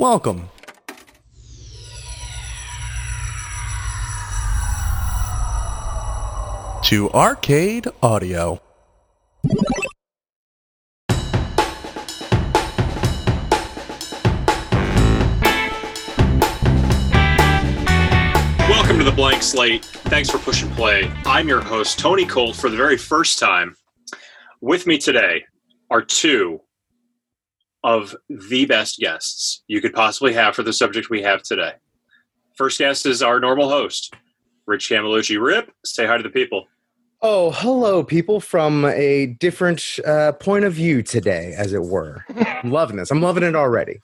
Welcome. 0.00 0.48
To 6.84 7.10
Arcade 7.10 7.86
Audio. 8.02 8.62
Welcome 18.70 18.96
to 18.96 19.04
the 19.04 19.12
Blank 19.14 19.42
Slate. 19.42 19.84
Thanks 19.84 20.30
for 20.30 20.38
pushing 20.38 20.70
play. 20.70 21.12
I'm 21.26 21.46
your 21.46 21.60
host, 21.60 21.98
Tony 21.98 22.24
Kolt, 22.24 22.56
for 22.56 22.70
the 22.70 22.76
very 22.78 22.96
first 22.96 23.38
time. 23.38 23.76
With 24.62 24.86
me 24.86 24.96
today 24.96 25.44
are 25.90 26.00
two 26.00 26.62
of 27.82 28.14
the 28.28 28.66
best 28.66 28.98
guests 28.98 29.62
you 29.66 29.80
could 29.80 29.92
possibly 29.92 30.32
have 30.34 30.54
for 30.54 30.62
the 30.62 30.72
subject 30.72 31.10
we 31.10 31.22
have 31.22 31.42
today. 31.42 31.72
First 32.54 32.78
guest 32.78 33.06
is 33.06 33.22
our 33.22 33.40
normal 33.40 33.68
host, 33.68 34.14
Rich 34.66 34.90
Camillucci. 34.90 35.40
Rip, 35.40 35.72
say 35.84 36.06
hi 36.06 36.16
to 36.16 36.22
the 36.22 36.30
people. 36.30 36.66
Oh, 37.22 37.50
hello, 37.50 38.02
people 38.02 38.40
from 38.40 38.86
a 38.86 39.26
different 39.26 39.98
uh, 40.06 40.32
point 40.32 40.64
of 40.64 40.72
view 40.72 41.02
today, 41.02 41.54
as 41.56 41.72
it 41.74 41.82
were. 41.82 42.24
I'm 42.36 42.70
loving 42.70 42.96
this. 42.96 43.10
I'm 43.10 43.20
loving 43.20 43.42
it 43.42 43.54
already. 43.54 44.00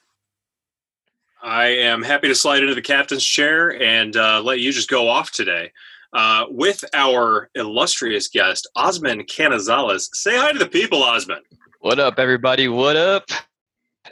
I 1.42 1.66
am 1.66 2.02
happy 2.02 2.28
to 2.28 2.34
slide 2.34 2.62
into 2.62 2.74
the 2.74 2.82
captain's 2.82 3.24
chair 3.24 3.80
and 3.80 4.16
uh, 4.16 4.42
let 4.42 4.60
you 4.60 4.72
just 4.72 4.90
go 4.90 5.08
off 5.08 5.30
today. 5.30 5.72
Uh, 6.12 6.46
with 6.48 6.84
our 6.94 7.50
illustrious 7.54 8.28
guest, 8.28 8.68
Osman 8.74 9.22
Canizales. 9.24 10.08
Say 10.12 10.36
hi 10.36 10.52
to 10.52 10.58
the 10.58 10.66
people, 10.66 11.02
Osman. 11.02 11.42
What 11.80 11.98
up, 11.98 12.18
everybody? 12.18 12.68
What 12.68 12.96
up? 12.96 13.28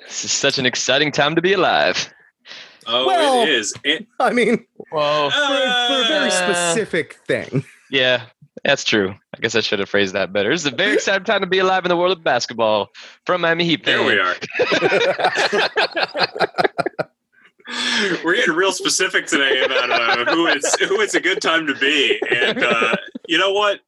This 0.02 0.24
is 0.24 0.32
such 0.32 0.58
an 0.58 0.66
exciting 0.66 1.12
time 1.12 1.34
to 1.34 1.42
be 1.42 1.52
alive. 1.52 2.12
Oh, 2.86 3.06
Well- 3.06 3.42
it 3.42 3.48
is. 3.48 3.74
It, 3.84 4.06
I 4.20 4.32
mean, 4.32 4.66
Whoa. 4.90 5.30
for, 5.30 5.36
for 5.36 6.02
a 6.02 6.08
very 6.08 6.30
specific 6.30 7.14
thing. 7.26 7.64
Yeah, 7.90 8.26
that's 8.64 8.84
true. 8.84 9.14
I 9.34 9.38
guess 9.40 9.54
I 9.54 9.60
should 9.60 9.78
have 9.78 9.88
phrased 9.88 10.14
that 10.14 10.32
better. 10.32 10.50
It's 10.52 10.64
a 10.66 10.70
very 10.70 10.94
exciting 10.94 11.24
time 11.24 11.40
to 11.40 11.46
be 11.46 11.58
alive 11.58 11.84
in 11.84 11.88
the 11.88 11.96
world 11.96 12.16
of 12.18 12.24
basketball. 12.24 12.88
From 13.26 13.40
Miami 13.42 13.64
Heat. 13.64 13.84
there 13.84 14.02
we 14.04 14.18
are. 14.18 14.34
We're 18.24 18.36
getting 18.36 18.54
real 18.54 18.72
specific 18.72 19.26
today 19.26 19.62
about 19.64 19.90
uh, 19.90 20.34
who 20.34 20.46
it's 20.48 20.78
who 20.82 21.00
it's 21.00 21.14
a 21.14 21.20
good 21.20 21.40
time 21.40 21.66
to 21.66 21.74
be, 21.76 22.20
and 22.30 22.62
uh, 22.62 22.94
you 23.26 23.38
know 23.38 23.52
what? 23.52 23.80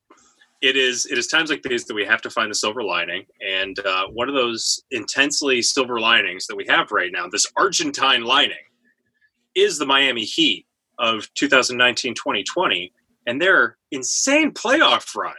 It 0.63 0.77
is 0.77 1.07
it 1.07 1.19
is 1.19 1.27
times 1.27 1.51
like 1.51 1.63
these 1.63 1.85
that 1.85 1.95
we 1.95 2.05
have 2.05 2.23
to 2.23 2.31
find 2.31 2.51
the 2.51 2.55
silver 2.55 2.83
lining, 2.83 3.25
and 3.47 3.79
uh, 3.81 4.07
one 4.09 4.29
of 4.29 4.35
those 4.35 4.83
intensely 4.91 5.61
silver 5.63 6.01
linings 6.01 6.47
that 6.47 6.57
we 6.57 6.65
have 6.69 6.91
right 6.91 7.13
now, 7.13 7.29
this 7.29 7.47
Argentine 7.57 8.25
lining, 8.25 8.57
is 9.55 9.79
the 9.79 9.87
Miami 9.87 10.25
Heat 10.25 10.67
of 10.99 11.29
2019-2020 11.35 12.91
and 13.27 13.41
their 13.41 13.77
insane 13.91 14.51
playoff 14.53 15.15
run. 15.15 15.35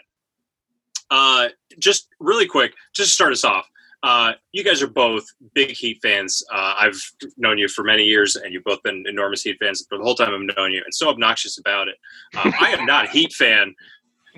Uh, 1.10 1.48
just 1.80 2.10
really 2.20 2.46
quick, 2.46 2.74
just 2.94 3.10
to 3.10 3.14
start 3.14 3.32
us 3.32 3.44
off, 3.44 3.68
uh, 4.04 4.34
you 4.52 4.64
guys 4.64 4.82
are 4.82 4.88
both 4.88 5.26
big 5.54 5.72
Heat 5.72 6.00
fans. 6.02 6.44
Uh, 6.54 6.76
I've 6.80 7.02
known 7.38 7.58
you 7.58 7.68
for 7.68 7.84
many 7.84 8.04
years, 8.04 8.36
and 8.36 8.54
you've 8.54 8.64
both 8.64 8.84
been 8.84 9.04
enormous 9.08 9.42
Heat 9.42 9.58
fans 9.60 9.86
for 9.90 9.98
the 9.98 10.04
whole 10.04 10.16
time 10.16 10.34
I've 10.34 10.56
known 10.56 10.72
you, 10.72 10.82
and 10.84 10.94
so 10.94 11.10
obnoxious 11.10 11.58
about 11.58 11.88
it. 11.88 11.96
Um, 12.38 12.54
I 12.60 12.72
am 12.72 12.86
not 12.86 13.06
a 13.06 13.10
Heat 13.10 13.34
fan. 13.34 13.74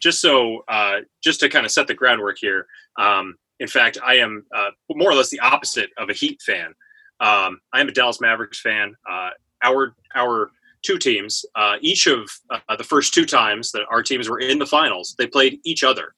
Just 0.02 0.22
so, 0.22 0.64
uh, 0.68 0.98
just 1.24 1.40
to 1.42 1.50
kind 1.50 1.66
of 1.66 1.72
set 1.72 1.88
the 1.88 1.94
groundwork 1.94 2.38
here. 2.40 2.66
Um, 2.98 3.36
in 3.60 3.68
fact, 3.68 3.98
I 4.06 4.16
am 4.16 4.46
uh, 4.56 4.70
more 4.92 5.12
or 5.12 5.16
less 5.16 5.30
the 5.30 5.40
opposite 5.40 5.90
of 5.98 6.10
a 6.10 6.14
Heat 6.14 6.42
fan. 6.42 6.74
Um, 7.20 7.60
I 7.74 7.82
am 7.82 7.90
a 7.90 7.92
Dallas 7.92 8.22
Mavericks 8.22 8.62
fan. 8.62 8.96
Uh, 9.10 9.32
our 9.64 9.96
our 10.16 10.52
two 10.82 10.98
teams, 10.98 11.44
uh, 11.56 11.76
each 11.82 12.08
of 12.08 12.30
uh, 12.50 12.76
the 12.78 12.84
first 12.84 13.14
two 13.14 13.26
times 13.26 13.72
that 13.74 13.84
our 13.92 14.02
teams 14.02 14.30
were 14.30 14.40
in 14.40 14.60
the 14.60 14.66
finals, 14.66 15.16
they 15.18 15.28
played 15.28 15.60
each 15.66 15.84
other 15.84 16.16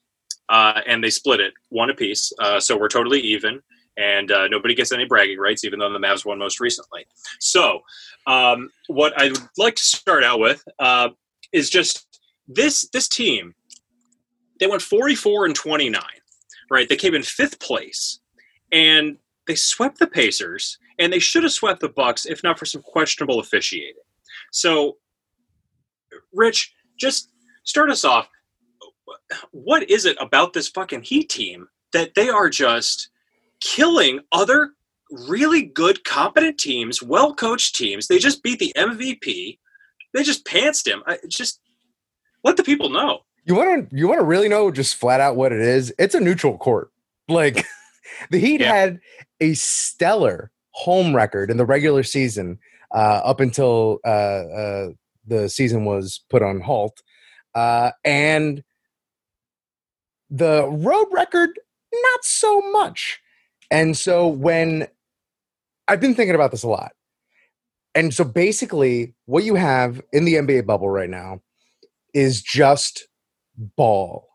uh, 0.50 0.82
and 0.86 1.04
they 1.04 1.10
split 1.10 1.40
it 1.40 1.54
one 1.70 1.90
apiece. 1.90 2.32
So 2.60 2.78
we're 2.78 2.88
totally 2.88 3.20
even, 3.22 3.60
and 3.98 4.28
nobody 4.52 4.76
gets 4.76 4.92
any 4.92 5.06
bragging 5.06 5.40
rights, 5.40 5.64
even 5.64 5.80
though 5.80 5.92
the 5.92 5.98
Mavs 5.98 6.26
won 6.26 6.38
most 6.38 6.60
recently. 6.60 7.08
So, 7.40 7.82
um, 8.28 8.70
what 8.86 9.20
I'd 9.20 9.36
like 9.58 9.76
to 9.76 9.84
start 9.84 10.24
out 10.24 10.40
with 10.40 10.64
is 11.52 11.72
just 11.72 12.06
this 12.48 12.88
this 12.90 13.08
team. 13.08 13.56
They 14.62 14.68
went 14.68 14.84
44 14.84 15.48
and 15.48 15.56
29, 15.56 16.02
right? 16.70 16.88
They 16.88 16.96
came 16.96 17.16
in 17.16 17.24
fifth 17.24 17.60
place, 17.60 18.20
and 18.72 19.18
they 19.48 19.56
swept 19.56 19.98
the 19.98 20.06
Pacers, 20.08 20.78
and 21.00 21.12
they 21.12 21.20
should 21.20 21.42
have 21.44 21.52
swept 21.52 21.82
the 21.82 21.90
Bucks 21.90 22.28
if 22.28 22.44
not 22.44 22.60
for 22.60 22.66
some 22.66 22.84
questionable 22.84 23.40
officiating. 23.40 23.96
So, 24.52 24.98
Rich, 26.32 26.74
just 26.98 27.32
start 27.64 27.90
us 27.90 28.06
off 28.06 28.30
what 29.52 29.90
is 29.90 30.06
it 30.06 30.16
about 30.20 30.54
this 30.54 30.68
fucking 30.68 31.02
Heat 31.02 31.30
team 31.30 31.68
that 31.92 32.14
they 32.16 32.30
are 32.30 32.50
just 32.50 33.10
killing 33.62 34.20
other 34.32 34.72
really 35.28 35.64
good, 35.64 36.04
competent 36.04 36.58
teams, 36.60 37.02
well 37.02 37.34
coached 37.34 37.76
teams? 37.76 38.08
They 38.08 38.20
just 38.20 38.44
beat 38.44 38.60
the 38.60 38.74
MVP. 38.78 39.58
They 40.14 40.24
just 40.24 40.46
pantsed 40.46 40.88
him. 40.88 41.02
I, 41.08 41.18
just 41.28 41.62
let 42.44 42.58
the 42.58 42.64
people 42.64 42.90
know. 42.90 43.22
You 43.44 43.56
want 43.56 43.90
to 43.90 43.96
you 43.96 44.08
want 44.08 44.20
to 44.20 44.26
really 44.26 44.48
know 44.50 44.72
just 44.72 44.96
flat 44.96 45.20
out 45.20 45.36
what 45.36 45.52
it 45.52 45.62
is? 45.62 45.94
It's 45.98 46.16
a 46.16 46.20
neutral 46.20 46.58
court. 46.58 46.92
Like 47.28 47.66
the 48.32 48.40
Heat 48.40 48.62
Yeah. 48.62 48.74
had 48.74 49.00
a 49.40 49.54
stellar 49.56 50.52
home 50.72 51.16
record 51.16 51.50
in 51.50 51.58
the 51.58 51.66
regular 51.66 52.04
season 52.04 52.60
uh, 52.94 53.22
up 53.24 53.40
until 53.40 54.00
uh, 54.06 54.10
uh, 54.10 54.90
the 55.26 55.50
season 55.50 55.86
was 55.86 56.22
put 56.30 56.42
on 56.44 56.62
halt, 56.62 57.02
uh, 57.56 57.92
and 58.06 58.64
the 60.30 60.68
road 60.70 61.08
record 61.12 61.50
not 61.94 62.24
so 62.24 62.62
much. 62.72 63.20
And 63.70 63.98
so 63.98 64.28
when 64.28 64.88
I've 65.88 66.02
been 66.02 66.16
thinking 66.16 66.36
about 66.36 66.52
this 66.52 66.64
a 66.64 66.68
lot, 66.68 66.92
and 67.96 68.14
so 68.14 68.24
basically 68.24 69.14
what 69.26 69.44
you 69.44 69.56
have 69.56 70.02
in 70.14 70.26
the 70.26 70.36
NBA 70.36 70.66
bubble 70.66 70.90
right 70.90 71.10
now 71.10 71.42
is 72.14 72.42
just 72.42 73.08
ball. 73.76 74.28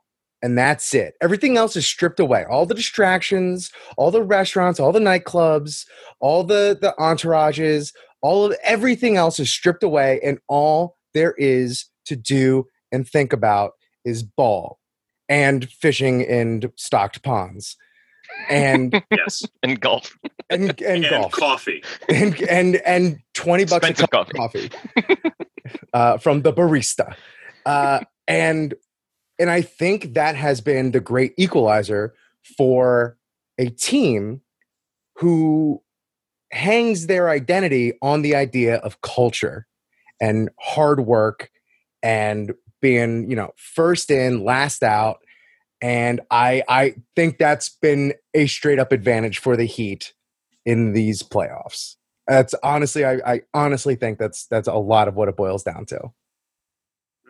And 0.42 0.56
that's 0.56 0.94
it. 0.94 1.14
Everything 1.22 1.56
else 1.56 1.76
is 1.76 1.86
stripped 1.86 2.20
away. 2.20 2.44
All 2.48 2.66
the 2.66 2.74
distractions, 2.74 3.72
all 3.96 4.10
the 4.10 4.22
restaurants, 4.22 4.78
all 4.78 4.92
the 4.92 5.00
nightclubs, 5.00 5.86
all 6.20 6.44
the 6.44 6.76
the 6.80 6.94
entourages, 6.98 7.92
all 8.22 8.44
of 8.44 8.56
everything 8.62 9.16
else 9.16 9.38
is 9.40 9.50
stripped 9.50 9.82
away 9.82 10.20
and 10.22 10.38
all 10.48 10.96
there 11.14 11.34
is 11.38 11.86
to 12.06 12.16
do 12.16 12.66
and 12.92 13.08
think 13.08 13.32
about 13.32 13.72
is 14.04 14.22
ball 14.22 14.78
and 15.28 15.68
fishing 15.70 16.20
in 16.20 16.70
stocked 16.76 17.22
ponds. 17.22 17.76
And 18.48 19.02
Yes. 19.10 19.44
And 19.62 19.80
golf. 19.80 20.16
and 20.50 20.80
and, 20.82 21.04
and 21.04 21.06
golf. 21.08 21.32
coffee. 21.32 21.82
And 22.08 22.40
and 22.42 22.76
and 22.84 23.18
20 23.34 23.64
bucks 23.64 23.88
a 23.88 23.94
cup 23.94 24.12
of 24.14 24.28
coffee. 24.34 24.70
uh, 25.94 26.18
from 26.18 26.42
the 26.42 26.52
barista. 26.52 27.14
Uh, 27.64 28.00
and 28.28 28.74
and 29.38 29.50
I 29.50 29.62
think 29.62 30.14
that 30.14 30.36
has 30.36 30.60
been 30.60 30.92
the 30.92 31.00
great 31.00 31.34
equalizer 31.36 32.14
for 32.56 33.16
a 33.58 33.68
team 33.70 34.40
who 35.16 35.82
hangs 36.52 37.06
their 37.06 37.28
identity 37.28 37.94
on 38.02 38.22
the 38.22 38.34
idea 38.34 38.76
of 38.76 39.00
culture 39.00 39.66
and 40.20 40.48
hard 40.58 41.00
work 41.00 41.50
and 42.02 42.52
being, 42.80 43.28
you 43.28 43.36
know, 43.36 43.52
first 43.56 44.10
in, 44.10 44.44
last 44.44 44.82
out. 44.82 45.18
And 45.82 46.20
I 46.30 46.62
I 46.68 46.94
think 47.14 47.38
that's 47.38 47.68
been 47.68 48.14
a 48.32 48.46
straight 48.46 48.78
up 48.78 48.92
advantage 48.92 49.38
for 49.38 49.56
the 49.56 49.66
Heat 49.66 50.14
in 50.64 50.92
these 50.92 51.22
playoffs. 51.22 51.96
That's 52.26 52.54
honestly, 52.62 53.04
I, 53.04 53.14
I 53.26 53.40
honestly 53.52 53.94
think 53.94 54.18
that's 54.18 54.46
that's 54.46 54.68
a 54.68 54.74
lot 54.74 55.08
of 55.08 55.14
what 55.14 55.28
it 55.28 55.36
boils 55.36 55.62
down 55.62 55.84
to. 55.86 56.12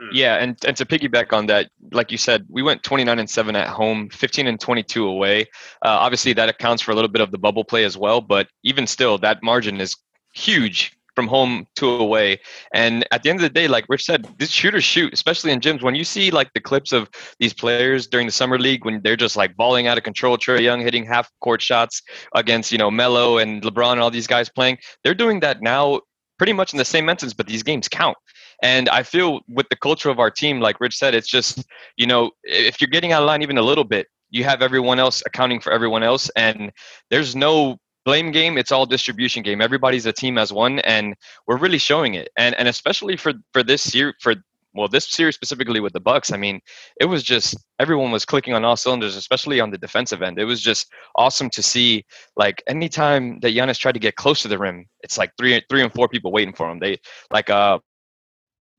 Mm. 0.03 0.09
Yeah, 0.13 0.37
and, 0.37 0.57
and 0.67 0.77
to 0.77 0.85
piggyback 0.85 1.33
on 1.33 1.47
that, 1.47 1.71
like 1.93 2.13
you 2.13 2.19
said, 2.19 2.47
we 2.51 2.63
went 2.63 2.83
29 2.83 3.19
and 3.19 3.31
7 3.31 3.57
at 3.57 3.69
home, 3.69 4.11
15 4.11 4.47
and 4.47 4.61
22 4.61 5.07
away. 5.07 5.43
Uh, 5.83 5.89
obviously, 5.89 6.33
that 6.35 6.49
accounts 6.49 6.83
for 6.83 6.91
a 6.91 6.95
little 6.95 7.09
bit 7.09 7.23
of 7.23 7.31
the 7.31 7.39
bubble 7.39 7.65
play 7.65 7.85
as 7.85 7.97
well, 7.97 8.21
but 8.21 8.49
even 8.63 8.87
still, 8.87 9.17
that 9.19 9.43
margin 9.43 9.81
is 9.81 9.97
huge 10.35 10.97
from 11.17 11.27
home 11.27 11.67
to 11.77 11.89
away. 11.89 12.39
And 12.75 13.07
at 13.11 13.23
the 13.23 13.31
end 13.31 13.39
of 13.39 13.43
the 13.43 13.49
day, 13.49 13.67
like 13.69 13.87
Rich 13.89 14.05
said, 14.05 14.29
this 14.39 14.51
shooters 14.51 14.85
shoot, 14.85 15.15
especially 15.15 15.51
in 15.51 15.61
gyms. 15.61 15.83
When 15.83 15.95
you 15.95 16.05
see 16.05 16.31
like 16.31 16.53
the 16.53 16.61
clips 16.61 16.93
of 16.93 17.09
these 17.41 17.55
players 17.55 18.07
during 18.07 18.27
the 18.27 18.33
summer 18.33 18.59
league 18.59 18.85
when 18.85 19.01
they're 19.03 19.17
just 19.17 19.35
like 19.35 19.57
balling 19.57 19.87
out 19.87 19.97
of 19.97 20.05
control, 20.05 20.37
Trae 20.37 20.61
Young 20.61 20.83
hitting 20.83 21.07
half 21.07 21.31
court 21.41 21.63
shots 21.63 22.03
against, 22.35 22.71
you 22.71 22.77
know, 22.77 22.91
Melo 22.91 23.39
and 23.39 23.63
LeBron 23.63 23.93
and 23.93 24.01
all 24.03 24.11
these 24.11 24.27
guys 24.27 24.51
playing, 24.51 24.77
they're 25.03 25.15
doing 25.15 25.41
that 25.41 25.63
now 25.63 26.03
pretty 26.39 26.53
much 26.53 26.75
in 26.75 26.79
the 26.79 26.85
same 26.85 27.09
instance, 27.09 27.33
but 27.33 27.47
these 27.47 27.63
games 27.63 27.89
count. 27.89 28.17
And 28.63 28.89
I 28.89 29.03
feel 29.03 29.41
with 29.49 29.69
the 29.69 29.77
culture 29.77 30.11
of 30.11 30.19
our 30.19 30.31
team, 30.31 30.61
like 30.61 30.81
Rich 30.81 30.97
said, 30.97 31.15
it's 31.15 31.29
just, 31.29 31.65
you 31.97 32.07
know, 32.07 32.31
if 32.43 32.81
you're 32.81 32.89
getting 32.89 33.13
out 33.13 33.23
of 33.23 33.27
line 33.27 33.43
even 33.43 33.59
a 33.59 33.63
little 33.63 33.85
bit, 33.85 34.07
you 34.31 34.45
have 34.45 34.63
everyone 34.63 34.99
else 34.99 35.23
accounting 35.27 35.61
for 35.61 35.73
everyone 35.73 36.03
else. 36.03 36.31
And 36.37 36.73
there's 37.11 37.37
no 37.37 37.79
blame 38.07 38.31
game. 38.31 38.57
It's 38.57 38.73
all 38.73 38.87
distribution 38.87 39.43
game. 39.43 39.61
Everybody's 39.61 40.07
a 40.07 40.13
team 40.13 40.39
as 40.39 40.53
one, 40.53 40.79
and 40.81 41.15
we're 41.47 41.59
really 41.59 41.77
showing 41.79 42.15
it. 42.15 42.29
And 42.39 42.55
and 42.55 42.69
especially 42.69 43.17
for 43.19 43.35
for 43.53 43.63
this 43.63 43.95
year 43.95 44.15
for 44.21 44.35
well 44.73 44.89
this 44.89 45.09
series 45.09 45.35
specifically 45.35 45.81
with 45.81 45.93
the 45.93 46.01
Bucks. 46.01 46.33
I 46.33 46.39
mean, 46.39 46.61
it 47.01 47.07
was 47.07 47.23
just 47.23 47.57
everyone 47.79 48.13
was 48.13 48.25
clicking 48.25 48.55
on 48.55 48.65
all 48.65 48.77
cylinders, 48.77 49.17
especially 49.17 49.61
on 49.61 49.71
the 49.71 49.79
defensive 49.79 50.23
end. 50.23 50.39
It 50.39 50.45
was 50.45 50.63
just 50.63 50.87
awesome 51.17 51.51
to 51.51 51.63
see. 51.63 52.07
Like 52.37 52.63
anytime 52.67 53.41
that 53.41 53.55
Giannis 53.55 53.79
tried 53.79 53.93
to 53.93 54.01
get 54.01 54.17
close 54.17 54.41
to 54.43 54.49
the 54.49 54.59
rim, 54.59 54.87
it's 55.01 55.19
like 55.19 55.33
three 55.37 55.61
three 55.69 55.83
and 55.83 55.93
four 55.93 56.09
people 56.09 56.33
waiting 56.33 56.55
for 56.55 56.71
him. 56.71 56.79
They 56.79 57.01
like 57.31 57.51
uh 57.51 57.81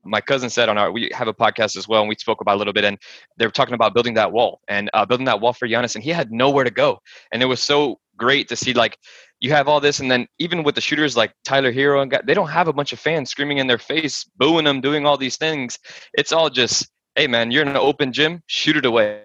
my 0.08 0.20
cousin 0.20 0.50
said 0.50 0.68
on 0.68 0.78
our 0.78 0.90
we 0.90 1.10
have 1.12 1.28
a 1.28 1.34
podcast 1.34 1.76
as 1.76 1.86
well 1.86 2.00
and 2.00 2.08
we 2.08 2.14
spoke 2.16 2.40
about 2.40 2.56
a 2.56 2.58
little 2.58 2.72
bit 2.72 2.84
and 2.84 2.98
they 3.36 3.46
were 3.46 3.52
talking 3.52 3.74
about 3.74 3.94
building 3.94 4.14
that 4.14 4.32
wall 4.32 4.60
and 4.68 4.90
uh, 4.94 5.04
building 5.04 5.26
that 5.26 5.40
wall 5.40 5.52
for 5.52 5.68
Giannis 5.68 5.94
and 5.94 6.04
he 6.04 6.10
had 6.10 6.32
nowhere 6.32 6.64
to 6.64 6.70
go. 6.70 6.98
And 7.32 7.42
it 7.42 7.46
was 7.46 7.60
so 7.60 7.98
great 8.16 8.48
to 8.48 8.56
see 8.56 8.72
like 8.72 8.98
you 9.40 9.50
have 9.50 9.68
all 9.68 9.80
this 9.80 10.00
and 10.00 10.10
then 10.10 10.26
even 10.38 10.64
with 10.64 10.74
the 10.74 10.80
shooters 10.80 11.16
like 11.16 11.32
Tyler 11.44 11.72
Herro 11.72 12.02
and 12.02 12.26
they 12.26 12.34
don't 12.34 12.48
have 12.48 12.68
a 12.68 12.72
bunch 12.72 12.92
of 12.92 12.98
fans 12.98 13.30
screaming 13.30 13.58
in 13.58 13.66
their 13.66 13.78
face 13.78 14.24
booing 14.36 14.64
them 14.64 14.80
doing 14.80 15.06
all 15.06 15.16
these 15.16 15.36
things. 15.36 15.78
It's 16.14 16.32
all 16.32 16.50
just 16.50 16.90
hey 17.14 17.26
man 17.26 17.50
you're 17.50 17.62
in 17.62 17.68
an 17.68 17.76
open 17.76 18.12
gym 18.12 18.42
shoot 18.46 18.76
it 18.76 18.84
away 18.84 19.22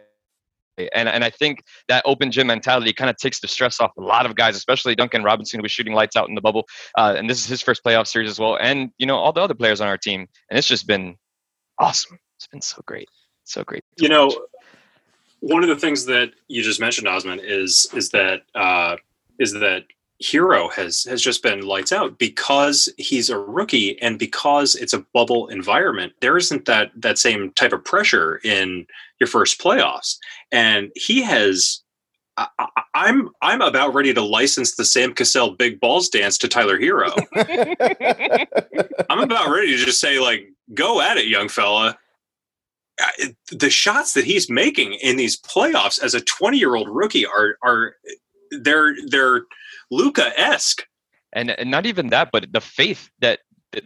and, 0.78 1.10
and 1.10 1.24
I 1.24 1.30
think 1.30 1.64
that 1.88 2.04
open 2.06 2.32
gym 2.32 2.48
mentality 2.48 2.94
kind 2.94 3.10
of 3.10 3.18
takes 3.18 3.40
the 3.40 3.48
stress 3.48 3.80
off 3.80 3.92
a 3.98 4.02
lot 4.02 4.26
of 4.26 4.36
guys, 4.36 4.56
especially 4.56 4.96
Duncan 4.96 5.24
Robinson, 5.24 5.60
who 5.60 5.64
was 5.64 5.72
shooting 5.72 5.94
lights 5.94 6.16
out 6.16 6.30
in 6.30 6.36
the 6.36 6.42
bubble. 6.42 6.68
Uh, 6.98 7.16
and 7.18 7.30
this 7.30 7.40
is 7.40 7.48
his 7.48 7.62
first 7.62 7.84
playoff 7.84 8.08
series 8.08 8.30
as 8.30 8.40
well. 8.40 8.58
And, 8.60 8.92
you 8.98 9.06
know, 9.06 9.18
all 9.18 9.34
the 9.34 9.42
other 9.42 9.54
players 9.54 9.82
on 9.82 9.88
our 9.88 9.98
team. 9.98 10.28
And 10.50 10.58
it's 10.58 10.68
just 10.68 10.88
been 10.88 11.16
awesome. 11.80 12.18
It's 12.38 12.48
been 12.48 12.62
so 12.62 12.82
great. 12.86 13.08
So 13.44 13.64
great. 13.64 13.84
You 13.98 14.10
know, 14.10 14.32
one 15.42 15.64
of 15.64 15.70
the 15.70 15.76
things 15.76 16.06
that 16.06 16.32
you 16.48 16.64
just 16.64 16.80
mentioned, 16.80 17.08
Osman, 17.08 17.40
is 17.40 17.88
is 17.94 18.10
that 18.10 18.44
uh, 18.56 18.96
is 19.40 19.52
that 19.54 19.84
Herro 20.22 20.72
has 20.74 21.04
has 21.04 21.22
just 21.22 21.44
been 21.44 21.66
lights 21.66 21.92
out 21.92 22.18
because 22.18 22.88
he's 22.98 23.30
a 23.30 23.38
rookie 23.38 24.00
and 24.02 24.20
because 24.20 24.76
it's 24.76 24.94
a 24.94 25.06
bubble 25.14 25.48
environment. 25.48 26.14
There 26.22 26.38
isn't 26.38 26.66
that 26.66 26.92
that 26.96 27.18
same 27.18 27.52
type 27.52 27.74
of 27.74 27.84
pressure 27.84 28.40
in 28.44 28.86
your 29.20 29.28
first 29.28 29.60
playoffs, 29.60 30.18
and 30.52 30.92
he 30.96 31.22
has. 31.24 31.80
I, 32.36 32.48
I'm 32.96 33.30
I'm 33.42 33.62
about 33.62 33.94
ready 33.94 34.14
to 34.14 34.22
license 34.22 34.76
the 34.76 34.86
Sam 34.86 35.14
Cassell 35.14 35.52
big 35.52 35.80
balls 35.80 36.10
dance 36.10 36.38
to 36.40 36.48
Tyler 36.48 36.80
Herro. 36.80 37.14
I'm 39.10 39.20
about 39.20 39.52
ready 39.52 39.78
to 39.78 39.86
just 39.86 40.00
say 40.00 40.20
like, 40.20 40.48
go 40.74 41.00
at 41.00 41.18
it, 41.18 41.28
young 41.28 41.48
fella. 41.48 41.98
The 43.52 43.70
shots 43.70 44.14
that 44.14 44.26
he's 44.26 44.50
making 44.50 44.94
in 44.94 45.18
these 45.18 45.40
playoffs 45.40 46.02
as 46.02 46.16
a 46.16 46.22
20 46.22 46.58
year 46.58 46.76
old 46.76 46.88
rookie 46.90 47.26
are 47.26 47.58
are 47.64 47.96
they're 48.52 48.96
they're 49.08 49.44
Luka 49.94 50.32
esque. 50.38 50.86
And, 51.34 51.50
and 51.52 51.72
not 51.72 51.86
even 51.86 52.08
that, 52.10 52.30
but 52.32 52.52
the 52.52 52.62
faith 52.62 53.10
that 53.20 53.40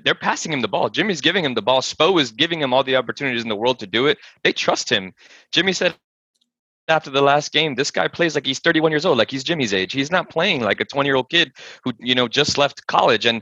they're 0.04 0.16
passing 0.16 0.52
him 0.52 0.62
the 0.62 0.68
ball. 0.68 0.90
Jimmy's 0.90 1.22
giving 1.22 1.46
him 1.46 1.54
the 1.54 1.62
ball. 1.62 1.82
Spo 1.82 2.20
is 2.20 2.32
giving 2.32 2.62
him 2.62 2.74
all 2.74 2.84
the 2.84 2.98
opportunities 2.98 3.44
in 3.44 3.50
the 3.50 3.56
world 3.56 3.80
to 3.80 3.88
do 3.88 4.08
it. 4.08 4.18
They 4.44 4.52
trust 4.52 4.90
him. 4.90 5.14
Jimmy 5.52 5.74
said 5.74 5.96
after 6.88 7.10
the 7.10 7.22
last 7.22 7.52
game, 7.52 7.76
this 7.76 7.92
guy 7.92 8.08
plays 8.08 8.36
like 8.36 8.46
he's 8.46 8.60
31 8.60 8.92
years 8.92 9.06
old, 9.06 9.18
like 9.18 9.30
he's 9.30 9.44
Jimmy's 9.44 9.74
age. 9.74 9.94
He's 9.94 10.12
not 10.12 10.30
playing 10.30 10.62
like 10.62 10.80
a 10.80 10.86
20 10.86 11.08
year 11.08 11.16
old 11.16 11.30
kid 11.30 11.52
who, 11.84 11.94
you 12.00 12.16
know, 12.16 12.28
just 12.28 12.58
left 12.58 12.86
college. 12.88 13.26
And 13.26 13.42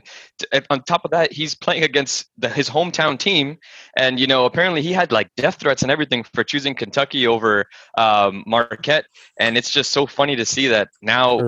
on 0.70 0.82
top 0.82 1.04
of 1.04 1.10
that, 1.12 1.32
he's 1.32 1.54
playing 1.54 1.84
against 1.84 2.26
the, 2.38 2.48
his 2.48 2.68
hometown 2.68 3.18
team. 3.18 3.58
And, 3.96 4.18
you 4.18 4.26
know, 4.26 4.44
apparently 4.44 4.82
he 4.82 4.92
had 4.92 5.12
like 5.12 5.30
death 5.36 5.56
threats 5.56 5.82
and 5.82 5.90
everything 5.90 6.24
for 6.34 6.44
choosing 6.44 6.74
Kentucky 6.74 7.26
over 7.26 7.66
um, 7.96 8.42
Marquette. 8.46 9.06
And 9.38 9.56
it's 9.56 9.70
just 9.70 9.92
so 9.92 10.06
funny 10.06 10.36
to 10.36 10.44
see 10.44 10.68
that 10.68 10.88
now 11.02 11.38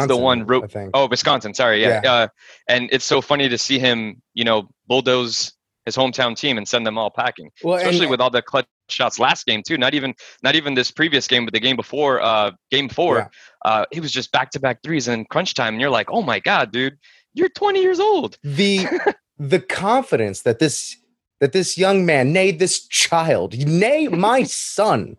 he's 0.00 0.06
the 0.06 0.16
one. 0.16 0.46
Ro- 0.46 0.66
oh, 0.94 1.08
Wisconsin. 1.08 1.54
Sorry. 1.54 1.82
Yeah. 1.82 2.00
yeah. 2.02 2.12
Uh, 2.12 2.28
and 2.68 2.88
it's 2.92 3.04
so 3.04 3.20
funny 3.20 3.48
to 3.48 3.58
see 3.58 3.78
him, 3.78 4.22
you 4.34 4.44
know, 4.44 4.68
bulldoze 4.86 5.52
his 5.88 5.96
hometown 5.96 6.36
team 6.36 6.58
and 6.58 6.68
send 6.68 6.86
them 6.86 6.98
all 6.98 7.10
packing. 7.10 7.50
Well, 7.62 7.76
especially 7.76 8.02
and, 8.02 8.10
with 8.10 8.20
all 8.20 8.30
the 8.30 8.42
clutch 8.42 8.66
shots 8.88 9.18
last 9.18 9.46
game 9.46 9.62
too. 9.62 9.78
Not 9.78 9.94
even 9.94 10.14
not 10.42 10.54
even 10.54 10.74
this 10.74 10.90
previous 10.90 11.26
game, 11.26 11.44
but 11.44 11.54
the 11.54 11.60
game 11.60 11.76
before, 11.76 12.20
uh, 12.20 12.52
game 12.70 12.88
four. 12.88 13.16
Yeah. 13.16 13.28
Uh, 13.64 13.84
it 13.90 14.00
was 14.00 14.12
just 14.12 14.30
back 14.32 14.50
to 14.52 14.60
back 14.60 14.82
threes 14.82 15.08
in 15.08 15.24
crunch 15.24 15.54
time, 15.54 15.74
and 15.74 15.80
you're 15.80 15.90
like, 15.90 16.10
oh 16.10 16.22
my 16.22 16.40
god, 16.40 16.72
dude, 16.72 16.98
you're 17.34 17.48
20 17.48 17.80
years 17.80 18.00
old. 18.00 18.38
The 18.42 18.86
the 19.38 19.60
confidence 19.60 20.42
that 20.42 20.58
this 20.58 20.96
that 21.40 21.52
this 21.52 21.78
young 21.78 22.04
man, 22.04 22.32
nay, 22.32 22.50
this 22.50 22.86
child, 22.88 23.56
nay, 23.66 24.08
my 24.08 24.42
son, 24.42 25.16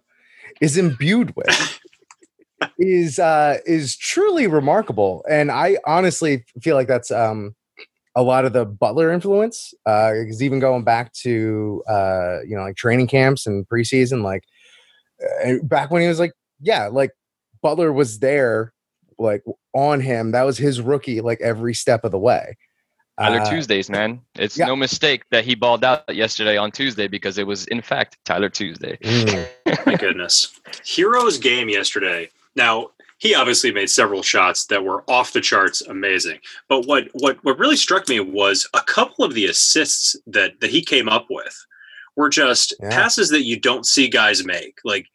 is 0.61 0.77
imbued 0.77 1.35
with. 1.35 1.79
is 2.77 3.19
uh 3.19 3.57
is 3.65 3.95
truly 3.95 4.45
remarkable 4.45 5.23
and 5.29 5.49
i 5.49 5.77
honestly 5.87 6.43
feel 6.61 6.75
like 6.75 6.89
that's 6.89 7.09
um 7.09 7.55
a 8.15 8.23
lot 8.23 8.45
of 8.45 8.53
the 8.53 8.65
Butler 8.65 9.11
influence. 9.11 9.73
Because 9.85 10.41
uh, 10.41 10.45
even 10.45 10.59
going 10.59 10.83
back 10.83 11.13
to 11.23 11.83
uh, 11.87 12.39
you 12.45 12.55
know 12.55 12.63
like 12.63 12.75
training 12.75 13.07
camps 13.07 13.47
and 13.47 13.67
preseason, 13.67 14.23
like 14.23 14.43
uh, 15.45 15.53
back 15.63 15.91
when 15.91 16.01
he 16.01 16.07
was 16.07 16.19
like, 16.19 16.33
yeah, 16.61 16.87
like 16.87 17.11
Butler 17.61 17.91
was 17.91 18.19
there, 18.19 18.73
like 19.17 19.43
on 19.73 20.01
him. 20.01 20.31
That 20.31 20.43
was 20.43 20.57
his 20.57 20.81
rookie, 20.81 21.21
like 21.21 21.41
every 21.41 21.73
step 21.73 22.03
of 22.03 22.11
the 22.11 22.19
way. 22.19 22.57
Tyler 23.19 23.41
uh, 23.41 23.49
Tuesdays, 23.49 23.89
man. 23.89 24.21
It's 24.35 24.57
yeah. 24.57 24.65
no 24.65 24.77
mistake 24.77 25.23
that 25.31 25.43
he 25.43 25.53
balled 25.53 25.83
out 25.83 26.03
yesterday 26.15 26.55
on 26.55 26.71
Tuesday 26.71 27.07
because 27.07 27.37
it 27.37 27.45
was 27.45 27.67
in 27.67 27.81
fact 27.81 28.17
Tyler 28.23 28.49
Tuesday. 28.49 28.97
Mm. 29.03 29.85
My 29.85 29.95
goodness. 29.95 30.57
Herro's 30.87 31.37
game 31.37 31.67
yesterday. 31.67 32.29
Now, 32.55 32.91
he 33.19 33.35
obviously 33.35 33.71
made 33.71 33.89
several 33.89 34.23
shots 34.23 34.65
that 34.67 34.83
were 34.83 35.03
off 35.09 35.33
the 35.33 35.41
charts 35.41 35.81
amazing. 35.81 36.39
But 36.67 36.87
what 36.87 37.09
what 37.13 37.37
what 37.43 37.59
really 37.59 37.75
struck 37.75 38.09
me 38.09 38.19
was 38.19 38.67
a 38.73 38.81
couple 38.81 39.23
of 39.23 39.33
the 39.33 39.45
assists 39.45 40.15
that 40.25 40.59
that 40.61 40.71
he 40.71 40.81
came 40.81 41.07
up 41.07 41.27
with 41.29 41.55
were 42.15 42.29
just 42.29 42.73
yeah. 42.81 42.89
passes 42.89 43.29
that 43.29 43.43
you 43.43 43.59
don't 43.59 43.85
see 43.85 44.09
guys 44.09 44.43
make. 44.45 44.79
Like 44.83 45.07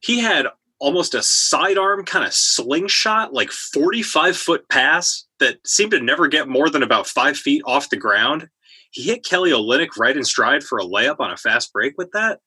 he 0.00 0.20
had 0.20 0.46
almost 0.78 1.14
a 1.14 1.22
sidearm 1.22 2.04
kind 2.04 2.24
of 2.24 2.34
slingshot, 2.34 3.32
like 3.32 3.50
45 3.50 4.36
foot 4.36 4.68
pass 4.68 5.24
that 5.38 5.58
seemed 5.66 5.92
to 5.92 6.00
never 6.00 6.28
get 6.28 6.48
more 6.48 6.68
than 6.68 6.82
about 6.82 7.06
five 7.06 7.36
feet 7.36 7.62
off 7.64 7.88
the 7.88 7.96
ground. 7.96 8.48
He 8.90 9.04
hit 9.04 9.24
Kelly 9.24 9.52
Olynyk 9.52 9.96
right 9.96 10.16
in 10.16 10.24
stride 10.24 10.64
for 10.64 10.78
a 10.78 10.84
layup 10.84 11.20
on 11.20 11.30
a 11.30 11.36
fast 11.36 11.72
break 11.72 11.96
with 11.96 12.10
that. 12.12 12.40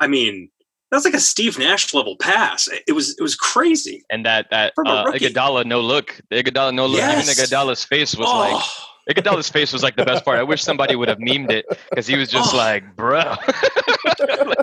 I 0.00 0.06
mean, 0.06 0.50
that 0.90 0.96
was 0.96 1.04
like 1.04 1.14
a 1.14 1.20
Steve 1.20 1.58
Nash 1.58 1.92
level 1.92 2.16
pass. 2.16 2.68
It 2.86 2.92
was 2.92 3.16
it 3.18 3.22
was 3.22 3.34
crazy. 3.34 4.04
And 4.10 4.24
that 4.26 4.46
that 4.50 4.72
uh, 4.78 5.06
Iguodala 5.12 5.64
no 5.64 5.80
look, 5.80 6.20
the 6.30 6.42
Iguodala 6.42 6.74
no 6.74 6.86
look. 6.86 6.98
Yes. 6.98 7.28
Even 7.28 7.44
Iguodala's 7.44 7.84
face 7.84 8.16
was 8.16 8.28
oh. 8.30 8.38
like. 8.38 8.64
Iguodala's 9.10 9.50
face 9.50 9.70
was 9.70 9.82
like 9.82 9.96
the 9.96 10.04
best 10.04 10.24
part. 10.24 10.38
I 10.38 10.42
wish 10.42 10.62
somebody 10.62 10.96
would 10.96 11.08
have 11.08 11.18
memed 11.18 11.50
it 11.50 11.66
because 11.90 12.06
he 12.06 12.16
was 12.16 12.30
just 12.30 12.54
oh. 12.54 12.56
like, 12.56 12.96
bro. 12.96 13.20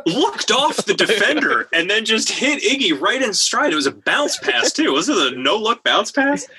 Looked 0.08 0.50
off 0.50 0.78
the 0.78 0.96
defender 0.98 1.70
and 1.74 1.88
then 1.88 2.06
just 2.06 2.28
hit 2.28 2.64
Iggy 2.64 3.00
right 3.00 3.22
in 3.22 3.36
stride. 3.36 3.72
It 3.72 3.76
was 3.76 3.86
a 3.86 3.92
bounce 3.92 4.38
pass 4.40 4.72
too. 4.72 4.94
Was 4.94 5.10
it 5.10 5.34
a 5.34 5.38
no 5.38 5.58
look 5.58 5.84
bounce 5.84 6.12
pass? 6.12 6.48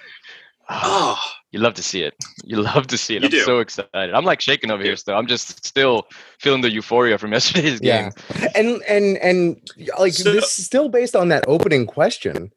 Oh, 0.71 1.21
you 1.53 1.61
love 1.61 1.75
to 1.75 1.83
see 1.83 2.03
it. 2.03 2.15
You 2.45 2.63
love 2.63 2.87
to 2.89 2.99
see 2.99 3.17
it. 3.17 3.23
You 3.23 3.27
I'm 3.27 3.31
do. 3.31 3.45
so 3.45 3.59
excited. 3.61 4.15
I'm 4.15 4.25
like 4.25 4.41
shaking 4.41 4.71
over 4.71 4.83
here 4.83 4.97
still. 4.97 5.17
I'm 5.17 5.27
just 5.27 5.65
still 5.65 6.09
feeling 6.41 6.63
the 6.63 6.71
euphoria 6.73 7.19
from 7.19 7.33
yesterday's 7.33 7.79
game. 7.79 8.11
Yeah. 8.35 8.49
And 8.55 8.83
and 8.89 9.19
and 9.19 9.71
like 9.99 10.15
so, 10.15 10.33
this 10.33 10.59
is 10.59 10.67
still 10.67 10.89
based 10.89 11.15
on 11.15 11.29
that 11.29 11.45
opening 11.47 11.87
question. 11.87 12.51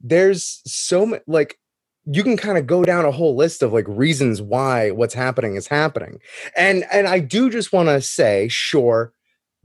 There's 0.00 0.62
so 0.64 1.06
much 1.06 1.22
like 1.26 1.58
you 2.04 2.22
can 2.22 2.36
kind 2.36 2.56
of 2.56 2.68
go 2.68 2.84
down 2.84 3.04
a 3.04 3.10
whole 3.10 3.34
list 3.34 3.64
of 3.64 3.72
like 3.72 3.86
reasons 3.88 4.40
why 4.40 4.92
what's 4.92 5.14
happening 5.14 5.56
is 5.56 5.66
happening. 5.66 6.20
And 6.56 6.84
and 6.92 7.08
I 7.08 7.18
do 7.18 7.50
just 7.50 7.72
want 7.72 7.88
to 7.88 8.00
say, 8.00 8.46
sure, 8.46 9.12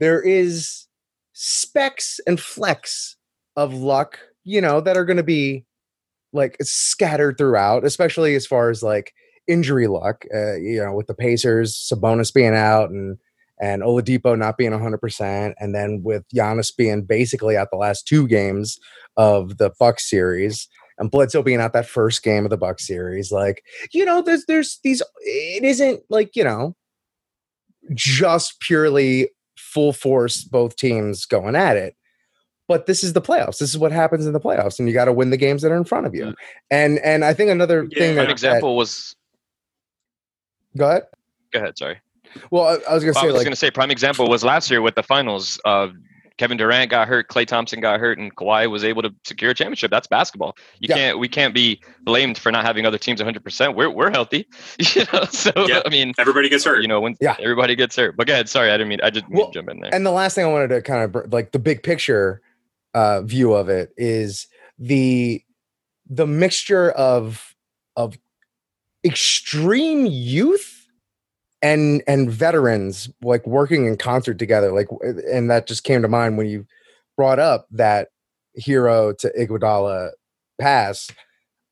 there 0.00 0.20
is 0.20 0.88
specks 1.34 2.18
and 2.26 2.40
flecks 2.40 3.16
of 3.54 3.72
luck, 3.74 4.18
you 4.42 4.60
know, 4.60 4.80
that 4.80 4.96
are 4.96 5.04
going 5.04 5.18
to 5.18 5.22
be 5.22 5.66
like 6.32 6.56
scattered 6.62 7.36
throughout, 7.38 7.84
especially 7.84 8.34
as 8.34 8.46
far 8.46 8.70
as 8.70 8.82
like 8.82 9.12
injury 9.46 9.86
luck. 9.86 10.24
Uh, 10.34 10.56
you 10.56 10.82
know, 10.82 10.94
with 10.94 11.06
the 11.06 11.14
Pacers, 11.14 11.74
Sabonis 11.74 12.32
being 12.32 12.54
out 12.54 12.90
and 12.90 13.18
and 13.60 13.82
Oladipo 13.82 14.36
not 14.36 14.56
being 14.56 14.72
100%, 14.72 15.54
and 15.60 15.74
then 15.74 16.02
with 16.02 16.24
Giannis 16.34 16.74
being 16.76 17.02
basically 17.02 17.56
out 17.56 17.68
the 17.70 17.76
last 17.76 18.08
two 18.08 18.26
games 18.26 18.76
of 19.16 19.58
the 19.58 19.70
Bucks 19.78 20.10
series, 20.10 20.68
and 20.98 21.10
Bledsoe 21.10 21.42
being 21.42 21.60
out 21.60 21.72
that 21.74 21.88
first 21.88 22.24
game 22.24 22.44
of 22.44 22.50
the 22.50 22.56
Bucks 22.56 22.86
series, 22.86 23.30
like 23.30 23.62
you 23.92 24.04
know, 24.04 24.22
there's 24.22 24.44
there's 24.46 24.78
these. 24.82 25.02
It 25.20 25.64
isn't 25.64 26.02
like 26.10 26.34
you 26.34 26.44
know, 26.44 26.74
just 27.94 28.60
purely 28.60 29.30
full 29.56 29.92
force 29.92 30.44
both 30.44 30.76
teams 30.76 31.24
going 31.24 31.56
at 31.56 31.76
it 31.76 31.94
but 32.72 32.86
this 32.86 33.04
is 33.04 33.12
the 33.12 33.20
playoffs. 33.20 33.58
This 33.58 33.68
is 33.68 33.76
what 33.76 33.92
happens 33.92 34.24
in 34.24 34.32
the 34.32 34.40
playoffs, 34.40 34.78
and 34.78 34.88
you 34.88 34.94
got 34.94 35.04
to 35.04 35.12
win 35.12 35.28
the 35.28 35.36
games 35.36 35.60
that 35.60 35.70
are 35.70 35.76
in 35.76 35.84
front 35.84 36.06
of 36.06 36.14
you. 36.14 36.34
And 36.70 36.98
and 37.00 37.22
I 37.22 37.34
think 37.34 37.50
another 37.50 37.86
yeah, 37.90 37.98
thing 37.98 38.16
that 38.16 38.24
an 38.24 38.30
example 38.30 38.70
that, 38.70 38.76
was. 38.76 39.14
Go 40.74 40.88
ahead. 40.88 41.02
Go 41.52 41.58
ahead. 41.60 41.76
Sorry. 41.76 42.00
Well, 42.50 42.64
I, 42.64 42.90
I 42.90 42.94
was 42.94 43.04
going 43.04 43.12
to 43.12 43.20
say. 43.20 43.24
I 43.24 43.26
was 43.26 43.34
like, 43.34 43.44
going 43.44 43.52
to 43.52 43.56
say 43.56 43.70
prime 43.70 43.90
example 43.90 44.26
was 44.26 44.42
last 44.42 44.70
year 44.70 44.80
with 44.80 44.94
the 44.94 45.02
finals. 45.02 45.60
Uh, 45.66 45.88
Kevin 46.38 46.56
Durant 46.56 46.90
got 46.90 47.06
hurt, 47.06 47.28
Klay 47.28 47.46
Thompson 47.46 47.78
got 47.78 48.00
hurt, 48.00 48.18
and 48.18 48.34
Kawhi 48.34 48.70
was 48.70 48.84
able 48.84 49.02
to 49.02 49.14
secure 49.22 49.50
a 49.50 49.54
championship. 49.54 49.90
That's 49.90 50.06
basketball. 50.06 50.56
You 50.80 50.86
Yeah. 50.88 50.96
can't 50.96 51.18
we 51.18 51.28
can't 51.28 51.52
be 51.54 51.78
blamed 52.04 52.38
for 52.38 52.50
not 52.50 52.64
having 52.64 52.86
other 52.86 52.96
teams 52.96 53.20
100. 53.20 53.44
percent 53.44 53.76
We're 53.76 53.90
we're 53.90 54.10
healthy, 54.10 54.48
you 54.78 55.04
know. 55.12 55.24
So 55.26 55.52
Yeah. 55.68 55.82
I 55.84 55.90
mean, 55.90 56.14
Everybody 56.18 56.48
gets 56.48 56.64
hurt. 56.64 56.80
you 56.80 56.88
know, 56.88 57.02
when 57.02 57.16
Yeah. 57.20 57.36
everybody 57.38 57.76
gets 57.76 57.94
hurt. 57.96 58.16
But 58.16 58.26
go 58.28 58.32
ahead. 58.32 58.48
Sorry, 58.48 58.70
I 58.70 58.78
didn't 58.78 58.88
mean. 58.88 59.00
I 59.02 59.10
just 59.10 59.26
Well, 59.28 59.50
jump 59.50 59.68
in 59.68 59.80
there. 59.80 59.94
and 59.94 60.06
the 60.06 60.10
last 60.10 60.34
thing 60.34 60.46
I 60.46 60.48
wanted 60.48 60.68
to 60.68 60.80
kind 60.80 61.04
of 61.14 61.30
like 61.32 61.52
the 61.52 61.58
big 61.58 61.82
picture 61.82 62.40
uh, 62.94 63.22
view 63.22 63.52
of 63.54 63.68
it 63.68 63.92
is 63.96 64.46
the 64.78 65.42
the 66.08 66.26
mixture 66.26 66.90
of 66.92 67.54
of 67.96 68.18
extreme 69.04 70.06
youth 70.06 70.86
and 71.62 72.02
and 72.06 72.30
veterans 72.30 73.08
like 73.22 73.46
working 73.46 73.86
in 73.86 73.96
concert 73.96 74.38
together 74.38 74.72
like 74.72 74.88
and 75.30 75.50
that 75.50 75.66
just 75.66 75.84
came 75.84 76.02
to 76.02 76.08
mind 76.08 76.36
when 76.36 76.46
you 76.46 76.66
brought 77.16 77.38
up 77.38 77.66
that 77.70 78.08
Herro 78.60 79.16
to 79.18 79.32
Iguodala 79.38 80.10
pass 80.60 81.10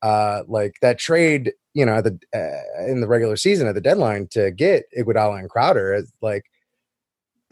uh 0.02 0.42
like 0.48 0.74
that 0.80 0.98
trade 0.98 1.52
you 1.74 1.84
know 1.84 2.00
the 2.00 2.18
uh, 2.34 2.90
in 2.90 3.00
the 3.00 3.06
regular 3.06 3.36
season 3.36 3.66
at 3.68 3.74
the 3.74 3.80
deadline 3.80 4.26
to 4.28 4.50
get 4.50 4.84
Iguodala 4.96 5.38
and 5.38 5.50
Crowder 5.50 6.02
like 6.22 6.44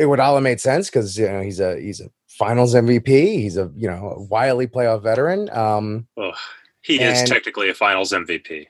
Iguodala 0.01 0.43
made 0.43 0.61
sense 0.61 0.89
because 0.89 1.19
you 1.19 1.29
know 1.29 1.43
he's 1.43 1.61
a 1.61 1.79
he's 1.81 2.01
a 2.01 2.11
Finals 2.39 2.75
MVP. 2.75 3.07
He's 3.07 3.57
a 3.57 3.71
you 3.75 3.89
know 3.91 4.13
a 4.17 4.23
wily 4.23 4.69
playoff 4.69 5.03
veteran. 5.03 5.51
Um, 5.51 6.07
Oh, 6.17 6.33
he 6.83 7.03
is 7.03 7.29
technically 7.29 7.69
a 7.69 7.75
Finals 7.75 8.13
MVP. 8.13 8.67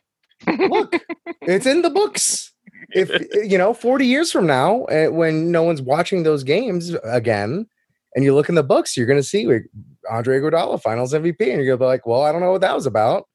look, 0.70 0.94
it's 1.42 1.66
in 1.66 1.82
the 1.82 1.90
books. 1.90 2.52
If 2.90 3.10
you 3.48 3.58
know, 3.58 3.74
forty 3.74 4.06
years 4.06 4.32
from 4.32 4.46
now, 4.46 4.84
uh, 4.84 5.08
when 5.08 5.52
no 5.52 5.62
one's 5.62 5.82
watching 5.82 6.22
those 6.22 6.42
games 6.42 6.94
again, 7.04 7.66
and 8.14 8.24
you 8.24 8.34
look 8.34 8.48
in 8.48 8.54
the 8.54 8.62
books, 8.62 8.96
you're 8.96 9.06
going 9.06 9.18
to 9.18 9.22
see 9.22 9.46
like, 9.46 9.66
Andre 10.10 10.40
Iguodala 10.40 10.80
Finals 10.80 11.12
MVP, 11.12 11.40
and 11.40 11.62
you're 11.62 11.66
going 11.66 11.78
to 11.78 11.84
be 11.84 11.84
like, 11.84 12.06
"Well, 12.06 12.22
I 12.22 12.32
don't 12.32 12.40
know 12.40 12.52
what 12.52 12.62
that 12.62 12.74
was 12.74 12.86
about," 12.86 13.28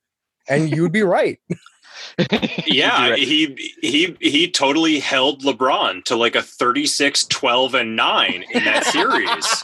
and 0.49 0.75
you'd 0.75 0.91
be 0.91 1.03
right. 1.03 1.39
Yeah, 2.65 3.15
he 3.15 3.73
he 3.81 4.15
he 4.19 4.49
totally 4.49 4.99
held 4.99 5.43
LeBron 5.43 6.03
to 6.05 6.15
like 6.15 6.35
a 6.35 6.41
36 6.41 7.25
12 7.25 7.75
and 7.75 7.95
9 7.95 8.45
in 8.51 8.63
that 8.63 8.85
series. 8.85 9.63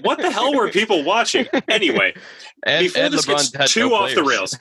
what 0.02 0.18
the 0.18 0.30
hell 0.30 0.54
were 0.54 0.70
people 0.70 1.04
watching? 1.04 1.46
Anyway, 1.68 2.14
and, 2.64 2.86
before 2.86 3.02
and 3.02 3.14
this 3.14 3.26
LeBron 3.26 3.36
gets 3.36 3.56
had 3.56 3.68
too 3.68 3.90
no 3.90 3.96
off 3.96 4.14
the 4.14 4.22
rails. 4.22 4.58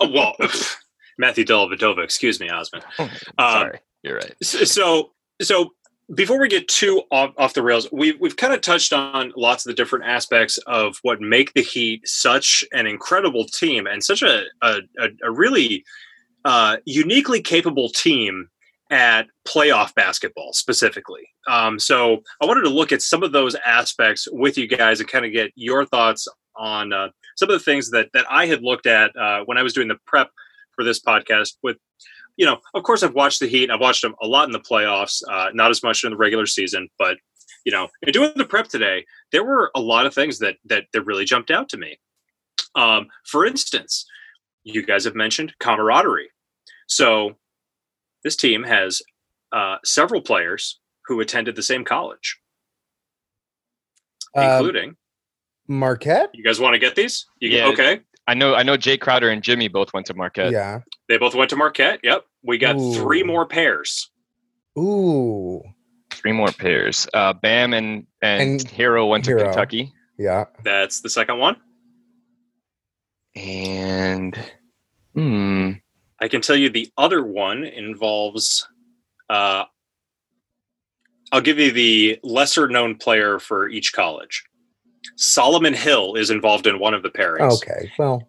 Oh, 0.00 0.10
well, 0.10 0.34
Matthew 1.18 1.44
Dellavedova, 1.44 2.02
excuse 2.04 2.40
me, 2.40 2.50
Osman. 2.50 2.82
Um, 2.98 3.10
Sorry, 3.38 3.78
you're 4.02 4.16
right. 4.16 4.34
So 4.42 5.12
so 5.40 5.72
before 6.14 6.38
we 6.38 6.48
get 6.48 6.68
too 6.68 7.02
off, 7.10 7.32
off 7.36 7.54
the 7.54 7.62
rails 7.62 7.88
we've, 7.90 8.18
we've 8.20 8.36
kind 8.36 8.52
of 8.52 8.60
touched 8.60 8.92
on 8.92 9.32
lots 9.36 9.66
of 9.66 9.70
the 9.70 9.74
different 9.74 10.04
aspects 10.04 10.58
of 10.66 10.96
what 11.02 11.20
make 11.20 11.52
the 11.54 11.62
heat 11.62 12.06
such 12.06 12.64
an 12.72 12.86
incredible 12.86 13.44
team 13.44 13.86
and 13.86 14.02
such 14.04 14.22
a, 14.22 14.44
a, 14.62 14.78
a, 15.24 15.30
really 15.30 15.84
uh, 16.44 16.76
uniquely 16.84 17.42
capable 17.42 17.88
team 17.88 18.48
at 18.90 19.26
playoff 19.46 19.92
basketball 19.94 20.52
specifically. 20.52 21.28
Um, 21.48 21.78
so 21.78 22.22
i 22.40 22.46
wanted 22.46 22.62
to 22.62 22.70
look 22.70 22.92
at 22.92 23.02
some 23.02 23.22
of 23.22 23.32
those 23.32 23.56
aspects 23.66 24.28
with 24.30 24.56
you 24.56 24.68
guys 24.68 25.00
and 25.00 25.08
kind 25.08 25.24
of 25.24 25.32
get 25.32 25.50
your 25.56 25.84
thoughts 25.84 26.28
on 26.54 26.92
uh, 26.92 27.08
some 27.36 27.50
of 27.50 27.58
the 27.58 27.64
things 27.64 27.90
that, 27.90 28.08
that 28.14 28.24
i 28.30 28.46
had 28.46 28.62
looked 28.62 28.86
at 28.86 29.14
uh, 29.16 29.42
when 29.44 29.58
i 29.58 29.62
was 29.62 29.72
doing 29.72 29.88
the 29.88 29.98
prep 30.06 30.30
for 30.74 30.84
this 30.84 31.00
podcast 31.00 31.56
with 31.62 31.76
you 32.36 32.46
know, 32.46 32.58
of 32.74 32.82
course, 32.82 33.02
I've 33.02 33.14
watched 33.14 33.40
the 33.40 33.46
Heat. 33.46 33.70
I've 33.70 33.80
watched 33.80 34.02
them 34.02 34.14
a 34.22 34.26
lot 34.26 34.46
in 34.46 34.52
the 34.52 34.60
playoffs, 34.60 35.22
uh, 35.30 35.50
not 35.54 35.70
as 35.70 35.82
much 35.82 36.04
in 36.04 36.10
the 36.10 36.16
regular 36.16 36.46
season. 36.46 36.88
But 36.98 37.16
you 37.64 37.72
know, 37.72 37.88
in 38.02 38.12
doing 38.12 38.32
the 38.36 38.44
prep 38.44 38.68
today, 38.68 39.04
there 39.32 39.44
were 39.44 39.70
a 39.74 39.80
lot 39.80 40.06
of 40.06 40.14
things 40.14 40.38
that 40.40 40.56
that 40.66 40.84
that 40.92 41.02
really 41.02 41.24
jumped 41.24 41.50
out 41.50 41.68
to 41.70 41.76
me. 41.76 41.98
Um, 42.74 43.08
for 43.24 43.46
instance, 43.46 44.06
you 44.64 44.84
guys 44.84 45.04
have 45.04 45.14
mentioned 45.14 45.54
camaraderie. 45.60 46.30
So 46.88 47.36
this 48.22 48.36
team 48.36 48.62
has 48.64 49.02
uh, 49.52 49.76
several 49.84 50.20
players 50.20 50.80
who 51.06 51.20
attended 51.20 51.56
the 51.56 51.62
same 51.62 51.84
college, 51.84 52.38
Um, 54.36 54.44
including. 54.44 54.96
Marquette, 55.68 56.30
You 56.32 56.44
guys 56.44 56.60
want 56.60 56.74
to 56.74 56.78
get 56.78 56.94
these? 56.94 57.26
You, 57.40 57.48
Yeah. 57.50 57.66
Okay. 57.68 58.00
I 58.26 58.34
know. 58.34 58.54
I 58.54 58.62
know. 58.62 58.76
Jae 58.76 58.98
Crowder 59.00 59.30
and 59.30 59.42
Jimmy 59.42 59.68
both 59.68 59.92
went 59.94 60.06
to 60.06 60.14
Marquette. 60.14 60.52
yeah. 60.52 60.80
They 61.08 61.16
both 61.18 61.34
went 61.34 61.50
to 61.50 61.56
Marquette. 61.56 62.00
Yep. 62.02 62.24
We 62.42 62.58
got 62.58 62.74
three 62.94 63.22
more 63.22 63.46
pairs. 63.46 64.10
Ooh, 64.78 65.62
Three 66.10 66.32
more 66.32 66.50
pairs. 66.52 67.06
Uh, 67.14 67.32
Bam 67.32 67.72
and, 67.72 68.06
and 68.22 68.40
And 68.42 68.60
Herro 68.68 69.08
went 69.08 69.24
to 69.26 69.36
Kentucky. 69.36 69.92
yeah. 70.18 70.44
That's 70.64 71.00
the 71.00 71.08
second 71.10 71.38
one. 71.38 71.56
And 73.34 74.38
hmm, 75.14 75.72
I 76.20 76.28
can 76.28 76.40
tell 76.40 76.56
you 76.56 76.70
the 76.70 76.90
other 76.96 77.22
one 77.22 77.64
involves. 77.64 78.66
Uh, 79.28 79.64
I'll 81.32 81.40
give 81.40 81.58
you 81.58 81.72
the 81.72 82.18
lesser 82.22 82.68
known 82.68 82.96
player 82.96 83.38
for 83.38 83.68
each 83.68 83.92
college. 83.92 84.44
Solomon 85.16 85.74
Hill 85.74 86.14
is 86.16 86.30
involved 86.30 86.66
in 86.66 86.78
one 86.78 86.94
of 86.94 87.02
the 87.02 87.10
pairings 87.10 87.52
Okay, 87.62 87.90
well, 87.98 88.26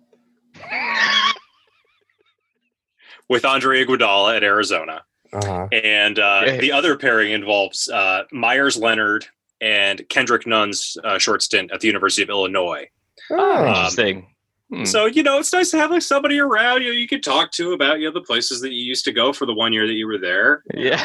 with 3.29 3.45
Andre 3.45 3.83
Iguodala 3.83 4.37
at 4.37 4.43
Arizona, 4.43 5.03
uh 5.33 5.45
huh. 5.45 5.67
and 5.71 6.19
uh, 6.19 6.43
Yeah. 6.45 6.57
the 6.57 6.71
other 6.71 6.95
pairing 6.97 7.31
involves 7.31 7.89
uh, 7.89 8.23
Meyers 8.31 8.77
Leonard 8.77 9.25
and 9.59 10.07
Kendrick 10.09 10.45
Nunn's 10.47 10.97
uh, 11.03 11.17
short 11.17 11.41
stint 11.41 11.71
at 11.71 11.79
the 11.81 11.87
University 11.87 12.21
of 12.23 12.29
Illinois. 12.29 12.87
Oh, 13.31 13.67
interesting. 13.67 14.27
Hmm. 14.71 14.83
So 14.85 15.05
you 15.05 15.23
know, 15.23 15.39
it's 15.39 15.51
nice 15.53 15.71
to 15.71 15.77
have 15.77 15.91
like 15.91 16.01
somebody 16.01 16.39
around 16.39 16.81
you 16.83 16.91
you 16.91 17.07
can 17.07 17.21
talk 17.21 17.51
to 17.53 17.71
about 17.73 17.99
you 17.99 18.07
know 18.07 18.13
the 18.13 18.21
places 18.25 18.59
that 18.61 18.71
you 18.73 18.83
used 18.83 19.05
to 19.05 19.13
go 19.13 19.31
for 19.31 19.45
the 19.45 19.53
one 19.53 19.71
year 19.73 19.87
that 19.87 19.93
you 19.93 20.05
were 20.07 20.17
there. 20.17 20.63
yeah. 20.73 20.97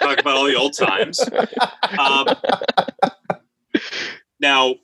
Talk 0.00 0.18
about 0.20 0.36
all 0.36 0.44
the 0.46 0.54
old 0.56 0.74
times. 0.76 1.20
Um, 1.98 2.26
now, 4.42 4.74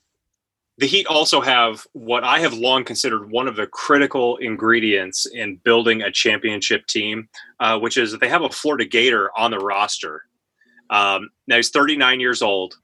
the 0.78 0.86
Heat 0.86 1.06
also 1.08 1.40
have 1.40 1.84
what 1.92 2.22
I 2.22 2.38
have 2.38 2.54
long 2.54 2.84
considered 2.84 3.30
one 3.30 3.48
of 3.48 3.56
the 3.56 3.66
critical 3.66 4.36
ingredients 4.36 5.26
in 5.26 5.56
building 5.56 6.02
a 6.02 6.12
championship 6.12 6.86
team, 6.86 7.28
uh, 7.58 7.78
which 7.80 7.96
is 7.96 8.12
that 8.12 8.20
they 8.20 8.28
have 8.28 8.42
a 8.42 8.48
Florida 8.48 8.84
Gator 8.84 9.30
on 9.36 9.50
the 9.50 9.58
roster. 9.58 10.22
Um, 10.88 11.30
now 11.48 11.56
he's 11.56 11.70
39 11.70 12.20
years 12.20 12.40
old, 12.40 12.76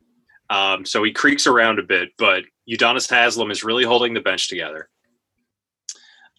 um, 0.50 0.84
so 0.84 1.04
he 1.04 1.12
creaks 1.12 1.46
around 1.46 1.78
a 1.78 1.84
bit, 1.84 2.10
but 2.18 2.42
Udonis 2.68 3.08
Haslem 3.08 3.52
is 3.52 3.62
really 3.62 3.84
holding 3.84 4.12
the 4.12 4.20
bench 4.20 4.48
together. 4.48 4.88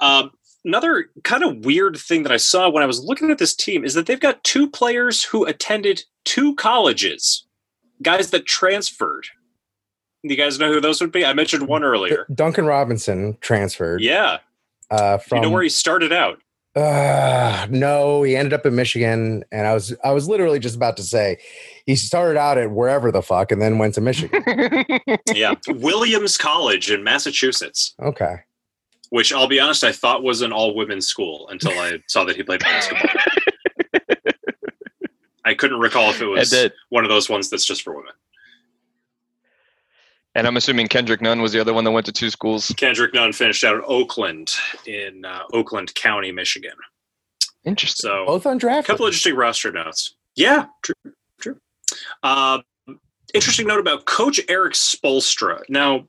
Um, 0.02 0.32
another 0.66 1.06
kind 1.24 1.44
of 1.44 1.64
weird 1.64 1.96
thing 1.96 2.24
that 2.24 2.34
I 2.34 2.38
saw 2.38 2.70
when 2.70 2.84
I 2.84 2.88
was 2.88 3.00
looking 3.00 3.32
at 3.32 3.38
this 3.38 3.56
team 3.56 3.86
is 3.86 3.94
that 3.94 4.08
they've 4.08 4.20
got 4.20 4.44
two 4.44 4.70
players 4.70 5.24
who 5.24 5.46
attended 5.46 6.04
two 6.26 6.54
colleges, 6.56 7.48
guys 8.02 8.32
that 8.32 8.46
transferred. 8.46 9.26
Do 10.28 10.34
you 10.34 10.42
guys 10.42 10.58
know 10.58 10.72
who 10.72 10.82
those 10.82 11.00
would 11.02 11.12
be? 11.12 11.24
I 11.24 11.34
mentioned 11.34 11.68
one 11.68 11.84
earlier. 11.84 12.26
Duncan 12.34 12.66
Robinson 12.66 13.38
transferred. 13.42 14.02
Yeah. 14.02 14.40
Uh, 14.90 15.18
from 15.18 15.38
you 15.38 15.42
know 15.44 15.50
where 15.52 15.64
he 15.64 15.70
started 15.70 16.12
out? 16.12 16.40
Uh, 16.76 17.68
no, 17.70 18.24
he 18.24 18.36
ended 18.36 18.54
up 18.54 18.66
in 18.66 18.76
Michigan, 18.76 19.46
and 19.52 19.66
I 19.66 19.74
was 19.74 19.96
I 20.04 20.12
was 20.12 20.28
literally 20.28 20.60
just 20.60 20.76
about 20.76 20.98
to 20.98 21.04
say 21.04 21.38
he 21.86 21.96
started 21.96 22.38
out 22.38 22.58
at 22.58 22.72
wherever 22.72 23.12
the 23.12 23.22
fuck, 23.22 23.52
and 23.52 23.62
then 23.62 23.78
went 23.78 23.94
to 23.96 24.02
Michigan. 24.02 24.44
Yeah. 25.34 25.56
Williams 25.68 26.38
College 26.38 26.92
in 26.92 27.04
Massachusetts, 27.04 27.94
okay, 28.00 28.38
which 29.10 29.32
I'll 29.32 29.48
be 29.48 29.60
honest, 29.60 29.84
I 29.84 29.92
thought 29.92 30.24
was 30.24 30.42
an 30.42 30.52
all 30.52 30.76
women's 30.76 31.08
school 31.08 31.48
until 31.50 31.78
I 31.80 32.00
saw 32.08 32.24
that 32.26 32.36
he 32.36 32.44
played 32.44 32.62
basketball. 32.62 33.10
I 35.46 35.54
couldn't 35.54 35.80
recall 35.80 36.10
if 36.10 36.22
it 36.22 36.26
was 36.26 36.54
one 36.90 37.04
of 37.04 37.10
those 37.10 37.30
ones 37.30 37.50
that's 37.50 37.66
just 37.66 37.84
for 37.84 37.96
women. 37.96 38.14
And 40.36 40.46
I'm 40.46 40.58
assuming 40.58 40.88
Kendrick 40.88 41.22
Nunn 41.22 41.42
was 41.42 41.54
the 41.54 41.62
other 41.62 41.74
one 41.74 41.86
that 41.86 41.92
went 41.92 42.06
to 42.08 42.12
two 42.12 42.30
schools. 42.30 42.74
Kendrick 42.76 43.14
Nunn 43.14 43.32
finished 43.32 43.64
out 43.64 43.76
in 43.76 43.82
Oakland 43.86 44.52
in 44.86 45.24
uh, 45.24 45.44
Oakland 45.54 45.96
County, 45.96 46.32
Michigan. 46.32 46.74
Interesting. 47.64 48.10
So 48.10 48.26
both 48.26 48.44
undrafted. 48.44 48.80
A 48.80 48.84
couple 48.84 49.06
of 49.06 49.10
interesting 49.10 49.36
roster 49.36 49.72
notes. 49.72 50.16
Yeah, 50.36 50.66
true, 50.84 51.14
true. 51.40 51.58
Uh, 52.22 52.60
interesting 53.34 53.66
note 53.68 53.80
about 53.80 54.06
Coach 54.06 54.42
Eric 54.50 54.74
Spoelstra. 54.74 55.62
Now, 55.70 56.08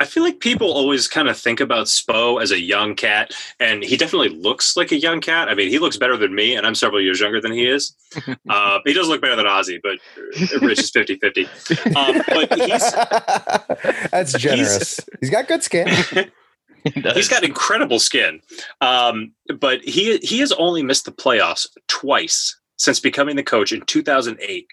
I 0.00 0.04
feel 0.04 0.22
like 0.22 0.38
people 0.38 0.70
always 0.70 1.08
kind 1.08 1.28
of 1.28 1.36
think 1.36 1.58
about 1.58 1.86
Spo 1.86 2.40
as 2.40 2.52
a 2.52 2.60
young 2.60 2.94
cat, 2.94 3.32
and 3.58 3.82
he 3.82 3.96
definitely 3.96 4.28
looks 4.28 4.76
like 4.76 4.92
a 4.92 4.96
young 4.96 5.20
cat. 5.20 5.48
I 5.48 5.54
mean, 5.54 5.68
he 5.70 5.80
looks 5.80 5.96
better 5.96 6.16
than 6.16 6.34
me, 6.34 6.54
and 6.54 6.66
I'm 6.66 6.76
several 6.76 7.00
years 7.00 7.20
younger 7.20 7.40
than 7.40 7.52
he 7.52 7.66
is. 7.66 7.94
Uh, 8.48 8.78
he 8.86 8.94
does 8.94 9.08
look 9.08 9.20
better 9.20 9.36
than 9.36 9.44
Ozzy, 9.44 9.78
but 9.82 9.98
Rich 10.62 10.78
is 10.78 10.90
50 10.90 11.16
50. 11.16 11.44
Um, 11.94 12.22
but 12.26 12.58
he's, 12.58 12.92
That's 14.10 14.32
generous. 14.32 14.98
he's 15.20 15.28
got 15.28 15.46
good 15.46 15.62
skin. 15.62 15.86
He 16.84 16.90
he's 17.14 17.28
got 17.28 17.44
incredible 17.44 17.98
skin, 17.98 18.40
um, 18.80 19.32
but 19.60 19.82
he 19.82 20.16
he 20.18 20.38
has 20.38 20.52
only 20.52 20.82
missed 20.82 21.04
the 21.04 21.12
playoffs 21.12 21.66
twice 21.88 22.58
since 22.78 23.00
becoming 23.00 23.36
the 23.36 23.42
coach 23.42 23.72
in 23.72 23.82
2008 23.82 24.66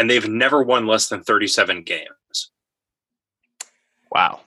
and 0.00 0.08
they've 0.08 0.28
never 0.28 0.62
won 0.62 0.86
less 0.86 1.08
than 1.08 1.22
37 1.22 1.82
games. 1.82 2.50
Wow. 4.10 4.40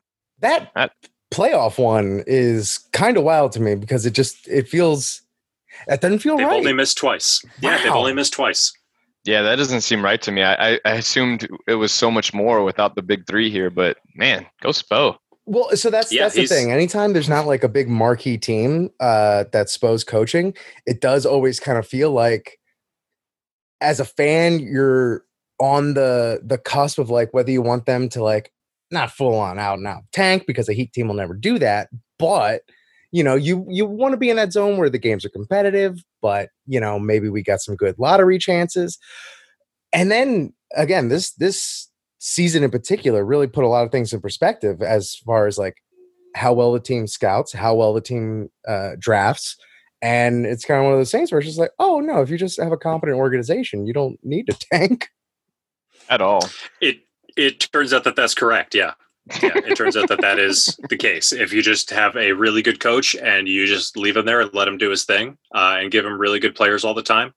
That, 0.43 0.71
That- 0.75 0.91
playoff 1.33 1.79
one 1.79 2.23
is 2.27 2.77
kind 2.93 3.17
of 3.17 3.23
wild 3.23 3.51
to 3.53 3.59
me 3.59 3.73
because 3.73 4.05
it 4.05 4.13
just 4.13 4.47
it 4.47 4.67
feels 4.69 5.23
that 5.87 5.99
doesn't 6.01 6.19
feel 6.19 6.37
right. 6.37 6.43
They've 6.43 6.57
only 6.59 6.73
missed 6.73 6.97
twice. 6.99 7.43
Yeah, 7.59 7.81
they've 7.81 7.91
only 7.91 8.13
missed 8.13 8.33
twice. 8.33 8.71
Yeah, 9.25 9.41
that 9.41 9.55
doesn't 9.55 9.81
seem 9.81 10.03
right 10.03 10.21
to 10.21 10.31
me. 10.31 10.43
I, 10.43 10.73
I, 10.73 10.79
I 10.85 10.91
assumed 10.91 11.47
it 11.67 11.75
was 11.75 11.91
so 11.91 12.11
much 12.11 12.33
more 12.33 12.63
without 12.63 12.95
the 12.95 13.01
big 13.01 13.25
three 13.25 13.49
here, 13.49 13.69
but 13.71 13.97
man, 14.15 14.45
go 14.61 14.69
Spo. 14.69 15.17
Well, 15.45 15.75
so 15.75 15.89
that's 15.89 16.11
Yeah, 16.11 16.23
that's 16.23 16.35
the 16.35 16.45
thing. 16.45 16.71
Anytime 16.71 17.13
there's 17.13 17.29
not 17.29 17.47
like 17.47 17.63
a 17.63 17.69
big 17.69 17.89
marquee 17.89 18.37
team 18.37 18.91
uh, 18.99 19.45
that 19.51 19.67
Spo's 19.67 20.03
coaching, 20.03 20.53
it 20.85 21.01
does 21.01 21.25
always 21.25 21.59
kind 21.59 21.77
of 21.77 21.87
feel 21.87 22.11
like, 22.11 22.59
as 23.81 23.99
a 23.99 24.05
fan, 24.05 24.59
you're 24.59 25.25
on 25.59 25.95
the 25.95 26.41
the 26.43 26.57
cusp 26.57 26.99
of 26.99 27.09
like 27.09 27.33
whether 27.33 27.51
you 27.51 27.61
want 27.61 27.85
them 27.85 28.09
to 28.09 28.23
like 28.23 28.52
not 28.93 29.11
full 29.11 29.35
on 29.35 29.59
out 29.59 29.77
and 29.77 29.87
out 29.87 30.03
tank 30.11 30.45
because 30.47 30.69
a 30.69 30.73
Heat 30.73 30.93
team 30.93 31.07
will 31.07 31.15
never 31.15 31.33
do 31.33 31.59
that, 31.59 31.89
but 32.17 32.61
you 33.11 33.23
know 33.23 33.35
you 33.35 33.65
you 33.69 33.85
want 33.85 34.13
to 34.13 34.17
be 34.17 34.29
in 34.29 34.37
that 34.37 34.53
zone 34.53 34.77
where 34.77 34.89
the 34.89 34.97
games 34.97 35.25
are 35.25 35.29
competitive, 35.29 36.03
but 36.21 36.49
you 36.65 36.79
know 36.79 36.99
maybe 36.99 37.29
we 37.29 37.43
got 37.43 37.61
some 37.61 37.75
good 37.75 37.95
lottery 37.97 38.37
chances, 38.37 38.97
and 39.91 40.09
then 40.09 40.53
again 40.75 41.09
this 41.09 41.31
this 41.33 41.89
season 42.19 42.63
in 42.63 42.71
particular 42.71 43.25
really 43.25 43.47
put 43.47 43.65
a 43.65 43.67
lot 43.67 43.83
of 43.83 43.91
things 43.91 44.13
in 44.13 44.21
perspective 44.21 44.81
as 44.81 45.15
far 45.25 45.45
as 45.45 45.57
like 45.57 45.75
how 46.35 46.53
well 46.53 46.71
the 46.71 46.79
team 46.79 47.05
scouts, 47.05 47.51
how 47.51 47.75
well 47.75 47.93
the 47.93 48.01
team 48.01 48.49
uh, 48.67 48.91
drafts. 48.97 49.57
And 50.01 50.45
it's 50.45 50.65
kind 50.65 50.79
of 50.79 50.85
one 50.85 50.93
of 50.93 50.99
those 50.99 51.11
things 51.11 51.31
where 51.31 51.39
it's 51.39 51.47
just 51.47 51.59
like, 51.59 51.71
oh 51.79 51.99
no, 51.99 52.21
if 52.21 52.29
you 52.29 52.37
just 52.37 52.61
have 52.61 52.71
a 52.71 52.77
competent 52.77 53.17
organization, 53.17 53.85
you 53.85 53.93
don't 53.93 54.17
need 54.23 54.47
to 54.47 54.53
tank. 54.71 55.09
At 56.09 56.21
all. 56.21 56.47
It 56.81 57.01
it 57.37 57.59
turns 57.71 57.93
out 57.93 58.03
that 58.05 58.15
that's 58.15 58.33
correct. 58.33 58.75
Yeah. 58.75 58.93
Yeah, 59.41 59.51
it 59.55 59.77
turns 59.77 59.95
out 59.95 60.09
that 60.09 60.19
that 60.19 60.37
is 60.37 60.77
the 60.89 60.97
case. 60.97 61.31
If 61.31 61.53
you 61.53 61.61
just 61.61 61.89
have 61.91 62.17
a 62.17 62.33
really 62.33 62.61
good 62.61 62.81
coach 62.81 63.15
and 63.15 63.47
you 63.47 63.65
just 63.65 63.95
leave 63.95 64.17
him 64.17 64.25
there 64.25 64.41
and 64.41 64.53
let 64.53 64.67
him 64.67 64.77
do 64.77 64.89
his 64.89 65.05
thing 65.05 65.37
uh, 65.55 65.77
and 65.79 65.89
give 65.91 66.05
him 66.05 66.19
really 66.19 66.39
good 66.39 66.55
players 66.55 66.83
all 66.83 66.93
the 66.93 67.01
time, 67.03 67.33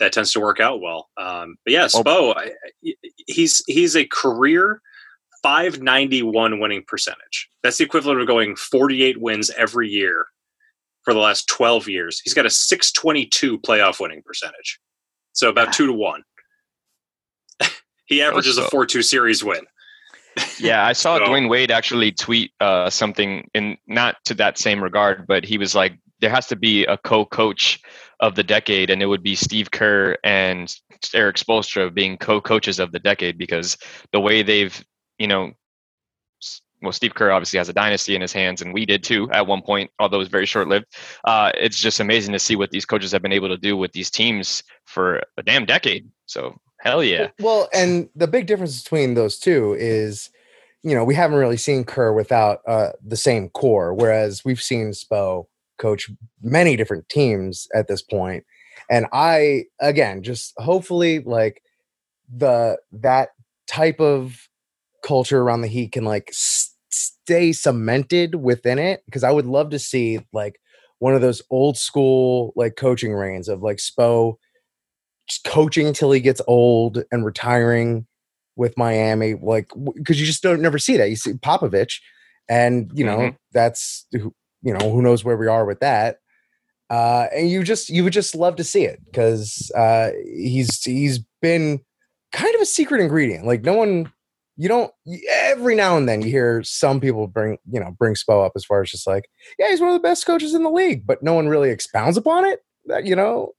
that 0.00 0.12
tends 0.12 0.32
to 0.32 0.40
work 0.40 0.58
out 0.58 0.80
well. 0.80 1.08
Um, 1.16 1.56
but 1.64 1.72
yeah, 1.74 1.84
Spo, 1.86 2.36
I- 2.36 2.50
I- 2.84 2.94
he's 3.28 3.62
he's 3.68 3.94
a 3.96 4.04
career 4.06 4.80
591 5.42 6.58
winning 6.60 6.84
percentage. 6.86 7.48
That's 7.62 7.78
the 7.78 7.84
equivalent 7.84 8.20
of 8.20 8.26
going 8.26 8.56
48 8.56 9.20
wins 9.20 9.50
every 9.56 9.88
year 9.88 10.26
for 11.04 11.14
the 11.14 11.20
last 11.20 11.48
12 11.48 11.88
years. 11.88 12.20
He's 12.24 12.34
got 12.34 12.46
a 12.46 12.50
622 12.50 13.58
playoff 13.60 14.00
winning 14.00 14.22
percentage. 14.24 14.78
So 15.32 15.48
about 15.48 15.72
two 15.72 15.86
to 15.86 15.92
one. 15.92 16.22
He 18.08 18.22
averages 18.22 18.56
a 18.58 18.68
4 18.70 18.86
2 18.86 19.02
series 19.02 19.44
win. 19.44 19.60
Yeah, 20.58 20.84
I 20.84 20.92
saw 20.94 21.18
So- 21.18 21.24
Dwyane 21.24 21.48
Wade 21.48 21.70
actually 21.70 22.10
tweet 22.10 22.52
uh, 22.60 22.90
something 22.90 23.48
in 23.54 23.76
not 23.86 24.16
to 24.24 24.34
that 24.34 24.58
same 24.58 24.82
regard, 24.82 25.26
but 25.26 25.44
he 25.44 25.58
was 25.58 25.74
like, 25.74 25.92
there 26.20 26.30
has 26.30 26.48
to 26.48 26.56
be 26.56 26.84
a 26.86 26.96
co-coach 26.98 27.80
of 28.20 28.34
the 28.34 28.42
decade, 28.42 28.90
and 28.90 29.00
it 29.00 29.06
would 29.06 29.22
be 29.22 29.36
Steve 29.36 29.70
Kerr 29.70 30.16
and 30.24 30.74
Eric 31.14 31.36
Spoelstra 31.36 31.94
being 31.94 32.16
co-coaches 32.16 32.80
of 32.80 32.90
the 32.90 32.98
decade 32.98 33.38
because 33.38 33.76
the 34.12 34.18
way 34.18 34.42
they've, 34.42 34.84
you 35.18 35.28
know, 35.28 35.52
well, 36.82 36.92
Steve 36.92 37.14
Kerr 37.14 37.30
obviously 37.30 37.58
has 37.58 37.68
a 37.68 37.72
dynasty 37.72 38.14
in 38.14 38.20
his 38.20 38.32
hands, 38.32 38.62
and 38.62 38.72
we 38.72 38.86
did 38.86 39.04
too 39.04 39.30
at 39.32 39.46
one 39.46 39.62
point, 39.62 39.90
although 39.98 40.16
it 40.16 40.20
was 40.20 40.28
very 40.28 40.46
short-lived. 40.46 40.86
Uh, 41.24 41.52
it's 41.54 41.80
just 41.80 42.00
amazing 42.00 42.32
to 42.32 42.38
see 42.38 42.56
what 42.56 42.70
these 42.70 42.84
coaches 42.84 43.12
have 43.12 43.22
been 43.22 43.32
able 43.32 43.48
to 43.48 43.56
do 43.56 43.76
with 43.76 43.92
these 43.92 44.10
teams 44.10 44.62
for 44.86 45.22
a 45.36 45.42
damn 45.42 45.66
decade. 45.66 46.08
So 46.26 46.58
hell 46.78 47.02
yeah, 47.02 47.28
Well, 47.40 47.68
and 47.72 48.08
the 48.14 48.26
big 48.26 48.46
difference 48.46 48.82
between 48.82 49.14
those 49.14 49.38
two 49.38 49.76
is, 49.78 50.30
you 50.82 50.94
know, 50.94 51.04
we 51.04 51.14
haven't 51.14 51.38
really 51.38 51.56
seen 51.56 51.84
Kerr 51.84 52.12
without 52.12 52.60
uh, 52.66 52.90
the 53.04 53.16
same 53.16 53.48
core, 53.50 53.94
whereas 53.94 54.44
we've 54.44 54.62
seen 54.62 54.90
Spo 54.90 55.46
coach 55.78 56.10
many 56.42 56.76
different 56.76 57.08
teams 57.08 57.68
at 57.74 57.88
this 57.88 58.02
point. 58.02 58.44
And 58.90 59.06
I, 59.12 59.64
again, 59.80 60.22
just 60.22 60.54
hopefully 60.58 61.20
like 61.20 61.62
the 62.34 62.78
that 62.92 63.30
type 63.66 64.00
of 64.00 64.48
culture 65.02 65.40
around 65.40 65.60
the 65.62 65.68
Heat 65.68 65.92
can 65.92 66.04
like 66.04 66.28
s- 66.30 66.74
stay 66.90 67.52
cemented 67.52 68.36
within 68.36 68.78
it 68.78 69.02
because 69.06 69.24
I 69.24 69.30
would 69.30 69.46
love 69.46 69.70
to 69.70 69.78
see 69.78 70.20
like 70.32 70.60
one 70.98 71.14
of 71.14 71.20
those 71.20 71.42
old 71.50 71.76
school 71.76 72.52
like 72.56 72.76
coaching 72.76 73.12
reigns 73.12 73.48
of 73.48 73.62
like 73.62 73.78
Spo 73.78 74.36
coaching 75.44 75.92
till 75.92 76.10
he 76.12 76.20
gets 76.20 76.40
old 76.46 77.02
and 77.12 77.24
retiring 77.24 78.06
with 78.56 78.76
Miami, 78.76 79.34
like 79.34 79.70
because 79.94 80.18
you 80.20 80.26
just 80.26 80.42
don't 80.42 80.60
never 80.62 80.78
see 80.78 80.96
that. 80.96 81.10
You 81.10 81.16
see 81.16 81.34
Popovich, 81.34 82.00
and 82.48 82.90
you 82.94 83.04
know 83.04 83.18
Mhm. 83.18 83.36
that's 83.52 84.06
who 84.12 84.34
you 84.62 84.72
know 84.72 84.90
who 84.90 85.02
knows 85.02 85.24
where 85.24 85.36
we 85.36 85.46
are 85.46 85.64
with 85.64 85.80
that. 85.80 86.18
Uh, 86.90 87.26
and 87.34 87.50
you 87.50 87.62
just 87.62 87.90
you 87.90 88.02
would 88.02 88.12
just 88.12 88.34
love 88.34 88.56
to 88.56 88.64
see 88.64 88.84
it 88.84 88.98
because 89.04 89.70
uh, 89.76 90.10
he's 90.24 90.82
he's 90.82 91.20
been 91.42 91.80
kind 92.32 92.54
of 92.54 92.60
a 92.60 92.66
secret 92.66 93.00
ingredient. 93.00 93.46
Like 93.46 93.62
no 93.62 93.74
one, 93.74 94.10
you 94.56 94.68
don't 94.68 94.90
every 95.30 95.74
now 95.74 95.96
and 95.98 96.08
then 96.08 96.22
you 96.22 96.30
hear 96.30 96.62
some 96.64 96.98
people 96.98 97.26
bring 97.26 97.58
you 97.70 97.78
know 97.78 97.90
bring 97.98 98.14
Spo 98.14 98.44
up 98.44 98.52
as 98.56 98.64
far 98.64 98.80
as 98.82 98.90
just 98.90 99.06
like 99.06 99.28
yeah 99.58 99.68
he's 99.68 99.80
one 99.80 99.90
of 99.90 99.94
the 99.94 100.00
best 100.08 100.26
coaches 100.26 100.54
in 100.54 100.62
the 100.62 100.70
league, 100.70 101.06
but 101.06 101.22
no 101.22 101.34
one 101.34 101.48
really 101.48 101.70
expounds 101.70 102.16
upon 102.16 102.44
it. 102.46 102.60
That 102.86 103.04
you 103.04 103.14
know, 103.14 103.52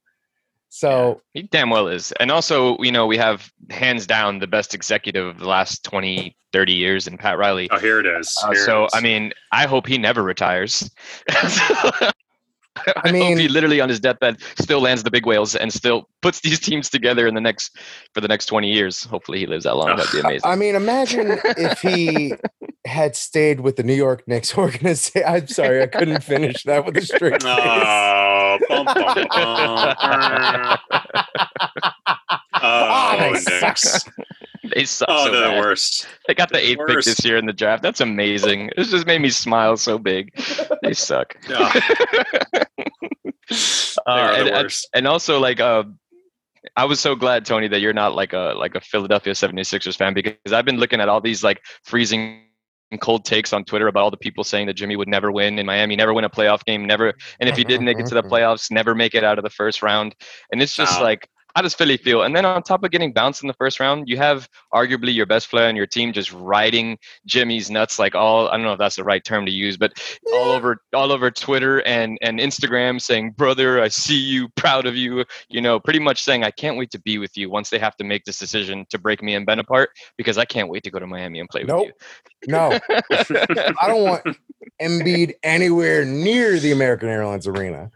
so 0.70 1.20
He 1.34 1.42
damn 1.42 1.68
well 1.68 1.88
is. 1.88 2.12
And 2.12 2.30
also, 2.30 2.78
you 2.78 2.90
know, 2.92 3.06
we 3.06 3.16
have 3.18 3.52
hands 3.68 4.06
down 4.06 4.38
the 4.38 4.46
best 4.46 4.74
executive 4.74 5.26
of 5.26 5.38
the 5.38 5.46
last 5.46 5.84
20, 5.84 6.34
30 6.52 6.72
years 6.72 7.06
in 7.06 7.18
Pat 7.18 7.36
Riley. 7.38 7.68
Oh, 7.70 7.78
here 7.78 8.00
it 8.00 8.06
is. 8.06 8.36
Uh, 8.42 8.52
Here 8.52 8.62
it 8.62 8.64
so, 8.64 8.84
is. 8.86 8.92
I 8.94 9.00
mean, 9.00 9.32
I 9.52 9.66
hope 9.66 9.86
he 9.86 9.98
never 9.98 10.22
retires. 10.22 10.90
I, 12.86 12.92
I 13.04 13.12
mean, 13.12 13.30
mean- 13.30 13.38
he 13.38 13.48
literally 13.48 13.80
on 13.80 13.88
his 13.88 14.00
deathbed 14.00 14.40
still 14.58 14.80
lands 14.80 15.02
the 15.02 15.10
big 15.10 15.26
whales 15.26 15.54
and 15.54 15.72
still 15.72 16.08
puts 16.22 16.40
these 16.40 16.60
teams 16.60 16.88
together 16.88 17.26
in 17.26 17.34
the 17.34 17.40
next 17.40 17.76
for 18.14 18.20
the 18.20 18.28
next 18.28 18.46
20 18.46 18.72
years. 18.72 19.04
Hopefully 19.04 19.38
he 19.38 19.46
lives 19.46 19.64
that 19.64 19.76
long. 19.76 19.96
That'd 19.96 20.12
be 20.12 20.20
amazing. 20.20 20.48
I 20.50 20.54
mean, 20.56 20.74
imagine 20.74 21.38
if 21.56 21.80
he 21.80 22.34
had 22.86 23.14
stayed 23.16 23.60
with 23.60 23.76
the 23.76 23.82
New 23.82 23.94
York 23.94 24.26
Knicks 24.26 24.56
organization. 24.58 25.22
I'm 25.26 25.46
sorry, 25.48 25.82
I 25.82 25.86
couldn't 25.86 26.22
finish 26.22 26.62
that 26.64 26.84
with 26.84 26.96
a 26.96 27.02
straight 27.02 27.42
face. 27.42 27.52
Oh, 27.56 28.58
bum, 28.68 28.84
bum, 28.86 29.26
bum. 29.30 30.78
Ah, 32.62 33.16
oh, 33.18 33.32
they 33.32 33.38
suck. 33.40 33.78
They 34.74 34.84
suck 34.84 35.08
Oh, 35.10 35.24
so 35.24 35.30
they're 35.32 35.54
the 35.54 35.60
worst. 35.60 36.06
They 36.28 36.34
got 36.34 36.50
the 36.50 36.58
eighth 36.58 36.80
pick 36.86 37.02
this 37.04 37.24
year 37.24 37.38
in 37.38 37.46
the 37.46 37.54
draft. 37.54 37.82
That's 37.82 38.00
amazing. 38.02 38.70
It 38.76 38.84
just 38.84 39.06
made 39.06 39.22
me 39.22 39.30
smile 39.30 39.78
so 39.78 39.98
big. 39.98 40.30
They 40.82 40.92
suck. 40.92 41.34
Yeah. 41.48 41.72
Uh, 44.06 44.34
and, 44.36 44.46
the 44.46 44.54
and- 44.54 44.64
worst. 44.64 44.88
and 44.94 45.06
also 45.08 45.40
like 45.40 45.58
uh 45.60 45.84
I 46.76 46.84
was 46.84 47.00
so 47.00 47.14
glad 47.16 47.46
Tony 47.46 47.66
that 47.68 47.80
you're 47.80 47.92
not 47.94 48.14
like 48.14 48.32
a 48.34 48.52
like 48.56 48.74
a 48.74 48.80
Philadelphia 48.80 49.32
76ers 49.32 49.96
fan 49.96 50.12
because 50.12 50.52
I've 50.52 50.66
been 50.66 50.76
looking 50.76 51.00
at 51.00 51.08
all 51.08 51.20
these 51.20 51.42
like 51.42 51.62
freezing 51.84 52.42
cold 52.98 53.24
takes 53.24 53.52
on 53.52 53.64
Twitter 53.64 53.86
about 53.88 54.00
all 54.00 54.10
the 54.10 54.16
people 54.16 54.42
saying 54.42 54.66
that 54.66 54.74
Jimmy 54.74 54.96
would 54.96 55.08
never 55.08 55.30
win 55.30 55.58
in 55.58 55.66
Miami, 55.66 55.96
never 55.96 56.14
win 56.14 56.24
a 56.24 56.30
playoff 56.30 56.64
game, 56.64 56.86
never 56.86 57.14
and 57.38 57.48
if 57.48 57.56
he 57.56 57.64
did 57.64 57.82
make 57.82 57.98
it 57.98 58.06
to 58.06 58.14
the 58.14 58.22
playoffs, 58.30 58.70
never 58.70 58.94
make 58.94 59.14
it 59.14 59.22
out 59.22 59.38
of 59.38 59.44
the 59.44 59.50
first 59.50 59.82
round. 59.82 60.14
And 60.50 60.62
it's 60.62 60.74
just 60.74 60.98
Wow. 60.98 61.04
like 61.04 61.28
how 61.54 61.62
does 61.62 61.74
Philly 61.74 61.96
feel? 61.96 62.22
And 62.22 62.34
then 62.34 62.44
on 62.44 62.62
top 62.62 62.84
of 62.84 62.90
getting 62.90 63.12
bounced 63.12 63.42
in 63.42 63.48
the 63.48 63.54
first 63.54 63.80
round, 63.80 64.08
you 64.08 64.16
have 64.16 64.48
arguably 64.72 65.14
your 65.14 65.26
best 65.26 65.50
player 65.50 65.66
on 65.68 65.76
your 65.76 65.86
team 65.86 66.12
just 66.12 66.32
riding 66.32 66.98
Jimmy's 67.26 67.70
nuts 67.70 67.98
like 67.98 68.14
all 68.14 68.48
I 68.48 68.52
don't 68.52 68.64
know 68.64 68.72
if 68.72 68.78
that's 68.78 68.96
the 68.96 69.04
right 69.04 69.24
term 69.24 69.46
to 69.46 69.52
use, 69.52 69.76
but 69.76 69.92
all 70.32 70.50
over 70.50 70.82
all 70.94 71.12
over 71.12 71.30
Twitter 71.30 71.80
and 71.86 72.18
and 72.22 72.38
Instagram 72.38 73.00
saying, 73.00 73.32
"Brother, 73.32 73.80
I 73.80 73.88
see 73.88 74.18
you, 74.18 74.48
proud 74.50 74.86
of 74.86 74.96
you." 74.96 75.24
You 75.48 75.60
know, 75.60 75.80
pretty 75.80 76.00
much 76.00 76.22
saying, 76.22 76.44
"I 76.44 76.50
can't 76.50 76.76
wait 76.76 76.90
to 76.92 77.00
be 77.00 77.18
with 77.18 77.36
you." 77.36 77.50
Once 77.50 77.70
they 77.70 77.78
have 77.78 77.96
to 77.96 78.04
make 78.04 78.24
this 78.24 78.38
decision 78.38 78.86
to 78.90 78.98
break 78.98 79.22
me 79.22 79.34
and 79.34 79.46
Ben 79.46 79.58
apart, 79.58 79.90
because 80.16 80.38
I 80.38 80.44
can't 80.44 80.68
wait 80.68 80.82
to 80.84 80.90
go 80.90 80.98
to 80.98 81.06
Miami 81.06 81.40
and 81.40 81.48
play 81.48 81.62
Nope. 81.64 81.86
with 81.86 81.94
you. 82.46 82.52
No. 82.52 82.78
I 83.80 83.86
don't 83.86 84.02
want 84.04 84.36
Embiid 84.80 85.34
anywhere 85.42 86.04
near 86.04 86.58
the 86.58 86.72
American 86.72 87.08
Airlines 87.08 87.46
Arena. 87.46 87.90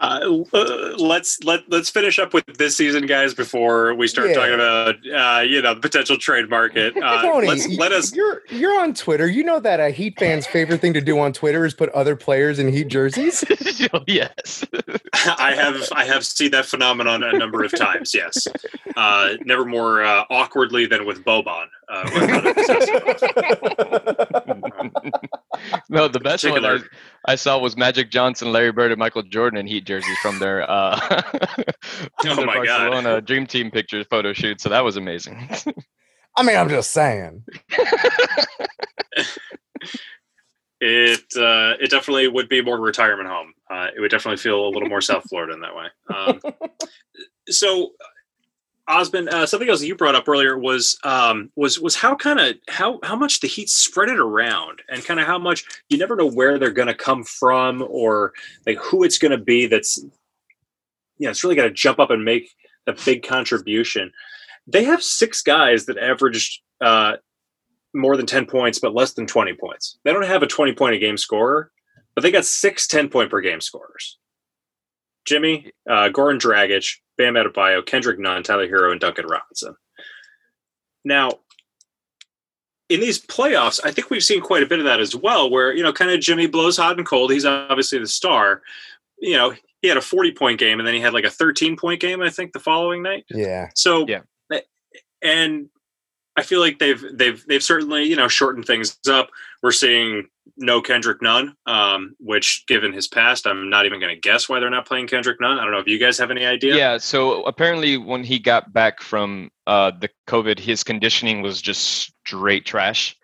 Uh, 0.00 0.42
uh, 0.54 0.94
let's 0.96 1.42
let 1.44 1.60
let's 1.70 1.90
finish 1.90 2.18
up 2.18 2.32
with 2.32 2.46
this 2.56 2.74
season, 2.74 3.04
guys, 3.04 3.34
before 3.34 3.94
we 3.94 4.06
start 4.06 4.28
Yeah. 4.28 4.34
talking 4.34 4.54
about 4.54 4.96
uh, 5.06 5.42
you 5.42 5.60
know 5.60 5.74
the 5.74 5.80
potential 5.80 6.16
trade 6.16 6.48
market. 6.48 6.94
Uh, 7.10 7.22
Tony, 7.22 7.48
let's 7.48 7.68
let 7.76 7.92
us. 7.92 8.14
You're 8.14 8.42
you're 8.50 8.78
on 8.80 8.94
Twitter. 8.94 9.26
You 9.26 9.42
know 9.44 9.58
that 9.60 9.80
a 9.80 9.90
Heat 9.90 10.18
fan's 10.18 10.46
favorite 10.46 10.80
thing 10.80 10.92
to 10.94 11.00
do 11.00 11.18
on 11.18 11.32
Twitter 11.32 11.64
is 11.66 11.74
put 11.74 11.88
other 11.90 12.14
players 12.16 12.58
in 12.58 12.72
Heat 12.72 12.88
jerseys. 12.88 13.44
Oh, 13.92 14.04
yes. 14.06 14.64
I 15.14 15.52
have 15.54 15.88
I 15.92 16.04
have 16.04 16.24
seen 16.24 16.50
that 16.52 16.66
phenomenon 16.66 17.22
a 17.24 17.32
number 17.32 17.64
of 17.64 17.74
times. 17.76 18.14
Yes, 18.14 18.46
uh, 18.96 19.30
never 19.44 19.64
more 19.64 20.02
uh, 20.02 20.24
awkwardly 20.30 20.86
than 20.86 21.06
with 21.06 21.24
Boban. 21.24 21.66
Uh, 21.88 22.04
no, 25.88 26.06
the 26.08 26.20
best 26.20 26.44
one. 26.44 26.64
I, 26.64 26.68
Particular- 26.68 26.90
I 27.26 27.34
saw 27.34 27.58
was 27.58 27.76
Magic 27.76 28.10
Johnson, 28.10 28.50
Larry 28.52 28.72
Bird, 28.72 28.92
and 28.92 28.98
Michael 28.98 29.22
Jordan 29.22 29.58
in 29.58 29.66
Heat 29.66 29.84
jerseys 29.84 30.18
from 30.18 30.38
their 30.38 30.68
uh, 30.70 30.98
from 32.22 32.30
Oh 32.30 32.34
their 32.36 32.46
my 32.46 32.64
God. 32.64 32.90
Barcelona 32.90 33.20
Dream 33.20 33.46
Team 33.46 33.70
picture 33.70 34.02
photo 34.04 34.32
shoot. 34.32 34.60
So 34.60 34.68
that 34.70 34.84
was 34.84 34.96
amazing. 34.96 35.48
I 36.36 36.42
mean, 36.42 36.56
I'm 36.56 36.68
just 36.68 36.92
saying. 36.92 37.44
It 40.82 41.20
uh, 41.36 41.74
it 41.78 41.90
definitely 41.90 42.26
would 42.28 42.48
be 42.48 42.62
more 42.62 42.80
retirement 42.80 43.28
home. 43.28 43.52
Uh, 43.70 43.88
it 43.94 44.00
would 44.00 44.10
definitely 44.10 44.38
feel 44.38 44.66
a 44.66 44.70
little 44.70 44.88
more 44.88 45.02
South 45.02 45.24
Florida 45.28 45.52
in 45.52 45.60
that 45.60 45.74
way. 45.76 45.86
Um, 46.08 46.40
so, 47.48 47.90
Osman, 48.90 49.28
uh, 49.28 49.46
something 49.46 49.68
else 49.68 49.80
that 49.80 49.86
you 49.86 49.94
brought 49.94 50.14
up 50.14 50.28
earlier 50.28 50.58
was 50.58 50.98
um, 51.04 51.50
was 51.56 51.78
was 51.78 51.94
how 51.94 52.14
kind 52.14 52.40
of 52.40 52.56
how 52.68 52.98
how 53.02 53.16
much 53.16 53.40
the 53.40 53.48
Heat 53.48 53.70
spread 53.70 54.08
it 54.08 54.18
around, 54.18 54.82
and 54.88 55.04
kind 55.04 55.20
of 55.20 55.26
how 55.26 55.38
much 55.38 55.64
you 55.88 55.96
never 55.96 56.16
know 56.16 56.26
where 56.26 56.58
they're 56.58 56.70
going 56.70 56.88
to 56.88 56.94
come 56.94 57.24
from 57.24 57.86
or 57.88 58.32
like 58.66 58.78
who 58.78 59.04
it's 59.04 59.18
going 59.18 59.32
to 59.32 59.38
be. 59.38 59.66
That's 59.66 59.98
you 61.18 61.26
know, 61.26 61.30
it's 61.30 61.44
really 61.44 61.56
got 61.56 61.64
to 61.64 61.70
jump 61.70 61.98
up 61.98 62.10
and 62.10 62.24
make 62.24 62.50
a 62.86 62.94
big 63.04 63.22
contribution. 63.22 64.10
They 64.66 64.84
have 64.84 65.02
six 65.02 65.42
guys 65.42 65.86
that 65.86 65.98
averaged 65.98 66.60
uh, 66.80 67.16
more 67.94 68.16
than 68.16 68.26
10 68.26 68.46
points, 68.46 68.78
but 68.78 68.94
less 68.94 69.12
than 69.12 69.26
20 69.26 69.54
points. 69.54 69.98
They 70.04 70.12
don't 70.12 70.24
have 70.24 70.42
a 70.42 70.46
20 70.46 70.72
point 70.72 70.94
a 70.94 70.98
game 70.98 71.16
scorer, 71.16 71.70
but 72.14 72.22
they 72.22 72.30
got 72.30 72.44
six 72.44 72.86
10 72.86 73.08
point 73.08 73.30
per 73.30 73.40
game 73.40 73.60
scorers. 73.60 74.18
Jimmy, 75.24 75.72
uh, 75.88 76.08
Goran 76.08 76.38
Dragic, 76.40 76.96
Bam 77.18 77.34
Adebayo, 77.34 77.84
Kendrick 77.84 78.18
Nunn, 78.18 78.42
Tyler 78.42 78.68
Herro, 78.68 78.92
and 78.92 79.00
Duncan 79.00 79.26
Robinson. 79.26 79.76
Now, 81.04 81.30
in 82.88 83.00
these 83.00 83.24
playoffs, 83.24 83.80
I 83.84 83.92
think 83.92 84.10
we've 84.10 84.22
seen 84.24 84.40
quite 84.40 84.62
a 84.62 84.66
bit 84.66 84.78
of 84.80 84.84
that 84.84 85.00
as 85.00 85.14
well, 85.14 85.48
where, 85.48 85.72
you 85.72 85.82
know, 85.82 85.92
kind 85.92 86.10
of 86.10 86.20
Jimmy 86.20 86.46
blows 86.46 86.76
hot 86.76 86.98
and 86.98 87.06
cold. 87.06 87.30
He's 87.30 87.44
obviously 87.44 87.98
the 87.98 88.06
star. 88.06 88.62
You 89.18 89.36
know, 89.36 89.54
he 89.82 89.88
had 89.88 89.96
a 89.96 90.02
40 90.02 90.32
point 90.32 90.58
game 90.58 90.78
and 90.80 90.86
then 90.86 90.94
he 90.94 91.00
had 91.00 91.12
like 91.14 91.24
a 91.24 91.30
13 91.30 91.76
point 91.76 92.00
game, 92.00 92.20
I 92.20 92.30
think, 92.30 92.52
the 92.52 92.58
following 92.60 93.02
night. 93.02 93.24
Yeah. 93.30 93.68
So 93.74 94.06
Yeah. 94.08 94.20
and 95.22 95.68
I 96.40 96.42
feel 96.42 96.60
like 96.60 96.78
they've 96.78 97.02
they've 97.12 97.44
they've 97.46 97.62
certainly 97.62 98.04
you 98.04 98.16
know 98.16 98.28
shortened 98.28 98.66
things 98.66 98.98
up. 99.08 99.30
We're 99.62 99.72
seeing 99.72 100.28
no 100.56 100.80
Kendrick 100.82 101.22
Nunn, 101.22 101.54
um, 101.66 102.16
which 102.18 102.64
given 102.66 102.92
his 102.92 103.08
past, 103.08 103.46
I'm 103.46 103.70
not 103.70 103.86
even 103.86 104.00
going 104.00 104.14
to 104.14 104.20
guess 104.20 104.48
why 104.48 104.58
they're 104.60 104.70
not 104.70 104.86
playing 104.86 105.06
Kendrick 105.06 105.40
Nunn. 105.40 105.58
I 105.58 105.62
don't 105.62 105.72
know 105.72 105.78
if 105.78 105.86
you 105.86 105.98
guys 105.98 106.18
have 106.18 106.30
any 106.30 106.44
idea. 106.44 106.76
Yeah. 106.76 106.98
So 106.98 107.42
apparently, 107.44 107.96
when 107.96 108.24
he 108.24 108.38
got 108.38 108.72
back 108.72 109.00
from 109.02 109.50
uh, 109.66 109.92
the 110.00 110.08
COVID, 110.26 110.58
his 110.58 110.82
conditioning 110.82 111.42
was 111.42 111.62
just 111.62 112.12
straight 112.26 112.64
trash. 112.66 113.16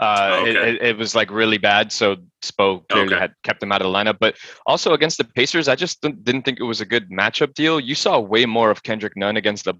Uh, 0.00 0.42
it, 0.46 0.56
Okay. 0.56 0.70
it, 0.74 0.82
it 0.82 0.96
was 0.98 1.14
like 1.14 1.30
really 1.30 1.58
bad. 1.58 1.92
So 1.92 2.16
Spo 2.42 2.86
clearly 2.88 3.14
Okay. 3.14 3.20
had 3.20 3.34
kept 3.44 3.62
him 3.62 3.70
out 3.70 3.80
of 3.82 3.86
the 3.92 3.96
lineup. 3.96 4.16
But 4.18 4.36
also 4.66 4.94
against 4.94 5.18
the 5.18 5.24
Pacers, 5.24 5.68
I 5.68 5.76
just 5.76 6.00
didn't 6.00 6.42
think 6.42 6.58
it 6.58 6.64
was 6.64 6.80
a 6.80 6.86
good 6.86 7.10
matchup 7.10 7.54
deal. 7.54 7.78
You 7.78 7.94
saw 7.94 8.18
way 8.18 8.44
more 8.46 8.70
of 8.70 8.82
Kendrick 8.82 9.16
Nunn 9.16 9.36
against 9.36 9.64
the 9.66 9.74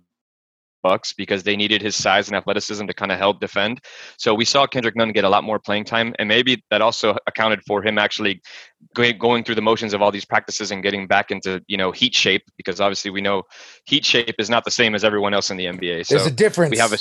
Bucks 0.83 1.13
because 1.13 1.43
they 1.43 1.57
needed 1.57 1.83
his 1.83 1.97
size 1.97 2.29
and 2.29 2.37
athleticism 2.37 2.87
to 2.87 2.95
kind 2.95 3.13
of 3.13 3.19
help 3.19 3.41
defend. 3.41 3.81
So 4.19 4.35
we 4.35 4.45
saw 4.45 4.67
Kendrick 4.67 4.97
Nunn 4.97 5.13
get 5.13 5.25
a 5.25 5.29
lot 5.29 5.45
more 5.45 5.59
playing 5.59 5.85
time, 5.85 6.15
and 6.19 6.29
maybe 6.29 6.63
that 6.71 6.83
also 6.83 7.17
accounted 7.27 7.63
for 7.67 7.83
him 7.83 7.99
actually 7.99 8.43
going 8.95 9.45
through 9.45 9.55
the 9.55 9.63
motions 9.63 9.95
of 9.95 10.03
all 10.03 10.11
these 10.11 10.25
practices 10.25 10.71
and 10.71 10.83
getting 10.83 11.07
back 11.07 11.31
into 11.31 11.63
you 11.69 11.77
know 11.77 11.93
heat 11.93 12.15
shape 12.15 12.43
because 12.57 12.81
obviously 12.81 13.11
we 13.11 13.21
know 13.21 13.43
heat 13.85 14.05
shape 14.05 14.35
is 14.39 14.51
not 14.51 14.65
the 14.65 14.71
same 14.71 14.95
as 14.95 15.05
everyone 15.05 15.35
else 15.35 15.51
in 15.51 15.57
the 15.57 15.67
NBA. 15.67 16.07
So 16.07 16.17
There's 16.17 16.27
a 16.27 16.31
difference. 16.31 16.73
we 16.73 16.79
have 16.79 16.93
a 16.93 16.99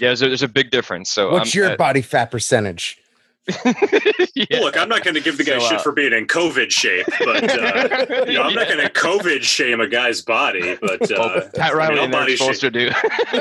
yeah, 0.00 0.08
there's 0.08 0.22
a, 0.22 0.28
there's 0.28 0.42
a 0.42 0.48
big 0.48 0.70
difference. 0.70 1.10
So 1.10 1.32
What's 1.32 1.54
um, 1.54 1.58
your 1.58 1.72
uh, 1.72 1.76
body 1.76 2.02
fat 2.02 2.30
percentage? 2.30 2.98
yeah. 4.34 4.60
Look, 4.60 4.76
I'm 4.76 4.88
not 4.88 5.02
going 5.04 5.14
to 5.14 5.20
give 5.20 5.38
the 5.38 5.44
guy 5.44 5.58
So, 5.58 5.66
uh, 5.66 5.68
shit 5.68 5.80
for 5.80 5.92
being 5.92 6.12
in 6.12 6.26
COVID 6.26 6.70
shape, 6.70 7.06
but 7.20 7.50
uh, 7.50 8.24
you 8.26 8.34
know, 8.34 8.42
I'm 8.42 8.54
not 8.54 8.68
going 8.68 8.80
to 8.80 8.90
COVID 8.90 9.42
shame 9.42 9.80
a 9.80 9.88
guy's 9.88 10.22
body. 10.22 10.76
But 10.80 11.10
uh, 11.10 11.48
Pat 11.54 11.74
Riley 11.74 11.96
they're 11.96 12.10
body 12.10 12.36
supposed 12.36 12.60
to 12.60 12.70
do. 12.70 12.90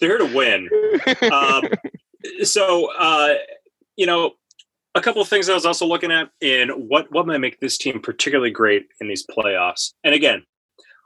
they're 0.00 0.08
here 0.08 0.18
to 0.18 0.30
win. 0.34 0.68
um, 1.32 1.64
so 2.42 2.90
uh, 2.98 3.34
you 3.96 4.06
know 4.06 4.32
a 4.94 5.00
couple 5.00 5.20
of 5.20 5.28
things 5.28 5.48
i 5.48 5.54
was 5.54 5.66
also 5.66 5.86
looking 5.86 6.12
at 6.12 6.30
in 6.40 6.68
what 6.68 7.10
what 7.10 7.26
might 7.26 7.38
make 7.38 7.58
this 7.60 7.76
team 7.76 8.00
particularly 8.00 8.50
great 8.50 8.86
in 9.00 9.08
these 9.08 9.26
playoffs 9.26 9.92
and 10.04 10.14
again 10.14 10.44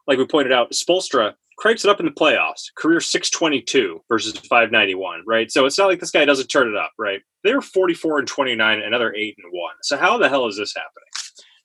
like 0.07 0.19
we 0.19 0.27
pointed 0.27 0.53
out 0.53 0.73
Spoelstra 0.73 1.35
cranks 1.59 1.85
it 1.85 1.91
up 1.91 2.01
in 2.01 2.07
the 2.07 2.13
playoffs. 2.13 2.73
Career 2.77 3.01
622 3.01 4.03
versus 4.09 4.33
591 4.39 5.23
right? 5.27 5.51
So 5.51 5.67
it's 5.67 5.79
not 5.79 5.89
like 5.89 6.01
this 6.01 6.11
guy 6.11 6.25
doesn't 6.25 6.47
turn 6.47 6.69
it 6.69 6.77
up 6.77 6.93
right? 6.99 7.21
They're 7.45 7.61
44 7.61 8.21
and 8.21 8.29
29 8.29 8.81
another 8.81 9.15
8 9.15 9.37
and 9.43 9.53
1 9.53 9.75
so 9.83 9.97
how 9.97 10.19
the 10.19 10.29
hell 10.29 10.47
is 10.47 10.57
this 10.57 10.75
happening 10.75 11.09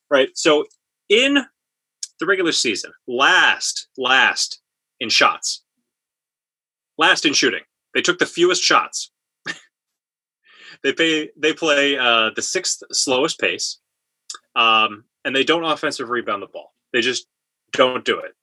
right? 0.10 0.30
So 0.36 0.66
in 1.10 1.46
the 2.20 2.26
regular 2.26 2.52
season 2.52 2.92
last 3.08 3.88
last 3.98 4.62
in 5.00 5.10
shots 5.10 5.64
last 6.98 7.26
in 7.26 7.34
shooting 7.34 7.64
they 7.94 8.02
took 8.02 8.20
the 8.20 8.26
fewest 8.26 8.64
shots. 8.64 9.12
They 10.84 10.92
pay 10.92 11.30
they 11.38 11.54
play 11.54 11.98
uh, 11.98 12.32
the 12.36 12.42
sixth 12.42 12.84
slowest 12.92 13.40
pace, 13.40 13.80
um, 14.54 15.06
and 15.24 15.34
they 15.34 15.46
don't 15.46 15.64
offensive 15.64 16.10
rebound 16.10 16.42
the 16.42 16.48
ball. 16.48 16.74
They 16.92 17.00
just 17.00 17.26
don't 17.72 18.04
do 18.04 18.20
it 18.20 18.34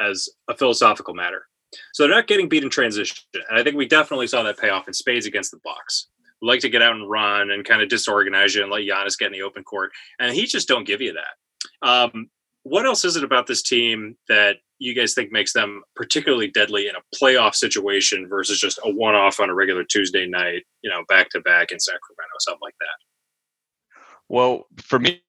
as 0.00 0.28
a 0.48 0.56
philosophical 0.56 1.14
matter. 1.14 1.46
So 1.92 2.02
they're 2.02 2.16
not 2.16 2.26
getting 2.26 2.48
beat 2.48 2.64
in 2.64 2.70
transition, 2.70 3.18
and 3.34 3.58
I 3.58 3.62
think 3.62 3.76
we 3.76 3.86
definitely 3.86 4.26
saw 4.26 4.42
that 4.42 4.58
payoff 4.58 4.88
in 4.88 4.94
spades 4.94 5.26
against 5.26 5.50
the 5.50 5.60
Bucks. 5.62 6.08
Like 6.40 6.60
to 6.60 6.68
get 6.68 6.82
out 6.82 6.94
and 6.94 7.10
run 7.10 7.50
and 7.50 7.64
kind 7.64 7.82
of 7.82 7.88
disorganize 7.88 8.54
you 8.54 8.62
and 8.62 8.70
let 8.70 8.82
Giannis 8.82 9.18
get 9.18 9.26
in 9.26 9.32
the 9.32 9.42
open 9.42 9.64
court, 9.64 9.90
and 10.18 10.34
he 10.34 10.46
just 10.46 10.68
don't 10.68 10.86
give 10.86 11.00
you 11.00 11.14
that. 11.14 11.86
Um, 11.86 12.30
what 12.62 12.86
else 12.86 13.04
is 13.04 13.16
it 13.16 13.24
about 13.24 13.46
this 13.46 13.62
team 13.62 14.16
that 14.28 14.56
you 14.78 14.94
guys 14.94 15.14
think 15.14 15.32
makes 15.32 15.52
them 15.52 15.82
particularly 15.96 16.48
deadly 16.48 16.86
in 16.86 16.94
a 16.94 17.16
playoff 17.16 17.54
situation 17.54 18.28
versus 18.28 18.60
just 18.60 18.78
a 18.84 18.90
one-off 18.90 19.40
on 19.40 19.50
a 19.50 19.54
regular 19.54 19.84
Tuesday 19.84 20.26
night, 20.26 20.64
you 20.82 20.90
know, 20.90 21.02
back 21.08 21.28
to 21.30 21.40
back 21.40 21.72
in 21.72 21.80
Sacramento, 21.80 22.34
something 22.38 22.60
like 22.62 22.74
that? 22.80 23.96
Well, 24.28 24.66
for 24.80 24.98
me 24.98 25.22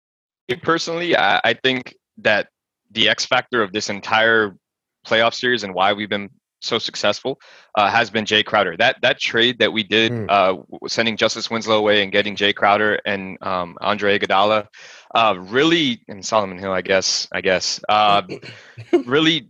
personally, 0.63 1.17
I, 1.17 1.41
I 1.45 1.55
think 1.55 1.95
that 2.19 2.49
the 2.91 3.09
X 3.09 3.27
factor 3.27 3.63
of 3.63 3.73
this 3.73 3.89
entire 3.91 4.57
playoff 5.07 5.35
series 5.35 5.65
and 5.65 5.75
why 5.75 5.93
we've 5.93 6.09
been 6.09 6.31
so 6.61 6.79
successful 6.79 7.39
uh, 7.77 7.89
has 7.89 8.11
been 8.11 8.25
Jae 8.25 8.45
Crowder. 8.45 8.77
That 8.77 8.97
that 9.03 9.21
trade 9.21 9.61
that 9.61 9.73
we 9.73 9.83
did, 9.85 10.11
Mm. 10.11 10.27
uh, 10.29 10.89
sending 10.89 11.17
Justice 11.17 11.49
Winslow 11.51 11.77
away 11.79 12.03
and 12.03 12.11
getting 12.11 12.35
Jae 12.35 12.55
Crowder 12.55 12.99
and 13.07 13.39
um, 13.43 13.77
Andre 13.81 14.19
Iguodala, 14.19 14.67
uh, 15.15 15.37
really, 15.39 16.03
and 16.09 16.25
Solomon 16.25 16.59
Hill, 16.59 16.73
I 16.73 16.83
guess, 16.83 17.29
I 17.31 17.41
guess, 17.43 17.81
uh, 17.89 18.23
really 19.07 19.49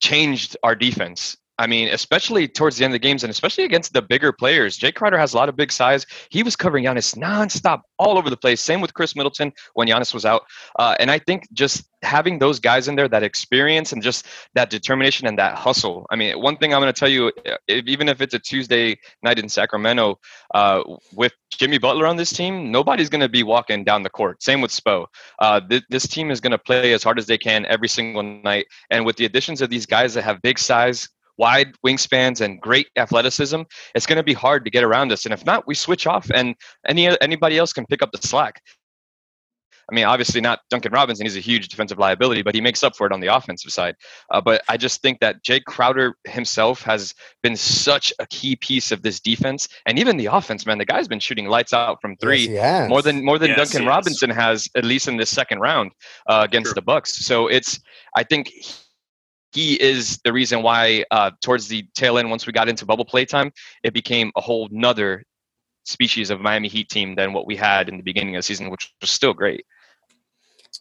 changed 0.00 0.56
our 0.62 0.74
defense. 0.74 1.36
I 1.58 1.66
mean, 1.66 1.88
especially 1.88 2.48
towards 2.48 2.76
the 2.76 2.84
end 2.84 2.92
of 2.92 3.00
the 3.00 3.06
games 3.06 3.22
and 3.22 3.30
especially 3.30 3.64
against 3.64 3.92
the 3.92 4.02
bigger 4.02 4.32
players. 4.32 4.78
Jae 4.78 4.94
Crowder 4.94 5.18
has 5.18 5.34
a 5.34 5.36
lot 5.36 5.48
of 5.48 5.56
big 5.56 5.70
size. 5.70 6.04
He 6.30 6.42
was 6.42 6.56
covering 6.56 6.84
Giannis 6.84 7.16
nonstop 7.16 7.82
all 7.98 8.18
over 8.18 8.28
the 8.28 8.36
place. 8.36 8.60
Same 8.60 8.80
with 8.80 8.92
Khris 8.94 9.14
Middleton 9.14 9.52
when 9.74 9.86
Giannis 9.86 10.12
was 10.12 10.24
out. 10.24 10.42
Uh, 10.78 10.96
and 10.98 11.10
I 11.10 11.18
think 11.18 11.46
just 11.52 11.84
having 12.02 12.38
those 12.38 12.58
guys 12.58 12.88
in 12.88 12.96
there, 12.96 13.08
that 13.08 13.22
experience 13.22 13.92
and 13.92 14.02
just 14.02 14.26
that 14.54 14.68
determination 14.68 15.26
and 15.26 15.38
that 15.38 15.56
hustle. 15.56 16.06
I 16.10 16.16
mean, 16.16 16.40
one 16.40 16.56
thing 16.56 16.74
I'm 16.74 16.80
going 16.80 16.92
to 16.92 16.98
tell 16.98 17.08
you, 17.08 17.32
if, 17.68 17.86
even 17.86 18.08
if 18.08 18.20
it's 18.20 18.34
a 18.34 18.38
Tuesday 18.38 18.98
night 19.22 19.38
in 19.38 19.48
Sacramento, 19.48 20.18
uh, 20.54 20.82
with 21.12 21.32
Jimmy 21.50 21.78
Butler 21.78 22.06
on 22.06 22.16
this 22.16 22.32
team, 22.32 22.72
nobody's 22.72 23.08
going 23.08 23.20
to 23.20 23.28
be 23.28 23.42
walking 23.42 23.84
down 23.84 24.02
the 24.02 24.10
court. 24.10 24.42
Same 24.42 24.60
with 24.60 24.72
Spo. 24.72 25.06
Uh, 25.38 25.60
th- 25.60 25.84
this 25.88 26.08
team 26.08 26.30
is 26.30 26.40
going 26.40 26.50
to 26.50 26.58
play 26.58 26.92
as 26.92 27.02
hard 27.02 27.18
as 27.18 27.26
they 27.26 27.38
can 27.38 27.64
every 27.66 27.88
single 27.88 28.22
night. 28.22 28.66
And 28.90 29.06
with 29.06 29.16
the 29.16 29.24
additions 29.24 29.62
of 29.62 29.70
these 29.70 29.86
guys 29.86 30.14
that 30.14 30.22
have 30.22 30.42
big 30.42 30.58
size, 30.58 31.08
wide 31.38 31.72
wingspans 31.86 32.40
and 32.40 32.60
great 32.60 32.88
athleticism, 32.96 33.62
it's 33.94 34.06
going 34.06 34.16
to 34.16 34.22
be 34.22 34.34
hard 34.34 34.64
to 34.64 34.70
get 34.70 34.84
around 34.84 35.12
us. 35.12 35.24
And 35.24 35.34
if 35.34 35.44
not, 35.44 35.66
we 35.66 35.74
switch 35.74 36.06
off, 36.06 36.30
and 36.34 36.54
any 36.86 37.20
anybody 37.20 37.58
else 37.58 37.72
can 37.72 37.86
pick 37.86 38.02
up 38.02 38.12
the 38.12 38.26
slack. 38.26 38.60
I 39.90 39.94
mean, 39.94 40.04
obviously 40.04 40.40
not 40.40 40.60
Duncan 40.70 40.92
Robinson. 40.92 41.26
He's 41.26 41.36
a 41.36 41.40
huge 41.40 41.68
defensive 41.68 41.98
liability, 41.98 42.42
but 42.42 42.54
he 42.54 42.60
makes 42.60 42.82
up 42.82 42.96
for 42.96 43.06
it 43.06 43.12
on 43.12 43.20
the 43.20 43.34
offensive 43.34 43.70
side. 43.70 43.94
Uh, 44.30 44.40
but 44.40 44.62
I 44.68 44.76
just 44.76 45.02
think 45.02 45.20
that 45.20 45.42
Jake 45.42 45.66
Crowder 45.66 46.16
himself 46.24 46.82
has 46.82 47.14
been 47.42 47.56
such 47.56 48.12
a 48.18 48.26
key 48.26 48.56
piece 48.56 48.92
of 48.92 49.02
this 49.02 49.20
defense, 49.20 49.68
and 49.86 49.98
even 49.98 50.16
the 50.16 50.26
offense. 50.26 50.64
Man, 50.64 50.78
the 50.78 50.86
guy's 50.86 51.08
been 51.08 51.20
shooting 51.20 51.46
lights 51.46 51.72
out 51.72 52.00
from 52.00 52.16
three 52.16 52.48
Yes, 52.48 52.88
more 52.88 53.02
than 53.02 53.24
more 53.24 53.38
than 53.38 53.50
Yes, 53.50 53.58
Duncan 53.58 53.82
he. 53.82 53.88
Robinson 53.88 54.30
has 54.30 54.68
at 54.74 54.84
least 54.84 55.08
in 55.08 55.16
this 55.16 55.30
second 55.30 55.60
round 55.60 55.92
uh, 56.28 56.42
against 56.44 56.68
True. 56.68 56.74
the 56.74 56.82
Bucks. 56.82 57.24
So 57.24 57.48
it's 57.48 57.78
I 58.16 58.22
think 58.22 58.52
he 59.54 59.80
is 59.80 60.18
the 60.24 60.32
reason 60.32 60.62
why 60.62 61.04
uh, 61.10 61.30
towards 61.42 61.68
the 61.68 61.86
tail 61.94 62.18
end 62.18 62.28
once 62.30 62.46
we 62.46 62.52
got 62.52 62.68
into 62.68 62.84
bubble 62.84 63.04
playtime, 63.04 63.52
it 63.82 63.94
became 63.94 64.32
a 64.36 64.40
whole 64.40 64.68
nother 64.70 65.24
species 65.84 66.30
of 66.30 66.40
Miami 66.40 66.68
Heat 66.68 66.88
team 66.88 67.14
than 67.14 67.32
what 67.32 67.46
we 67.46 67.56
had 67.56 67.88
in 67.88 67.96
the 67.96 68.02
beginning 68.02 68.34
of 68.36 68.40
the 68.40 68.42
season, 68.42 68.70
which 68.70 68.92
was 69.00 69.10
still 69.10 69.32
great. 69.32 69.64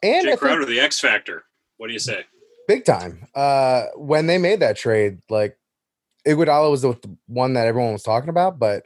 and 0.02 0.16
I 0.16 0.22
Jay 0.22 0.28
think 0.30 0.40
Crowder, 0.40 0.66
the 0.66 0.80
X 0.80 1.00
Factor. 1.00 1.44
What 1.78 1.88
do 1.88 1.94
you 1.94 2.00
say? 2.00 2.26
big 2.68 2.86
time. 2.86 3.28
Uh, 3.36 3.86
when 3.96 4.28
they 4.28 4.38
made 4.38 4.60
that 4.62 4.78
trade, 4.78 5.20
like 5.30 5.58
Iguodala 6.28 6.70
was 6.70 6.82
the 6.82 6.94
the 6.94 7.16
one 7.28 7.54
that 7.54 7.68
everyone 7.68 7.94
was 7.94 8.04
talking 8.04 8.30
about, 8.30 8.60
but 8.60 8.84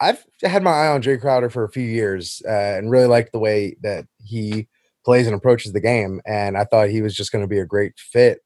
I've 0.00 0.24
had 0.42 0.62
my 0.62 0.70
eye 0.70 0.88
on 0.88 1.02
Jae 1.02 1.20
Crowder 1.20 1.50
for 1.50 1.64
a 1.64 1.70
few 1.70 1.82
years 1.82 2.42
uh, 2.46 2.50
and 2.50 2.90
really 2.90 3.06
liked 3.06 3.32
the 3.32 3.38
way 3.38 3.76
that 3.82 4.06
he 4.24 4.68
plays 5.04 5.26
and 5.26 5.34
approaches 5.34 5.72
the 5.72 5.80
game. 5.80 6.20
And 6.26 6.56
I 6.56 6.64
thought 6.64 6.90
he 6.90 7.00
was 7.00 7.14
just 7.14 7.32
going 7.32 7.42
to 7.42 7.48
be 7.48 7.60
a 7.60 7.66
great 7.66 7.94
fit 7.96 8.40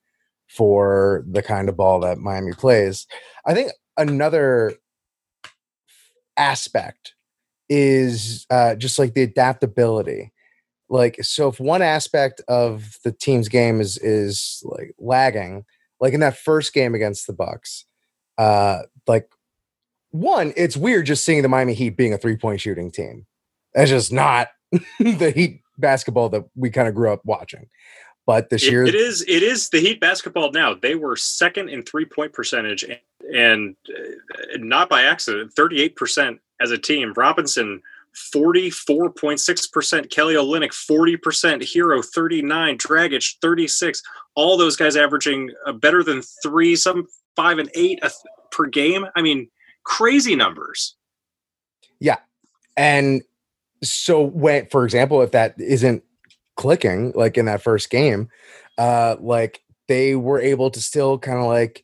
for 0.50 1.24
the 1.30 1.42
kind 1.42 1.68
of 1.68 1.76
ball 1.76 2.00
that 2.00 2.18
Miami 2.18 2.52
plays. 2.52 3.06
I 3.46 3.54
think 3.54 3.70
another 3.96 4.74
aspect 6.36 7.14
is 7.68 8.46
uh, 8.50 8.74
just 8.74 8.98
like 8.98 9.14
the 9.14 9.22
adaptability. 9.22 10.32
Like, 10.88 11.22
so 11.22 11.48
if 11.48 11.60
one 11.60 11.82
aspect 11.82 12.40
of 12.48 12.98
the 13.04 13.12
team's 13.12 13.48
game 13.48 13.80
is 13.80 13.96
is 13.98 14.60
like 14.64 14.92
lagging, 14.98 15.64
like 16.00 16.14
in 16.14 16.20
that 16.20 16.36
first 16.36 16.74
game 16.74 16.96
against 16.96 17.28
the 17.28 17.32
Bucks, 17.32 17.84
uh, 18.36 18.80
like 19.06 19.30
one, 20.10 20.52
it's 20.56 20.76
weird 20.76 21.06
just 21.06 21.24
seeing 21.24 21.42
the 21.42 21.48
Miami 21.48 21.74
Heat 21.74 21.96
being 21.96 22.12
a 22.12 22.18
three 22.18 22.36
point 22.36 22.60
shooting 22.60 22.90
team. 22.90 23.26
That's 23.72 23.90
just 23.90 24.12
not 24.12 24.48
the 24.98 25.32
Heat 25.34 25.60
basketball 25.78 26.28
that 26.30 26.44
we 26.56 26.70
kind 26.70 26.88
of 26.88 26.94
grew 26.96 27.12
up 27.12 27.20
watching. 27.24 27.68
But 28.26 28.50
this 28.50 28.62
It- 28.64 28.70
year, 28.70 28.84
it 28.84 28.94
is 28.94 29.22
it 29.26 29.42
is 29.42 29.70
the 29.70 29.80
Heat 29.80 30.00
basketball 30.00 30.52
now. 30.52 30.74
They 30.74 30.94
were 30.94 31.16
second 31.16 31.68
in 31.68 31.82
three 31.82 32.04
point 32.04 32.32
percentage, 32.32 32.84
and, 32.84 32.98
and 33.34 33.76
uh, 33.88 34.58
not 34.58 34.88
by 34.88 35.02
accident, 35.02 35.52
thirty 35.54 35.80
eight 35.82 35.96
percent 35.96 36.40
as 36.60 36.70
a 36.70 36.78
team. 36.78 37.12
Robinson. 37.16 37.82
44.6%, 38.34 40.10
Kelly 40.10 40.34
Olynyk 40.34 40.72
40%, 40.72 41.62
Herro 41.62 42.04
39, 42.04 42.76
Dragic 42.76 43.36
36. 43.40 44.02
All 44.34 44.56
those 44.56 44.74
guys 44.76 44.96
averaging 44.96 45.52
uh, 45.64 45.72
better 45.72 46.02
than 46.02 46.22
3, 46.42 46.74
some 46.74 47.06
5 47.36 47.58
and 47.60 47.70
8 47.72 48.00
per 48.50 48.66
game. 48.66 49.06
I 49.14 49.22
mean, 49.22 49.48
crazy 49.84 50.34
numbers. 50.34 50.96
Yeah. 52.00 52.16
And 52.76 53.22
so 53.82 54.22
when, 54.22 54.66
for 54.66 54.84
example, 54.84 55.22
if 55.22 55.30
that 55.32 55.54
isn't 55.60 56.02
clicking, 56.60 57.10
like 57.14 57.38
in 57.38 57.46
that 57.46 57.62
first 57.62 57.88
game, 57.88 58.28
uh, 58.76 59.16
like 59.18 59.62
they 59.88 60.14
were 60.14 60.38
able 60.38 60.70
to 60.70 60.80
still 60.80 61.18
kind 61.18 61.38
of 61.38 61.46
like 61.46 61.82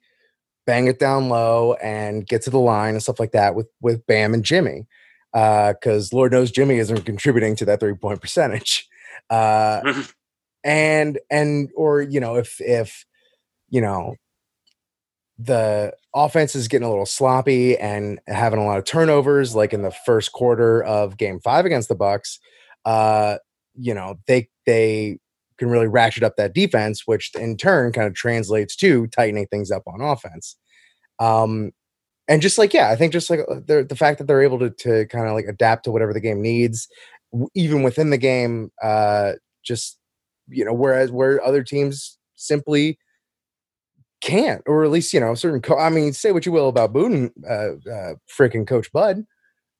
bang 0.67 0.87
it 0.87 0.99
down 0.99 1.31
low 1.31 1.73
and 1.83 2.27
get 2.27 2.43
to 2.43 2.51
the 2.51 2.59
line 2.59 2.93
and 2.93 3.03
stuff 3.03 3.19
like 3.19 3.33
that 3.33 3.55
with 3.55 3.69
with 3.81 4.07
Bam 4.07 4.35
and 4.35 4.45
Jimmy. 4.45 4.87
Uh, 5.33 5.73
because 5.73 6.12
Lord 6.12 6.31
knows 6.31 6.51
Jimmy 6.51 6.77
isn't 6.77 7.07
contributing 7.07 7.57
to 7.57 7.65
that 7.65 7.81
three 7.81 7.95
point 7.95 8.21
percentage. 8.23 8.87
Uh 9.31 10.03
and 10.65 11.19
and 11.31 11.71
or 11.75 12.03
you 12.03 12.21
know, 12.21 12.37
if 12.37 12.61
if 12.61 13.07
you 13.71 13.81
know 13.81 14.15
the 15.39 15.95
offense 16.15 16.55
is 16.55 16.69
getting 16.69 16.87
a 16.87 16.91
little 16.91 17.07
sloppy 17.07 17.79
and 17.79 18.21
having 18.27 18.59
a 18.59 18.65
lot 18.65 18.79
of 18.79 18.85
turnovers 18.85 19.55
like 19.55 19.73
in 19.73 19.81
the 19.81 19.91
first 19.91 20.33
quarter 20.33 20.83
of 20.85 21.17
game 21.17 21.41
five 21.41 21.67
against 21.67 21.89
the 21.91 21.95
bucks 21.95 22.39
uh 22.87 23.37
you 23.79 23.95
know 23.95 24.17
they 24.27 24.49
they 24.67 25.19
can 25.59 25.71
really 25.71 25.87
ratchet 25.87 26.23
up 26.23 26.37
that 26.37 26.55
defense 26.55 27.03
which 27.07 27.35
in 27.35 27.57
turn 27.57 27.93
kind 27.93 28.07
of 28.07 28.15
translates 28.15 28.77
to 28.77 29.07
tightening 29.09 29.47
things 29.47 29.71
up 29.71 29.83
on 29.87 30.01
offense 30.01 30.57
um 31.19 31.73
and 32.29 32.43
just 32.43 32.59
like 32.59 32.75
yeah 32.75 32.91
i 32.91 32.97
think 32.97 33.12
just 33.12 33.31
like 33.31 33.41
uh, 33.41 33.61
the, 33.67 33.87
the 33.89 33.97
fact 33.97 34.19
that 34.19 34.27
they're 34.27 34.43
able 34.43 34.59
to, 34.59 34.71
to 34.71 35.07
kind 35.07 35.27
of 35.27 35.35
like 35.35 35.47
adapt 35.47 35.85
to 35.85 35.91
whatever 35.91 36.12
the 36.12 36.21
game 36.21 36.43
needs 36.43 36.89
even 37.55 37.83
within 37.83 38.11
the 38.11 38.19
game 38.19 38.71
uh 38.83 39.33
just 39.65 39.99
you 40.49 40.65
know 40.65 40.73
whereas 40.73 41.11
where 41.11 41.43
other 41.45 41.62
teams 41.62 42.19
simply 42.37 42.99
can't, 44.21 44.62
or 44.67 44.85
at 44.85 44.91
least 44.91 45.12
you 45.12 45.21
know 45.21 45.35
certain. 45.35 45.61
Co- 45.61 45.79
I 45.79 45.91
mean, 45.91 46.12
say 46.12 46.33
what 46.33 46.47
you 46.47 46.53
will 46.53 46.69
about 46.69 46.93
Boone, 46.93 47.31
uh, 47.49 47.73
uh, 47.91 48.15
freaking 48.29 48.67
Coach 48.67 48.91
Bud, 48.93 49.25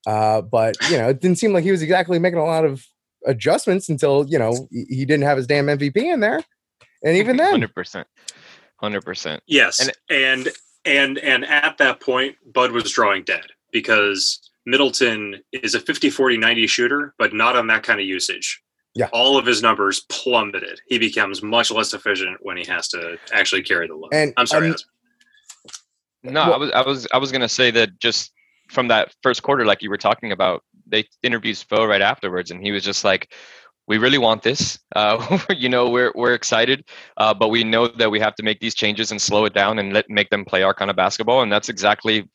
uh, 0.05 0.41
but 0.41 0.75
you 0.89 0.97
know, 0.97 1.09
it 1.09 1.21
didn't 1.21 1.37
seem 1.37 1.53
like 1.53 1.63
he 1.63 1.71
was 1.71 1.81
exactly 1.81 2.19
making 2.19 2.39
a 2.39 2.45
lot 2.45 2.65
of 2.65 2.85
adjustments 3.27 3.89
until 3.89 4.25
you 4.27 4.39
know 4.39 4.67
he, 4.71 4.85
he 4.89 5.05
didn't 5.05 5.23
have 5.25 5.37
his 5.37 5.45
damn 5.45 5.67
MVP 5.67 5.97
in 5.97 6.19
there, 6.21 6.41
and 7.03 7.15
even 7.17 7.37
then, 7.37 7.51
hundred 7.51 7.75
percent, 7.75 8.07
hundred 8.77 9.01
percent. 9.05 9.43
Yes, 9.47 9.79
And- 9.79 9.91
and, 10.09 10.49
and 10.85 11.17
and 11.19 11.45
at 11.45 11.77
that 11.77 11.99
point, 11.99 12.35
Bud 12.53 12.71
was 12.71 12.91
drawing 12.91 13.23
dead 13.23 13.45
because 13.71 14.39
Middleton 14.65 15.41
is 15.51 15.75
a 15.75 15.79
50 15.79 16.09
40 16.09 16.37
90 16.37 16.67
shooter, 16.67 17.13
but 17.19 17.33
not 17.33 17.55
on 17.55 17.67
that 17.67 17.83
kind 17.83 17.99
of 17.99 18.05
usage. 18.05 18.61
Yeah. 18.95 19.09
All 19.13 19.37
of 19.37 19.45
his 19.45 19.61
numbers 19.61 19.99
plummeted. 20.09 20.81
He 20.87 20.97
becomes 20.97 21.43
much 21.43 21.69
less 21.69 21.93
efficient 21.93 22.37
when 22.41 22.57
he 22.57 22.65
has 22.65 22.87
to 22.89 23.17
actually 23.31 23.61
carry 23.61 23.87
the 23.87 23.93
load. 23.95 24.09
And- 24.13 24.33
I'm 24.37 24.47
sorry. 24.47 24.67
and- 24.67 24.73
Aspen. 24.75 24.89
No, 26.23 26.41
I 26.41 26.57
was 26.57 26.71
I 26.71 26.81
was 26.81 27.07
I 27.13 27.17
was 27.17 27.31
gonna 27.31 27.47
say 27.49 27.71
that 27.71 27.99
just 27.99 28.31
from 28.69 28.87
that 28.89 29.13
first 29.23 29.43
quarter, 29.43 29.65
like 29.65 29.81
you 29.81 29.89
were 29.89 29.97
talking 29.97 30.31
about, 30.31 30.63
they 30.89 31.05
interviewed 31.23 31.55
Spo 31.55 31.87
right 31.87 32.01
afterwards, 32.01 32.51
and 32.51 32.61
he 32.63 32.71
was 32.71 32.83
just 32.83 33.03
like, 33.03 33.33
"We 33.87 33.97
really 33.97 34.17
want 34.17 34.43
this. 34.43 34.79
Uh, 34.95 35.39
you 35.49 35.69
know, 35.69 35.89
we're 35.89 36.11
we're 36.15 36.33
excited, 36.33 36.83
uh, 37.17 37.33
but 37.33 37.49
we 37.49 37.63
know 37.63 37.87
that 37.87 38.11
we 38.11 38.19
have 38.19 38.35
to 38.35 38.43
make 38.43 38.59
these 38.59 38.75
changes 38.75 39.11
and 39.11 39.21
slow 39.21 39.45
it 39.45 39.53
down 39.53 39.79
and 39.79 39.93
let 39.93 40.09
make 40.09 40.29
them 40.29 40.45
play 40.45 40.63
our 40.63 40.73
kind 40.73 40.89
of 40.89 40.97
basketball." 40.97 41.41
And 41.41 41.51
that's 41.51 41.69
exactly, 41.69 42.27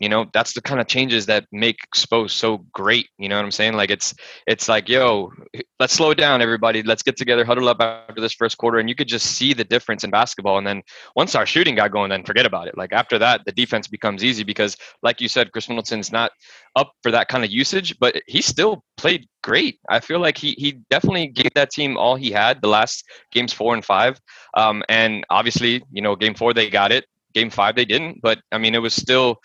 you 0.00 0.08
know, 0.08 0.26
that's 0.32 0.52
the 0.52 0.60
kind 0.60 0.80
of 0.80 0.86
changes 0.86 1.26
that 1.26 1.46
make 1.50 1.78
Spo 1.94 2.30
so 2.30 2.58
great. 2.72 3.08
You 3.18 3.28
know 3.28 3.36
what 3.36 3.44
I'm 3.44 3.50
saying? 3.50 3.74
Like 3.74 3.90
it's 3.90 4.14
it's 4.46 4.68
like, 4.68 4.88
yo, 4.88 5.32
let's 5.80 5.92
slow 5.92 6.14
down, 6.14 6.40
everybody. 6.40 6.82
Let's 6.82 7.02
get 7.02 7.16
together, 7.16 7.44
huddle 7.44 7.68
up 7.68 7.80
after 7.80 8.20
this 8.20 8.32
first 8.32 8.58
quarter, 8.58 8.78
and 8.78 8.88
you 8.88 8.94
could 8.94 9.08
just 9.08 9.26
see 9.26 9.52
the 9.52 9.64
difference 9.64 10.04
in 10.04 10.10
basketball. 10.10 10.58
And 10.58 10.66
then 10.66 10.82
once 11.16 11.34
our 11.34 11.46
shooting 11.46 11.74
got 11.74 11.90
going, 11.90 12.10
then 12.10 12.22
forget 12.22 12.46
about 12.46 12.68
it. 12.68 12.76
Like 12.76 12.92
after 12.92 13.18
that, 13.18 13.42
the 13.44 13.52
defense 13.52 13.88
becomes 13.88 14.22
easy 14.22 14.44
because, 14.44 14.76
like 15.02 15.20
you 15.20 15.28
said, 15.28 15.50
Khris 15.52 15.68
Middleton's 15.68 16.12
not 16.12 16.30
up 16.76 16.92
for 17.02 17.10
that 17.10 17.28
kind 17.28 17.44
of 17.44 17.50
usage, 17.50 17.98
but 17.98 18.14
he 18.26 18.40
still 18.40 18.84
played 18.96 19.26
great. 19.42 19.80
I 19.88 19.98
feel 20.00 20.20
like 20.20 20.38
he 20.38 20.54
he 20.58 20.80
definitely 20.90 21.26
gave 21.28 21.52
that 21.54 21.70
team 21.70 21.96
all 21.96 22.14
he 22.14 22.30
had 22.30 22.62
the 22.62 22.68
last 22.68 23.04
games 23.32 23.52
four 23.52 23.74
and 23.74 23.84
five. 23.84 24.20
Um, 24.54 24.84
and 24.88 25.24
obviously, 25.28 25.82
you 25.90 26.02
know, 26.02 26.14
game 26.14 26.34
four 26.34 26.54
they 26.54 26.70
got 26.70 26.92
it. 26.92 27.04
Game 27.34 27.50
five 27.50 27.76
they 27.76 27.84
didn't, 27.84 28.20
but 28.22 28.40
I 28.52 28.58
mean, 28.58 28.74
it 28.74 28.82
was 28.82 28.94
still 28.94 29.36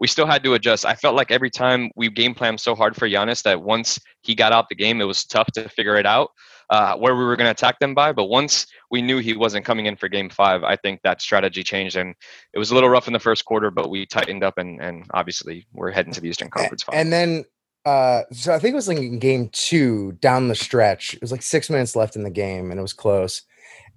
we 0.00 0.06
still 0.06 0.26
had 0.26 0.42
to 0.44 0.54
adjust. 0.54 0.84
I 0.84 0.94
felt 0.94 1.14
like 1.14 1.30
every 1.30 1.50
time 1.50 1.90
we 1.96 2.08
game 2.08 2.34
planned 2.34 2.60
so 2.60 2.74
hard 2.74 2.96
for 2.96 3.08
Giannis 3.08 3.42
that 3.42 3.62
once 3.62 3.98
he 4.22 4.34
got 4.34 4.52
out 4.52 4.68
the 4.68 4.74
game, 4.74 5.00
it 5.00 5.04
was 5.04 5.24
tough 5.24 5.48
to 5.52 5.68
figure 5.68 5.96
it 5.96 6.06
out 6.06 6.30
uh, 6.72 6.96
where 6.96 7.14
we 7.14 7.22
were 7.22 7.36
going 7.36 7.46
to 7.46 7.50
attack 7.52 7.78
them 7.78 7.94
by. 7.94 8.12
But 8.12 8.24
once 8.24 8.66
we 8.90 9.02
knew 9.02 9.18
he 9.18 9.34
wasn't 9.34 9.64
coming 9.64 9.86
in 9.86 9.94
for 9.94 10.08
game 10.08 10.30
five, 10.30 10.64
I 10.64 10.76
think 10.76 11.00
that 11.02 11.20
strategy 11.20 11.62
changed. 11.62 11.96
And 11.96 12.14
it 12.54 12.58
was 12.58 12.70
a 12.70 12.74
little 12.74 12.88
rough 12.88 13.06
in 13.06 13.12
the 13.12 13.20
first 13.20 13.44
quarter, 13.44 13.70
but 13.70 13.90
we 13.90 14.06
tightened 14.06 14.42
up 14.42 14.56
and, 14.56 14.80
and 14.80 15.04
obviously 15.12 15.66
we're 15.72 15.90
heading 15.90 16.12
to 16.14 16.20
the 16.20 16.28
Eastern 16.28 16.50
Conference 16.50 16.82
Finals. 16.82 17.00
and 17.00 17.12
then 17.12 17.44
uh 17.84 18.22
so 18.30 18.54
I 18.54 18.60
think 18.60 18.72
it 18.72 18.76
was 18.76 18.86
like 18.86 18.98
in 18.98 19.18
game 19.18 19.48
two 19.52 20.12
down 20.12 20.46
the 20.46 20.54
stretch. 20.54 21.14
It 21.14 21.20
was 21.20 21.32
like 21.32 21.42
six 21.42 21.68
minutes 21.68 21.96
left 21.96 22.14
in 22.14 22.22
the 22.22 22.30
game, 22.30 22.70
and 22.70 22.78
it 22.78 22.82
was 22.82 22.92
close. 22.92 23.42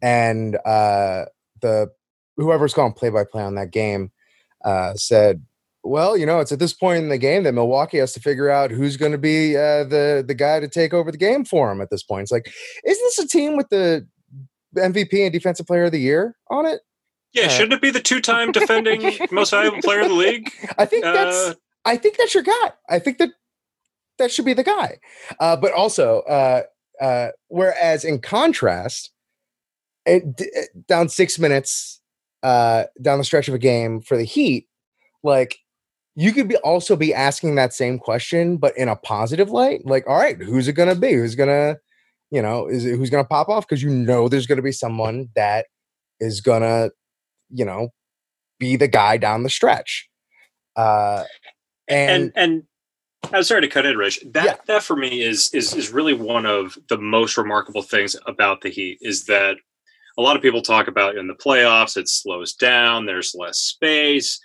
And 0.01 0.58
uh 0.65 1.25
the 1.62 1.91
whoever's 2.38 2.74
calling 2.74 2.93
play 2.93 3.10
by 3.10 3.24
play 3.24 3.43
on 3.43 3.56
that 3.56 3.71
game 3.71 4.12
uh 4.63 4.93
said 4.95 5.43
well, 5.88 6.17
you 6.17 6.26
know, 6.26 6.39
it's 6.39 6.52
at 6.52 6.58
this 6.58 6.74
point 6.74 7.04
in 7.04 7.10
the 7.10 7.17
game 7.19 7.43
that 7.43 7.54
Milwaukee 7.54 8.00
has 8.00 8.12
to 8.13 8.19
figure 8.19 8.50
out 8.50 8.71
who's 8.71 8.98
going 8.98 9.12
to 9.12 9.19
be 9.19 9.56
uh, 9.56 9.84
the 9.84 10.26
the 10.28 10.34
guy 10.34 10.60
to 10.60 10.67
take 10.67 10.95
over 10.95 11.12
the 11.12 11.17
game 11.17 11.45
for 11.45 11.71
him. 11.71 11.80
At 11.80 11.91
this 11.91 12.02
point, 12.02 12.24
it's 12.24 12.32
like, 12.32 12.52
isn't 12.84 13.06
this 13.06 13.19
a 13.19 13.28
team 13.28 13.56
with 13.56 13.69
the 13.69 14.04
MVP 14.76 15.13
and 15.24 15.32
Defensive 15.32 15.67
Player 15.67 15.84
of 15.84 15.91
the 15.91 16.00
Year 16.00 16.36
on 16.50 16.65
it? 16.65 16.82
Yeah, 17.34 17.45
Uh, 17.45 17.50
shouldn't 17.50 17.74
it 17.74 17.82
be 17.84 17.91
the 17.91 18.00
two-time 18.02 18.52
defending 18.52 19.15
most 19.30 19.52
valuable 19.52 19.80
player 19.84 20.02
in 20.02 20.08
the 20.08 20.15
league? 20.15 20.52
I 20.80 20.86
think 20.86 21.04
that's 21.04 21.36
Uh, 21.38 21.54
I 21.86 21.98
think 21.98 22.17
that's 22.17 22.34
your 22.34 22.41
guy. 22.41 22.71
I 22.89 22.98
think 22.98 23.19
that 23.19 23.30
that 24.17 24.32
should 24.32 24.45
be 24.45 24.54
the 24.56 24.63
guy. 24.63 24.98
Uh, 25.39 25.56
but 25.56 25.71
also, 25.71 26.21
uh, 26.21 26.63
uh, 27.00 27.28
whereas 27.50 28.04
in 28.04 28.21
contrast, 28.21 29.12
it, 30.08 30.24
it- 30.39 30.88
down 30.88 31.10
six 31.10 31.38
minutes 31.38 32.02
uh, 32.45 32.84
down 33.01 33.17
the 33.17 33.23
stretch 33.23 33.47
of 33.47 33.55
a 33.55 33.60
game 33.60 34.01
for 34.01 34.15
the 34.15 34.23
Heat, 34.23 34.67
like 35.23 35.58
you 36.15 36.31
could 36.31 36.47
be 36.47 36.58
also 36.58 36.95
be 36.95 37.12
asking 37.12 37.55
that 37.55 37.73
same 37.73 37.97
question, 37.97 38.58
but 38.58 38.77
in 38.77 38.88
a 38.88 38.95
positive 38.95 39.49
light. 39.49 39.84
Like, 39.84 40.08
all 40.08 40.17
right, 40.17 40.39
who's 40.39 40.67
it 40.67 40.73
going 40.73 40.89
to 40.89 40.95
be? 40.95 41.13
Who's 41.13 41.34
going 41.34 41.49
to, 41.49 41.79
you 42.29 42.43
know, 42.43 42.67
is 42.67 42.86
it 42.86 42.97
who's 42.97 43.10
going 43.10 43.23
to 43.23 43.27
pop 43.27 43.49
off? 43.49 43.67
Because 43.67 43.81
you 43.81 43.89
know 43.89 44.29
there's 44.29 44.45
going 44.45 44.58
to 44.58 44.62
be 44.62 44.71
someone 44.71 45.29
that 45.36 45.65
is 46.19 46.39
going 46.39 46.62
to, 46.62 46.91
you 47.49 47.65
know, 47.65 47.89
be 48.60 48.75
the 48.75 48.88
guy 48.88 49.17
down 49.17 49.41
the 49.41 49.49
stretch. 49.49 50.08
Uh, 50.75 51.23
and 51.88 52.31
and, 52.36 52.63
and 53.23 53.34
I'm 53.34 53.43
sorry 53.43 53.62
to 53.62 53.67
cut 53.67 53.88
in, 53.88 53.97
Rich. 53.97 54.19
That 54.34 54.45
Yeah. 54.45 54.55
that 54.67 54.84
for 54.84 54.95
me 54.95 55.23
is 55.23 55.51
is 55.51 55.73
is 55.73 55.91
really 55.91 56.13
one 56.13 56.45
of 56.45 56.77
the 56.89 56.97
most 56.99 57.38
remarkable 57.38 57.81
things 57.81 58.15
about 58.27 58.62
the 58.62 58.69
Heat 58.69 58.99
is 59.01 59.25
that 59.25 59.58
a 60.17 60.21
lot 60.21 60.36
of 60.36 60.41
people 60.41 60.62
talk 60.62 60.88
about 60.88 61.17
in 61.17 61.28
the 61.28 61.36
playoffs 61.36 61.97
it 61.97 62.08
slows 62.08 62.54
down, 62.54 63.06
there's 63.06 63.36
less 63.36 63.58
space. 63.58 64.39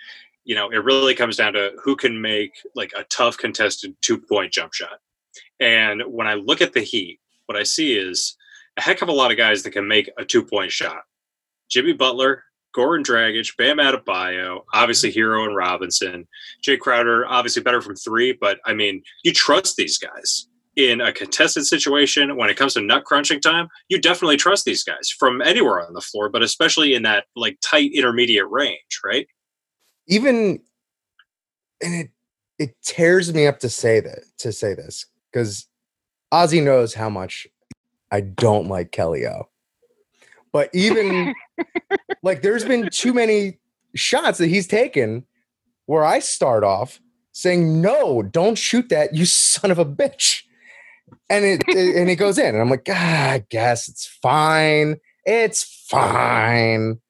You 0.44 0.54
know, 0.54 0.70
it 0.70 0.84
really 0.84 1.14
comes 1.14 1.36
down 1.36 1.52
to 1.52 1.72
who 1.82 1.94
can 1.96 2.20
make 2.20 2.52
like 2.74 2.92
a 2.96 3.04
tough 3.04 3.38
contested 3.38 3.94
two 4.00 4.18
point 4.18 4.52
jump 4.52 4.72
shot. 4.72 4.98
And 5.60 6.02
when 6.06 6.26
I 6.26 6.34
look 6.34 6.60
at 6.60 6.72
the 6.72 6.80
Heat, 6.80 7.20
what 7.46 7.58
I 7.58 7.62
see 7.62 7.94
is 7.94 8.36
a 8.76 8.82
heck 8.82 9.02
of 9.02 9.08
a 9.08 9.12
lot 9.12 9.30
of 9.30 9.36
guys 9.36 9.62
that 9.62 9.70
can 9.70 9.86
make 9.86 10.10
a 10.18 10.24
two 10.24 10.44
point 10.44 10.72
shot. 10.72 11.02
Jimmy 11.68 11.92
Butler 11.92 12.44
Goran 12.74 13.04
Dragic, 13.04 13.56
Bam 13.56 13.78
Adebayo, 13.78 14.60
obviously 14.72 15.12
Herro 15.12 15.44
and 15.44 15.56
Robinson, 15.56 16.26
Jae 16.62 16.78
Crowder, 16.78 17.26
obviously 17.26 17.62
better 17.62 17.80
from 17.80 17.96
three, 17.96 18.32
but 18.32 18.60
I 18.64 18.74
mean, 18.74 19.02
you 19.24 19.32
trust 19.32 19.76
these 19.76 19.98
guys 19.98 20.46
in 20.76 21.00
a 21.00 21.12
contested 21.12 21.66
situation 21.66 22.36
when 22.36 22.48
it 22.48 22.56
comes 22.56 22.74
to 22.74 22.80
nut 22.80 23.04
crunching 23.04 23.40
time. 23.40 23.68
You 23.88 24.00
definitely 24.00 24.36
trust 24.36 24.64
these 24.64 24.84
guys 24.84 25.10
from 25.10 25.42
anywhere 25.42 25.84
on 25.84 25.94
the 25.94 26.00
floor, 26.00 26.28
but 26.28 26.42
especially 26.42 26.94
in 26.94 27.02
that 27.02 27.24
like 27.36 27.58
tight 27.62 27.92
intermediate 27.92 28.48
range, 28.48 29.00
right? 29.04 29.26
Even 30.06 30.60
and 31.82 31.94
it 31.94 32.10
it 32.58 32.76
tears 32.82 33.32
me 33.32 33.46
up 33.46 33.58
to 33.60 33.68
say 33.68 34.00
that 34.00 34.20
to 34.38 34.52
say 34.52 34.74
this 34.74 35.06
because 35.32 35.66
Ozzy 36.32 36.62
knows 36.62 36.94
how 36.94 37.08
much 37.08 37.46
I 38.10 38.20
don't 38.20 38.68
like 38.68 38.92
Kelly 38.92 39.26
O. 39.26 39.48
But 40.52 40.70
even 40.72 41.34
like 42.22 42.42
there's 42.42 42.64
been 42.64 42.88
too 42.90 43.12
many 43.12 43.58
shots 43.94 44.38
that 44.38 44.48
he's 44.48 44.66
taken 44.66 45.24
where 45.86 46.04
I 46.04 46.20
start 46.20 46.64
off 46.64 47.00
saying, 47.32 47.80
No, 47.80 48.22
don't 48.22 48.56
shoot 48.56 48.88
that, 48.90 49.14
you 49.14 49.24
son 49.26 49.70
of 49.70 49.78
a 49.78 49.84
bitch. 49.84 50.42
And 51.30 51.44
it, 51.44 51.62
it 51.68 51.96
and 51.96 52.10
it 52.10 52.16
goes 52.16 52.38
in, 52.38 52.46
and 52.46 52.60
I'm 52.60 52.68
like, 52.68 52.86
ah, 52.90 53.30
I 53.30 53.44
guess 53.50 53.88
it's 53.88 54.06
fine. 54.06 54.96
It's 55.24 55.62
fine. 55.88 57.00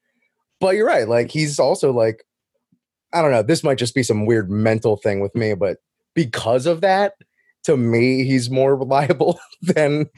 But 0.61 0.77
you're 0.77 0.87
right. 0.87 1.09
Like 1.09 1.31
he's 1.31 1.59
also 1.59 1.91
like, 1.91 2.23
I 3.15 3.23
don't 3.23 3.31
know. 3.31 3.43
This 3.43 3.65
might 3.65 3.79
just 3.79 3.95
be 3.95 4.03
some 4.03 4.27
weird 4.27 4.51
mental 4.51 4.97
thing 4.97 5.21
with 5.21 5.35
me, 5.35 5.55
but 5.55 5.79
because 6.15 6.67
of 6.67 6.83
that, 6.83 7.15
to 7.65 7.77
me, 7.77 8.25
he's 8.25 8.51
more 8.51 8.77
reliable 8.85 9.41
than 9.63 10.09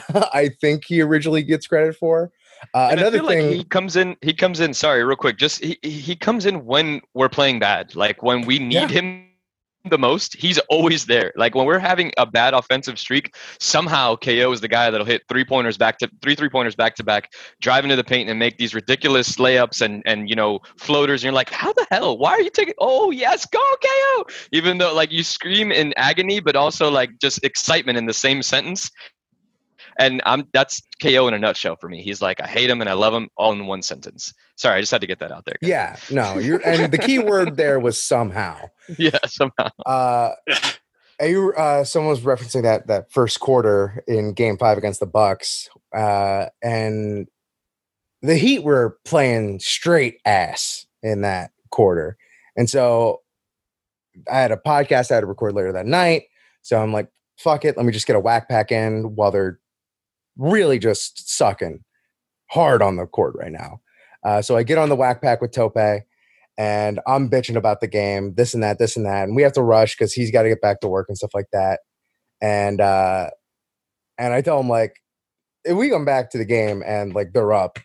I 0.00 0.50
think 0.60 0.84
he 0.86 1.00
originally 1.00 1.42
gets 1.42 1.66
credit 1.66 1.96
for. 1.96 2.30
Uh, 2.74 2.88
another 2.92 3.18
thing, 3.18 3.46
like 3.46 3.56
he 3.56 3.64
comes 3.64 3.96
in. 3.96 4.16
He 4.20 4.32
comes 4.32 4.60
in. 4.60 4.74
Sorry, 4.74 5.04
real 5.04 5.16
quick. 5.16 5.38
Just 5.38 5.62
he 5.62 5.78
he 5.82 6.16
comes 6.16 6.46
in 6.46 6.64
when 6.64 7.00
we're 7.14 7.28
playing 7.28 7.60
bad. 7.60 7.94
Like 7.94 8.22
when 8.22 8.42
we 8.46 8.58
need 8.58 8.74
yeah. 8.74 8.88
him 8.88 9.27
the 9.90 9.98
most, 9.98 10.36
he's 10.36 10.58
always 10.68 11.06
there. 11.06 11.32
Like 11.36 11.54
when 11.54 11.66
we're 11.66 11.78
having 11.78 12.12
a 12.16 12.26
bad 12.26 12.54
offensive 12.54 12.98
streak, 12.98 13.34
somehow 13.58 14.16
KO 14.16 14.52
is 14.52 14.60
the 14.60 14.68
guy 14.68 14.90
that'll 14.90 15.06
hit 15.06 15.22
three 15.28 15.44
pointers 15.44 15.76
back 15.76 15.98
to 15.98 16.10
three 16.22 16.34
three 16.34 16.48
pointers 16.48 16.74
back 16.74 16.94
to 16.96 17.04
back, 17.04 17.30
drive 17.60 17.84
into 17.84 17.96
the 17.96 18.04
paint 18.04 18.28
and 18.28 18.38
make 18.38 18.58
these 18.58 18.74
ridiculous 18.74 19.36
layups 19.36 19.82
and 19.82 20.02
and 20.06 20.28
you 20.28 20.36
know 20.36 20.60
floaters. 20.78 21.22
And 21.22 21.24
you're 21.24 21.32
like, 21.32 21.50
how 21.50 21.72
the 21.72 21.86
hell? 21.90 22.18
Why 22.18 22.32
are 22.32 22.40
you 22.40 22.50
taking? 22.50 22.74
Oh 22.78 23.10
yes, 23.10 23.46
go 23.46 23.60
KO! 23.60 24.24
Even 24.52 24.78
though 24.78 24.94
like 24.94 25.12
you 25.12 25.22
scream 25.22 25.72
in 25.72 25.92
agony, 25.96 26.40
but 26.40 26.56
also 26.56 26.90
like 26.90 27.10
just 27.20 27.44
excitement 27.44 27.98
in 27.98 28.06
the 28.06 28.14
same 28.14 28.42
sentence 28.42 28.90
and 29.98 30.22
I'm 30.24 30.46
that's 30.52 30.80
KO 31.02 31.28
in 31.28 31.34
a 31.34 31.38
nutshell 31.38 31.76
for 31.76 31.88
me. 31.88 32.02
He's 32.02 32.22
like, 32.22 32.40
I 32.40 32.46
hate 32.46 32.70
him 32.70 32.80
and 32.80 32.88
I 32.88 32.92
love 32.92 33.12
him 33.12 33.28
all 33.36 33.52
in 33.52 33.66
one 33.66 33.82
sentence. 33.82 34.32
Sorry, 34.56 34.76
I 34.76 34.80
just 34.80 34.92
had 34.92 35.00
to 35.00 35.06
get 35.06 35.18
that 35.18 35.32
out 35.32 35.44
there. 35.44 35.56
Guys. 35.60 35.68
Yeah, 35.68 35.96
no, 36.10 36.38
you're 36.38 36.60
and 36.66 36.92
the 36.92 36.98
key 36.98 37.18
word 37.18 37.56
there 37.56 37.78
was 37.80 38.00
somehow. 38.00 38.58
Yeah, 38.96 39.18
somehow. 39.26 39.68
Uh, 39.84 40.30
you, 41.20 41.52
uh, 41.58 41.84
someone 41.84 42.08
was 42.08 42.20
referencing 42.20 42.62
that 42.62 42.86
that 42.86 43.12
first 43.12 43.38
quarter 43.38 44.02
in 44.08 44.32
Game 44.32 44.56
Five 44.56 44.78
against 44.78 44.98
the 44.98 45.06
Bucks, 45.06 45.68
uh, 45.94 46.46
and 46.62 47.28
the 48.22 48.36
Heat 48.36 48.62
were 48.62 48.96
playing 49.04 49.60
straight 49.60 50.20
ass 50.24 50.86
in 51.02 51.20
that 51.20 51.50
quarter, 51.70 52.16
and 52.56 52.70
so 52.70 53.20
I 54.30 54.40
had 54.40 54.52
a 54.52 54.56
podcast 54.56 55.10
I 55.10 55.16
had 55.16 55.20
to 55.20 55.26
record 55.26 55.52
later 55.52 55.72
that 55.72 55.84
night. 55.84 56.24
So 56.62 56.80
I'm 56.82 56.92
like, 56.92 57.10
fuck 57.36 57.66
it, 57.66 57.76
let 57.76 57.84
me 57.84 57.92
just 57.92 58.06
get 58.06 58.16
a 58.16 58.20
whack 58.20 58.48
pack 58.48 58.72
in 58.72 59.14
while 59.14 59.30
they're 59.30 59.60
really 60.38 60.78
just 60.78 61.28
sucking 61.36 61.84
hard 62.50 62.80
on 62.80 62.96
the 62.96 63.06
court 63.06 63.34
right 63.36 63.52
now. 63.52 63.80
Uh, 64.24 64.40
so 64.40 64.56
I 64.56 64.62
get 64.62 64.78
on 64.78 64.88
the 64.88 64.96
whack 64.96 65.20
pack 65.20 65.40
with 65.40 65.52
Tope 65.52 65.76
and 66.56 67.00
I'm 67.06 67.30
bitching 67.30 67.56
about 67.56 67.80
the 67.80 67.86
game, 67.86 68.34
this 68.34 68.54
and 68.54 68.62
that, 68.62 68.78
this 68.78 68.96
and 68.96 69.06
that. 69.06 69.24
And 69.24 69.36
we 69.36 69.42
have 69.42 69.52
to 69.52 69.62
rush 69.62 69.96
because 69.96 70.12
he's 70.12 70.30
got 70.30 70.42
to 70.42 70.48
get 70.48 70.60
back 70.60 70.80
to 70.80 70.88
work 70.88 71.06
and 71.08 71.16
stuff 71.16 71.34
like 71.34 71.48
that. 71.52 71.80
And 72.40 72.80
uh 72.80 73.30
and 74.16 74.32
I 74.32 74.42
tell 74.42 74.60
him 74.60 74.68
like 74.68 74.96
if 75.64 75.76
we 75.76 75.90
come 75.90 76.04
back 76.04 76.30
to 76.30 76.38
the 76.38 76.44
game 76.44 76.82
and 76.86 77.14
like 77.14 77.32
they're 77.32 77.52
up, 77.52 77.78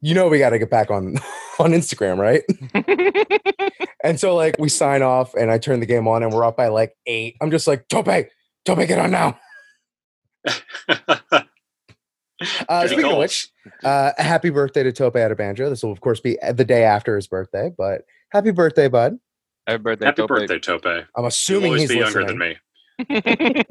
you 0.00 0.14
know 0.14 0.28
we 0.28 0.38
gotta 0.38 0.58
get 0.58 0.70
back 0.70 0.90
on 0.90 1.16
on 1.58 1.72
Instagram, 1.72 2.18
right? 2.18 2.42
and 4.04 4.20
so 4.20 4.34
like 4.34 4.58
we 4.58 4.68
sign 4.68 5.02
off 5.02 5.34
and 5.34 5.50
I 5.50 5.58
turn 5.58 5.80
the 5.80 5.86
game 5.86 6.06
on 6.06 6.22
and 6.22 6.32
we're 6.32 6.44
up 6.44 6.56
by 6.56 6.68
like 6.68 6.94
eight. 7.06 7.36
I'm 7.40 7.50
just 7.50 7.66
like, 7.66 7.88
Tope, 7.88 8.28
Tope, 8.64 8.86
get 8.86 8.98
on 8.98 9.10
now. 9.10 9.38
Uh, 12.68 12.86
speaking 12.86 13.04
of 13.04 13.18
which, 13.18 13.48
uh, 13.82 14.12
happy 14.16 14.50
birthday 14.50 14.84
to 14.84 14.92
Tope 14.92 15.14
Atabanjo. 15.14 15.68
This 15.68 15.82
will, 15.82 15.90
of 15.90 16.00
course, 16.00 16.20
be 16.20 16.38
the 16.52 16.64
day 16.64 16.84
after 16.84 17.16
his 17.16 17.26
birthday, 17.26 17.72
but 17.76 18.02
happy 18.30 18.52
birthday, 18.52 18.86
bud. 18.86 19.18
Happy 19.66 19.82
birthday, 19.82 20.06
happy 20.06 20.22
Tope. 20.22 20.28
birthday, 20.28 20.58
Tope. 20.60 20.86
I'm 21.16 21.24
assuming 21.24 21.76
he's 21.76 21.88
be 21.88 21.98
listening. 21.98 22.28
younger 22.28 22.32
than 22.32 22.38
me. 22.38 23.64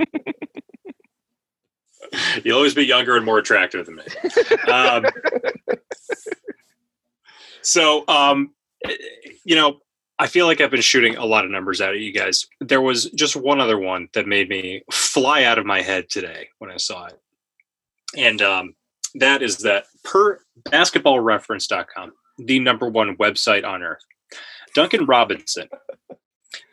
You'll 2.44 2.58
always 2.58 2.74
be 2.74 2.86
younger 2.86 3.16
and 3.16 3.26
more 3.26 3.40
attractive 3.40 3.86
than 3.86 3.96
me. 3.96 4.04
Um, 4.72 5.06
so, 7.62 8.04
um, 8.08 8.54
you 9.44 9.56
know, 9.56 9.80
I 10.20 10.28
feel 10.28 10.48
like 10.48 10.62
I've 10.62 10.72
been 10.72 10.82
shooting 10.82 11.16
a 11.16 11.26
lot 11.26 11.46
of 11.46 11.52
numbers 11.52 11.80
out 11.80 11.94
at 11.94 12.00
you 12.00 12.12
guys. 12.12 12.48
There 12.60 12.82
was 12.82 13.06
just 13.12 13.36
one 13.36 13.62
other 13.62 13.78
one 13.78 14.10
that 14.14 14.28
made 14.28 14.50
me 14.50 14.84
fly 14.92 15.44
out 15.44 15.60
of 15.60 15.66
my 15.66 15.82
head 15.82 16.10
today 16.10 16.50
when 16.58 16.72
I 16.72 16.78
saw 16.78 17.06
it. 17.06 17.20
And 18.16 18.42
um, 18.42 18.76
that 19.16 19.44
is 19.44 19.58
that 19.60 19.86
per 20.04 20.40
basketballreference.com, 20.70 22.14
the 22.40 22.60
number 22.60 22.90
one 22.90 23.16
website 23.18 23.66
on 23.66 23.84
earth, 23.84 24.04
Duncan 24.74 25.06
Robinson, 25.06 25.70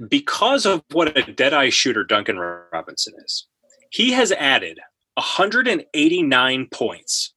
because 0.09 0.65
of 0.65 0.83
what 0.93 1.17
a 1.17 1.33
dead 1.33 1.53
eye 1.53 1.71
shooter 1.71 2.05
Duncan 2.05 2.39
Robinson 2.39 3.15
is, 3.25 3.47
he 3.91 4.13
has 4.13 4.33
added 4.33 4.79
189 5.15 6.69
points 6.73 7.35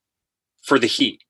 for 0.63 0.79
the 0.79 0.87
Heat 0.87 1.21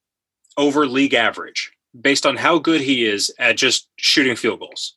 over 0.55 0.85
league 0.85 1.13
average 1.13 1.71
based 1.99 2.25
on 2.25 2.37
how 2.37 2.59
good 2.59 2.81
he 2.81 3.05
is 3.05 3.33
at 3.39 3.57
just 3.57 3.89
shooting 3.97 4.35
field 4.35 4.59
goals. 4.59 4.95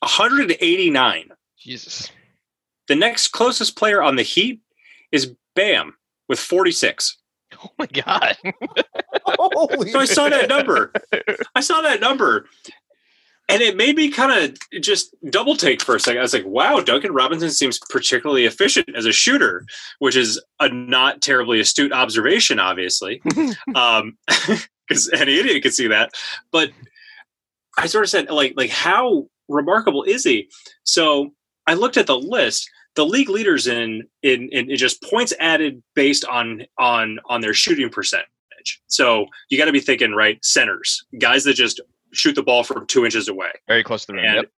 189. 0.00 1.30
Jesus. 1.58 2.10
The 2.88 2.96
next 2.96 3.28
closest 3.28 3.76
player 3.76 4.02
on 4.02 4.16
the 4.16 4.22
Heat 4.22 4.60
is 5.12 5.34
Bam 5.54 5.94
with 6.28 6.38
46. 6.38 7.18
Oh 7.62 7.70
my 7.78 7.86
god. 7.86 8.36
So 9.90 9.98
I 9.98 10.04
saw 10.04 10.28
that 10.28 10.48
number. 10.48 10.92
I 11.54 11.60
saw 11.60 11.80
that 11.80 12.00
number. 12.00 12.46
And 13.48 13.60
it 13.60 13.76
made 13.76 13.96
me 13.96 14.10
kind 14.10 14.32
of 14.32 14.82
just 14.82 15.14
double 15.30 15.56
take 15.56 15.82
for 15.82 15.94
a 15.94 16.00
second. 16.00 16.20
I 16.20 16.22
was 16.22 16.32
like, 16.32 16.46
wow, 16.46 16.80
Duncan 16.80 17.12
Robinson 17.12 17.50
seems 17.50 17.78
particularly 17.90 18.46
efficient 18.46 18.88
as 18.96 19.04
a 19.04 19.12
shooter, 19.12 19.64
which 19.98 20.16
is 20.16 20.40
a 20.60 20.68
not 20.68 21.20
terribly 21.20 21.60
astute 21.60 21.92
observation, 21.92 22.58
obviously. 22.58 23.20
um, 23.74 24.16
because 24.88 25.10
any 25.10 25.34
idiot 25.38 25.62
could 25.62 25.74
see 25.74 25.88
that. 25.88 26.12
But 26.50 26.70
I 27.78 27.86
sort 27.86 28.04
of 28.04 28.10
said, 28.10 28.30
like, 28.30 28.54
like 28.56 28.70
how 28.70 29.28
remarkable 29.48 30.02
is 30.02 30.24
he? 30.24 30.48
So 30.84 31.32
I 31.66 31.74
looked 31.74 31.96
at 31.96 32.06
the 32.06 32.18
list. 32.18 32.68
The 32.94 33.06
league 33.06 33.30
leaders 33.30 33.66
in 33.66 34.02
in 34.22 34.50
in, 34.52 34.70
in 34.70 34.76
just 34.76 35.02
points 35.02 35.32
added 35.40 35.82
based 35.94 36.26
on 36.26 36.64
on 36.78 37.18
on 37.30 37.40
their 37.40 37.54
shooting 37.54 37.88
percentage. 37.88 38.26
So 38.86 39.26
you 39.48 39.58
got 39.58 39.64
to 39.64 39.72
be 39.72 39.80
thinking 39.80 40.12
right 40.12 40.42
centers, 40.44 41.04
guys 41.18 41.44
that 41.44 41.54
just 41.54 41.80
shoot 42.12 42.34
the 42.34 42.42
ball 42.42 42.64
from 42.64 42.86
two 42.86 43.04
inches 43.04 43.28
away. 43.28 43.50
Very 43.66 43.82
close 43.82 44.02
to 44.02 44.12
the 44.12 44.18
rim. 44.18 44.34
Yep. 44.36 44.50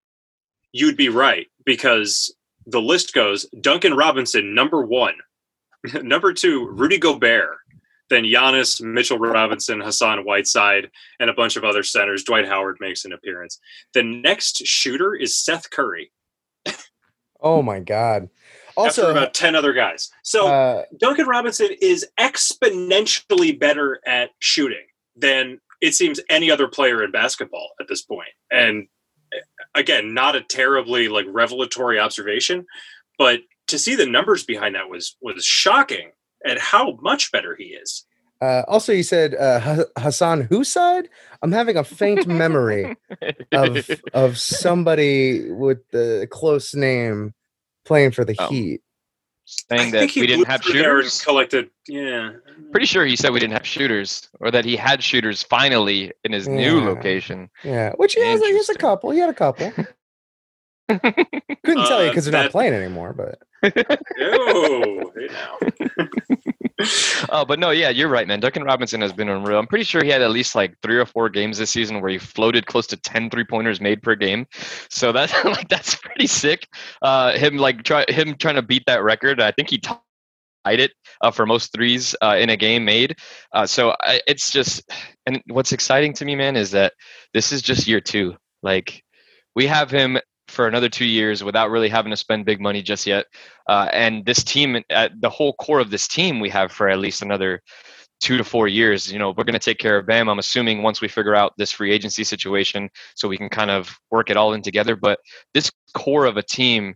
you'd 0.72 0.96
be 0.96 1.08
right 1.08 1.46
because 1.64 2.34
the 2.66 2.80
list 2.80 3.14
goes 3.14 3.46
Duncan 3.60 3.94
Robinson, 3.94 4.54
number 4.54 4.84
one. 4.84 5.14
number 6.02 6.32
two, 6.32 6.66
Rudy 6.68 6.98
Gobert. 6.98 7.58
Then 8.14 8.22
Giannis, 8.22 8.81
Mitchell 8.81 9.18
Robinson, 9.18 9.81
Hassan 9.81 10.24
Whiteside, 10.24 10.88
and 11.18 11.29
a 11.29 11.35
bunch 11.35 11.57
of 11.57 11.64
other 11.64 11.83
centers. 11.83 12.22
Dwight 12.22 12.46
Howard 12.46 12.77
makes 12.79 13.05
an 13.05 13.12
appearance. 13.12 13.59
The 13.92 14.05
next 14.05 14.64
shooter 14.64 15.16
is 15.16 15.37
Seth 15.37 15.68
Curry. 15.70 16.12
Oh 17.40 17.61
my 17.61 17.81
god. 17.81 18.31
Also, 18.77 19.03
Also, 19.03 19.11
about 19.11 19.35
10 19.35 19.57
other 19.57 19.72
guys. 19.72 20.11
So 20.22 20.46
uh, 20.46 20.85
Duncan 20.96 21.27
Robinson 21.27 21.70
is 21.83 22.07
exponentially 22.18 23.59
better 23.59 24.00
at 24.07 24.31
shooting 24.38 24.87
than 25.16 25.61
it 25.83 25.94
seems 25.94 26.20
any 26.31 26.50
other 26.50 26.68
player 26.68 27.03
in 27.03 27.11
basketball 27.11 27.70
at 27.80 27.88
this 27.88 28.03
point. 28.03 28.30
And 28.51 28.86
eh, 29.34 29.41
again, 29.74 30.14
not 30.14 30.36
a 30.36 30.41
terribly 30.41 31.09
like 31.09 31.26
revelatory 31.28 31.99
observation, 31.99 32.64
but 33.18 33.41
to 33.66 33.78
see 33.78 33.95
the 33.97 34.07
numbers 34.07 34.45
behind 34.45 34.76
that 34.76 34.88
was 34.88 35.16
was 35.20 35.45
shocking 35.45 36.12
at 36.47 36.59
how 36.59 36.99
much 37.03 37.32
better 37.32 37.57
he 37.57 37.64
is. 37.64 38.07
Uh, 38.45 38.64
also, 38.68 38.92
you 38.92 39.03
said 39.03 39.34
uh, 39.34 39.61
Ha- 39.61 39.84
Hassan 39.99 40.42
Hussein. 40.42 41.09
I'm 41.42 41.53
having 41.53 41.76
a 41.76 41.84
faint 41.84 42.26
memory 42.26 42.97
of 43.53 43.90
of 44.14 44.38
somebody 44.38 45.51
with 45.51 45.78
the 45.90 46.28
close 46.30 46.74
name 46.74 47.34
playing 47.84 48.12
for 48.12 48.24
the 48.24 48.34
Oh. 48.38 48.49
Heat. 48.49 48.80
saying 49.45 49.90
that 49.92 50.14
we 50.14 50.26
didn't 50.26 50.47
have 50.47 50.62
shooters. 50.62 51.22
Collected, 51.22 51.68
yeah. 51.86 52.32
Pretty 52.70 52.86
sure 52.86 53.05
he 53.05 53.16
said 53.16 53.32
we 53.32 53.40
didn't 53.40 53.53
have 53.53 53.66
shooters, 53.66 54.28
or 54.40 54.51
that 54.51 54.64
he 54.64 54.74
had 54.76 55.03
shooters 55.03 55.42
finally 55.42 56.12
in 56.24 56.32
his 56.32 56.47
yeah. 56.47 56.55
new 56.55 56.80
location. 56.80 57.51
Yeah, 57.62 57.92
which 57.97 58.14
he 58.14 58.20
has, 58.22 58.40
he 58.40 58.57
has 58.57 58.68
a 58.70 58.74
couple. 58.74 59.11
He 59.11 59.18
had 59.18 59.28
a 59.30 59.34
couple. 59.34 59.70
Couldn't 60.88 61.86
tell 61.86 62.03
you 62.05 62.11
because 62.11 62.26
uh, 62.28 62.30
they're 62.30 62.42
not 62.42 62.51
playing 62.53 62.74
anymore, 62.74 63.12
but. 63.12 63.38
Oh, 64.20 65.12
oh, 67.30 67.44
but 67.44 67.58
no, 67.58 67.70
yeah, 67.70 67.90
you're 67.90 68.08
right, 68.08 68.26
man. 68.26 68.40
Duncan 68.40 68.64
Robinson 68.64 69.00
has 69.00 69.12
been 69.12 69.28
unreal. 69.28 69.58
I'm 69.58 69.66
pretty 69.66 69.84
sure 69.84 70.02
he 70.02 70.10
had 70.10 70.22
at 70.22 70.30
least 70.30 70.54
like 70.54 70.76
three 70.82 70.98
or 70.98 71.06
four 71.06 71.28
games 71.28 71.58
this 71.58 71.70
season 71.70 72.00
where 72.00 72.10
he 72.10 72.18
floated 72.18 72.66
close 72.66 72.86
to 72.88 72.96
10 72.96 73.30
three 73.30 73.44
pointers 73.44 73.80
made 73.80 74.02
per 74.02 74.14
game. 74.14 74.46
So 74.90 75.12
that's 75.12 75.32
like 75.44 75.68
that's 75.68 75.94
pretty 75.96 76.26
sick. 76.26 76.68
Uh, 77.02 77.32
him 77.32 77.56
like 77.56 77.82
try 77.84 78.04
him 78.08 78.36
trying 78.36 78.56
to 78.56 78.62
beat 78.62 78.84
that 78.86 79.02
record. 79.02 79.40
I 79.40 79.50
think 79.52 79.70
he 79.70 79.78
tied 79.78 80.00
it 80.66 80.92
uh, 81.20 81.30
for 81.30 81.46
most 81.46 81.72
threes 81.72 82.14
uh, 82.22 82.36
in 82.38 82.50
a 82.50 82.56
game 82.56 82.84
made. 82.84 83.16
Uh, 83.52 83.66
so 83.66 83.94
I, 84.00 84.20
it's 84.26 84.50
just, 84.50 84.82
and 85.26 85.42
what's 85.48 85.72
exciting 85.72 86.12
to 86.14 86.24
me, 86.24 86.34
man, 86.34 86.56
is 86.56 86.70
that 86.72 86.92
this 87.32 87.52
is 87.52 87.62
just 87.62 87.86
year 87.86 88.00
two. 88.00 88.36
Like 88.62 89.02
we 89.54 89.66
have 89.66 89.90
him 89.90 90.18
for 90.55 90.66
another 90.66 90.88
two 90.88 91.05
years 91.05 91.44
without 91.44 91.70
really 91.70 91.88
having 91.88 92.11
to 92.11 92.16
spend 92.16 92.46
big 92.46 92.61
money 92.61 92.82
just 92.82 93.07
yet. 93.07 93.26
Uh, 93.68 93.88
and 93.92 94.24
this 94.24 94.42
team, 94.42 94.82
at 94.90 95.20
the 95.20 95.30
whole 95.30 95.52
core 95.55 95.80
of 95.80 95.90
this 95.90 96.09
team, 96.09 96.40
we 96.40 96.48
have 96.48 96.72
for 96.72 96.88
at 96.88 96.98
least 96.98 97.22
another 97.22 97.61
two 98.20 98.38
to 98.38 98.44
four 98.44 98.68
years. 98.68 99.12
You 99.12 99.18
know, 99.18 99.34
we're 99.36 99.44
going 99.44 99.52
to 99.52 99.59
take 99.59 99.78
care 99.78 99.98
of 99.98 100.07
Bam. 100.07 100.28
I'm 100.28 100.38
assuming 100.38 100.82
once 100.82 101.00
we 101.00 101.09
figure 101.09 101.34
out 101.34 101.52
this 101.59 101.70
free 101.70 101.92
agency 101.92 102.24
situation, 102.24 102.88
so 103.14 103.28
we 103.28 103.36
can 103.36 103.48
kind 103.48 103.70
of 103.70 103.94
work 104.11 104.30
it 104.30 104.36
all 104.36 104.55
in 104.55 104.62
together. 104.62 104.96
But 104.96 105.18
this 105.52 105.70
core 105.94 106.24
of 106.24 106.36
a 106.36 106.42
team, 106.42 106.94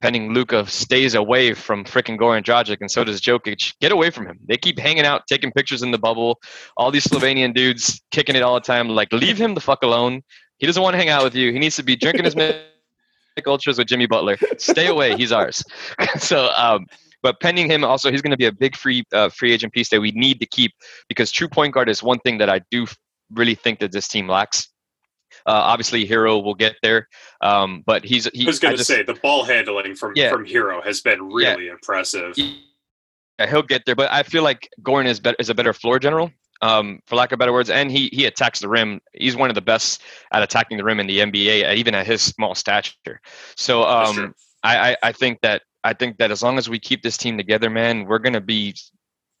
pending 0.00 0.34
Luka 0.34 0.66
stays 0.66 1.14
away 1.14 1.54
from 1.54 1.84
freaking 1.84 2.18
Goran 2.18 2.42
Dragic, 2.42 2.78
and 2.80 2.90
so 2.90 3.04
does 3.04 3.20
Jokic. 3.20 3.74
Get 3.80 3.92
away 3.92 4.10
from 4.10 4.26
him. 4.26 4.38
They 4.48 4.56
keep 4.56 4.78
hanging 4.78 5.06
out, 5.06 5.26
taking 5.28 5.52
pictures 5.52 5.82
in 5.82 5.92
the 5.92 5.98
bubble. 5.98 6.40
All 6.76 6.90
these 6.90 7.06
Slovenian 7.06 7.54
dudes 7.54 8.02
kicking 8.10 8.34
it 8.36 8.42
all 8.42 8.54
the 8.54 8.60
time. 8.60 8.88
Like, 8.88 9.12
leave 9.12 9.38
him 9.38 9.54
the 9.54 9.60
fuck 9.60 9.82
alone. 9.82 10.22
He 10.58 10.66
doesn't 10.66 10.82
want 10.82 10.94
to 10.94 10.98
hang 10.98 11.08
out 11.08 11.24
with 11.24 11.34
you. 11.34 11.52
He 11.52 11.58
needs 11.58 11.76
to 11.76 11.82
be 11.82 11.96
drinking 11.96 12.24
his 12.24 12.36
ultras 13.46 13.78
with 13.78 13.86
Jimmy 13.86 14.06
Butler. 14.06 14.36
Stay 14.58 14.86
away. 14.86 15.16
He's 15.16 15.32
ours. 15.32 15.62
so, 16.18 16.50
um, 16.56 16.86
but 17.22 17.40
pending 17.40 17.70
him, 17.70 17.84
also 17.84 18.10
he's 18.10 18.22
going 18.22 18.32
to 18.32 18.36
be 18.36 18.46
a 18.46 18.52
big 18.52 18.76
free 18.76 19.04
uh, 19.12 19.28
free 19.30 19.52
agent 19.52 19.72
piece 19.72 19.88
that 19.88 20.00
we 20.00 20.12
need 20.12 20.40
to 20.40 20.46
keep 20.46 20.72
because 21.08 21.32
true 21.32 21.48
point 21.48 21.74
guard 21.74 21.88
is 21.88 22.02
one 22.02 22.18
thing 22.20 22.38
that 22.38 22.50
I 22.50 22.60
do 22.70 22.86
really 23.32 23.54
think 23.54 23.80
that 23.80 23.92
this 23.92 24.08
team 24.08 24.28
lacks. 24.28 24.68
Uh, 25.46 25.52
obviously, 25.52 26.06
Herro 26.06 26.42
will 26.42 26.54
get 26.54 26.76
there, 26.82 27.08
um, 27.40 27.82
but 27.86 28.04
he's. 28.04 28.28
He, 28.32 28.44
I 28.44 28.46
was 28.46 28.60
going 28.60 28.76
to 28.76 28.84
say 28.84 29.02
the 29.02 29.14
ball 29.14 29.44
handling 29.44 29.94
from 29.94 30.12
yeah, 30.14 30.30
from 30.30 30.46
Herro 30.46 30.82
has 30.84 31.00
been 31.00 31.22
really 31.22 31.66
yeah, 31.66 31.72
impressive. 31.72 32.34
Yeah, 32.36 33.46
he'll 33.48 33.62
get 33.62 33.82
there, 33.84 33.96
but 33.96 34.12
I 34.12 34.22
feel 34.22 34.44
like 34.44 34.68
Goran 34.82 35.06
is 35.06 35.18
better 35.18 35.36
is 35.40 35.50
a 35.50 35.54
better 35.54 35.72
floor 35.72 35.98
general 35.98 36.30
um, 36.64 37.00
for 37.04 37.16
lack 37.16 37.30
of 37.30 37.38
better 37.38 37.52
words, 37.52 37.68
and 37.68 37.90
he 37.90 38.08
he 38.10 38.24
attacks 38.24 38.60
the 38.60 38.68
rim. 38.70 39.00
He's 39.12 39.36
one 39.36 39.50
of 39.50 39.54
the 39.54 39.60
best 39.60 40.00
at 40.32 40.42
attacking 40.42 40.78
the 40.78 40.84
rim 40.84 40.98
in 40.98 41.06
the 41.06 41.18
NBA, 41.18 41.76
even 41.76 41.94
at 41.94 42.06
his 42.06 42.22
small 42.22 42.54
stature. 42.54 43.20
So 43.54 43.84
um, 43.84 44.34
I, 44.62 44.92
I 44.92 44.96
I 45.02 45.12
think 45.12 45.42
that 45.42 45.62
I 45.84 45.92
think 45.92 46.16
that 46.18 46.30
as 46.30 46.42
long 46.42 46.56
as 46.56 46.70
we 46.70 46.78
keep 46.78 47.02
this 47.02 47.18
team 47.18 47.36
together, 47.36 47.68
man, 47.68 48.06
we're 48.06 48.18
gonna 48.18 48.40
be 48.40 48.74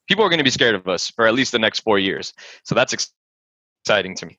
people 0.06 0.22
are 0.22 0.28
gonna 0.28 0.44
be 0.44 0.50
scared 0.50 0.74
of 0.74 0.86
us 0.86 1.08
for 1.08 1.26
at 1.26 1.32
least 1.32 1.52
the 1.52 1.58
next 1.58 1.80
four 1.80 1.98
years. 1.98 2.34
So 2.62 2.74
that's 2.74 2.92
exciting 2.92 4.16
to 4.16 4.26
me. 4.26 4.38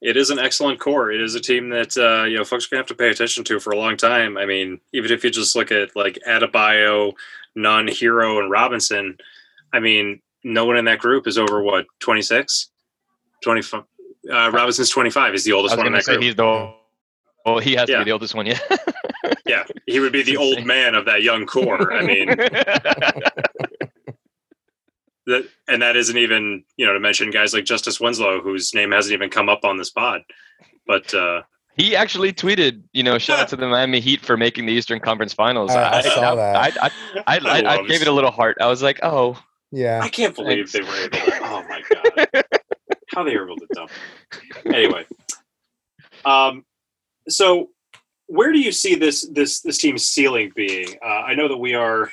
It 0.00 0.16
is 0.16 0.30
an 0.30 0.38
excellent 0.38 0.78
core. 0.78 1.10
It 1.10 1.20
is 1.20 1.34
a 1.34 1.40
team 1.40 1.70
that 1.70 1.96
uh, 1.98 2.26
you 2.26 2.36
know 2.36 2.44
folks 2.44 2.66
are 2.66 2.68
gonna 2.70 2.82
have 2.82 2.86
to 2.86 2.94
pay 2.94 3.10
attention 3.10 3.42
to 3.42 3.58
for 3.58 3.72
a 3.72 3.76
long 3.76 3.96
time. 3.96 4.38
I 4.38 4.46
mean, 4.46 4.80
even 4.92 5.10
if 5.10 5.24
you 5.24 5.30
just 5.30 5.56
look 5.56 5.72
at 5.72 5.96
like 5.96 6.20
Adebayo, 6.28 7.14
Nunn, 7.56 7.88
Herro, 7.88 8.38
and 8.38 8.52
Robinson. 8.52 9.18
I 9.72 9.78
mean, 9.78 10.20
no 10.44 10.64
one 10.64 10.76
in 10.76 10.84
that 10.84 10.98
group 10.98 11.26
is 11.26 11.38
over 11.38 11.62
what 11.62 11.86
26 12.00 12.70
25 13.42 13.82
uh, 14.32 14.50
robinson's 14.50 14.90
25 14.90 15.34
is 15.34 15.44
the 15.44 15.52
oldest 15.52 15.76
one 15.76 15.86
in 15.86 15.92
that 15.92 16.04
group. 16.04 16.22
he's 16.22 16.34
the 16.34 16.74
well 17.46 17.58
he 17.58 17.74
has 17.74 17.88
yeah. 17.88 17.98
to 17.98 18.04
be 18.04 18.08
the 18.08 18.12
oldest 18.12 18.34
one 18.34 18.46
yeah. 18.46 18.58
Yeah 19.46 19.64
he 19.86 19.98
would 19.98 20.12
be 20.12 20.22
the 20.22 20.36
old 20.36 20.64
man 20.64 20.94
of 20.94 21.06
that 21.06 21.22
young 21.22 21.46
core 21.46 21.92
i 21.92 22.02
mean. 22.02 22.34
That 25.26 25.46
and 25.68 25.82
that 25.82 25.96
isn't 25.96 26.16
even 26.16 26.64
you 26.76 26.86
know 26.86 26.94
to 26.94 26.98
mention 26.98 27.30
guys 27.30 27.52
like 27.52 27.64
justice 27.64 28.00
winslow 28.00 28.40
whose 28.40 28.74
name 28.74 28.90
hasn't 28.90 29.12
even 29.12 29.28
come 29.28 29.50
up 29.50 29.64
on 29.64 29.76
this 29.76 29.90
pod 29.90 30.22
but 30.86 31.12
uh 31.14 31.42
he 31.76 31.96
actually 31.96 32.32
tweeted, 32.32 32.82
you 32.92 33.02
know, 33.02 33.16
shout 33.18 33.38
out 33.38 33.48
to 33.48 33.56
the 33.56 33.66
Miami 33.66 34.00
Heat 34.00 34.20
for 34.20 34.36
making 34.36 34.66
the 34.66 34.72
Eastern 34.72 35.00
Conference 35.00 35.32
Finals. 35.32 35.70
I, 35.70 35.98
I 35.98 36.02
saw 36.02 36.34
that. 36.34 36.56
I, 36.56 36.86
I, 36.86 36.90
I, 37.26 37.38
I, 37.38 37.74
I 37.78 37.86
gave 37.86 38.02
it 38.02 38.08
a 38.08 38.12
little 38.12 38.30
heart. 38.30 38.58
I 38.60 38.66
was 38.66 38.82
like, 38.82 39.00
oh, 39.02 39.40
yeah. 39.70 40.00
I 40.02 40.08
can't 40.08 40.34
believe 40.34 40.72
they 40.72 40.82
were 40.82 40.96
able 40.96 41.18
to. 41.18 41.38
Oh 41.42 41.64
my 41.68 41.82
God. 41.88 42.44
How 43.14 43.24
they 43.24 43.36
were 43.36 43.44
able 43.44 43.56
to 43.56 43.66
dump. 43.74 43.90
Anyway. 44.66 45.04
Um, 46.24 46.64
so 47.28 47.70
where 48.26 48.52
do 48.52 48.60
you 48.60 48.72
see 48.72 48.94
this 48.94 49.28
this 49.32 49.60
this 49.60 49.78
team's 49.78 50.06
ceiling 50.06 50.52
being? 50.54 50.86
Uh, 51.04 51.08
I 51.08 51.34
know 51.34 51.48
that 51.48 51.56
we 51.56 51.74
are 51.74 52.10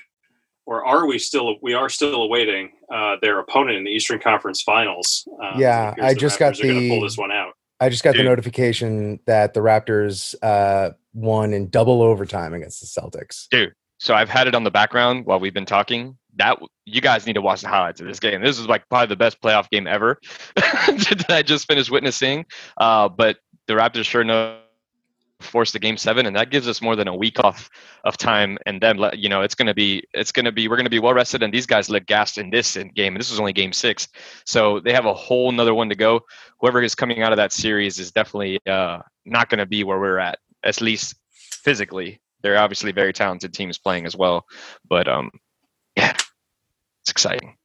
or 0.65 0.85
are 0.85 1.07
we 1.07 1.19
still 1.19 1.55
we 1.61 1.73
are 1.73 1.89
still 1.89 2.23
awaiting 2.23 2.71
uh, 2.93 3.15
their 3.21 3.39
opponent 3.39 3.77
in 3.77 3.83
the 3.83 3.91
Eastern 3.91 4.19
Conference 4.19 4.61
Finals. 4.61 5.27
Um, 5.41 5.59
yeah, 5.59 5.93
I 6.01 6.13
just 6.13 6.39
got 6.39 6.55
the 6.57 6.89
pull 6.89 7.01
this 7.01 7.17
one 7.17 7.31
out. 7.31 7.53
I 7.79 7.89
just 7.89 8.03
got 8.03 8.13
Dude. 8.13 8.21
the 8.21 8.29
notification 8.29 9.19
that 9.27 9.53
the 9.53 9.59
Raptors 9.59 10.33
uh, 10.41 10.91
won 11.13 11.53
in 11.53 11.69
double 11.69 12.01
overtime 12.01 12.55
against 12.55 12.81
the 12.81 12.87
Celtics. 12.87 13.47
Dude, 13.49 13.73
so 13.99 14.15
I've 14.15 14.29
had 14.29 14.47
it 14.47 14.55
on 14.55 14.63
the 14.63 14.71
background 14.71 15.25
while 15.25 15.39
we've 15.39 15.53
been 15.53 15.65
talking 15.65 16.17
that 16.38 16.59
you 16.85 17.01
guys 17.01 17.25
need 17.25 17.33
to 17.33 17.41
watch 17.41 17.61
the 17.61 17.67
highlights 17.67 18.01
of 18.01 18.07
this 18.07 18.19
game. 18.19 18.41
This 18.41 18.59
is 18.59 18.67
like 18.67 18.88
probably 18.89 19.07
the 19.07 19.15
best 19.15 19.41
playoff 19.41 19.69
game 19.69 19.88
ever 19.88 20.19
that 20.55 21.25
I 21.29 21.41
just 21.41 21.67
finished 21.67 21.91
witnessing. 21.91 22.45
Uh, 22.77 23.09
but 23.09 23.38
the 23.67 23.73
Raptors 23.73 24.05
sure 24.05 24.21
enough 24.21 24.59
forced 25.39 25.73
the 25.73 25.79
game 25.79 25.97
seven, 25.97 26.25
and 26.25 26.35
that 26.35 26.49
gives 26.49 26.67
us 26.67 26.81
more 26.81 26.95
than 26.95 27.07
a 27.07 27.15
week 27.15 27.39
off 27.39 27.69
of 28.03 28.17
time. 28.17 28.57
And 28.65 28.81
then 28.81 28.99
you 29.13 29.29
know 29.29 29.41
it's 29.41 29.55
gonna 29.55 29.73
be 29.73 30.03
it's 30.13 30.31
gonna 30.31 30.51
be 30.51 30.67
we're 30.67 30.77
gonna 30.77 30.89
be 30.89 30.99
well 30.99 31.13
rested, 31.13 31.43
and 31.43 31.53
these 31.53 31.65
guys 31.65 31.89
look 31.89 32.05
gassed 32.05 32.38
in 32.38 32.49
this 32.49 32.77
game. 32.95 33.13
And 33.13 33.19
this 33.19 33.29
was 33.29 33.39
only 33.39 33.53
game 33.53 33.73
six, 33.73 34.07
so 34.45 34.79
they 34.79 34.93
have 34.93 35.05
a 35.05 35.13
whole 35.13 35.49
another 35.49 35.73
one 35.73 35.89
to 35.89 35.95
go. 35.95 36.21
Whoever 36.59 36.81
is 36.81 36.95
coming 36.95 37.21
out 37.21 37.31
of 37.31 37.38
that 37.38 37.53
series 37.53 37.99
is 37.99 38.11
definitely 38.11 38.59
uh, 38.67 38.99
not 39.25 39.49
gonna 39.49 39.65
be 39.65 39.83
where 39.83 39.99
we're 39.99 40.19
at, 40.19 40.39
at 40.63 40.81
least 40.81 41.15
physically. 41.31 42.19
They're 42.41 42.57
obviously 42.57 42.91
very 42.91 43.13
talented 43.13 43.53
teams 43.53 43.77
playing 43.77 44.05
as 44.05 44.15
well, 44.15 44.45
but 44.88 45.07
um, 45.07 45.31
yeah, 45.95 46.13
it's 47.07 47.11
exciting. 47.11 47.55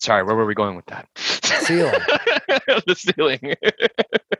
Sorry, 0.00 0.24
where 0.24 0.34
were 0.34 0.44
we 0.44 0.54
going 0.54 0.74
with 0.74 0.86
that? 0.86 1.06
Ceiling. 1.16 1.92
the 2.86 2.96
ceiling. 2.96 3.54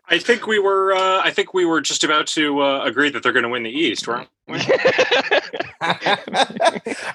I 0.08 0.18
think 0.18 0.48
we 0.48 0.58
were. 0.58 0.92
Uh, 0.92 1.20
I 1.22 1.30
think 1.30 1.54
we 1.54 1.64
were 1.64 1.80
just 1.80 2.02
about 2.02 2.26
to 2.28 2.60
uh, 2.62 2.82
agree 2.84 3.10
that 3.10 3.22
they're 3.22 3.30
going 3.32 3.44
to 3.44 3.48
win 3.48 3.62
the 3.62 3.70
East, 3.70 4.08
right? 4.08 4.26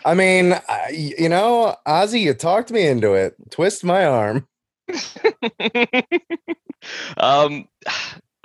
I 0.05 0.13
mean, 0.15 0.55
you 0.93 1.27
know, 1.27 1.75
Ozzy, 1.85 2.21
you 2.21 2.33
talked 2.33 2.71
me 2.71 2.87
into 2.87 3.15
it. 3.15 3.35
Twist 3.51 3.83
my 3.83 4.05
arm. 4.05 4.47
um, 7.17 7.67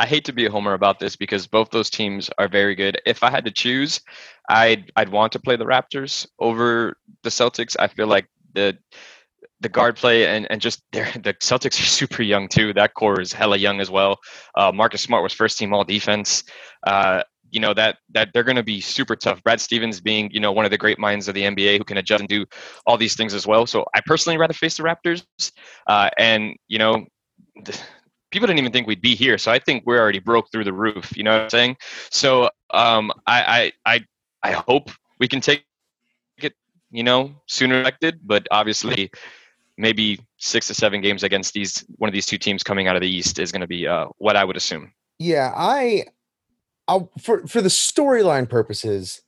I 0.01 0.07
hate 0.07 0.25
to 0.25 0.33
be 0.33 0.47
a 0.47 0.51
homer 0.51 0.73
about 0.73 0.99
this 0.99 1.15
because 1.15 1.47
both 1.47 1.69
those 1.71 1.91
teams 1.91 2.31
are 2.39 2.49
very 2.49 2.75
good. 2.75 2.99
If 3.05 3.23
I 3.23 3.31
had 3.31 3.45
to 3.45 3.51
choose, 3.51 4.01
I'd 4.49 4.91
I'd 4.97 5.11
want 5.11 5.31
to 5.33 5.39
play 5.39 5.57
the 5.57 5.67
Raptors 5.67 6.27
over 6.39 6.97
the 7.23 7.29
Celtics. 7.29 7.77
I 7.79 7.87
feel 7.87 8.07
like 8.07 8.27
the 8.55 8.79
the 9.61 9.69
guard 9.69 9.97
play 9.97 10.27
and, 10.27 10.51
and 10.51 10.59
just 10.59 10.83
the 10.93 11.37
Celtics 11.43 11.79
are 11.79 11.91
super 12.01 12.23
young 12.23 12.49
too. 12.49 12.73
That 12.73 12.95
core 12.95 13.21
is 13.21 13.35
hella 13.35 13.59
young 13.59 13.79
as 13.79 13.91
well. 13.91 14.17
Uh, 14.55 14.73
Marcus 14.73 15.03
Smart 15.03 15.23
was 15.23 15.35
first 15.35 15.59
team 15.59 15.75
all 15.75 15.85
defense. 15.85 16.45
Uh, 16.87 17.23
you 17.51 17.61
know 17.61 17.75
that 17.75 17.99
that 18.15 18.31
they're 18.33 18.45
going 18.45 18.57
to 18.57 18.63
be 18.63 18.81
super 18.81 19.17
tough. 19.17 19.43
Brad 19.43 19.61
Stevens 19.61 20.01
being 20.01 20.31
you 20.33 20.41
know 20.41 20.51
one 20.51 20.65
of 20.65 20.71
the 20.71 20.79
great 20.79 20.99
minds 20.99 21.29
of 21.29 21.35
the 21.35 21.43
NBA 21.43 21.77
who 21.77 21.85
can 21.85 21.99
adjust 21.99 22.21
and 22.21 22.29
do 22.29 22.47
all 22.87 22.97
these 22.97 23.17
things 23.17 23.35
as 23.35 23.47
well. 23.47 23.67
So 23.67 23.85
I 23.95 24.01
personally 24.07 24.39
rather 24.39 24.55
face 24.55 24.79
the 24.79 24.83
Raptors. 24.83 25.25
Uh, 25.87 26.09
and 26.17 26.57
you 26.69 26.79
know. 26.79 27.05
The, 27.65 27.79
people 28.31 28.47
didn't 28.47 28.59
even 28.59 28.73
think 28.73 28.87
we'd 28.87 29.01
be 29.01 29.15
here. 29.15 29.39
So 29.39 29.51
I 29.51 29.59
think 29.59 29.85
we're 29.87 30.01
already 30.01 30.19
broke 30.19 30.51
through 30.51 30.65
the 30.65 30.73
roof. 30.73 31.17
You 31.17 31.25
know 31.25 31.33
what 31.33 31.43
I'm 31.43 31.51
saying? 31.51 31.77
So 32.11 32.51
um, 32.71 33.13
I, 33.27 33.73
I 33.87 33.95
I 33.95 34.05
I 34.43 34.53
hope 34.53 34.91
we 35.19 35.29
can 35.29 35.41
take 35.41 35.65
it. 36.39 36.55
You 36.91 37.03
know, 37.03 37.35
sooner 37.47 37.81
expected, 37.81 38.21
but 38.25 38.47
obviously, 38.51 39.11
maybe 39.77 40.21
six 40.39 40.67
to 40.69 40.75
seven 40.75 41.01
games 41.01 41.23
against 41.23 41.55
these 41.55 41.85
one 41.97 42.09
of 42.09 42.13
these 42.13 42.27
two 42.27 42.39
teams 42.39 42.63
coming 42.63 42.89
out 42.89 42.97
of 42.97 43.03
the 43.03 43.09
East 43.09 43.39
is 43.39 43.53
going 43.53 43.61
to 43.61 43.67
be 43.67 43.87
uh, 43.87 44.07
what 44.19 44.37
I 44.37 44.45
would 44.45 44.57
assume. 44.57 44.93
Yeah, 45.19 45.53
I, 45.55 46.05
I'll, 46.89 47.11
for 47.21 47.47
for 47.47 47.61
the 47.61 47.69
storyline 47.69 48.49
purposes, 48.49 49.23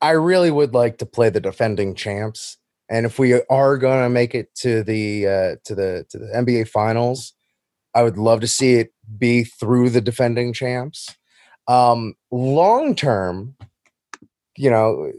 I 0.00 0.10
really 0.10 0.50
would 0.50 0.74
like 0.74 0.98
to 0.98 1.06
play 1.06 1.30
the 1.30 1.40
defending 1.40 1.94
champs. 1.94 2.58
And 2.88 3.04
if 3.04 3.18
we 3.18 3.40
are 3.50 3.78
going 3.78 4.02
to 4.02 4.08
make 4.08 4.34
it 4.34 4.54
to 4.56 4.82
the 4.82 5.26
uh, 5.26 5.56
to 5.64 5.74
the 5.74 6.06
to 6.10 6.18
the 6.18 6.26
NBA 6.26 6.68
Finals, 6.68 7.32
I 7.96 8.02
would 8.02 8.18
love 8.18 8.40
to 8.42 8.46
see 8.46 8.74
it 8.74 8.92
be 9.18 9.42
through 9.42 9.88
the 9.88 10.02
defending 10.02 10.52
champs. 10.52 11.16
Um, 11.66 12.14
long 12.30 12.94
term, 12.94 13.56
you 14.56 14.70
know, 14.70 15.10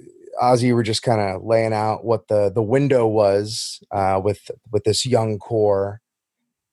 Ozzy, 0.42 0.68
you 0.68 0.76
were 0.76 0.84
just 0.84 1.02
kind 1.02 1.20
of 1.20 1.44
laying 1.44 1.74
out 1.74 2.06
what 2.06 2.28
the 2.28 2.52
the 2.54 2.62
window 2.62 3.08
was 3.08 3.82
uh, 3.92 4.22
with 4.24 4.52
with 4.72 4.84
this 4.84 5.08
young 5.08 5.40
core, 5.40 6.02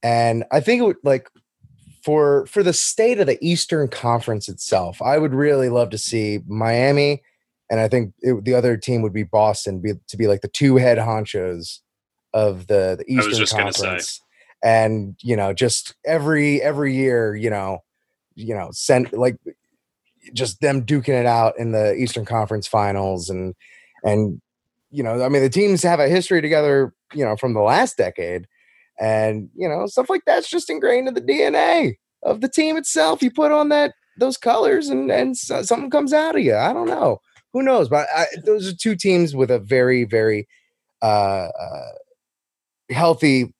and 0.02 0.44
I 0.52 0.60
think 0.60 0.82
it 0.82 0.84
would 0.84 0.96
like 1.02 1.30
for 2.02 2.44
for 2.46 2.62
the 2.62 2.74
state 2.74 3.18
of 3.18 3.26
the 3.26 3.42
Eastern 3.42 3.88
Conference 3.88 4.46
itself, 4.46 5.00
I 5.00 5.16
would 5.16 5.32
really 5.32 5.70
love 5.70 5.88
to 5.90 5.98
see 5.98 6.40
Miami, 6.46 7.22
and 7.70 7.80
I 7.80 7.88
think 7.88 8.12
it, 8.20 8.44
the 8.44 8.52
other 8.52 8.76
team 8.76 9.00
would 9.00 9.14
be 9.14 9.22
Boston, 9.22 9.80
be 9.80 9.94
to 10.08 10.16
be 10.18 10.26
like 10.26 10.42
the 10.42 10.48
two 10.48 10.76
head 10.76 10.98
honchos 10.98 11.78
of 12.34 12.66
the 12.66 12.96
the 12.98 13.10
Eastern 13.10 13.46
Conference, 13.46 14.20
and 14.64 15.16
you 15.22 15.36
know, 15.36 15.52
just 15.52 15.94
every 16.04 16.60
every 16.60 16.94
year, 16.94 17.36
you 17.36 17.50
know, 17.50 17.78
you 18.34 18.54
know, 18.54 18.70
send 18.72 19.12
like 19.12 19.36
just 20.32 20.60
them 20.60 20.84
duking 20.84 21.20
it 21.20 21.26
out 21.26 21.58
in 21.58 21.72
the 21.72 21.94
Eastern 21.94 22.24
Conference 22.24 22.66
Finals, 22.66 23.30
and 23.30 23.54
and 24.02 24.40
you 24.90 25.02
know, 25.02 25.22
I 25.22 25.28
mean, 25.28 25.42
the 25.42 25.48
teams 25.48 25.82
have 25.84 26.00
a 26.00 26.08
history 26.08 26.42
together, 26.42 26.92
you 27.12 27.24
know, 27.24 27.36
from 27.36 27.54
the 27.54 27.60
last 27.60 27.96
decade 27.96 28.48
and 28.98 29.48
you 29.54 29.68
know 29.68 29.86
stuff 29.86 30.08
like 30.08 30.22
that's 30.26 30.48
just 30.48 30.70
ingrained 30.70 31.08
in 31.08 31.14
the 31.14 31.20
DNA 31.20 31.96
of 32.22 32.40
the 32.40 32.48
team 32.48 32.76
itself. 32.76 33.22
You 33.22 33.30
put 33.30 33.52
on 33.52 33.68
that 33.70 33.94
those 34.18 34.36
colors, 34.36 34.88
and 34.88 35.10
and 35.10 35.36
something 35.36 35.90
comes 35.90 36.12
out 36.12 36.36
of 36.36 36.42
you. 36.42 36.56
I 36.56 36.72
don't 36.72 36.88
know. 36.88 37.20
Who 37.52 37.62
knows? 37.62 37.88
But 37.88 38.08
I, 38.14 38.26
those 38.44 38.68
are 38.68 38.74
two 38.74 38.96
teams 38.96 39.34
with 39.34 39.50
a 39.50 39.58
very 39.58 40.04
very 40.04 40.48
uh, 41.02 41.48
uh, 41.48 41.92
healthy 42.90 43.52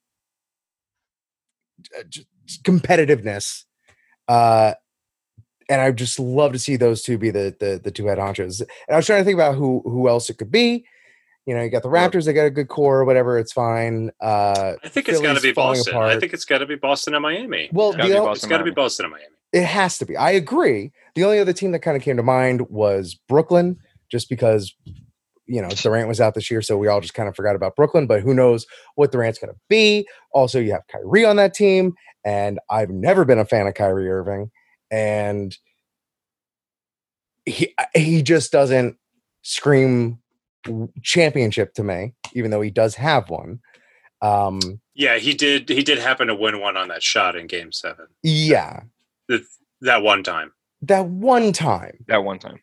competitiveness. 2.63 3.63
Uh, 4.27 4.73
and 5.69 5.81
I 5.81 5.91
just 5.91 6.19
love 6.19 6.53
to 6.53 6.59
see 6.59 6.75
those 6.75 7.01
two 7.01 7.17
be 7.17 7.31
the 7.31 7.55
the, 7.59 7.79
the 7.83 7.91
two 7.91 8.05
head 8.05 8.17
honchos. 8.17 8.61
And 8.61 8.69
I 8.93 8.95
was 8.95 9.05
trying 9.05 9.21
to 9.21 9.25
think 9.25 9.35
about 9.35 9.55
who 9.55 9.81
who 9.85 10.07
else 10.07 10.29
it 10.29 10.37
could 10.37 10.51
be. 10.51 10.85
You 11.45 11.53
know, 11.53 11.61
you 11.61 11.69
got 11.69 11.83
the 11.83 11.89
Raptors; 11.89 12.25
they 12.25 12.33
got 12.33 12.45
a 12.45 12.49
good 12.49 12.69
core, 12.69 12.99
or 12.99 13.05
whatever. 13.05 13.37
It's 13.37 13.53
fine. 13.53 14.11
Uh, 14.19 14.73
I 14.83 14.89
think 14.89 15.07
it's 15.09 15.21
got 15.21 15.35
to 15.35 15.41
be 15.41 15.53
Boston. 15.53 15.93
Apart. 15.93 16.11
I 16.11 16.19
think 16.19 16.33
it's 16.33 16.45
got 16.45 16.59
to 16.59 16.65
be 16.65 16.75
Boston 16.75 17.13
and 17.13 17.21
Miami. 17.21 17.69
Well, 17.71 17.89
it's 17.97 18.45
got 18.45 18.57
to 18.57 18.63
be, 18.63 18.71
be 18.71 18.75
Boston 18.75 19.05
and 19.05 19.11
Miami. 19.11 19.27
It 19.53 19.63
has 19.63 19.99
to 19.99 20.05
be. 20.05 20.17
I 20.17 20.31
agree. 20.31 20.91
The 21.13 21.23
only 21.23 21.39
other 21.39 21.53
team 21.53 21.71
that 21.71 21.79
kind 21.79 21.95
of 21.95 22.01
came 22.01 22.17
to 22.17 22.23
mind 22.23 22.69
was 22.69 23.13
Brooklyn, 23.29 23.77
just 24.11 24.27
because 24.27 24.75
you 25.45 25.61
know 25.61 25.69
Durant 25.69 26.07
was 26.07 26.21
out 26.21 26.33
this 26.33 26.49
year, 26.49 26.61
so 26.61 26.77
we 26.77 26.87
all 26.87 27.01
just 27.01 27.13
kind 27.13 27.29
of 27.29 27.35
forgot 27.35 27.55
about 27.55 27.75
Brooklyn. 27.75 28.07
But 28.07 28.21
who 28.21 28.33
knows 28.33 28.65
what 28.95 29.11
Durant's 29.11 29.39
going 29.39 29.53
to 29.53 29.59
be? 29.69 30.07
Also, 30.33 30.59
you 30.59 30.71
have 30.71 30.87
Kyrie 30.91 31.25
on 31.25 31.35
that 31.37 31.53
team, 31.53 31.93
and 32.23 32.59
I've 32.69 32.89
never 32.89 33.25
been 33.25 33.39
a 33.39 33.45
fan 33.45 33.67
of 33.67 33.73
Kyrie 33.73 34.09
Irving, 34.09 34.51
and 34.91 35.55
he 37.45 37.73
he 37.93 38.23
just 38.23 38.51
doesn't 38.51 38.97
scream 39.43 40.19
championship 41.03 41.73
to 41.75 41.83
me, 41.83 42.13
even 42.33 42.51
though 42.51 42.61
he 42.61 42.71
does 42.71 42.95
have 42.95 43.29
one. 43.29 43.59
Um, 44.21 44.59
yeah, 44.95 45.17
he 45.17 45.33
did. 45.33 45.69
He 45.69 45.83
did 45.83 45.99
happen 45.99 46.27
to 46.27 46.35
win 46.35 46.59
one 46.59 46.77
on 46.77 46.87
that 46.87 47.03
shot 47.03 47.35
in 47.35 47.47
Game 47.47 47.71
Seven. 47.71 48.07
Yeah, 48.23 48.81
that, 49.27 49.41
that 49.81 50.01
one 50.01 50.23
time. 50.23 50.53
That 50.81 51.05
one 51.05 51.51
time. 51.51 52.03
That 52.07 52.23
one 52.23 52.39
time. 52.39 52.59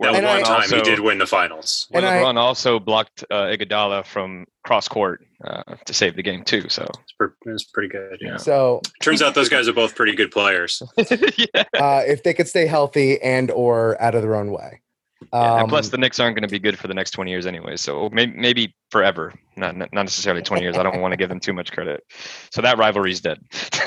That 0.00 0.14
and 0.14 0.24
one 0.24 0.36
I, 0.36 0.42
time 0.42 0.60
also, 0.62 0.76
he 0.76 0.82
did 0.82 1.00
win 1.00 1.18
the 1.18 1.26
finals. 1.26 1.88
And 1.92 2.04
LeBron 2.04 2.36
I, 2.36 2.40
also 2.40 2.78
blocked 2.78 3.24
uh, 3.30 3.46
Iguodala 3.46 4.06
from 4.06 4.46
cross 4.62 4.86
court 4.86 5.26
uh, 5.44 5.62
to 5.86 5.92
save 5.92 6.14
the 6.14 6.22
game 6.22 6.44
too. 6.44 6.68
So 6.68 6.84
it's, 6.84 7.12
per, 7.18 7.34
it's 7.46 7.64
pretty 7.64 7.88
good. 7.88 8.18
Yeah. 8.20 8.36
So 8.36 8.80
turns 9.02 9.22
out 9.22 9.34
those 9.34 9.48
guys 9.48 9.66
are 9.66 9.72
both 9.72 9.96
pretty 9.96 10.14
good 10.14 10.30
players. 10.30 10.82
yeah. 10.96 11.64
Uh, 11.74 12.02
if 12.06 12.22
they 12.22 12.32
could 12.32 12.46
stay 12.48 12.66
healthy 12.66 13.20
and 13.22 13.50
or 13.50 14.00
out 14.00 14.14
of 14.14 14.22
their 14.22 14.36
own 14.36 14.52
way. 14.52 14.80
Yeah, 15.32 15.38
um, 15.38 15.60
and 15.60 15.68
plus, 15.68 15.86
um, 15.86 15.90
the 15.90 15.98
Knicks 15.98 16.20
aren't 16.20 16.36
going 16.36 16.48
to 16.48 16.52
be 16.52 16.58
good 16.58 16.78
for 16.78 16.86
the 16.88 16.94
next 16.94 17.10
20 17.12 17.30
years 17.30 17.46
anyway. 17.46 17.76
So 17.76 18.08
maybe, 18.12 18.32
maybe 18.36 18.74
forever, 18.90 19.34
not 19.56 19.76
not 19.76 19.92
necessarily 19.92 20.42
20 20.42 20.62
years. 20.62 20.78
I 20.78 20.82
don't 20.82 21.00
want 21.00 21.12
to 21.12 21.16
give 21.16 21.28
them 21.28 21.40
too 21.40 21.52
much 21.52 21.72
credit. 21.72 22.04
So 22.50 22.62
that 22.62 22.78
rivalry 22.78 23.10
is 23.10 23.20
dead. 23.20 23.40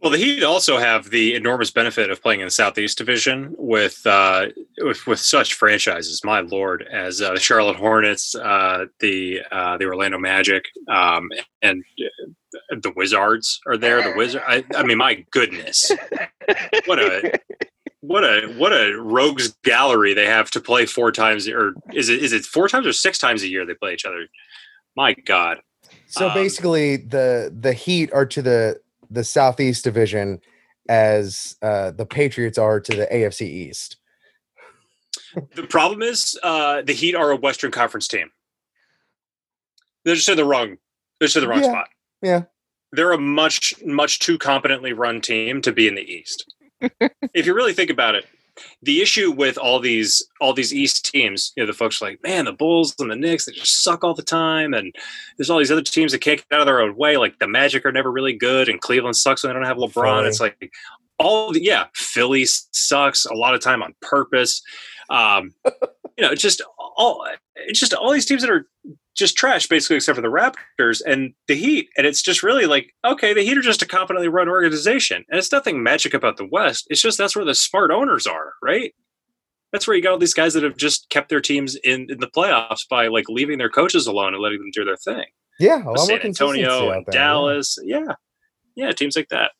well, 0.00 0.10
the 0.10 0.18
Heat 0.18 0.44
also 0.44 0.78
have 0.78 1.10
the 1.10 1.34
enormous 1.34 1.70
benefit 1.70 2.10
of 2.10 2.22
playing 2.22 2.40
in 2.40 2.46
the 2.46 2.50
Southeast 2.50 2.98
Division 2.98 3.54
with 3.56 4.06
uh, 4.06 4.46
with, 4.78 5.06
with 5.06 5.18
such 5.18 5.54
franchises. 5.54 6.20
My 6.24 6.40
lord, 6.40 6.86
as 6.92 7.22
uh, 7.22 7.32
the 7.32 7.40
Charlotte 7.40 7.76
Hornets, 7.76 8.34
uh, 8.34 8.86
the 9.00 9.40
uh, 9.50 9.78
the 9.78 9.86
Orlando 9.86 10.18
Magic, 10.18 10.66
um, 10.88 11.30
and 11.62 11.82
uh, 12.00 12.76
the 12.82 12.92
Wizards 12.94 13.60
are 13.66 13.78
there. 13.78 14.02
The 14.02 14.16
Wizard. 14.16 14.42
I, 14.46 14.64
I 14.76 14.82
mean, 14.82 14.98
my 14.98 15.24
goodness, 15.30 15.90
what 16.86 16.98
a 16.98 17.32
what 18.00 18.22
a 18.22 18.54
what 18.56 18.72
a 18.72 18.96
rogues 19.00 19.56
gallery 19.64 20.14
they 20.14 20.26
have 20.26 20.50
to 20.52 20.60
play 20.60 20.86
four 20.86 21.10
times 21.10 21.48
or 21.48 21.74
is 21.92 22.08
it 22.08 22.22
is 22.22 22.32
it 22.32 22.44
four 22.44 22.68
times 22.68 22.86
or 22.86 22.92
six 22.92 23.18
times 23.18 23.42
a 23.42 23.48
year 23.48 23.66
they 23.66 23.74
play 23.74 23.92
each 23.92 24.04
other? 24.04 24.26
My 24.96 25.14
god. 25.14 25.58
So 26.06 26.28
um, 26.28 26.34
basically 26.34 26.96
the 26.96 27.54
the 27.58 27.72
heat 27.72 28.12
are 28.12 28.26
to 28.26 28.42
the 28.42 28.80
the 29.10 29.24
southeast 29.24 29.84
division 29.84 30.40
as 30.88 31.56
uh 31.60 31.90
the 31.90 32.06
patriots 32.06 32.56
are 32.56 32.80
to 32.80 32.96
the 32.96 33.06
afc 33.06 33.42
east. 33.42 33.96
The 35.54 35.64
problem 35.64 36.02
is 36.02 36.38
uh 36.42 36.82
the 36.82 36.92
heat 36.92 37.16
are 37.16 37.32
a 37.32 37.36
western 37.36 37.72
conference 37.72 38.06
team. 38.06 38.30
They're 40.04 40.14
just 40.14 40.28
in 40.28 40.36
the 40.36 40.44
wrong 40.44 40.76
they're 41.18 41.26
just 41.26 41.36
in 41.36 41.42
the 41.42 41.48
wrong 41.48 41.64
yeah, 41.64 41.70
spot. 41.70 41.88
Yeah. 42.22 42.42
They're 42.92 43.12
a 43.12 43.18
much 43.18 43.74
much 43.84 44.20
too 44.20 44.38
competently 44.38 44.92
run 44.92 45.20
team 45.20 45.60
to 45.62 45.72
be 45.72 45.88
in 45.88 45.96
the 45.96 46.02
east 46.02 46.46
if 46.80 47.46
you 47.46 47.54
really 47.54 47.72
think 47.72 47.90
about 47.90 48.14
it, 48.14 48.26
the 48.82 49.00
issue 49.00 49.30
with 49.30 49.56
all 49.56 49.80
these 49.80 50.26
all 50.40 50.52
these 50.52 50.74
East 50.74 51.04
teams, 51.04 51.52
you 51.56 51.62
know, 51.62 51.66
the 51.66 51.72
folks 51.72 52.00
are 52.02 52.06
like, 52.06 52.22
man, 52.22 52.44
the 52.44 52.52
Bulls 52.52 52.94
and 52.98 53.10
the 53.10 53.16
Knicks, 53.16 53.44
they 53.44 53.52
just 53.52 53.82
suck 53.82 54.02
all 54.02 54.14
the 54.14 54.22
time, 54.22 54.74
and 54.74 54.94
there's 55.36 55.50
all 55.50 55.58
these 55.58 55.70
other 55.70 55.82
teams 55.82 56.12
that 56.12 56.20
can't 56.20 56.38
get 56.38 56.56
out 56.56 56.60
of 56.60 56.66
their 56.66 56.80
own 56.80 56.96
way. 56.96 57.16
Like 57.16 57.38
the 57.38 57.48
Magic 57.48 57.84
are 57.86 57.92
never 57.92 58.10
really 58.10 58.32
good, 58.32 58.68
and 58.68 58.80
Cleveland 58.80 59.16
sucks 59.16 59.42
when 59.42 59.50
they 59.50 59.54
don't 59.54 59.66
have 59.66 59.76
LeBron. 59.76 60.18
Philly. 60.18 60.28
It's 60.28 60.40
like 60.40 60.72
all 61.18 61.52
the, 61.52 61.62
yeah, 61.62 61.86
Philly 61.94 62.46
sucks 62.46 63.24
a 63.26 63.34
lot 63.34 63.54
of 63.54 63.60
time 63.60 63.82
on 63.82 63.94
purpose. 64.00 64.62
Um, 65.10 65.52
you 66.16 66.24
know, 66.24 66.34
just 66.34 66.62
all 66.96 67.26
it's 67.56 67.80
just 67.80 67.94
all 67.94 68.12
these 68.12 68.26
teams 68.26 68.42
that 68.42 68.50
are 68.50 68.66
just 69.18 69.36
trash, 69.36 69.66
basically, 69.66 69.96
except 69.96 70.16
for 70.16 70.22
the 70.22 70.28
Raptors 70.28 71.02
and 71.04 71.34
the 71.48 71.54
Heat. 71.54 71.88
And 71.96 72.06
it's 72.06 72.22
just 72.22 72.42
really 72.42 72.66
like, 72.66 72.94
okay, 73.04 73.34
the 73.34 73.42
Heat 73.42 73.58
are 73.58 73.62
just 73.62 73.82
a 73.82 73.86
competently 73.86 74.28
run 74.28 74.48
organization. 74.48 75.24
And 75.28 75.38
it's 75.38 75.52
nothing 75.52 75.82
magic 75.82 76.14
about 76.14 76.36
the 76.36 76.46
West. 76.46 76.86
It's 76.88 77.02
just 77.02 77.18
that's 77.18 77.36
where 77.36 77.44
the 77.44 77.54
smart 77.54 77.90
owners 77.90 78.26
are, 78.26 78.54
right? 78.62 78.94
That's 79.72 79.86
where 79.86 79.96
you 79.96 80.02
got 80.02 80.12
all 80.12 80.18
these 80.18 80.34
guys 80.34 80.54
that 80.54 80.62
have 80.62 80.76
just 80.76 81.10
kept 81.10 81.28
their 81.28 81.40
teams 81.40 81.76
in, 81.84 82.06
in 82.08 82.20
the 82.20 82.28
playoffs 82.28 82.88
by 82.88 83.08
like 83.08 83.26
leaving 83.28 83.58
their 83.58 83.68
coaches 83.68 84.06
alone 84.06 84.32
and 84.32 84.42
letting 84.42 84.60
them 84.60 84.70
do 84.72 84.84
their 84.84 84.96
thing. 84.96 85.26
Yeah, 85.60 85.82
San 85.96 86.20
Antonio 86.20 86.90
and 86.90 87.04
there, 87.04 87.12
Dallas. 87.12 87.76
Yeah. 87.82 87.98
yeah. 88.06 88.14
yeah, 88.76 88.92
teams 88.92 89.16
like 89.16 89.28
that. 89.28 89.50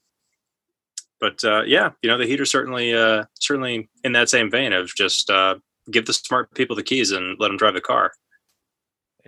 But 1.20 1.42
uh, 1.42 1.62
yeah, 1.62 1.90
you 2.02 2.08
know 2.08 2.16
the 2.16 2.26
Heat 2.26 2.40
are 2.40 2.46
certainly 2.46 2.94
uh, 2.94 3.24
certainly 3.34 3.90
in 4.04 4.12
that 4.12 4.28
same 4.28 4.50
vein 4.50 4.72
of 4.72 4.94
just 4.94 5.28
uh, 5.28 5.56
give 5.90 6.06
the 6.06 6.12
smart 6.12 6.54
people 6.54 6.76
the 6.76 6.84
keys 6.84 7.10
and 7.10 7.36
let 7.40 7.48
them 7.48 7.56
drive 7.56 7.74
the 7.74 7.80
car. 7.80 8.12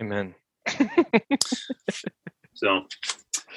Amen. 0.01 0.33
so, 2.53 2.85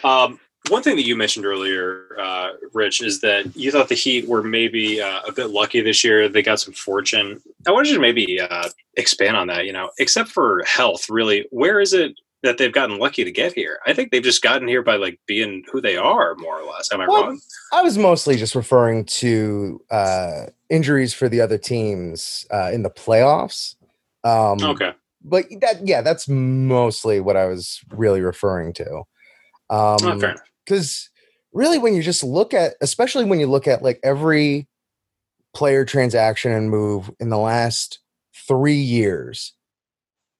um, 0.05 0.39
one 0.69 0.83
thing 0.83 0.97
that 0.97 1.07
you 1.07 1.17
mentioned 1.17 1.45
earlier, 1.45 2.17
uh, 2.19 2.51
Rich, 2.73 3.03
is 3.03 3.21
that 3.21 3.55
you 3.57 3.71
thought 3.71 3.89
the 3.89 3.95
Heat 3.95 4.29
were 4.29 4.43
maybe 4.43 5.01
uh, 5.01 5.21
a 5.27 5.33
bit 5.33 5.51
lucky 5.51 5.81
this 5.81 6.03
year. 6.05 6.29
They 6.29 6.43
got 6.43 6.61
some 6.61 6.75
fortune. 6.75 7.43
I 7.67 7.71
wanted 7.71 7.89
you 7.89 7.95
to 7.97 8.01
maybe 8.01 8.41
uh, 8.41 8.69
expand 8.97 9.37
on 9.37 9.47
that. 9.49 9.67
You 9.67 9.73
know, 9.73 9.91
except 9.99 10.31
for 10.31 10.63
health, 10.67 11.09
really, 11.11 11.47
where 11.51 11.81
is 11.81 11.93
it 11.93 12.19
that 12.43 12.59
they've 12.59 12.73
gotten 12.73 12.99
lucky 12.99 13.25
to 13.25 13.33
get 13.33 13.53
here? 13.53 13.79
I 13.87 13.93
think 13.93 14.11
they've 14.11 14.23
just 14.23 14.43
gotten 14.43 14.69
here 14.69 14.83
by 14.83 14.97
like 14.97 15.19
being 15.27 15.65
who 15.71 15.81
they 15.81 15.97
are, 15.97 16.35
more 16.37 16.61
or 16.61 16.71
less. 16.71 16.91
Am 16.93 17.01
I 17.01 17.09
well, 17.09 17.25
wrong? 17.25 17.41
I 17.73 17.83
was 17.83 17.99
mostly 17.99 18.37
just 18.37 18.55
referring 18.55 19.05
to 19.07 19.83
uh, 19.91 20.47
injuries 20.71 21.13
for 21.13 21.29
the 21.29 21.43
other 21.43 21.59
teams 21.59 22.47
uh, 22.51 22.71
in 22.73 22.83
the 22.83 22.91
playoffs. 22.91 23.77
Um, 24.25 24.63
okay 24.63 24.93
but 25.25 25.47
that 25.61 25.87
yeah, 25.87 26.03
that's 26.03 26.29
mostly 26.29 27.18
what 27.18 27.37
I 27.37 27.47
was 27.47 27.81
really 27.91 28.20
referring 28.20 28.75
to. 28.75 29.03
Um. 29.70 29.97
Because 30.64 31.11
really, 31.53 31.79
when 31.79 31.95
you 31.95 32.03
just 32.03 32.22
look 32.22 32.55
at, 32.55 32.75
especially 32.81 33.25
when 33.25 33.41
you 33.41 33.47
look 33.47 33.66
at 33.66 33.83
like 33.83 34.01
every 34.03 34.68
player 35.55 35.85
transaction 35.85 36.53
and 36.53 36.70
move 36.70 37.11
in 37.20 37.31
the 37.31 37.39
last 37.39 38.01
three 38.47 38.75
years, 38.75 39.53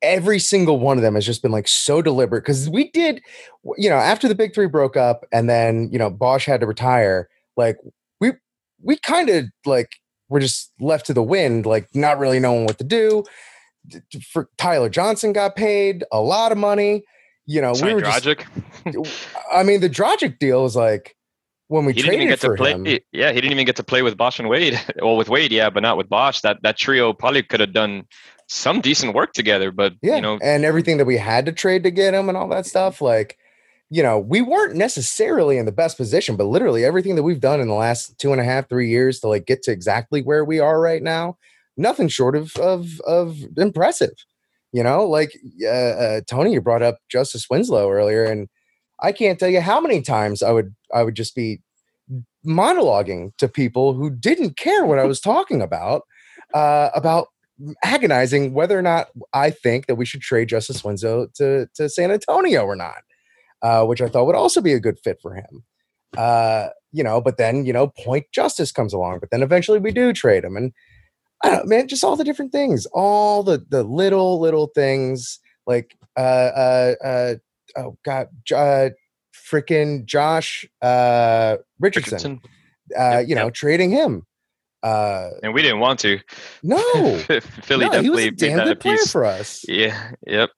every 0.03 0.39
single 0.39 0.79
one 0.79 0.99
of 0.99 1.03
them 1.03 1.15
has 1.15 1.27
just 1.27 1.43
been 1.43 1.53
like 1.53 1.69
so 1.69 2.03
deliberate. 2.03 2.43
Because 2.43 2.69
we 2.69 2.91
did, 2.91 3.23
you 3.79 3.89
know, 3.89 3.97
after 3.97 4.29
the 4.29 4.35
big 4.35 4.55
three 4.55 4.67
broke 4.67 4.97
up 4.97 5.25
and 5.33 5.49
then 5.49 5.89
you 5.91 5.99
know 5.99 6.11
Bosh 6.11 6.45
had 6.45 6.61
to 6.61 6.67
retire, 6.67 7.29
like 7.57 7.79
we 8.21 8.33
we 8.83 8.99
kind 8.99 9.31
of 9.31 9.47
like 9.65 9.93
were 10.29 10.41
just 10.41 10.73
left 10.81 11.07
to 11.07 11.15
the 11.15 11.23
wind, 11.23 11.65
like 11.65 11.89
not 11.95 12.19
really 12.19 12.41
knowing 12.41 12.67
what 12.67 12.79
to 12.79 12.85
do 12.85 13.25
for 14.31 14.49
Tyler 14.59 14.89
Johnson 14.89 15.33
got 15.33 15.57
paid 15.57 16.05
a 16.13 16.21
lot 16.21 16.53
of 16.53 16.59
money. 16.59 17.05
You 17.47 17.61
know, 17.61 17.75
Sorry, 17.75 17.95
we 17.95 18.03
were 18.03 18.09
Dragic. 18.09 18.45
Just, 18.91 19.29
I 19.53 19.63
mean, 19.63 19.81
the 19.81 19.91
Dragic 19.91 20.39
deal 20.39 20.63
was 20.63 20.75
like 20.75 21.15
when 21.69 21.85
we 21.85 21.93
he 21.93 22.03
didn't 22.03 22.15
even 22.15 22.27
traded 22.29 22.41
get 22.41 22.51
to 22.51 22.57
play. 22.57 22.73
him. 22.73 22.99
Yeah, 23.13 23.33
he 23.33 23.41
didn't 23.41 23.53
even 23.53 23.67
get 23.67 23.77
to 23.77 23.83
play 23.83 24.03
with 24.03 24.17
Bosh 24.17 24.39
and 24.39 24.49
Wade. 24.49 24.81
well, 25.03 25.17
with 25.17 25.29
Wade, 25.29 25.53
yeah, 25.53 25.71
but 25.71 25.83
not 25.83 25.97
with 25.97 26.09
Bosh. 26.09 26.41
That 26.41 26.63
that 26.63 26.79
trio 26.79 27.13
probably 27.13 27.43
could 27.43 27.61
have 27.61 27.73
done 27.73 28.07
some 28.49 28.81
decent 28.81 29.15
work 29.15 29.33
together. 29.33 29.71
But 29.71 29.95
Yeah, 30.03 30.17
you 30.17 30.23
know, 30.23 30.39
and 30.43 30.65
everything 30.65 30.99
that 30.99 31.05
we 31.05 31.17
had 31.17 31.47
to 31.47 31.53
trade 31.53 31.83
to 31.85 31.91
get 31.91 32.15
him 32.15 32.29
and 32.29 32.39
all 32.39 32.49
that 32.49 32.67
stuff. 32.67 33.01
Like, 33.01 33.39
you 33.91 34.03
know, 34.03 34.19
we 34.19 34.41
weren't 34.41 34.77
necessarily 34.77 35.59
in 35.59 35.67
the 35.67 35.73
best 35.73 35.97
position, 35.97 36.37
but 36.37 36.45
literally 36.45 36.85
everything 36.85 37.17
that 37.17 37.23
we've 37.23 37.41
done 37.41 37.61
in 37.61 37.69
the 37.69 37.75
last 37.75 38.19
two 38.19 38.33
and 38.33 38.41
a 38.41 38.45
half, 38.45 38.69
three 38.69 38.89
years 38.89 39.21
to 39.21 39.29
like 39.29 39.47
get 39.47 39.63
to 39.65 39.71
exactly 39.71 40.23
where 40.23 40.45
we 40.45 40.61
are 40.61 40.81
right 40.81 41.03
now, 41.03 41.37
nothing 41.77 42.09
short 42.09 42.37
of 42.37 42.55
of 42.57 43.01
of 43.07 43.39
impressive. 43.57 44.15
You 44.73 44.83
know, 44.83 45.07
like 45.07 45.39
uh, 45.63 45.69
uh, 45.69 46.21
Tony, 46.29 46.53
you 46.53 46.61
brought 46.61 46.83
up 46.83 46.99
Justice 47.09 47.47
Winslow 47.49 47.91
earlier, 47.91 48.25
and 48.25 48.49
I 49.01 49.13
can't 49.13 49.39
tell 49.39 49.49
you 49.49 49.61
how 49.61 49.81
many 49.81 50.03
times 50.03 50.43
I 50.43 50.51
would 50.51 50.75
I 50.93 51.03
would 51.03 51.15
just 51.15 51.35
be 51.35 51.61
monologuing 52.47 53.37
to 53.39 53.49
people 53.49 53.95
who 53.95 54.11
didn't 54.11 54.57
care 54.57 54.85
what 54.85 54.99
I 54.99 55.05
was 55.05 55.21
talking 55.21 55.63
about 55.63 56.03
uh, 56.53 56.91
about 56.95 57.29
agonizing 57.85 58.53
whether 58.53 58.79
or 58.79 58.83
not 58.83 59.09
I 59.33 59.51
think 59.51 59.87
that 59.87 59.95
we 59.95 60.05
should 60.05 60.21
trade 60.21 60.49
Justice 60.49 60.85
Winslow 60.85 61.29
to 61.35 61.69
to 61.75 61.89
San 61.89 62.11
Antonio 62.11 62.65
or 62.65 62.77
not, 62.77 63.03
uh, 63.63 63.85
which 63.85 64.01
I 64.01 64.09
thought 64.09 64.27
would 64.27 64.35
also 64.35 64.61
be 64.61 64.73
a 64.73 64.81
good 64.81 64.99
fit 64.99 65.19
for 65.23 65.35
him. 65.35 65.65
Uh, 66.17 66.69
you 66.93 67.03
know, 67.03 67.21
but 67.21 67.37
then 67.37 67.65
you 67.65 67.73
know, 67.73 67.89
Point 67.89 68.27
Justice 68.33 68.73
comes 68.73 68.93
along, 68.93 69.19
but 69.21 69.31
then 69.31 69.43
eventually 69.43 69.79
we 69.79 69.93
do 69.93 70.13
trade 70.13 70.45
him, 70.45 70.57
and 70.57 70.73
I 71.45 71.51
don't, 71.51 71.69
man, 71.69 71.89
just 71.89 72.03
all 72.05 72.17
the 72.17 72.25
different 72.25 72.53
things, 72.53 72.87
all 72.93 73.43
the 73.43 73.65
the 73.69 73.83
little 73.85 74.41
little 74.41 74.69
things 74.69 75.39
like 75.67 75.97
uh 76.17 76.21
uh 76.21 76.95
uh 77.05 77.35
oh 77.77 77.97
god, 78.05 78.29
uh, 78.55 78.91
freaking 79.51 80.05
Josh 80.07 80.65
uh 80.83 81.57
Richardson, 81.81 82.13
Richardson, 82.15 82.41
uh, 82.99 83.19
Yep, 83.19 83.29
you 83.29 83.35
know, 83.35 83.45
yep. 83.47 83.55
trading 83.55 83.91
him. 83.91 84.27
Uh, 84.83 85.31
and 85.43 85.55
we 85.55 85.63
didn't 85.63 85.81
want 85.81 85.99
to. 86.01 86.21
no, 86.63 86.77
Philly 87.63 87.87
no, 87.87 87.93
definitely 87.93 88.31
made 88.31 88.39
that 88.39 88.69
a 88.69 88.77
piece. 88.77 89.11
for 89.11 89.25
us. 89.25 89.65
Yeah. 89.67 90.11
Yep. 90.27 90.51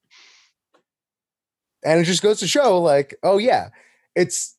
and 1.84 2.00
it 2.00 2.04
just 2.04 2.22
goes 2.22 2.40
to 2.40 2.48
show 2.48 2.80
like 2.80 3.14
oh 3.22 3.38
yeah 3.38 3.68
it's 4.16 4.56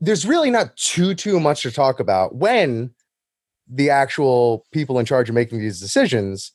there's 0.00 0.26
really 0.26 0.50
not 0.50 0.76
too 0.76 1.14
too 1.14 1.38
much 1.38 1.62
to 1.62 1.70
talk 1.70 2.00
about 2.00 2.34
when 2.34 2.90
the 3.68 3.90
actual 3.90 4.64
people 4.72 4.98
in 4.98 5.06
charge 5.06 5.28
of 5.28 5.34
making 5.34 5.58
these 5.58 5.80
decisions 5.80 6.52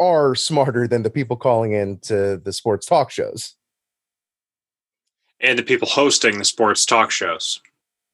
are 0.00 0.34
smarter 0.34 0.86
than 0.86 1.02
the 1.02 1.10
people 1.10 1.36
calling 1.36 1.72
in 1.72 1.98
to 1.98 2.36
the 2.38 2.52
sports 2.52 2.86
talk 2.86 3.10
shows 3.10 3.54
and 5.40 5.58
the 5.58 5.62
people 5.62 5.88
hosting 5.88 6.38
the 6.38 6.44
sports 6.44 6.86
talk 6.86 7.10
shows. 7.10 7.60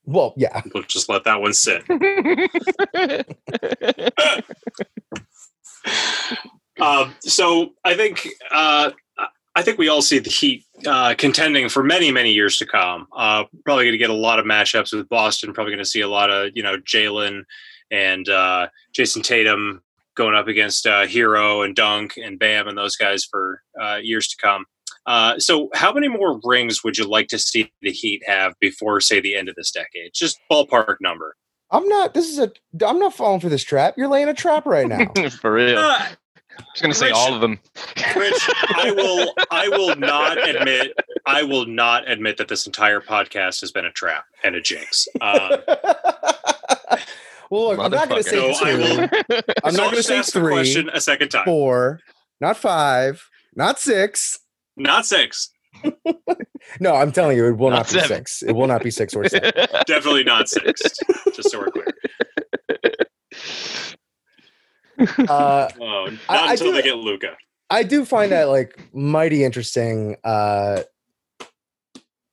well 0.05 0.35
yeah 0.37 0.63
We'll 0.73 0.83
just 0.85 1.09
let 1.09 1.25
that 1.25 1.41
one 1.41 1.55
sit. 1.55 1.83
Um, 6.81 7.15
so 7.21 7.71
I 7.85 7.95
think 7.95 8.29
uh, 8.51 8.91
I 9.55 9.63
think 9.63 9.79
we 9.79 9.89
all 9.89 10.03
see 10.03 10.19
the 10.19 10.31
Heat 10.31 10.65
uh, 10.87 11.15
contending 11.17 11.69
for 11.69 11.83
many 11.83 12.11
many 12.11 12.33
years 12.33 12.59
to 12.59 12.67
come. 12.67 13.07
Uh, 13.17 13.45
probably 13.65 13.85
going 13.85 13.93
to 13.93 13.99
get 13.99 14.11
a 14.11 14.15
lot 14.15 14.39
of 14.39 14.45
matchups 14.45 14.93
with 14.93 15.09
Boston. 15.09 15.53
Probably 15.53 15.73
going 15.73 15.85
to 15.85 15.89
see 15.89 16.01
a 16.01 16.09
lot 16.09 16.31
of 16.31 16.51
you 16.55 16.63
know 16.63 16.77
Jalen 16.79 17.43
and 17.91 18.29
uh, 18.29 18.69
Jayson 18.97 19.23
Tatum 19.23 19.83
going 20.17 20.35
up 20.35 20.47
against 20.49 20.87
uh, 20.87 21.07
Herro 21.07 21.65
and 21.65 21.75
Dunk 21.75 22.17
and 22.17 22.39
Bam 22.39 22.69
and 22.69 22.79
those 22.79 22.97
guys 22.97 23.25
for 23.25 23.63
uh, 23.81 23.97
years 23.97 24.29
to 24.29 24.37
come. 24.41 24.65
Uh, 25.07 25.39
so, 25.39 25.69
how 25.75 25.93
many 25.93 26.09
more 26.09 26.41
rings 26.45 26.83
would 26.85 26.97
you 26.97 27.05
like 27.07 27.29
to 27.29 27.39
see 27.39 27.71
the 27.83 27.91
Heat 27.91 28.23
have 28.27 28.55
before, 28.61 29.01
say, 29.01 29.21
the 29.21 29.35
end 29.35 29.49
of 29.49 29.55
this 29.55 29.71
decade? 29.71 30.13
Just 30.15 30.39
ballpark 30.51 30.97
number. 31.01 31.37
i'm 31.71 31.87
not 31.89 32.15
this 32.15 32.29
is 32.29 32.39
a 32.39 32.51
i'm 32.87 32.99
not 32.99 33.13
falling 33.15 33.41
for 33.41 33.49
this 33.49 33.65
trap 33.65 33.95
you're 33.97 34.07
laying 34.09 34.29
a 34.29 34.35
trap 34.35 34.65
right 34.67 34.87
now 34.87 35.07
For 35.41 35.53
real. 35.53 35.79
Uh, 35.79 35.99
I 35.99 36.63
was 36.73 36.81
gonna 36.83 36.95
say 36.95 37.07
Rich- 37.07 37.15
all 37.17 37.35
of 37.35 37.41
them. 37.41 37.59
Rich, 38.17 38.49
I 38.77 38.93
will 38.97 39.35
I 39.51 39.69
will 39.69 39.97
not 39.97 40.39
admit 40.49 40.93
I 41.27 41.43
will 41.43 41.67
not 41.67 42.09
admit 42.09 42.37
that 42.37 42.47
this 42.49 42.67
entire 42.67 43.01
podcast 43.01 43.61
has 43.61 43.73
been 43.73 43.87
a 43.87 43.91
trap 43.93 44.25
and 44.45 44.55
a 44.55 44.61
jinx. 44.61 45.09
Uh, 45.21 45.57
well 47.51 47.69
look, 47.69 47.79
i'm 47.79 47.91
not 47.91 48.09
going 48.09 48.23
to 48.23 48.29
say 48.29 48.37
No, 48.37 48.51
I 48.51 48.73
two 48.73 48.79
will- 48.79 49.43
i'm 49.65 49.73
so 49.73 49.77
not 49.83 49.91
going 49.91 49.97
to 49.97 50.03
say 50.03 50.19
ask 50.19 50.33
the 50.33 50.41
three 50.41 50.53
question 50.53 50.89
a 50.93 51.01
second 51.01 51.29
time. 51.31 51.45
four 51.45 52.01
not 52.41 52.57
five 52.57 53.23
not 53.57 53.79
six 53.79 54.39
Not 54.77 55.07
six. 55.07 55.51
no 56.81 56.95
i'm 56.95 57.13
telling 57.13 57.37
you 57.37 57.47
it 57.47 57.57
will 57.59 57.71
Not 57.71 57.77
not, 57.79 57.87
be 57.87 57.93
seven. 58.01 58.17
six 58.19 58.43
it 58.43 58.53
will 58.53 58.67
not 58.67 58.83
be 58.83 58.91
six 58.91 59.15
or 59.15 59.29
seven 59.29 59.53
Definitely 59.87 60.25
not 60.25 60.49
six. 60.49 60.81
Just 61.35 61.51
so 61.51 61.59
we're 61.59 61.71
clear. 61.71 61.87
uh 65.29 65.69
Oh, 65.81 66.07
not 66.07 66.19
I- 66.29 66.49
I 66.49 66.53
until 66.53 66.69
do- 66.69 66.73
they 66.75 66.83
get 66.83 66.97
Luka. 66.97 67.37
I 67.71 67.83
do 67.83 68.05
find 68.05 68.31
that 68.33 68.45
like 68.49 68.79
mighty 68.95 69.43
interesting. 69.43 70.17
Uh, 70.23 70.83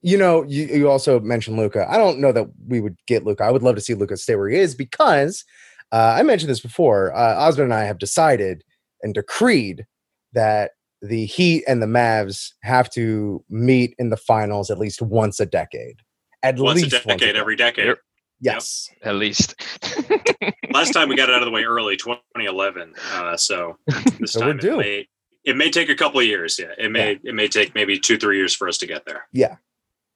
you 0.02 0.18
know, 0.18 0.44
you, 0.44 0.66
you 0.66 0.90
also 0.90 1.20
mentioned 1.20 1.58
Luka. 1.58 1.86
I 1.90 1.98
don't 1.98 2.20
know 2.20 2.32
that 2.32 2.48
we 2.68 2.82
would 2.82 2.98
get 3.08 3.26
Luka. 3.26 3.44
I 3.44 3.52
would 3.52 3.64
love 3.64 3.76
to 3.76 3.82
see 3.82 3.94
Luka 3.94 4.18
stay 4.18 4.36
where 4.36 4.50
he 4.50 4.58
is 4.58 4.76
because 4.76 5.44
uh, 5.92 6.16
I 6.18 6.24
mentioned 6.24 6.50
this 6.50 6.60
before. 6.60 7.14
Uh, 7.16 7.36
Osman 7.36 7.66
and 7.66 7.74
I 7.74 7.84
have 7.84 8.00
decided 8.00 8.64
and 9.04 9.14
decreed 9.14 9.86
that 10.34 10.72
the 11.02 11.26
Heat 11.26 11.64
and 11.68 11.82
the 11.82 11.88
Mavs 11.88 12.52
have 12.62 12.90
to 12.92 13.44
meet 13.50 13.96
in 13.98 14.10
the 14.10 14.18
finals 14.18 14.70
at 14.70 14.78
least 14.78 15.02
once 15.02 15.40
a 15.40 15.46
decade. 15.46 15.98
At 16.44 16.58
Once 16.58 16.80
a 16.80 16.84
least 16.86 17.06
decade, 17.06 17.36
every 17.36 17.56
decade. 17.56 17.88
Yep. 17.88 17.98
Yes. 18.40 18.90
At 19.04 19.16
least. 19.16 19.56
Last 20.72 20.94
time 20.94 21.10
we 21.10 21.16
got 21.16 21.30
it 21.30 21.36
out 21.36 21.42
of 21.42 21.46
the 21.46 21.52
way 21.52 21.64
early, 21.64 21.98
2011. 21.98 22.94
Uh, 23.14 23.38
so 23.38 23.78
this 24.20 24.32
So 24.32 24.40
we're 24.40 24.48
time 24.48 24.58
it 24.58 24.62
due. 24.62 24.78
may, 24.78 25.08
it 25.44 25.56
may 25.56 25.70
take 25.70 25.90
a 25.90 25.96
couple 25.96 26.20
of 26.20 26.26
years. 26.26 26.58
Yeah, 26.60 26.72
it 26.78 26.92
may 26.92 27.20
it 27.24 27.36
may 27.36 27.48
take 27.48 27.76
maybe 27.76 28.00
two 28.00 28.18
three 28.18 28.38
years 28.38 28.56
for 28.56 28.68
us 28.68 28.78
to 28.80 28.88
get 28.88 29.06
there. 29.06 29.28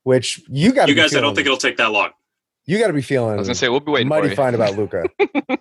Which 0.06 0.40
you 0.48 0.72
got. 0.72 0.88
You 0.88 0.94
guys, 0.94 1.16
I 1.16 1.20
don't 1.20 1.34
think 1.34 1.46
it'll 1.46 1.58
take 1.58 1.76
that 1.78 1.90
long. 1.90 2.10
you 2.64 2.78
got 2.78 2.86
to 2.86 2.92
be 2.92 3.02
feeling. 3.02 3.34
I 3.34 3.36
was 3.38 3.48
gonna 3.48 3.56
say 3.56 3.68
we'll 3.68 3.80
be 3.80 3.90
waiting 3.90 4.06
for 4.08 4.14
mighty 4.14 4.28
you. 4.28 4.36
fine 4.36 4.54
about 4.54 4.76
Luka. 4.78 5.04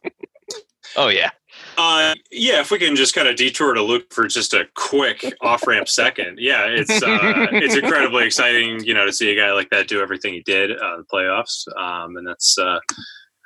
Oh 0.97 1.09
yeah. 1.09 1.31
Uh, 1.77 2.13
yeah, 2.31 2.61
if 2.61 2.71
we 2.71 2.79
can 2.79 2.95
just 2.95 3.13
kind 3.13 3.27
of 3.27 3.35
detour 3.35 3.73
to 3.73 3.81
Luke 3.81 4.13
for 4.13 4.27
just 4.27 4.53
a 4.53 4.65
quick 4.75 5.25
off 5.41 5.67
ramp 5.67 5.89
second. 6.01 6.37
Yeah, 6.39 6.67
it's 6.67 7.03
uh, 7.03 7.47
it's 7.51 7.75
incredibly 7.75 8.23
exciting, 8.25 8.81
you 8.85 8.93
know, 8.93 9.05
to 9.05 9.11
see 9.11 9.29
a 9.31 9.35
guy 9.35 9.51
like 9.51 9.69
that 9.71 9.89
do 9.89 9.99
everything 10.01 10.33
he 10.33 10.41
did 10.43 10.71
uh, 10.71 10.93
in 10.95 10.99
the 10.99 11.05
playoffs. 11.11 11.67
Um, 11.77 12.15
and 12.15 12.25
that's, 12.25 12.57
uh, 12.57 12.79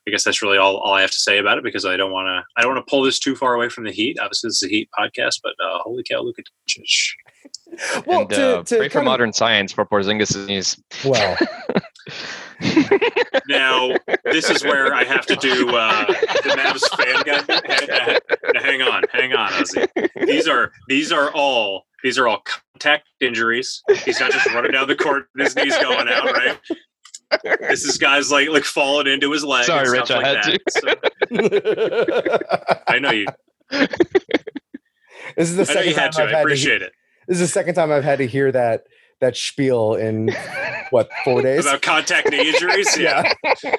I 0.08 0.12
guess 0.12 0.24
that's 0.24 0.44
really 0.44 0.60
all, 0.60 0.78
all 0.78 0.94
I 0.94 1.02
have 1.02 1.10
to 1.12 1.18
say 1.20 1.40
about 1.40 1.58
it 1.58 1.64
because 1.64 1.86
I 1.86 1.98
don't 1.98 2.12
want 2.12 2.28
to 2.28 2.44
I 2.56 2.62
don't 2.62 2.76
want 2.76 2.86
to 2.86 2.90
pull 2.92 3.02
this 3.02 3.18
too 3.18 3.36
far 3.36 3.56
away 3.56 3.70
from 3.70 3.86
the 3.86 3.92
Heat. 3.92 4.20
Obviously, 4.20 4.50
this 4.50 4.62
is 4.62 4.70
a 4.70 4.72
Heat 4.72 4.90
podcast, 5.00 5.40
but 5.42 5.54
uh, 5.64 5.80
holy 5.80 6.04
cow, 6.04 6.22
Luka 6.22 6.44
Doncic. 6.70 7.14
Well, 8.08 8.22
and 8.22 8.30
to, 8.32 8.58
uh, 8.60 8.64
to 8.64 8.78
pray 8.78 8.90
for 8.90 9.00
of- 9.00 9.06
modern 9.06 9.32
science 9.32 9.72
for 9.72 9.86
Porzingis' 9.86 10.48
knees. 10.48 10.82
Well, 11.06 11.38
Now, 13.48 13.96
this 14.26 14.50
is 14.50 14.64
where 14.64 14.94
I 14.94 15.04
have 15.06 15.26
to 15.28 15.36
do 15.38 15.70
uh, 15.70 16.06
the 16.08 16.56
Mavs 16.58 16.84
fan 16.98 17.24
guy. 17.26 18.60
Hang, 18.60 18.82
on, 18.82 19.04
hang 19.14 19.34
on, 19.34 19.50
Ozzy. 19.52 19.88
These 20.26 20.48
are 20.48 20.72
these 20.90 21.12
are 21.14 21.32
all 21.32 21.86
these 22.04 22.18
are 22.18 22.28
all 22.28 22.42
contact 22.74 23.08
injuries. 23.22 23.82
He's 24.04 24.20
not 24.20 24.32
just 24.32 24.48
running 24.48 24.72
down 24.72 24.88
the 24.88 24.96
court 24.96 25.28
and 25.36 25.44
his 25.46 25.56
knees 25.56 25.78
going 25.78 26.10
out, 26.10 26.26
right? 26.26 26.60
This 27.62 27.86
is 27.86 27.98
guys 27.98 28.30
like 28.32 28.50
like 28.50 28.64
falling 28.66 29.08
into 29.08 29.32
his 29.32 29.44
leg. 29.46 29.64
Sorry, 29.66 29.88
and 29.98 30.06
stuff 30.06 30.22
Rich, 30.22 30.26
I 30.26 30.34
like 30.34 30.46
had 30.46 30.60
that. 31.32 32.40
So, 32.42 32.80
I 32.94 33.00
know 33.00 33.12
you. 33.12 33.26
this 35.38 35.50
is 35.50 35.56
the 35.56 35.62
I 35.62 35.66
second 35.66 35.94
time 35.94 36.02
had 36.04 36.12
to. 36.14 36.24
I've 36.24 36.28
I 36.28 36.32
had 36.32 36.32
to. 36.32 36.36
he- 36.38 36.42
appreciate 36.42 36.82
it. 36.82 36.92
This 37.30 37.40
is 37.40 37.48
the 37.50 37.54
second 37.54 37.76
time 37.76 37.92
I've 37.92 38.04
had 38.04 38.18
to 38.20 38.28
hear 38.28 38.52
that 38.52 38.84
that 39.22 39.38
spiel 39.38 39.94
in 39.94 40.36
what 40.90 41.10
four 41.24 41.42
days? 41.42 41.66
About 41.66 41.82
contact 41.84 42.30
knee 42.32 42.50
injuries. 42.50 42.88
Yeah, 43.00 43.32
yeah. 43.44 43.54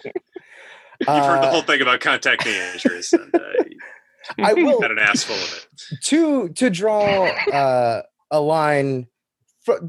you've 1.01 1.09
heard 1.09 1.43
the 1.43 1.49
Uh, 1.49 1.51
whole 1.51 1.63
thing 1.63 1.83
about 1.83 2.01
contact 2.01 2.47
knee 2.47 2.59
injuries. 2.73 3.13
And, 3.13 3.35
uh, 3.35 3.39
I 4.39 4.55
will 4.55 4.81
had 4.81 4.93
an 4.93 4.99
ass 5.01 5.25
full 5.25 5.35
of 5.37 5.67
it. 5.93 6.01
to 6.05 6.49
to 6.51 6.71
draw 6.71 7.27
uh, 7.53 8.03
a 8.31 8.41
line 8.41 9.09
fr- 9.65 9.85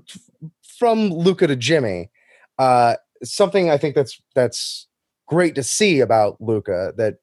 from 0.79 1.09
Luka 1.11 1.45
to 1.47 1.55
Jimmy. 1.55 2.09
Uh, 2.57 2.95
something 3.23 3.69
I 3.69 3.77
think 3.77 3.93
that's 3.93 4.19
that's 4.33 4.87
great 5.27 5.53
to 5.55 5.63
see 5.63 5.99
about 5.99 6.41
Luka 6.41 6.93
that 6.97 7.17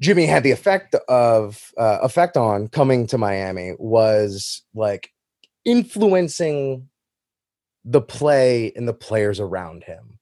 Jimmy 0.00 0.26
had 0.26 0.42
the 0.42 0.50
effect 0.50 0.94
of 1.08 1.72
uh, 1.78 1.98
effect 2.02 2.36
on 2.36 2.68
coming 2.68 3.06
to 3.06 3.18
Miami 3.18 3.74
was 3.78 4.62
like 4.74 5.10
influencing 5.64 6.88
the 7.84 8.00
play 8.00 8.72
and 8.74 8.88
the 8.88 8.94
players 8.94 9.38
around 9.38 9.84
him. 9.84 10.18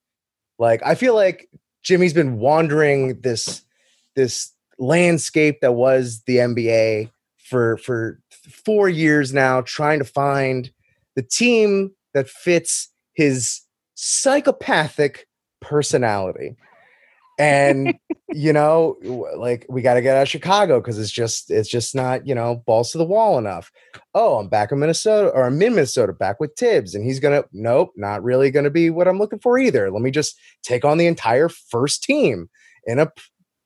Like 0.59 0.83
I 0.85 0.95
feel 0.95 1.15
like 1.15 1.49
Jimmy's 1.83 2.13
been 2.13 2.39
wandering 2.39 3.21
this 3.21 3.63
this 4.15 4.53
landscape 4.79 5.61
that 5.63 5.73
was 5.73 6.23
the 6.27 6.37
NBA 6.37 7.11
for 7.39 7.77
for 7.79 8.21
4 8.65 8.89
years 8.89 9.33
now 9.33 9.61
trying 9.63 9.99
to 10.01 10.05
find 10.05 10.71
the 11.17 11.23
team 11.23 11.93
that 12.15 12.29
fits 12.29 12.91
his 13.15 13.63
psychopathic 13.95 15.27
personality. 15.61 16.57
And 17.39 17.99
you 18.33 18.53
know, 18.53 18.97
like 19.37 19.67
we 19.69 19.83
got 19.83 19.95
to 19.95 20.03
get 20.03 20.17
out 20.17 20.23
of 20.23 20.29
Chicago 20.29 20.81
because 20.81 20.99
it's 20.99 21.11
just 21.11 21.51
it's 21.51 21.69
just 21.69 21.95
not 21.95 22.27
you 22.27 22.35
know 22.35 22.57
balls 22.67 22.93
to 22.93 22.99
the 22.99 23.05
wall 23.05 23.39
enough. 23.39 23.71
Oh, 24.15 24.39
I'm 24.39 24.49
back 24.49 24.73
in 24.73 24.79
Minnesota 24.79 25.29
or 25.29 25.45
I'm 25.45 25.61
in 25.63 25.75
Minnesota 25.75 26.13
back 26.13 26.41
with 26.41 26.55
Thibs, 26.57 26.95
and 26.95 27.05
he's 27.05 27.21
gonna 27.21 27.45
nope, 27.53 27.93
not 27.97 28.23
really 28.23 28.51
gonna 28.51 28.71
be 28.71 28.91
what 28.91 29.09
I'm 29.09 29.19
looking 29.19 29.39
for 29.39 29.59
either. 29.59 29.91
Let 29.91 30.03
me 30.03 30.11
just 30.11 30.39
take 30.63 30.85
on 30.85 30.99
the 30.99 31.07
entire 31.07 31.49
first 31.49 32.03
team 32.03 32.49
in 32.87 32.99
a 32.99 33.07
p- 33.07 33.23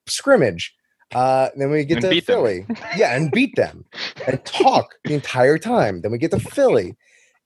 scrimmage. 0.07 0.75
Uh, 1.15 1.51
then 1.57 1.71
we 1.71 1.85
get 1.85 1.99
And 1.99 2.03
to 2.03 2.11
beat 2.11 2.27
them. 2.27 2.37
Philly, 2.37 2.67
yeah, 2.97 3.15
and 3.17 3.31
beat 3.31 3.55
them 3.55 3.85
and 4.27 4.45
talk 4.45 4.97
the 5.05 5.15
entire 5.15 5.57
time. 5.59 6.01
Then 6.01 6.11
we 6.11 6.19
get 6.19 6.33
to 6.33 6.41
Philly, 6.41 6.97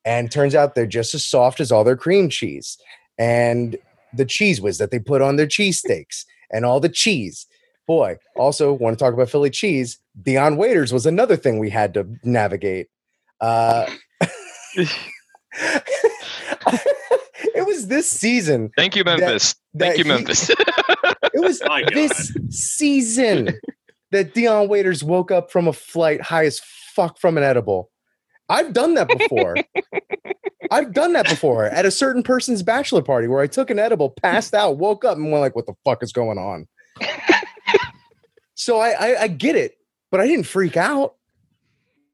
and 0.04 0.30
turns 0.30 0.54
out 0.54 0.74
they're 0.74 0.86
just 0.86 1.14
as 1.14 1.26
soft 1.26 1.60
as 1.60 1.70
all 1.70 1.84
their 1.84 1.96
cream 1.96 2.30
cheese 2.30 2.78
and 3.18 3.76
the 4.14 4.24
cheese 4.24 4.60
whiz 4.60 4.78
that 4.78 4.90
they 4.90 4.98
put 4.98 5.22
on 5.22 5.36
their 5.36 5.46
cheesesteaks 5.46 6.24
and 6.52 6.64
all 6.64 6.80
the 6.80 6.88
cheese. 6.88 7.46
Boy, 7.86 8.18
also 8.36 8.72
want 8.72 8.96
to 8.98 9.04
talk 9.04 9.14
about 9.14 9.28
Philly 9.30 9.50
cheese. 9.50 9.98
Dion 10.22 10.56
Waiters 10.56 10.92
was 10.92 11.06
another 11.06 11.36
thing 11.36 11.58
we 11.58 11.70
had 11.70 11.92
to 11.94 12.06
navigate. 12.22 12.86
Uh, 13.40 13.86
it 17.42 17.66
was 17.66 17.88
this 17.88 18.08
season. 18.08 18.70
Thank 18.76 18.96
you, 18.96 19.04
Memphis. 19.04 19.54
that 19.74 19.86
Thank 19.86 19.98
you, 19.98 20.04
he- 20.04 20.10
Memphis. 20.10 20.50
It 21.32 21.40
was 21.40 21.62
My 21.64 21.82
God. 21.82 21.92
this 21.94 22.36
season 22.50 23.50
that 24.10 24.34
Dion 24.34 24.68
Waiters 24.68 25.04
woke 25.04 25.30
up 25.30 25.50
from 25.52 25.68
a 25.68 25.72
flight 25.72 26.20
high 26.20 26.44
as 26.44 26.60
fuck 26.94 27.18
from 27.20 27.36
an 27.38 27.44
edible. 27.44 27.90
I've 28.48 28.72
done 28.72 28.94
that 28.94 29.06
before. 29.08 29.56
I've 30.70 30.92
done 30.92 31.12
that 31.14 31.28
before 31.28 31.66
at 31.66 31.84
a 31.84 31.90
certain 31.90 32.22
person's 32.22 32.62
bachelor 32.62 33.02
party 33.02 33.26
where 33.26 33.40
I 33.40 33.46
took 33.46 33.70
an 33.70 33.78
edible, 33.78 34.10
passed 34.10 34.54
out, 34.54 34.78
woke 34.78 35.04
up, 35.04 35.16
and 35.16 35.30
went 35.30 35.42
like, 35.42 35.56
"What 35.56 35.66
the 35.66 35.74
fuck 35.84 36.02
is 36.02 36.12
going 36.12 36.38
on?" 36.38 36.68
so 38.54 38.78
I, 38.78 38.90
I 38.90 39.22
I 39.22 39.28
get 39.28 39.56
it, 39.56 39.78
but 40.10 40.20
I 40.20 40.26
didn't 40.26 40.46
freak 40.46 40.76
out. 40.76 41.16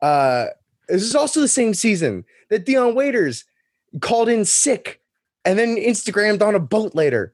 Uh, 0.01 0.47
this 0.89 1.03
is 1.03 1.15
also 1.15 1.41
the 1.41 1.49
same 1.49 1.75
season 1.75 2.25
that 2.51 2.65
Dion 2.65 2.95
Waiters 2.95 3.45
called 4.01 4.29
in 4.29 4.45
sick 4.45 5.01
and 5.45 5.59
then 5.59 5.77
Instagrammed 5.77 6.43
on 6.43 6.55
a 6.55 6.61
boat 6.61 6.95
later. 6.95 7.33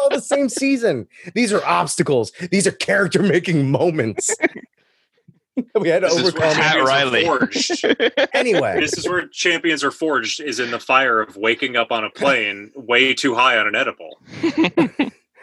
all 0.00 0.10
the 0.10 0.20
same 0.20 0.48
season. 0.48 1.06
These 1.34 1.52
are 1.52 1.64
obstacles. 1.64 2.32
These 2.50 2.66
are 2.66 2.72
character 2.72 3.22
making 3.22 3.70
moments. 3.70 4.34
we 5.80 5.88
had 5.88 6.00
to 6.00 6.08
This 6.08 6.16
is 6.16 6.34
where 6.34 6.44
overcome. 6.44 6.54
Pat 6.54 6.72
champions 6.74 6.88
are 6.88 6.92
Riley. 6.92 7.24
forged. 7.24 7.84
Anyway, 8.34 8.80
this 8.80 8.98
is 8.98 9.08
where 9.08 9.26
champions 9.28 9.84
are 9.84 9.90
forged 9.92 10.40
is 10.40 10.58
in 10.60 10.70
the 10.70 10.80
fire 10.80 11.20
of 11.20 11.36
waking 11.36 11.76
up 11.76 11.92
on 11.92 12.04
a 12.04 12.10
plane 12.10 12.70
way 12.74 13.14
too 13.14 13.34
high 13.34 13.56
on 13.56 13.66
an 13.66 13.74
edible. 13.76 14.20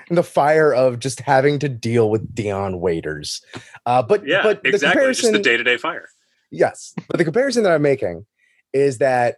the 0.09 0.23
fire 0.23 0.73
of 0.73 0.99
just 0.99 1.21
having 1.21 1.57
to 1.59 1.69
deal 1.69 2.09
with 2.09 2.33
Dion 2.35 2.79
Waiters. 2.81 3.41
Uh, 3.85 4.03
but 4.03 4.25
Yeah, 4.27 4.43
but 4.43 4.61
the 4.63 4.69
exactly. 4.69 5.01
Just 5.07 5.21
comparison, 5.21 5.33
the 5.33 5.39
day 5.39 5.57
to 5.57 5.63
day 5.63 5.77
fire. 5.77 6.09
yes, 6.51 6.93
but 7.07 7.17
the 7.17 7.23
comparison 7.23 7.63
that 7.63 7.71
I'm 7.71 7.81
making 7.81 8.25
is 8.73 8.97
that 8.97 9.37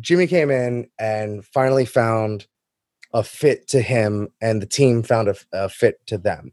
Jimmy 0.00 0.26
came 0.26 0.50
in 0.50 0.88
and 0.98 1.44
finally 1.44 1.84
found 1.84 2.46
a 3.12 3.22
fit 3.22 3.68
to 3.68 3.82
him, 3.82 4.28
and 4.40 4.62
the 4.62 4.66
team 4.66 5.02
found 5.02 5.28
a, 5.28 5.34
a 5.52 5.68
fit 5.68 6.00
to 6.06 6.16
them, 6.16 6.52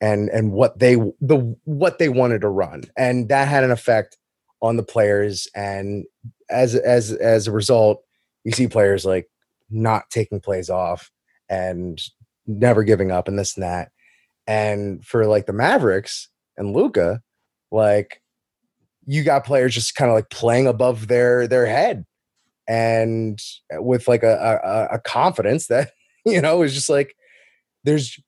and 0.00 0.28
and 0.30 0.52
what 0.52 0.78
they 0.78 0.94
the 0.94 1.56
what 1.64 1.98
they 1.98 2.08
wanted 2.08 2.40
to 2.42 2.48
run, 2.48 2.84
and 2.96 3.28
that 3.28 3.48
had 3.48 3.64
an 3.64 3.70
effect 3.70 4.16
on 4.60 4.76
the 4.76 4.82
players, 4.82 5.48
and 5.54 6.04
as 6.50 6.74
as 6.74 7.12
as 7.12 7.46
a 7.46 7.52
result, 7.52 8.02
you 8.44 8.52
see 8.52 8.68
players 8.68 9.04
like 9.04 9.28
not 9.70 10.10
taking 10.10 10.40
plays 10.40 10.70
off 10.70 11.10
and 11.48 12.00
never 12.46 12.82
giving 12.82 13.10
up 13.10 13.28
and 13.28 13.38
this 13.38 13.56
and 13.56 13.62
that. 13.62 13.90
And 14.46 15.04
for 15.04 15.26
like 15.26 15.46
the 15.46 15.52
Mavericks 15.52 16.28
and 16.56 16.74
Luka, 16.74 17.22
like 17.70 18.20
you 19.06 19.22
got 19.22 19.44
players 19.44 19.74
just 19.74 19.94
kind 19.94 20.10
of 20.10 20.14
like 20.14 20.30
playing 20.30 20.66
above 20.66 21.08
their 21.08 21.46
their 21.46 21.66
head. 21.66 22.04
And 22.66 23.38
with 23.72 24.08
like 24.08 24.22
a, 24.22 24.60
a, 24.64 24.94
a 24.96 24.98
confidence 25.00 25.66
that 25.66 25.92
you 26.26 26.40
know 26.40 26.62
is 26.62 26.74
just 26.74 26.88
like 26.88 27.14
there's 27.84 28.18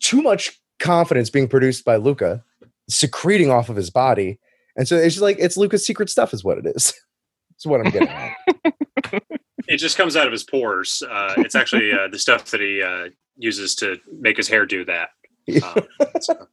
too 0.00 0.22
much 0.22 0.60
confidence 0.78 1.30
being 1.30 1.48
produced 1.48 1.84
by 1.84 1.96
Luka 1.96 2.42
secreting 2.88 3.50
off 3.50 3.68
of 3.68 3.76
his 3.76 3.90
body. 3.90 4.38
And 4.76 4.88
so 4.88 4.96
it's 4.96 5.14
just 5.14 5.22
like 5.22 5.36
it's 5.38 5.56
Luka's 5.56 5.84
secret 5.86 6.08
stuff 6.10 6.32
is 6.32 6.42
what 6.44 6.58
it 6.58 6.66
is. 6.66 6.92
It's 7.54 7.66
what 7.66 7.80
I'm 7.84 7.90
getting 7.92 8.08
at. 8.08 8.32
It 9.68 9.76
just 9.76 9.98
comes 9.98 10.16
out 10.16 10.24
of 10.26 10.32
his 10.32 10.44
pores. 10.44 11.02
Uh, 11.02 11.34
it's 11.36 11.54
actually 11.54 11.92
uh, 11.92 12.08
the 12.10 12.18
stuff 12.18 12.46
that 12.52 12.60
he 12.62 12.80
uh, 12.80 13.10
uses 13.36 13.74
to 13.74 13.98
make 14.18 14.38
his 14.38 14.48
hair 14.48 14.64
do 14.64 14.82
that. 14.86 15.10
Um, 15.62 15.82
so- 16.22 16.46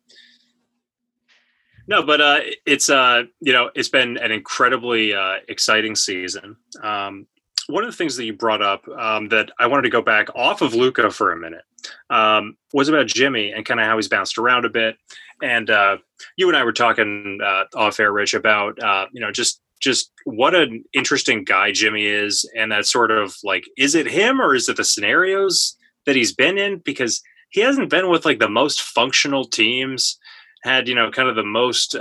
No, 1.88 2.04
but 2.04 2.20
uh, 2.20 2.40
it's 2.66 2.90
uh, 2.90 3.24
you 3.40 3.54
know 3.54 3.70
it's 3.74 3.88
been 3.88 4.18
an 4.18 4.32
incredibly 4.34 5.14
uh, 5.14 5.36
exciting 5.48 5.96
season. 5.96 6.58
Um, 6.84 7.26
one 7.68 7.84
of 7.84 7.92
the 7.92 7.96
things 7.96 8.16
that 8.16 8.26
you 8.26 8.34
brought 8.34 8.62
up 8.62 8.88
um, 8.90 9.30
that 9.30 9.52
I 9.60 9.68
wanted 9.68 9.84
to 9.84 9.90
go 9.90 10.02
back 10.02 10.34
off 10.36 10.62
of 10.62 10.74
Luka 10.74 11.12
for 11.12 11.32
a 11.32 11.38
minute 11.38 11.64
um, 12.10 12.58
was 12.74 12.90
about 12.90 13.08
Jimmy 13.08 13.52
and 13.52 13.66
kind 13.66 13.80
of 13.80 13.86
how 13.86 13.96
he's 13.98 14.08
bounced 14.08 14.38
around 14.38 14.66
a 14.66 14.70
bit. 14.70 14.98
And 15.42 15.70
uh, 15.70 15.98
you 16.38 16.48
and 16.48 16.58
I 16.58 16.64
were 16.64 16.74
talking 16.74 17.40
uh, 17.44 17.66
off 17.76 18.00
air, 18.00 18.12
Rich, 18.12 18.34
about 18.34 18.82
uh, 18.82 19.08
you 19.12 19.22
know 19.22 19.32
just 19.32 19.62
just 19.80 20.12
what 20.26 20.56
an 20.56 20.84
interesting 20.94 21.44
guy 21.44 21.72
Jimmy 21.72 22.06
is, 22.06 22.50
and 22.56 22.72
that 22.72 22.86
sort 22.86 23.12
of 23.12 23.36
like 23.44 23.66
is 23.78 23.96
it 23.96 24.08
him 24.08 24.42
or 24.42 24.56
is 24.56 24.68
it 24.70 24.78
the 24.78 24.84
scenarios 24.84 25.78
that 26.06 26.16
he's 26.16 26.34
been 26.34 26.58
in? 26.58 26.80
Because 26.80 27.22
he 27.50 27.62
hasn't 27.62 27.90
been 27.90 28.10
with 28.10 28.26
like 28.26 28.40
the 28.40 28.50
most 28.50 28.82
functional 28.82 29.46
teams 29.46 30.18
had 30.64 30.88
you 30.88 30.96
know 30.96 31.12
kind 31.12 31.30
of 31.30 31.36
the 31.36 31.44
most 31.44 31.96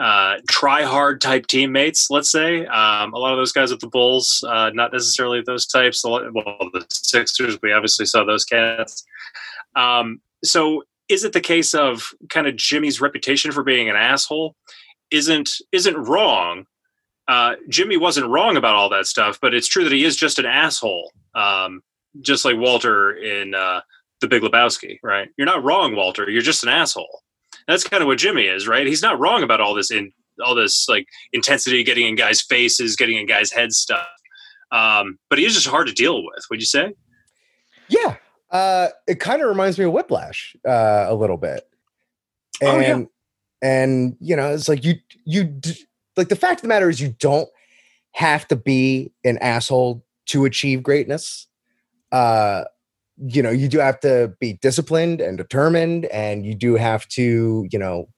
uh, 0.00 0.36
try 0.48 0.82
hard 0.82 1.20
type 1.20 1.46
teammates. 1.46 2.10
Let's 2.10 2.30
say 2.30 2.66
um, 2.66 3.14
a 3.14 3.18
lot 3.18 3.32
of 3.32 3.38
those 3.38 3.52
guys 3.52 3.72
at 3.72 3.80
the 3.80 3.88
Bulls, 3.88 4.44
uh, 4.46 4.70
not 4.74 4.92
necessarily 4.92 5.42
those 5.44 5.66
types. 5.66 6.04
Well, 6.04 6.22
the 6.34 6.84
Sixers, 6.90 7.58
we 7.62 7.72
obviously 7.72 8.06
saw 8.06 8.24
those 8.24 8.44
cats. 8.44 9.04
Um, 9.74 10.20
so, 10.44 10.84
is 11.08 11.24
it 11.24 11.32
the 11.32 11.40
case 11.40 11.72
of 11.72 12.12
kind 12.30 12.46
of 12.46 12.56
Jimmy's 12.56 13.00
reputation 13.00 13.52
for 13.52 13.62
being 13.62 13.88
an 13.88 13.96
asshole 13.96 14.54
isn't 15.10 15.56
isn't 15.72 15.96
wrong? 15.96 16.66
Uh, 17.28 17.54
Jimmy 17.68 17.96
wasn't 17.96 18.28
wrong 18.28 18.56
about 18.56 18.74
all 18.74 18.88
that 18.90 19.06
stuff, 19.06 19.38
but 19.40 19.54
it's 19.54 19.66
true 19.66 19.84
that 19.84 19.92
he 19.92 20.04
is 20.04 20.16
just 20.16 20.38
an 20.38 20.46
asshole, 20.46 21.10
um, 21.34 21.82
just 22.20 22.44
like 22.44 22.56
Walter 22.56 23.12
in 23.16 23.54
uh, 23.54 23.80
the 24.20 24.28
Big 24.28 24.42
Lebowski, 24.42 24.98
right? 25.02 25.28
You're 25.36 25.46
not 25.46 25.64
wrong, 25.64 25.96
Walter. 25.96 26.30
You're 26.30 26.42
just 26.42 26.62
an 26.62 26.68
asshole. 26.68 27.22
That's 27.68 27.84
kind 27.84 28.02
of 28.02 28.06
what 28.06 28.18
Jimmy 28.18 28.44
is, 28.44 28.68
right? 28.68 28.86
He's 28.86 29.02
not 29.02 29.18
wrong 29.18 29.42
about 29.42 29.60
all 29.60 29.74
this 29.74 29.90
in 29.90 30.12
all 30.44 30.54
this 30.54 30.88
like 30.88 31.06
intensity, 31.32 31.82
getting 31.82 32.06
in 32.06 32.14
guys' 32.14 32.42
faces, 32.42 32.94
getting 32.96 33.16
in 33.16 33.26
guys' 33.26 33.50
head 33.52 33.72
stuff. 33.72 34.06
Um, 34.72 35.18
but 35.30 35.38
he 35.38 35.44
is 35.46 35.54
just 35.54 35.66
hard 35.66 35.86
to 35.86 35.92
deal 35.92 36.16
with. 36.24 36.44
Would 36.50 36.60
you 36.60 36.66
say? 36.66 36.92
Yeah. 37.88 38.16
Uh, 38.50 38.88
it 39.08 39.18
kind 39.20 39.42
of 39.42 39.48
reminds 39.48 39.78
me 39.78 39.84
of 39.84 39.92
Whiplash 39.92 40.54
uh, 40.66 41.06
a 41.08 41.14
little 41.14 41.36
bit. 41.36 41.68
And 42.60 42.70
Oh, 42.70 42.80
yeah. 42.80 43.02
and 43.62 44.16
you 44.20 44.36
know, 44.36 44.52
it's 44.54 44.68
like 44.68 44.84
you 44.84 44.94
you 45.24 45.60
like 46.16 46.28
the 46.28 46.36
fact 46.36 46.58
of 46.58 46.62
the 46.62 46.68
matter 46.68 46.88
is 46.88 47.00
you 47.00 47.14
don't 47.18 47.48
have 48.12 48.46
to 48.48 48.56
be 48.56 49.12
an 49.24 49.38
asshole 49.38 50.04
to 50.26 50.44
achieve 50.44 50.82
greatness. 50.82 51.46
Uh 52.12 52.64
you 53.18 53.42
know, 53.42 53.50
you 53.50 53.68
do 53.68 53.78
have 53.78 54.00
to 54.00 54.34
be 54.40 54.54
disciplined 54.54 55.20
and 55.20 55.38
determined 55.38 56.06
and 56.06 56.44
you 56.44 56.54
do 56.54 56.74
have 56.74 57.08
to, 57.08 57.66
you 57.70 57.78
know, 57.78 58.08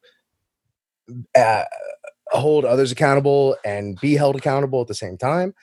uh, 1.36 1.64
hold 2.30 2.64
others 2.64 2.92
accountable 2.92 3.56
and 3.64 3.98
be 4.00 4.14
held 4.14 4.36
accountable 4.36 4.80
at 4.80 4.88
the 4.88 4.94
same 4.94 5.16
time. 5.16 5.54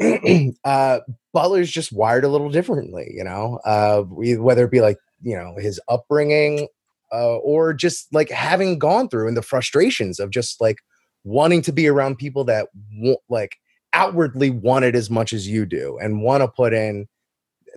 uh 0.64 1.00
Butler's 1.32 1.70
just 1.70 1.92
wired 1.92 2.24
a 2.24 2.28
little 2.28 2.50
differently, 2.50 3.10
you 3.14 3.24
know, 3.24 3.58
uh, 3.64 4.02
whether 4.02 4.64
it 4.64 4.70
be 4.70 4.80
like, 4.80 4.98
you 5.22 5.36
know, 5.36 5.54
his 5.58 5.80
upbringing 5.88 6.68
uh, 7.12 7.36
or 7.38 7.72
just 7.72 8.12
like 8.12 8.30
having 8.30 8.78
gone 8.78 9.08
through 9.08 9.28
and 9.28 9.36
the 9.36 9.42
frustrations 9.42 10.20
of 10.20 10.30
just 10.30 10.60
like 10.60 10.78
wanting 11.24 11.62
to 11.62 11.72
be 11.72 11.88
around 11.88 12.16
people 12.16 12.44
that 12.44 12.68
want, 12.94 13.20
like 13.28 13.56
outwardly 13.94 14.50
want 14.50 14.84
it 14.84 14.94
as 14.94 15.10
much 15.10 15.32
as 15.32 15.48
you 15.48 15.64
do 15.64 15.98
and 16.00 16.22
want 16.22 16.42
to 16.42 16.48
put 16.48 16.72
in 16.72 17.06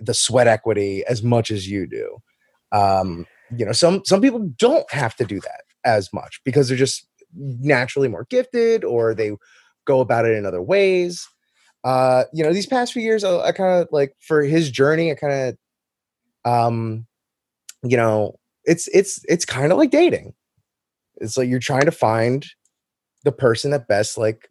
the 0.00 0.14
sweat 0.14 0.46
equity 0.46 1.04
as 1.08 1.22
much 1.22 1.50
as 1.50 1.68
you 1.68 1.86
do. 1.86 2.18
Um, 2.72 3.26
you 3.56 3.64
know, 3.64 3.72
some 3.72 4.02
some 4.04 4.20
people 4.20 4.40
don't 4.58 4.90
have 4.92 5.14
to 5.16 5.24
do 5.24 5.40
that 5.40 5.62
as 5.84 6.12
much 6.12 6.40
because 6.44 6.68
they're 6.68 6.76
just 6.76 7.06
naturally 7.34 8.08
more 8.08 8.26
gifted 8.28 8.84
or 8.84 9.14
they 9.14 9.32
go 9.86 10.00
about 10.00 10.26
it 10.26 10.36
in 10.36 10.44
other 10.44 10.62
ways 10.62 11.28
uh 11.84 12.24
you 12.32 12.42
know 12.42 12.52
these 12.52 12.66
past 12.66 12.92
few 12.92 13.02
years 13.02 13.22
i, 13.22 13.38
I 13.38 13.52
kind 13.52 13.82
of 13.82 13.88
like 13.92 14.14
for 14.20 14.42
his 14.42 14.70
journey 14.70 15.12
i 15.12 15.14
kind 15.14 15.56
of 16.44 16.52
um 16.52 17.06
you 17.82 17.96
know 17.96 18.38
it's 18.64 18.88
it's 18.88 19.24
it's 19.28 19.44
kind 19.44 19.70
of 19.70 19.78
like 19.78 19.90
dating 19.90 20.34
it's 21.18 21.36
like 21.36 21.48
you're 21.48 21.60
trying 21.60 21.84
to 21.84 21.92
find 21.92 22.44
the 23.24 23.32
person 23.32 23.70
that 23.70 23.88
best 23.88 24.18
like 24.18 24.50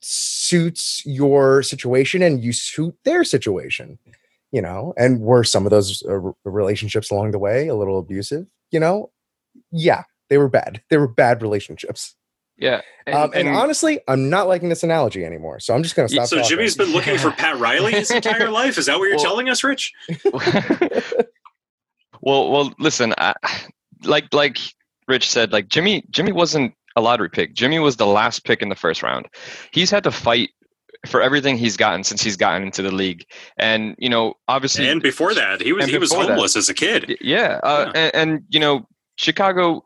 suits 0.00 1.02
your 1.04 1.62
situation 1.62 2.22
and 2.22 2.42
you 2.42 2.52
suit 2.52 2.94
their 3.04 3.24
situation 3.24 3.98
you 4.52 4.60
know? 4.60 4.92
And 4.96 5.20
were 5.20 5.44
some 5.44 5.64
of 5.64 5.70
those 5.70 6.02
uh, 6.08 6.18
relationships 6.44 7.12
along 7.12 7.30
the 7.30 7.38
way 7.38 7.68
a 7.68 7.74
little 7.74 7.98
abusive 7.98 8.46
you 8.70 8.80
know? 8.80 9.10
Yeah 9.70 10.04
they 10.28 10.38
were 10.38 10.48
bad. 10.48 10.80
They 10.90 10.96
were 10.96 11.08
bad 11.08 11.42
relationships. 11.42 12.14
Yeah 12.56 12.82
and, 13.06 13.16
um, 13.16 13.30
and, 13.34 13.48
and 13.48 13.56
honestly 13.56 14.00
i'm 14.06 14.28
not 14.28 14.46
liking 14.46 14.68
this 14.68 14.82
analogy 14.82 15.24
anymore 15.24 15.60
so 15.60 15.74
i'm 15.74 15.82
just 15.82 15.96
gonna 15.96 16.10
stop 16.10 16.26
so 16.26 16.36
talking. 16.36 16.50
jimmy's 16.50 16.76
been 16.76 16.92
looking 16.92 17.16
for 17.16 17.30
pat 17.30 17.58
riley 17.58 17.92
his 17.92 18.10
entire 18.10 18.50
life? 18.62 18.76
Is 18.76 18.84
that 18.86 18.98
what 18.98 19.06
you're 19.06 19.16
well, 19.16 19.24
telling 19.24 19.48
us 19.48 19.64
rich? 19.64 19.92
Well 22.22 22.50
well 22.50 22.74
listen 22.78 23.14
I, 23.16 23.34
like 24.04 24.32
like 24.32 24.58
rich 25.08 25.28
said 25.28 25.52
like 25.52 25.68
jimmy 25.68 26.04
jimmy 26.10 26.32
wasn't 26.32 26.74
a 26.96 27.00
lottery 27.00 27.30
pick. 27.30 27.54
Jimmy 27.54 27.78
was 27.78 27.96
the 27.96 28.06
last 28.06 28.44
pick 28.44 28.62
in 28.62 28.68
the 28.68 28.74
first 28.74 29.02
round. 29.02 29.26
He's 29.72 29.90
had 29.90 30.04
to 30.04 30.10
fight 30.10 30.50
for 31.06 31.22
everything 31.22 31.56
he's 31.56 31.76
gotten 31.76 32.04
since 32.04 32.22
he's 32.22 32.36
gotten 32.36 32.62
into 32.62 32.82
the 32.82 32.90
league. 32.90 33.24
And 33.56 33.94
you 33.98 34.08
know, 34.08 34.34
obviously, 34.48 34.88
and 34.88 35.02
before 35.02 35.34
that, 35.34 35.60
he 35.60 35.72
was 35.72 35.86
he 35.86 35.98
was 35.98 36.12
homeless 36.12 36.54
that, 36.54 36.60
as 36.60 36.68
a 36.68 36.74
kid. 36.74 37.16
Yeah, 37.20 37.60
uh, 37.62 37.90
yeah. 37.94 38.00
And, 38.00 38.14
and 38.14 38.42
you 38.48 38.60
know, 38.60 38.86
Chicago 39.16 39.82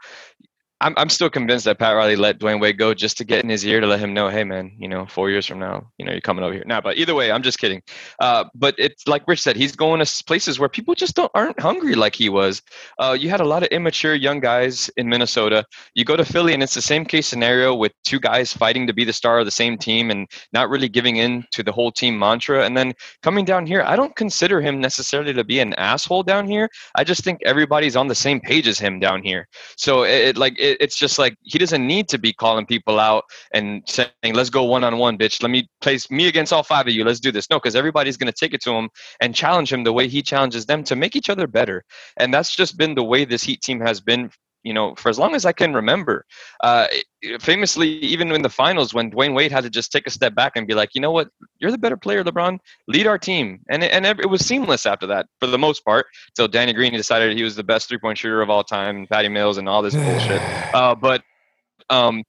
I'm, 0.84 0.92
I'm 0.98 1.08
still 1.08 1.30
convinced 1.30 1.64
that 1.64 1.78
Pat 1.78 1.96
Riley 1.96 2.14
let 2.14 2.38
Dwyane 2.38 2.60
Wade 2.60 2.76
go 2.76 2.92
just 2.92 3.16
to 3.16 3.24
get 3.24 3.42
in 3.42 3.48
his 3.48 3.64
ear 3.64 3.80
to 3.80 3.86
let 3.86 4.00
him 4.00 4.12
know, 4.12 4.28
hey 4.28 4.44
man, 4.44 4.70
you 4.78 4.86
know, 4.86 5.06
four 5.06 5.30
years 5.30 5.46
from 5.46 5.58
now, 5.58 5.90
you 5.96 6.04
know, 6.04 6.12
you're 6.12 6.20
coming 6.20 6.44
over 6.44 6.52
here. 6.52 6.62
Now, 6.66 6.82
but 6.82 6.98
either 6.98 7.14
way, 7.14 7.32
I'm 7.32 7.42
just 7.42 7.58
kidding. 7.58 7.80
Uh, 8.20 8.44
but 8.54 8.74
it's 8.76 9.08
like 9.08 9.26
Rich 9.26 9.40
said, 9.40 9.56
he's 9.56 9.74
going 9.74 10.04
to 10.04 10.24
places 10.24 10.58
where 10.58 10.68
people 10.68 10.94
just 10.94 11.16
don't 11.16 11.30
aren't 11.34 11.58
hungry 11.58 11.94
like 11.94 12.14
he 12.14 12.28
was. 12.28 12.60
Uh, 12.98 13.16
you 13.18 13.30
had 13.30 13.40
a 13.40 13.46
lot 13.46 13.62
of 13.62 13.70
immature 13.70 14.14
young 14.14 14.40
guys 14.40 14.90
in 14.98 15.08
Minnesota. 15.08 15.64
You 15.94 16.04
go 16.04 16.16
to 16.16 16.24
Philly, 16.24 16.52
and 16.52 16.62
it's 16.62 16.74
the 16.74 16.82
same 16.82 17.06
case 17.06 17.26
scenario 17.26 17.74
with 17.74 17.92
two 18.04 18.20
guys 18.20 18.52
fighting 18.52 18.86
to 18.86 18.92
be 18.92 19.04
the 19.04 19.12
star 19.14 19.38
of 19.38 19.46
the 19.46 19.50
same 19.50 19.78
team 19.78 20.10
and 20.10 20.28
not 20.52 20.68
really 20.68 20.90
giving 20.90 21.16
in 21.16 21.46
to 21.52 21.62
the 21.62 21.72
whole 21.72 21.92
team 21.92 22.18
mantra. 22.18 22.62
And 22.62 22.76
then 22.76 22.92
coming 23.22 23.46
down 23.46 23.64
here, 23.64 23.82
I 23.86 23.96
don't 23.96 24.14
consider 24.16 24.60
him 24.60 24.82
necessarily 24.82 25.32
to 25.32 25.44
be 25.44 25.60
an 25.60 25.72
asshole 25.74 26.24
down 26.24 26.46
here. 26.46 26.68
I 26.94 27.04
just 27.04 27.24
think 27.24 27.40
everybody's 27.46 27.96
on 27.96 28.08
the 28.08 28.14
same 28.14 28.38
page 28.38 28.68
as 28.68 28.78
him 28.78 29.00
down 29.00 29.22
here. 29.22 29.48
So 29.78 30.02
it, 30.02 30.28
it 30.28 30.36
like 30.36 30.58
it, 30.58 30.73
it's 30.80 30.96
just 30.96 31.18
like 31.18 31.36
he 31.42 31.58
doesn't 31.58 31.86
need 31.86 32.08
to 32.08 32.18
be 32.18 32.32
calling 32.32 32.66
people 32.66 32.98
out 33.00 33.24
and 33.52 33.82
saying, 33.86 34.34
"Let's 34.34 34.50
go 34.50 34.64
one 34.64 34.84
on 34.84 34.98
one, 34.98 35.18
bitch. 35.18 35.42
Let 35.42 35.50
me 35.50 35.68
place 35.80 36.10
me 36.10 36.28
against 36.28 36.52
all 36.52 36.62
five 36.62 36.86
of 36.86 36.94
you. 36.94 37.04
Let's 37.04 37.20
do 37.20 37.32
this." 37.32 37.48
No, 37.50 37.58
because 37.58 37.76
everybody's 37.76 38.16
going 38.16 38.32
to 38.32 38.38
take 38.38 38.54
it 38.54 38.62
to 38.62 38.72
him 38.72 38.88
and 39.20 39.34
challenge 39.34 39.72
him 39.72 39.84
the 39.84 39.92
way 39.92 40.08
he 40.08 40.22
challenges 40.22 40.66
them 40.66 40.84
to 40.84 40.96
make 40.96 41.16
each 41.16 41.30
other 41.30 41.46
better. 41.46 41.84
And 42.16 42.32
that's 42.32 42.54
just 42.54 42.76
been 42.76 42.94
the 42.94 43.04
way 43.04 43.24
this 43.24 43.42
Heat 43.44 43.62
team 43.62 43.80
has 43.80 44.00
been 44.00 44.30
you 44.64 44.72
know, 44.72 44.94
for 44.96 45.10
as 45.10 45.18
long 45.18 45.34
as 45.34 45.44
I 45.44 45.52
can 45.52 45.74
remember. 45.74 46.24
Uh, 46.62 46.86
famously, 47.38 47.88
even 47.98 48.32
in 48.32 48.42
the 48.42 48.48
finals, 48.48 48.92
when 48.94 49.10
Dwyane 49.10 49.34
Wade 49.34 49.52
had 49.52 49.62
to 49.64 49.70
just 49.70 49.92
take 49.92 50.06
a 50.06 50.10
step 50.10 50.34
back 50.34 50.52
and 50.56 50.66
be 50.66 50.74
like, 50.74 50.90
you 50.94 51.00
know 51.00 51.12
what, 51.12 51.28
you're 51.58 51.70
the 51.70 51.78
better 51.78 51.96
player, 51.96 52.24
LeBron. 52.24 52.58
Lead 52.88 53.06
our 53.06 53.18
team, 53.18 53.60
and 53.70 53.84
it, 53.84 53.92
and 53.92 54.06
it 54.06 54.28
was 54.28 54.44
seamless 54.44 54.86
after 54.86 55.06
that 55.06 55.26
for 55.38 55.46
the 55.46 55.58
most 55.58 55.84
part. 55.84 56.06
Until 56.30 56.48
Danny 56.48 56.72
Green 56.72 56.92
decided 56.92 57.36
he 57.36 57.44
was 57.44 57.54
the 57.54 57.62
best 57.62 57.88
three 57.88 57.98
point 57.98 58.18
shooter 58.18 58.40
of 58.40 58.50
all 58.50 58.64
time, 58.64 59.06
Patty 59.06 59.28
Mills, 59.28 59.58
and 59.58 59.68
all 59.68 59.82
this 59.82 59.94
bullshit. 59.94 60.42
Uh, 60.74 60.92
but 60.92 61.22
um, 61.88 62.24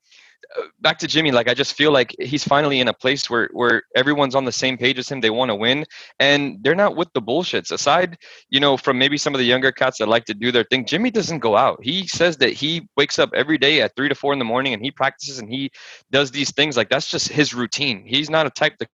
back 0.82 1.00
to 1.00 1.08
Jimmy, 1.08 1.32
like 1.32 1.48
I 1.48 1.54
just 1.54 1.74
feel 1.74 1.92
like 1.92 2.16
he's 2.20 2.44
finally 2.44 2.80
in 2.80 2.88
a 2.88 2.94
place 2.94 3.30
where 3.30 3.50
where 3.54 3.84
everyone's 3.96 4.36
on 4.36 4.46
the 4.46 4.52
same 4.52 4.78
page 4.78 5.00
as 5.00 5.10
him. 5.10 5.22
They 5.22 5.30
want 5.30 5.50
to 5.50 5.56
win, 5.56 5.86
and 6.20 6.58
they're 6.62 6.76
not 6.76 6.96
with 6.96 7.12
the 7.14 7.22
bullshits. 7.22 7.72
Aside, 7.72 8.18
you 8.50 8.60
know, 8.60 8.78
from 8.78 8.98
maybe 8.98 9.18
some 9.18 9.34
of 9.34 9.40
the 9.40 9.46
younger 9.46 9.72
cats 9.72 10.00
that 10.00 10.08
like 10.08 10.26
to 10.26 10.34
do 10.34 10.52
their 10.52 10.64
thing, 10.64 10.86
Jimmy 10.86 11.12
doesn't 11.12 11.40
go 11.40 11.56
out. 11.56 11.80
He 11.84 12.08
says 12.08 12.38
that 12.38 12.54
he 12.54 12.88
wakes 12.98 13.20
up 13.20 13.30
every 13.34 13.58
day 13.58 13.82
at 13.82 13.96
three 13.96 14.10
to 14.10 14.16
four 14.16 14.34
in 14.34 14.40
the 14.40 14.46
morning 14.46 14.74
and 14.74 14.84
he 14.84 14.92
practices 14.92 15.40
and 15.40 15.50
he 15.50 15.72
does 16.12 16.32
these 16.32 16.52
things. 16.52 16.78
Like 16.78 16.90
that's 16.90 17.10
just 17.10 17.30
his 17.30 17.54
routine. 17.54 18.04
He's 18.06 18.30
not 18.30 18.46
a 18.46 18.50
type 18.50 18.78
to 18.78 18.88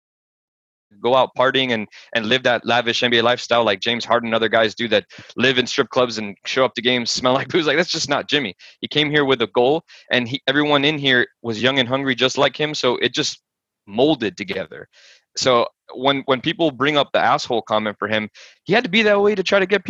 go 1.01 1.14
out 1.14 1.30
partying 1.36 1.70
and 1.70 1.86
and 2.14 2.26
live 2.26 2.43
that 2.43 2.64
lavish 2.64 3.03
NBA 3.03 3.22
lifestyle 3.22 3.64
like 3.64 3.80
James 3.80 4.05
Harden 4.05 4.28
and 4.28 4.34
other 4.34 4.49
guys 4.49 4.74
do 4.74 4.89
that 4.89 5.05
live 5.36 5.59
in 5.59 5.66
strip 5.66 5.89
clubs 5.91 6.18
and 6.18 6.36
show 6.45 6.64
up 6.64 6.74
to 6.74 6.82
games 6.82 7.11
smell 7.18 7.34
like 7.34 7.49
booze 7.49 7.66
like 7.66 7.76
that's 7.76 7.91
just 7.91 8.09
not 8.09 8.28
Jimmy. 8.28 8.55
He 8.80 8.89
came 8.89 9.11
here 9.11 9.24
with 9.24 9.43
a 9.43 9.49
goal 9.49 9.82
and 10.11 10.28
he 10.28 10.41
everyone 10.47 10.84
in 10.84 10.99
here 10.99 11.26
was 11.43 11.62
young 11.62 11.78
and 11.78 11.89
hungry 11.89 12.14
just 12.14 12.39
like 12.39 12.59
him 12.59 12.74
so 12.74 12.97
it 12.97 13.12
just 13.12 13.43
molded 13.86 14.36
together. 14.36 14.89
So 15.36 15.66
when 15.95 16.22
when 16.26 16.41
people 16.41 16.70
bring 16.70 16.97
up 16.97 17.11
the 17.12 17.20
asshole 17.20 17.62
comment 17.62 17.97
for 17.99 18.09
him, 18.09 18.28
he 18.64 18.72
had 18.72 18.84
to 18.84 18.91
be 18.91 19.03
that 19.03 19.20
way 19.20 19.34
to 19.34 19.43
try 19.43 19.59
to 19.59 19.66
get 19.66 19.84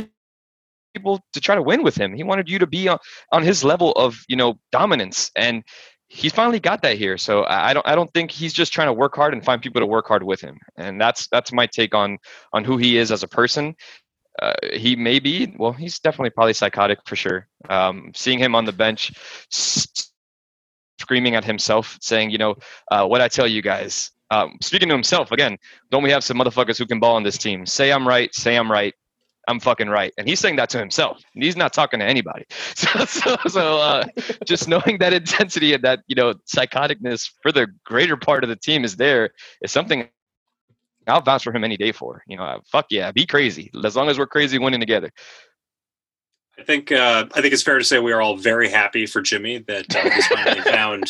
people 0.94 1.20
to 1.32 1.40
try 1.40 1.55
to 1.55 1.62
win 1.62 1.82
with 1.82 1.96
him. 1.96 2.14
He 2.14 2.22
wanted 2.22 2.49
you 2.49 2.59
to 2.59 2.66
be 2.66 2.88
on, 2.88 2.99
on 3.32 3.42
his 3.42 3.64
level 3.64 3.92
of, 3.92 4.18
you 4.28 4.36
know, 4.36 4.59
dominance 4.72 5.30
and 5.36 5.62
he's 6.09 6.32
finally 6.32 6.59
got 6.59 6.82
that 6.82 6.96
here. 6.96 7.18
So 7.18 7.44
I 7.44 7.74
don't 7.74 7.86
I 7.86 7.94
don't 7.94 8.12
think 8.12 8.30
he's 8.30 8.52
just 8.52 8.72
trying 8.72 8.88
to 8.88 8.92
work 8.92 9.14
hard 9.14 9.34
and 9.34 9.44
find 9.44 9.61
people 9.62 9.80
to 9.80 9.86
work 9.86 10.09
hard 10.09 10.22
with 10.22 10.40
him. 10.40 10.59
And 10.76 11.00
that's 11.00 11.28
that's 11.28 11.52
my 11.52 11.66
take 11.66 11.94
on 11.94 12.18
on 12.52 12.64
who 12.64 12.76
he 12.76 12.96
is 12.96 13.12
as 13.12 13.22
a 13.22 13.28
person. 13.28 13.76
Uh, 14.40 14.52
he 14.72 14.96
may 14.96 15.18
be 15.18 15.54
well. 15.59 15.72
He's 15.72 15.98
definitely 15.98 16.30
probably 16.30 16.52
psychotic 16.54 17.00
for 17.06 17.16
sure. 17.16 17.48
Um, 17.68 18.12
seeing 18.14 18.38
him 18.38 18.54
on 18.54 18.64
the 18.64 18.72
bench, 18.72 19.12
screaming 21.00 21.34
at 21.34 21.44
himself, 21.44 21.98
saying, 22.00 22.30
"You 22.30 22.38
know 22.38 22.54
uh, 22.90 23.06
what 23.06 23.20
I 23.20 23.28
tell 23.28 23.48
you 23.48 23.62
guys." 23.62 24.12
Um, 24.30 24.59
speaking 24.61 24.88
to 24.88 24.94
himself 24.94 25.32
again. 25.32 25.56
Don't 25.90 26.02
we 26.02 26.11
have 26.11 26.22
some 26.22 26.38
motherfuckers 26.38 26.78
who 26.78 26.86
can 26.86 27.00
ball 27.00 27.16
on 27.16 27.22
this 27.22 27.38
team? 27.38 27.66
Say 27.66 27.90
I'm 27.90 28.06
right. 28.06 28.32
Say 28.34 28.56
I'm 28.56 28.70
right. 28.70 28.94
I'm 29.49 29.59
fucking 29.59 29.88
right. 29.88 30.12
And 30.18 30.28
he's 30.28 30.38
saying 30.38 30.57
that 30.57 30.68
to 30.70 30.78
himself. 30.78 31.22
He's 31.32 31.57
not 31.57 31.72
talking 31.72 32.01
to 32.01 32.07
anybody. 32.07 32.44
So, 32.74 33.05
so, 33.07 33.36
so 33.49 33.78
uh, 33.78 34.05
just 34.44 34.68
knowing 34.68 34.99
that 34.99 35.12
intensity 35.12 35.74
and 35.74 35.82
that, 35.82 36.01
you 36.07 36.14
know, 36.14 36.34
psychoticness 36.55 37.28
for 37.42 37.51
the 37.51 37.66
greater 37.84 38.16
part 38.16 38.44
of 38.44 38.51
the 38.51 38.57
team 38.57 38.84
is 38.84 38.94
there 38.96 39.30
is 39.62 39.72
something 39.72 40.09
I'll 41.09 41.22
vouch 41.22 41.42
for 41.44 41.53
him 41.53 41.64
any 41.64 41.76
day 41.76 41.90
for. 41.90 42.22
You 42.28 42.36
know, 42.36 42.61
fuck 42.70 42.86
yeah, 42.90 43.11
be 43.11 43.26
crazy. 43.26 43.70
As 43.84 43.96
long 43.96 44.09
as 44.09 44.18
we're 44.18 44.26
crazy 44.26 44.59
winning 44.59 44.80
together. 44.80 45.11
I 46.59 46.64
think 46.64 46.90
uh, 46.90 47.26
I 47.34 47.40
think 47.40 47.54
it's 47.54 47.62
fair 47.62 47.78
to 47.78 47.84
say 47.84 47.98
we 47.98 48.12
are 48.12 48.20
all 48.20 48.36
very 48.36 48.68
happy 48.68 49.06
for 49.06 49.22
Jimmy 49.22 49.59
that 49.68 49.94
uh, 49.94 50.11
he's 50.11 50.26
finally 50.26 50.61
found 50.70 51.04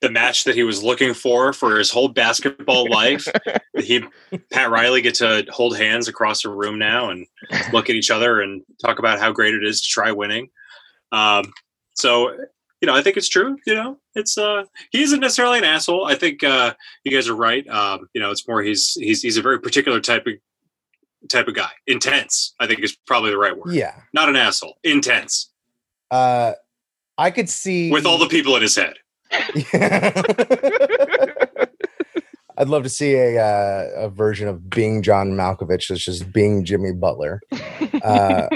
the 0.00 0.10
match 0.10 0.44
that 0.44 0.54
he 0.54 0.62
was 0.62 0.82
looking 0.82 1.12
for 1.12 1.52
for 1.52 1.78
his 1.78 1.90
whole 1.90 2.08
basketball 2.08 2.90
life. 2.90 3.26
He 3.76 4.02
Pat 4.50 4.70
Riley 4.70 5.02
get 5.02 5.16
to 5.16 5.44
hold 5.50 5.76
hands 5.76 6.08
across 6.08 6.42
the 6.42 6.48
room 6.48 6.78
now 6.78 7.10
and 7.10 7.26
look 7.72 7.90
at 7.90 7.96
each 7.96 8.10
other 8.10 8.40
and 8.40 8.62
talk 8.82 8.98
about 8.98 9.18
how 9.18 9.32
great 9.32 9.54
it 9.54 9.64
is 9.64 9.82
to 9.82 9.88
try 9.88 10.12
winning. 10.12 10.48
Um, 11.12 11.52
so 11.94 12.30
you 12.80 12.86
know, 12.86 12.94
I 12.94 13.02
think 13.02 13.16
it's 13.16 13.28
true. 13.28 13.56
You 13.66 13.74
know, 13.74 13.98
it's 14.14 14.38
uh, 14.38 14.64
he 14.92 15.02
isn't 15.02 15.20
necessarily 15.20 15.58
an 15.58 15.64
asshole. 15.64 16.06
I 16.06 16.14
think 16.14 16.42
uh, 16.42 16.74
you 17.04 17.12
guys 17.12 17.28
are 17.28 17.36
right. 17.36 17.66
Um, 17.68 18.08
you 18.14 18.20
know, 18.20 18.30
it's 18.30 18.46
more 18.46 18.62
he's 18.62 18.94
he's 18.94 19.22
he's 19.22 19.36
a 19.36 19.42
very 19.42 19.60
particular 19.60 20.00
type 20.00 20.26
of 20.26 20.34
type 21.26 21.48
of 21.48 21.54
guy. 21.54 21.70
Intense, 21.86 22.54
I 22.60 22.66
think 22.66 22.80
is 22.80 22.96
probably 23.06 23.30
the 23.30 23.38
right 23.38 23.56
word. 23.56 23.74
Yeah. 23.74 23.94
Not 24.12 24.28
an 24.28 24.36
asshole. 24.36 24.78
Intense. 24.84 25.50
Uh 26.10 26.52
I 27.18 27.30
could 27.30 27.48
see 27.48 27.90
with 27.90 28.06
all 28.06 28.18
the 28.18 28.28
people 28.28 28.56
in 28.56 28.62
his 28.62 28.76
head. 28.76 28.94
I'd 32.58 32.68
love 32.68 32.84
to 32.84 32.88
see 32.88 33.14
a 33.14 33.42
uh, 33.42 33.90
a 33.96 34.08
version 34.08 34.48
of 34.48 34.70
being 34.70 35.02
John 35.02 35.32
Malkovich 35.32 35.88
that's 35.88 36.04
just 36.04 36.32
being 36.32 36.64
Jimmy 36.64 36.92
Butler. 36.92 37.40
Uh, 38.02 38.48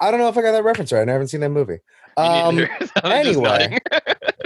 I 0.00 0.10
don't 0.10 0.20
know 0.20 0.28
if 0.28 0.38
I 0.38 0.42
got 0.42 0.52
that 0.52 0.64
reference 0.64 0.92
right. 0.92 1.06
I 1.06 1.12
haven't 1.12 1.28
seen 1.28 1.40
that 1.40 1.50
movie. 1.50 1.78
Um, 2.16 2.66
anyway, 3.04 3.78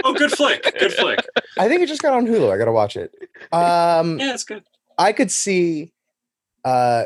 oh, 0.03 0.13
good 0.13 0.31
flick, 0.31 0.63
good 0.77 0.93
flick. 0.93 1.19
I 1.57 1.67
think 1.67 1.81
it 1.81 1.87
just 1.87 2.01
got 2.01 2.13
on 2.13 2.27
Hulu. 2.27 2.51
I 2.51 2.57
got 2.57 2.65
to 2.65 2.71
watch 2.71 2.97
it. 2.97 3.13
Um, 3.51 4.19
yeah, 4.19 4.33
it's 4.33 4.43
good. 4.43 4.63
I 4.97 5.13
could 5.13 5.31
see 5.31 5.93
uh, 6.67 7.05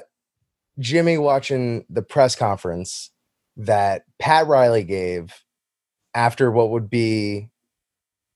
Jimmy 0.80 1.20
watching 1.20 1.86
the 1.88 2.02
press 2.02 2.36
conference 2.36 3.12
that 3.58 4.06
Pat 4.18 4.48
Riley 4.48 4.84
gave 4.84 5.44
after 6.16 6.50
what 6.50 6.72
would 6.72 6.90
be 6.90 7.50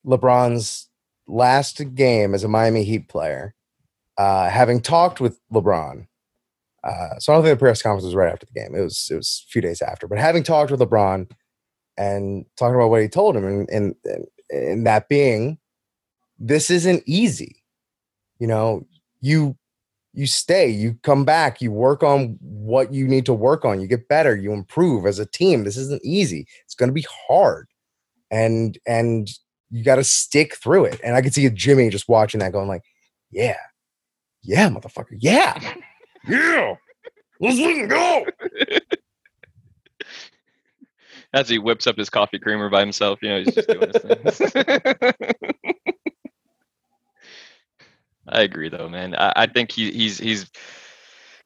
LeBron's 0.06 0.88
last 1.28 1.82
game 1.96 2.36
as 2.36 2.44
a 2.44 2.48
Miami 2.48 2.84
Heat 2.84 3.10
player, 3.10 3.56
uh, 4.20 4.50
having 4.50 4.80
talked 4.80 5.20
with 5.20 5.40
LeBron. 5.52 6.06
Uh, 6.84 7.18
so 7.18 7.34
I 7.34 7.36
don't 7.36 7.44
think 7.44 7.58
the 7.58 7.64
press 7.64 7.82
conference 7.82 8.06
was 8.06 8.14
right 8.14 8.32
after 8.32 8.46
the 8.46 8.60
game. 8.60 8.76
It 8.76 8.82
was 8.82 9.08
it 9.10 9.16
was 9.16 9.44
a 9.48 9.50
few 9.50 9.64
days 9.64 9.82
after. 9.82 10.08
But 10.08 10.20
having 10.20 10.44
talked 10.44 10.70
with 10.70 10.80
LeBron 10.80 11.32
and 11.98 12.46
talking 12.56 12.76
about 12.76 12.92
what 12.92 13.02
he 13.02 13.08
told 13.08 13.36
him, 13.36 13.46
and 13.46 13.68
and, 13.70 13.96
and 14.52 14.86
that 14.86 15.10
being, 15.10 15.58
this 16.38 16.70
isn't 16.70 17.02
easy. 17.08 17.64
You 18.38 18.46
know, 18.46 18.86
you 19.22 19.58
you 20.16 20.28
stay, 20.28 20.70
you 20.70 20.98
come 21.04 21.26
back, 21.26 21.62
you 21.62 21.72
work 21.72 22.02
on 22.02 22.38
what 22.40 22.94
you 22.94 23.06
need 23.08 23.26
to 23.26 23.34
work 23.34 23.66
on, 23.66 23.82
you 23.82 23.88
get 23.88 24.08
better, 24.08 24.36
you 24.36 24.54
improve 24.54 25.06
as 25.06 25.20
a 25.20 25.26
team. 25.26 25.64
This 25.66 25.76
isn't 25.76 26.02
easy. 26.06 26.48
It's 26.64 26.74
going 26.74 26.90
to 26.90 26.94
be 26.94 27.06
hard. 27.28 27.68
And 28.32 28.78
and 28.88 29.30
you 29.70 29.84
got 29.84 29.96
to 29.96 30.04
stick 30.04 30.56
through 30.56 30.86
it. 30.86 31.02
And 31.04 31.16
I 31.16 31.22
could 31.22 31.34
see 31.34 31.50
Jimmy 31.50 31.90
just 31.90 32.08
watching 32.08 32.40
that 32.40 32.54
going 32.54 32.68
like, 32.68 32.84
"Yeah. 33.30 33.58
Yeah, 34.42 34.70
motherfucker. 34.70 35.18
Yeah. 35.20 35.60
yeah. 36.28 36.76
Let's 37.40 37.60
let 37.60 37.90
go." 37.90 38.26
As 41.34 41.50
he 41.50 41.60
whips 41.60 41.88
up 41.88 41.98
his 41.98 42.10
coffee 42.10 42.40
creamer 42.40 42.70
by 42.70 42.80
himself, 42.80 43.20
you 43.22 43.30
know, 43.30 43.44
he's 43.44 43.54
just 43.54 43.68
doing 43.68 43.92
his 44.24 44.38
thing. 44.38 45.14
I 48.28 48.42
agree, 48.42 48.70
though, 48.70 48.90
man. 48.90 49.16
I, 49.16 49.34
I 49.36 49.46
think 49.48 49.72
he, 49.72 49.92
he's 49.92 50.18
he's 50.18 50.50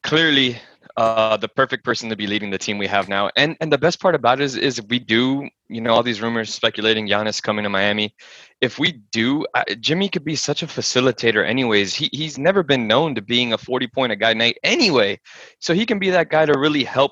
clearly 0.04 0.58
uh, 0.96 1.38
the 1.38 1.48
perfect 1.48 1.84
person 1.84 2.10
to 2.10 2.16
be 2.16 2.28
leading 2.28 2.52
the 2.52 2.58
team 2.58 2.78
we 2.78 2.88
have 2.88 3.10
now. 3.10 3.30
And 3.36 3.58
and 3.60 3.72
the 3.72 3.78
best 3.78 4.00
part 4.00 4.16
about 4.16 4.40
it 4.40 4.46
is, 4.46 4.56
is 4.56 4.82
we 4.90 5.00
do, 5.00 5.50
you 5.68 5.82
know, 5.82 5.94
all 5.94 6.04
these 6.04 6.22
rumors 6.22 6.54
speculating 6.54 7.08
Giannis 7.08 7.42
coming 7.42 7.64
to 7.64 7.70
Miami. 7.70 8.16
If 8.62 8.80
we 8.80 8.94
do, 9.12 9.46
uh, 9.54 9.64
Jimmy 9.80 10.10
could 10.10 10.24
be 10.24 10.36
such 10.36 10.64
a 10.64 10.68
facilitator. 10.68 11.46
Anyways, 11.46 11.96
he 11.96 12.10
he's 12.14 12.38
never 12.38 12.64
been 12.64 12.88
known 12.88 13.16
to 13.16 13.22
being 13.22 13.54
a 13.54 13.58
forty 13.58 13.88
point 13.88 14.12
a 14.12 14.16
guy 14.16 14.34
night 14.34 14.58
anyway, 14.64 15.20
so 15.60 15.74
he 15.74 15.86
can 15.86 16.00
be 16.00 16.10
that 16.12 16.30
guy 16.30 16.46
to 16.46 16.58
really 16.58 16.84
help. 16.84 17.12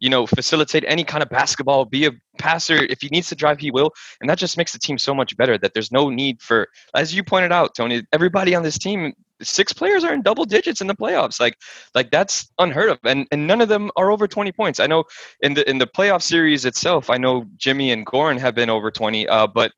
You 0.00 0.08
know, 0.08 0.26
facilitate 0.26 0.84
any 0.86 1.04
kind 1.04 1.22
of 1.22 1.28
basketball, 1.28 1.84
be 1.84 2.06
a 2.06 2.12
passer. 2.40 2.76
If 2.76 3.02
he 3.02 3.08
needs 3.08 3.28
to 3.28 3.34
drive, 3.34 3.60
he 3.60 3.70
will. 3.70 3.92
And 4.20 4.28
that 4.28 4.38
just 4.38 4.56
makes 4.56 4.72
the 4.72 4.78
team 4.78 4.98
so 4.98 5.14
much 5.14 5.36
better 5.36 5.58
that 5.58 5.74
there's 5.74 5.92
no 5.92 6.10
need 6.10 6.40
for, 6.42 6.68
as 6.94 7.14
you 7.14 7.22
pointed 7.22 7.52
out, 7.52 7.74
Tony, 7.74 8.02
everybody 8.12 8.54
on 8.54 8.62
this 8.62 8.78
team 8.78 9.14
six 9.42 9.72
players 9.72 10.04
are 10.04 10.12
in 10.12 10.22
double 10.22 10.44
digits 10.44 10.80
in 10.80 10.86
the 10.86 10.94
playoffs. 10.94 11.40
Like 11.40 11.56
like 11.94 12.10
that's 12.10 12.50
unheard 12.58 12.90
of. 12.90 12.98
And 13.04 13.26
and 13.30 13.46
none 13.46 13.60
of 13.60 13.68
them 13.68 13.90
are 13.96 14.10
over 14.10 14.28
20 14.28 14.52
points. 14.52 14.80
I 14.80 14.86
know 14.86 15.04
in 15.40 15.54
the 15.54 15.68
in 15.68 15.78
the 15.78 15.86
playoff 15.86 16.22
series 16.22 16.64
itself, 16.64 17.10
I 17.10 17.16
know 17.16 17.46
Jimmy 17.56 17.90
and 17.90 18.06
Goran 18.06 18.38
have 18.38 18.54
been 18.54 18.70
over 18.70 18.90
20. 18.90 19.28
Uh, 19.28 19.46
but 19.46 19.72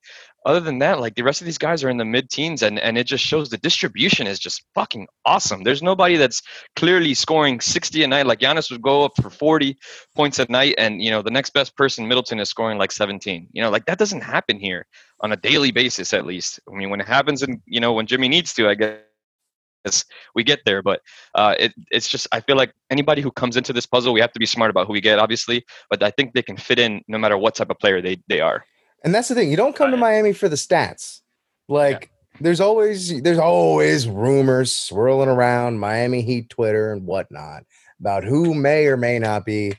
other 0.44 0.60
than 0.60 0.78
that, 0.78 1.00
like 1.00 1.14
the 1.14 1.22
rest 1.22 1.40
of 1.40 1.44
these 1.44 1.58
guys 1.58 1.84
are 1.84 1.90
in 1.90 1.96
the 1.96 2.04
mid 2.04 2.30
teens 2.30 2.62
and, 2.62 2.78
and 2.78 2.98
it 2.98 3.06
just 3.06 3.24
shows 3.24 3.48
the 3.48 3.58
distribution 3.58 4.26
is 4.26 4.38
just 4.38 4.64
fucking 4.74 5.06
awesome. 5.24 5.62
There's 5.62 5.82
nobody 5.82 6.16
that's 6.16 6.42
clearly 6.76 7.14
scoring 7.14 7.60
60 7.60 8.02
a 8.02 8.08
night. 8.08 8.26
Like 8.26 8.40
Giannis 8.40 8.70
would 8.70 8.82
go 8.82 9.04
up 9.04 9.12
for 9.20 9.30
40 9.30 9.76
points 10.16 10.38
a 10.38 10.46
night 10.48 10.74
and 10.78 11.02
you 11.02 11.10
know 11.10 11.22
the 11.22 11.30
next 11.30 11.50
best 11.50 11.76
person, 11.76 12.08
Middleton, 12.08 12.40
is 12.40 12.48
scoring 12.48 12.78
like 12.78 12.92
17. 12.92 13.48
You 13.52 13.62
know, 13.62 13.70
like 13.70 13.86
that 13.86 13.98
doesn't 13.98 14.22
happen 14.22 14.58
here 14.58 14.86
on 15.20 15.32
a 15.32 15.36
daily 15.36 15.70
basis 15.70 16.12
at 16.12 16.26
least. 16.26 16.60
I 16.70 16.74
mean 16.74 16.90
when 16.90 17.00
it 17.00 17.08
happens 17.08 17.42
and 17.42 17.60
you 17.66 17.80
know 17.80 17.92
when 17.92 18.06
Jimmy 18.06 18.28
needs 18.28 18.52
to, 18.54 18.68
I 18.68 18.74
guess 18.74 20.04
we 20.34 20.44
get 20.44 20.60
there. 20.64 20.82
But 20.82 21.00
uh, 21.34 21.54
it, 21.58 21.72
it's 21.90 22.08
just 22.08 22.26
I 22.32 22.40
feel 22.40 22.56
like 22.56 22.72
anybody 22.90 23.22
who 23.22 23.30
comes 23.30 23.56
into 23.56 23.72
this 23.72 23.86
puzzle, 23.86 24.12
we 24.12 24.20
have 24.20 24.32
to 24.32 24.40
be 24.40 24.46
smart 24.46 24.70
about 24.70 24.86
who 24.86 24.92
we 24.92 25.00
get, 25.00 25.18
obviously. 25.18 25.64
But 25.90 26.02
I 26.02 26.10
think 26.10 26.34
they 26.34 26.42
can 26.42 26.56
fit 26.56 26.78
in 26.78 27.02
no 27.08 27.18
matter 27.18 27.38
what 27.38 27.54
type 27.54 27.70
of 27.70 27.78
player 27.78 28.02
they 28.02 28.20
they 28.28 28.40
are. 28.40 28.64
And 29.04 29.14
that's 29.14 29.28
the 29.28 29.34
thing. 29.34 29.50
You 29.50 29.56
don't 29.56 29.76
come 29.76 29.90
to 29.90 29.96
Miami 29.96 30.32
for 30.32 30.48
the 30.48 30.56
stats. 30.56 31.20
Like 31.68 32.10
yeah. 32.34 32.38
there's 32.40 32.60
always 32.60 33.22
there's 33.22 33.38
always 33.38 34.08
rumors 34.08 34.74
swirling 34.74 35.28
around 35.28 35.78
Miami 35.78 36.22
Heat 36.22 36.50
Twitter 36.50 36.92
and 36.92 37.06
whatnot 37.06 37.64
about 38.00 38.24
who 38.24 38.54
may 38.54 38.86
or 38.86 38.96
may 38.96 39.18
not 39.18 39.44
be 39.44 39.74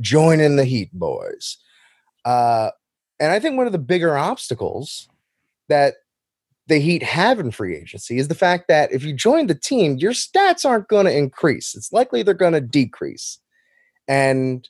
joining 0.00 0.56
the 0.56 0.64
Heat 0.64 0.90
boys. 0.92 1.58
Uh, 2.24 2.70
and 3.20 3.32
I 3.32 3.38
think 3.38 3.56
one 3.56 3.66
of 3.66 3.72
the 3.72 3.78
bigger 3.78 4.16
obstacles 4.16 5.08
that 5.68 5.94
the 6.66 6.78
Heat 6.78 7.02
have 7.02 7.38
in 7.38 7.50
free 7.50 7.76
agency 7.76 8.18
is 8.18 8.28
the 8.28 8.34
fact 8.34 8.68
that 8.68 8.92
if 8.92 9.04
you 9.04 9.12
join 9.12 9.46
the 9.46 9.54
team, 9.54 9.96
your 9.96 10.12
stats 10.12 10.64
aren't 10.64 10.88
going 10.88 11.06
to 11.06 11.16
increase. 11.16 11.74
It's 11.74 11.92
likely 11.92 12.22
they're 12.22 12.34
going 12.34 12.52
to 12.54 12.60
decrease. 12.60 13.38
And 14.08 14.68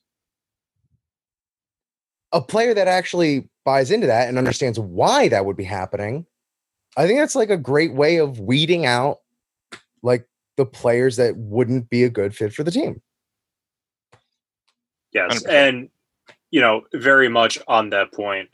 a 2.33 2.41
player 2.41 2.75
that 2.75 2.89
actually 2.89 3.49
buys 3.65 3.91
into 3.91 4.07
that 4.07 4.29
and 4.29 4.39
understands 4.39 4.79
why 4.79 5.29
that 5.29 5.45
would 5.45 5.57
be 5.57 5.65
happening, 5.65 6.27
I 6.97 7.07
think 7.07 7.19
that's 7.19 7.35
like 7.35 7.51
a 7.51 7.57
great 7.57 7.95
way 7.95 8.19
of 8.19 8.41
weeding 8.41 8.87
out 8.87 9.19
like 10.03 10.27
the 10.57 10.67
players 10.67 11.17
that 11.17 11.37
wouldn't 11.37 11.91
be 11.91 12.05
a 12.05 12.11
good 12.11 12.35
fit 12.35 12.55
for 12.55 12.65
the 12.65 12.71
team. 12.71 13.03
Yes. 15.13 15.43
100%. 15.43 15.49
And, 15.49 15.89
you 16.51 16.61
know, 16.61 16.83
very 16.95 17.29
much 17.29 17.59
on 17.69 17.91
that 17.91 18.13
point, 18.13 18.51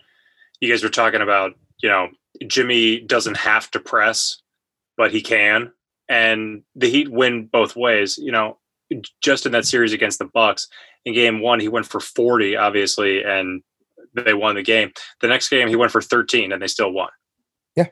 you 0.61 0.69
guys 0.69 0.83
were 0.83 0.89
talking 0.89 1.21
about, 1.21 1.53
you 1.83 1.89
know, 1.89 2.09
Jimmy 2.47 3.01
doesn't 3.01 3.37
have 3.37 3.71
to 3.73 3.81
press, 3.81 4.41
but 4.97 5.13
he 5.13 5.21
can, 5.21 5.73
and 6.09 6.63
the 6.75 6.89
Heat 6.89 7.11
win 7.11 7.47
both 7.47 7.77
ways. 7.77 8.19
You 8.19 8.33
know, 8.33 8.59
just 9.21 9.47
in 9.47 9.53
that 9.53 9.67
series 9.67 9.93
against 9.93 10.19
the 10.19 10.25
Bucks, 10.27 10.69
in 11.05 11.15
Game 11.15 11.41
One 11.41 11.61
he 11.61 11.69
went 11.69 11.87
for 11.87 12.01
forty, 12.01 12.57
obviously, 12.57 13.23
and 13.23 13.63
they 14.15 14.35
won 14.35 14.55
the 14.55 14.63
game. 14.63 14.93
The 15.21 15.29
next 15.29 15.49
game 15.49 15.69
he 15.69 15.77
went 15.77 15.93
for 15.93 16.03
thirteen, 16.03 16.53
and 16.53 16.63
they 16.63 16.69
still 16.69 16.93
won. 16.93 17.11
Yeah. 17.77 17.87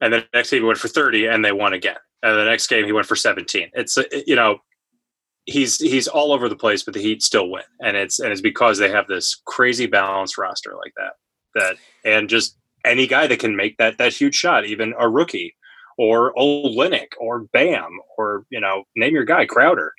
And 0.00 0.12
the 0.12 0.24
next 0.34 0.50
game 0.50 0.62
he 0.62 0.66
went 0.66 0.78
for 0.78 0.88
thirty, 0.88 1.26
and 1.26 1.44
they 1.44 1.52
won 1.52 1.72
again. 1.72 1.96
And 2.22 2.36
the 2.36 2.44
next 2.44 2.66
game 2.68 2.84
he 2.84 2.92
went 2.92 3.06
for 3.06 3.16
seventeen. 3.16 3.70
It's 3.74 3.96
uh, 3.96 4.04
you 4.26 4.36
know 4.36 4.58
he's 5.46 5.78
he's 5.78 6.08
all 6.08 6.32
over 6.32 6.48
the 6.48 6.56
place, 6.56 6.82
but 6.82 6.94
the 6.94 7.00
Heat 7.00 7.22
still 7.22 7.50
win, 7.50 7.64
and 7.80 7.96
it's 7.96 8.18
and 8.18 8.32
it's 8.32 8.40
because 8.40 8.78
they 8.78 8.90
have 8.90 9.06
this 9.06 9.40
crazy 9.46 9.86
balanced 9.86 10.38
roster 10.38 10.74
like 10.76 10.92
that. 10.96 11.12
That 11.54 11.76
and 12.04 12.28
just 12.28 12.56
any 12.84 13.06
guy 13.06 13.26
that 13.26 13.38
can 13.38 13.56
make 13.56 13.76
that 13.78 13.98
that 13.98 14.12
huge 14.12 14.34
shot, 14.34 14.66
even 14.66 14.94
a 14.98 15.08
rookie 15.08 15.54
or 15.98 16.34
Olynyk 16.34 17.08
or 17.18 17.40
Bam 17.40 17.98
or 18.16 18.44
you 18.50 18.60
know 18.60 18.84
name 18.96 19.14
your 19.14 19.24
guy 19.24 19.46
Crowder. 19.46 19.92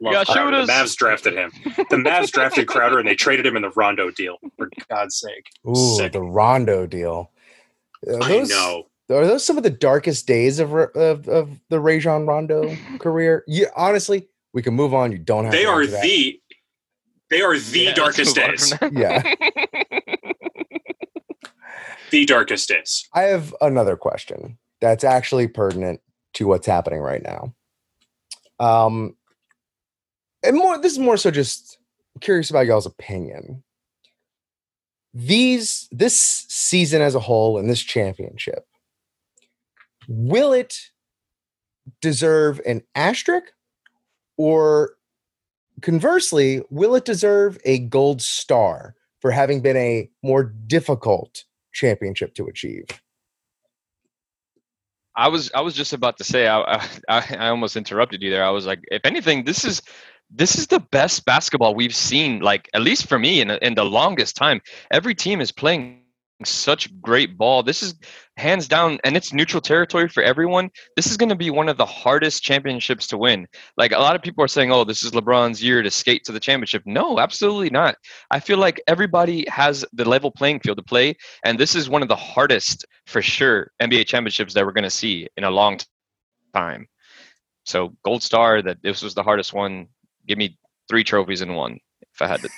Yeah, 0.00 0.24
Crowder. 0.24 0.66
The 0.66 0.72
Mavs 0.72 0.96
drafted 0.96 1.34
him. 1.34 1.52
The 1.64 1.96
Mavs 1.96 2.30
drafted 2.30 2.66
Crowder 2.66 2.98
and 2.98 3.08
they 3.08 3.14
traded 3.14 3.46
him 3.46 3.56
in 3.56 3.62
the 3.62 3.70
Rondo 3.70 4.10
deal. 4.10 4.38
For 4.56 4.68
God's 4.88 5.18
sake! 5.18 5.46
Ooh, 5.68 5.96
Sick. 5.96 6.12
the 6.12 6.22
Rondo 6.22 6.86
deal. 6.86 7.30
Are 8.06 8.18
those, 8.18 8.50
I 8.50 8.54
know. 8.54 8.86
Are 9.10 9.26
those 9.26 9.44
some 9.44 9.56
of 9.56 9.62
the 9.62 9.70
darkest 9.70 10.26
days 10.26 10.58
of 10.58 10.72
of, 10.72 11.28
of 11.28 11.60
the 11.68 11.80
Rajon 11.80 12.26
Rondo 12.26 12.76
career? 12.98 13.44
You 13.46 13.66
honestly, 13.76 14.28
we 14.52 14.62
can 14.62 14.74
move 14.74 14.94
on. 14.94 15.12
You 15.12 15.18
don't 15.18 15.44
have. 15.44 15.52
They 15.52 15.64
are 15.64 15.86
the. 15.86 16.40
They 17.30 17.42
are 17.42 17.58
the 17.58 17.80
yeah, 17.80 17.94
darkest 17.94 18.34
days. 18.34 18.72
Yeah. 18.90 19.22
the 22.10 22.24
darkest 22.24 22.70
days. 22.70 23.06
I 23.12 23.22
have 23.22 23.54
another 23.60 23.98
question 23.98 24.56
that's 24.80 25.04
actually 25.04 25.46
pertinent 25.48 26.00
to 26.34 26.46
what's 26.46 26.66
happening 26.66 27.00
right 27.00 27.22
now. 27.22 27.54
Um, 28.58 29.14
and 30.48 30.56
more, 30.56 30.78
this 30.78 30.92
is 30.92 30.98
more 30.98 31.16
so 31.16 31.30
just 31.30 31.78
curious 32.20 32.50
about 32.50 32.66
y'all's 32.66 32.86
opinion. 32.86 33.62
These, 35.14 35.88
this 35.90 36.16
season 36.48 37.02
as 37.02 37.14
a 37.14 37.20
whole 37.20 37.58
and 37.58 37.68
this 37.70 37.82
championship, 37.82 38.66
will 40.08 40.52
it 40.52 40.90
deserve 42.00 42.60
an 42.66 42.82
asterisk 42.94 43.52
or 44.36 44.94
conversely, 45.82 46.62
will 46.70 46.94
it 46.94 47.04
deserve 47.04 47.58
a 47.64 47.78
gold 47.78 48.22
star 48.22 48.94
for 49.20 49.30
having 49.30 49.60
been 49.60 49.76
a 49.76 50.08
more 50.22 50.44
difficult 50.44 51.44
championship 51.72 52.34
to 52.34 52.46
achieve. 52.46 52.86
I 55.16 55.28
was 55.28 55.50
I 55.52 55.60
was 55.60 55.74
just 55.74 55.92
about 55.92 56.16
to 56.18 56.24
say 56.24 56.46
I, 56.46 56.60
I 57.08 57.36
I 57.36 57.48
almost 57.48 57.76
interrupted 57.76 58.22
you 58.22 58.30
there. 58.30 58.44
I 58.44 58.50
was 58.50 58.66
like, 58.66 58.80
if 58.90 59.00
anything, 59.04 59.44
this 59.44 59.64
is 59.64 59.82
this 60.30 60.56
is 60.56 60.66
the 60.66 60.80
best 60.80 61.24
basketball 61.24 61.74
we've 61.74 61.94
seen, 61.94 62.40
like 62.40 62.68
at 62.74 62.82
least 62.82 63.08
for 63.08 63.18
me 63.18 63.40
in 63.40 63.50
in 63.50 63.74
the 63.74 63.84
longest 63.84 64.36
time. 64.36 64.60
Every 64.90 65.14
team 65.14 65.40
is 65.40 65.52
playing 65.52 66.02
such 66.44 67.00
great 67.00 67.36
ball. 67.36 67.62
This 67.62 67.82
is 67.82 67.94
hands 68.36 68.68
down, 68.68 68.98
and 69.04 69.16
it's 69.16 69.32
neutral 69.32 69.60
territory 69.60 70.08
for 70.08 70.22
everyone. 70.22 70.70
This 70.96 71.10
is 71.10 71.16
going 71.16 71.30
to 71.30 71.34
be 71.34 71.50
one 71.50 71.68
of 71.68 71.76
the 71.76 71.86
hardest 71.86 72.42
championships 72.42 73.06
to 73.08 73.18
win. 73.18 73.46
Like 73.76 73.92
a 73.92 73.98
lot 73.98 74.14
of 74.14 74.22
people 74.22 74.44
are 74.44 74.48
saying, 74.48 74.70
oh, 74.70 74.84
this 74.84 75.02
is 75.02 75.10
LeBron's 75.10 75.62
year 75.62 75.82
to 75.82 75.90
skate 75.90 76.24
to 76.24 76.32
the 76.32 76.40
championship. 76.40 76.82
No, 76.86 77.18
absolutely 77.18 77.70
not. 77.70 77.96
I 78.30 78.40
feel 78.40 78.58
like 78.58 78.80
everybody 78.86 79.44
has 79.48 79.84
the 79.92 80.08
level 80.08 80.30
playing 80.30 80.60
field 80.60 80.78
to 80.78 80.84
play, 80.84 81.16
and 81.44 81.58
this 81.58 81.74
is 81.74 81.88
one 81.88 82.02
of 82.02 82.08
the 82.08 82.16
hardest, 82.16 82.86
for 83.06 83.22
sure, 83.22 83.72
NBA 83.82 84.06
championships 84.06 84.54
that 84.54 84.64
we're 84.64 84.72
going 84.72 84.84
to 84.84 84.90
see 84.90 85.26
in 85.36 85.44
a 85.44 85.50
long 85.50 85.78
time. 86.54 86.86
So, 87.64 87.94
gold 88.02 88.22
star 88.22 88.62
that 88.62 88.82
this 88.82 89.02
was 89.02 89.14
the 89.14 89.22
hardest 89.22 89.52
one. 89.52 89.88
Give 90.28 90.38
me 90.38 90.56
three 90.88 91.04
trophies 91.04 91.40
in 91.40 91.54
one 91.54 91.80
if 92.02 92.22
I 92.22 92.26
had 92.26 92.40
to 92.42 92.48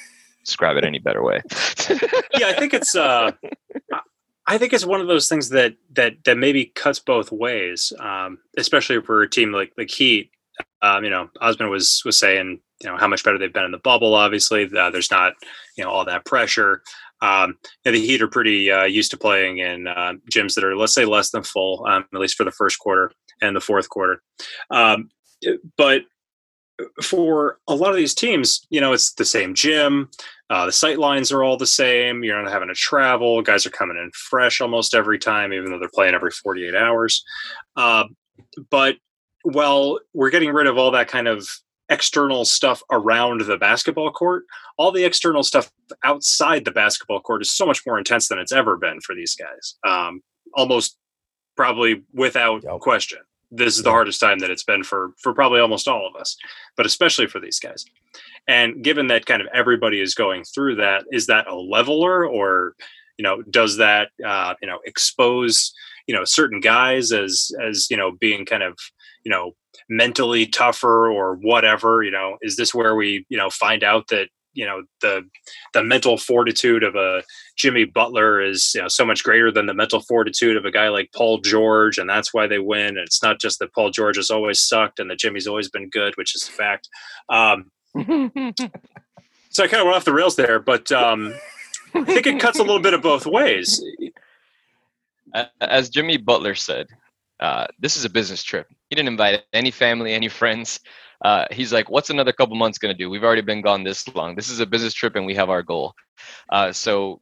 describe 0.45 0.77
it 0.77 0.85
any 0.85 0.99
better 0.99 1.23
way. 1.23 1.41
yeah, 2.39 2.49
I 2.49 2.55
think 2.59 2.75
it's 2.75 2.95
uh, 2.95 3.33
I 4.47 4.59
think 4.59 4.73
it's 4.73 4.85
one 4.85 5.01
of 5.01 5.07
those 5.07 5.29
things 5.29 5.51
that 5.51 5.77
that 5.93 6.25
that 6.25 6.37
maybe 6.37 6.67
cuts 6.67 6.99
both 6.99 7.31
ways, 7.31 7.93
um, 8.01 8.39
especially 8.57 9.01
for 9.01 9.23
a 9.23 9.31
team 9.31 9.53
like 9.53 9.73
like 9.79 9.91
Heat. 9.91 10.31
Um, 10.83 11.05
you 11.05 11.11
know, 11.11 11.31
Osman 11.41 11.71
was 11.71 12.03
was 12.05 12.19
saying 12.19 12.61
you 12.83 12.91
know 12.91 12.97
how 12.97 13.07
much 13.07 13.23
better 13.23 13.39
they've 13.39 13.53
been 13.53 13.65
in 13.65 13.71
the 13.71 13.79
bubble. 13.79 14.15
Obviously, 14.15 14.65
uh, 14.77 14.91
there's 14.91 15.11
not 15.11 15.35
you 15.77 15.85
know 15.85 15.91
all 15.91 16.05
that 16.05 16.25
pressure. 16.25 16.83
Um, 17.23 17.59
the 17.85 17.93
Heat 17.93 18.23
are 18.23 18.29
pretty 18.29 18.71
uh, 18.71 18.85
used 18.85 19.11
to 19.11 19.17
playing 19.17 19.59
in 19.59 19.87
uh, 19.87 20.15
gyms 20.33 20.55
that 20.55 20.65
are 20.65 20.77
let's 20.77 20.95
say 20.95 21.05
less 21.05 21.31
than 21.31 21.43
full, 21.43 21.87
um, 21.87 22.07
at 22.13 22.21
least 22.21 22.37
for 22.37 22.45
the 22.45 22.51
first 22.51 22.79
quarter 22.79 23.13
and 23.41 23.55
the 23.55 23.61
fourth 23.61 23.89
quarter. 23.89 24.23
Um, 24.71 25.11
but 25.77 26.03
for 27.03 27.59
a 27.69 27.75
lot 27.75 27.91
of 27.91 27.97
these 27.97 28.15
teams, 28.15 28.67
you 28.71 28.81
know, 28.81 28.93
it's 28.93 29.13
the 29.15 29.25
same 29.25 29.55
gym. 29.55 30.09
Uh, 30.49 30.67
the 30.67 30.73
sight 30.73 30.99
lines 30.99 31.31
are 31.31 31.43
all 31.45 31.57
the 31.57 31.67
same. 31.67 32.25
You're 32.25 32.43
not 32.43 32.51
having 32.53 32.69
to 32.69 32.75
travel. 32.75 33.41
Guys 33.43 33.67
are 33.67 33.71
coming 33.71 33.97
in 33.97 34.11
fresh 34.15 34.61
almost 34.61 34.95
every 34.95 35.19
time, 35.19 35.53
even 35.53 35.71
though 35.71 35.79
they're 35.79 35.89
playing 35.95 36.15
every 36.15 36.31
48 36.31 36.75
hours. 36.75 37.25
Uh, 37.77 38.05
but 38.71 38.97
while 39.43 40.01
we're 40.13 40.31
getting 40.31 40.53
rid 40.53 40.67
of 40.67 40.77
all 40.77 40.91
that 40.91 41.09
kind 41.09 41.29
of 41.29 41.49
external 41.89 42.45
stuff 42.45 42.83
around 42.91 43.41
the 43.43 43.57
basketball 43.57 44.11
court, 44.11 44.45
all 44.77 44.93
the 44.93 45.05
external 45.05 45.43
stuff 45.43 45.71
outside 46.05 46.65
the 46.65 46.71
basketball 46.71 47.21
court 47.21 47.43
is 47.43 47.53
so 47.53 47.67
much 47.67 47.83
more 47.87 47.99
intense 47.99 48.29
than 48.29 48.39
it's 48.39 48.53
ever 48.53 48.77
been 48.77 49.01
for 49.01 49.15
these 49.15 49.35
guys. 49.35 49.77
Um, 49.87 50.21
almost 50.55 50.97
probably 51.57 52.03
without 52.13 52.63
Yep. 52.65 52.81
question. 52.81 53.19
This 53.51 53.77
is 53.77 53.83
the 53.83 53.91
hardest 53.91 54.21
time 54.21 54.39
that 54.41 54.51
it's 54.51 54.65
been 54.65 54.85
for 54.85 55.13
for 55.19 55.35
probably 55.35 55.61
almost 55.61 55.89
all 55.89 56.07
of 56.07 56.21
us, 56.21 56.37
but 56.77 56.87
especially 56.87 57.27
for 57.27 57.41
these 57.41 57.59
guys. 57.59 57.85
And 58.47 58.83
given 58.83 59.09
that 59.09 59.27
kind 59.27 59.43
of 59.43 59.49
everybody 59.53 60.01
is 60.01 60.15
going 60.15 60.45
through 60.45 60.77
that, 60.77 61.05
is 61.11 61.27
that 61.27 61.49
a 61.49 61.55
leveler? 61.55 62.27
Or 62.27 62.75
you 63.19 63.23
know 63.23 63.43
does 63.43 63.77
that 63.79 64.11
uh, 64.25 64.55
you 64.63 64.69
know 64.69 64.79
expose 64.85 65.73
you 66.07 66.15
know 66.15 66.25
certain 66.25 66.61
guys 66.61 67.13
as 67.13 67.53
as 67.63 67.89
you 67.91 67.97
know 67.97 68.13
being 68.13 68.47
kind 68.47 68.63
of 68.63 68.79
you 69.25 69.31
know 69.31 69.53
mentally 69.89 70.47
tougher 70.47 71.11
or 71.11 71.35
whatever? 71.35 72.03
You 72.03 72.13
know 72.13 72.39
is 72.43 72.57
this 72.57 72.75
where 72.75 72.95
we 72.95 73.27
you 73.29 73.37
know 73.37 73.51
find 73.51 73.83
out 73.83 74.09
that 74.09 74.29
you 74.61 74.67
know 74.67 74.83
the 75.01 75.23
the 75.73 75.83
mental 75.83 76.19
fortitude 76.19 76.85
of 76.85 76.95
a 76.95 77.23
Jimmy 77.57 77.87
Butler 77.87 78.43
is 78.43 78.73
you 78.75 78.83
know 78.83 78.89
so 78.89 79.07
much 79.07 79.25
greater 79.25 79.51
than 79.51 79.65
the 79.65 79.73
mental 79.73 80.03
fortitude 80.03 80.55
of 80.55 80.67
a 80.67 80.71
guy 80.71 80.91
like 80.91 81.11
Paul 81.17 81.39
George, 81.39 81.97
and 81.97 82.09
that's 82.09 82.35
why 82.35 82.47
they 82.47 82.59
win. 82.59 82.89
And 82.89 82.99
it's 82.99 83.23
not 83.23 83.41
just 83.41 83.59
that 83.61 83.73
Paul 83.73 83.91
George 83.91 84.17
has 84.17 84.31
always 84.31 84.61
sucked 84.61 85.01
and 85.01 85.11
that 85.11 85.19
Jimmy's 85.19 85.47
always 85.47 85.71
been 85.71 85.89
good, 85.89 86.15
which 86.19 86.37
is 86.37 86.47
a 86.47 86.53
fact. 86.53 86.91
Um, 87.31 87.71
so 89.49 89.65
I 89.65 89.69
kind 89.69 89.81
of 89.81 89.87
went 89.87 89.97
off 89.97 90.05
the 90.05 90.13
rails 90.13 90.37
there, 90.37 90.61
but 90.61 90.93
um, 90.93 91.33
I 91.95 92.05
think 92.05 92.27
it 92.27 92.39
cuts 92.39 92.59
a 92.59 92.63
little 92.63 92.83
bit 92.83 92.93
of 92.93 93.01
both 93.01 93.25
ways. 93.25 93.83
As 95.63 95.89
Jimmy 95.89 96.19
Butler 96.19 96.55
said, 96.55 96.89
uh, 97.41 97.67
this 97.79 97.97
is 97.97 98.05
a 98.05 98.11
business 98.11 98.43
trip. 98.43 98.67
He 98.91 98.97
didn't 98.97 99.09
invite 99.09 99.45
any 99.53 99.71
family, 99.71 100.13
any 100.13 100.29
friends. 100.29 100.81
Uh, 101.25 101.47
he's 101.51 101.73
like, 101.73 101.89
"What's 101.89 102.11
another 102.11 102.33
couple 102.33 102.57
months 102.57 102.79
going 102.79 102.95
to 102.95 102.99
do? 102.99 103.09
We've 103.09 103.25
already 103.25 103.43
been 103.43 103.63
gone 103.63 103.85
this 103.85 104.07
long. 104.15 104.35
This 104.35 104.51
is 104.51 104.61
a 104.61 104.67
business 104.67 104.93
trip, 104.93 105.17
and 105.17 105.25
we 105.25 105.35
have 105.35 105.49
our 105.49 105.63
goal." 105.63 105.95
Uh, 106.51 106.73
so 106.73 107.21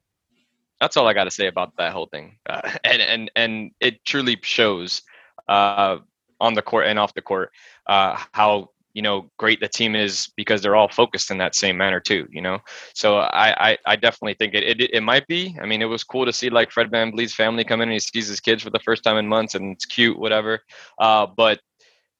that's 0.81 0.97
all 0.97 1.07
I 1.07 1.13
got 1.13 1.25
to 1.25 1.31
say 1.31 1.47
about 1.47 1.77
that 1.77 1.93
whole 1.93 2.07
thing. 2.07 2.39
Uh, 2.49 2.63
and 2.85 3.03
and 3.03 3.31
and 3.37 3.71
it 3.81 4.05
truly 4.05 4.39
shows 4.43 5.03
uh, 5.49 5.99
on 6.41 6.55
the 6.55 6.63
court 6.63 6.87
and 6.87 6.99
off 6.99 7.15
the 7.15 7.23
court 7.23 7.53
uh, 7.87 8.17
how 8.33 8.71
you 8.99 9.03
know 9.03 9.31
great 9.37 9.61
the 9.61 9.69
team 9.69 9.95
is 9.95 10.29
because 10.37 10.61
they're 10.61 10.75
all 10.75 10.89
focused 10.89 11.31
in 11.31 11.39
that 11.39 11.55
same 11.55 11.77
manner 11.77 12.01
too. 12.01 12.27
You 12.33 12.43
know, 12.43 12.59
so 12.95 13.19
I 13.19 13.71
I, 13.71 13.79
I 13.87 13.95
definitely 13.95 14.35
think 14.35 14.55
it, 14.55 14.65
it 14.65 14.91
it 14.93 15.03
might 15.05 15.25
be. 15.29 15.57
I 15.63 15.67
mean, 15.67 15.83
it 15.83 15.85
was 15.85 16.03
cool 16.03 16.27
to 16.27 16.33
see 16.33 16.51
like 16.51 16.73
Fred 16.73 16.91
VanVleet's 16.91 17.33
family 17.33 17.63
come 17.63 17.81
in 17.81 17.91
and 17.91 17.93
he 17.93 18.01
sees 18.01 18.27
his 18.27 18.41
kids 18.41 18.65
for 18.65 18.71
the 18.71 18.81
first 18.81 19.05
time 19.05 19.17
in 19.17 19.29
months, 19.29 19.55
and 19.55 19.75
it's 19.77 19.87
cute, 19.87 20.19
whatever. 20.19 20.59
Uh, 20.99 21.29
but 21.37 21.61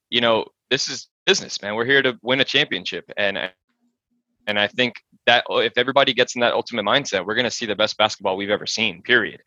you 0.09 0.21
know, 0.21 0.45
this 0.71 0.87
is 0.87 1.09
business, 1.27 1.61
man. 1.63 1.75
We're 1.75 1.85
here 1.85 2.01
to 2.01 2.17
win 2.23 2.39
a 2.39 2.45
championship, 2.45 3.11
and 3.17 3.51
and 4.47 4.57
I 4.57 4.69
think 4.69 4.95
that 5.27 5.47
if 5.51 5.73
everybody 5.77 6.15
gets 6.15 6.37
in 6.37 6.43
that 6.43 6.53
ultimate 6.53 6.85
mindset, 6.85 7.27
we're 7.27 7.35
going 7.35 7.45
to 7.45 7.51
see 7.51 7.67
the 7.67 7.75
best 7.75 7.99
basketball 7.99 8.37
we've 8.37 8.51
ever 8.51 8.67
seen. 8.67 9.03
Period. 9.03 9.41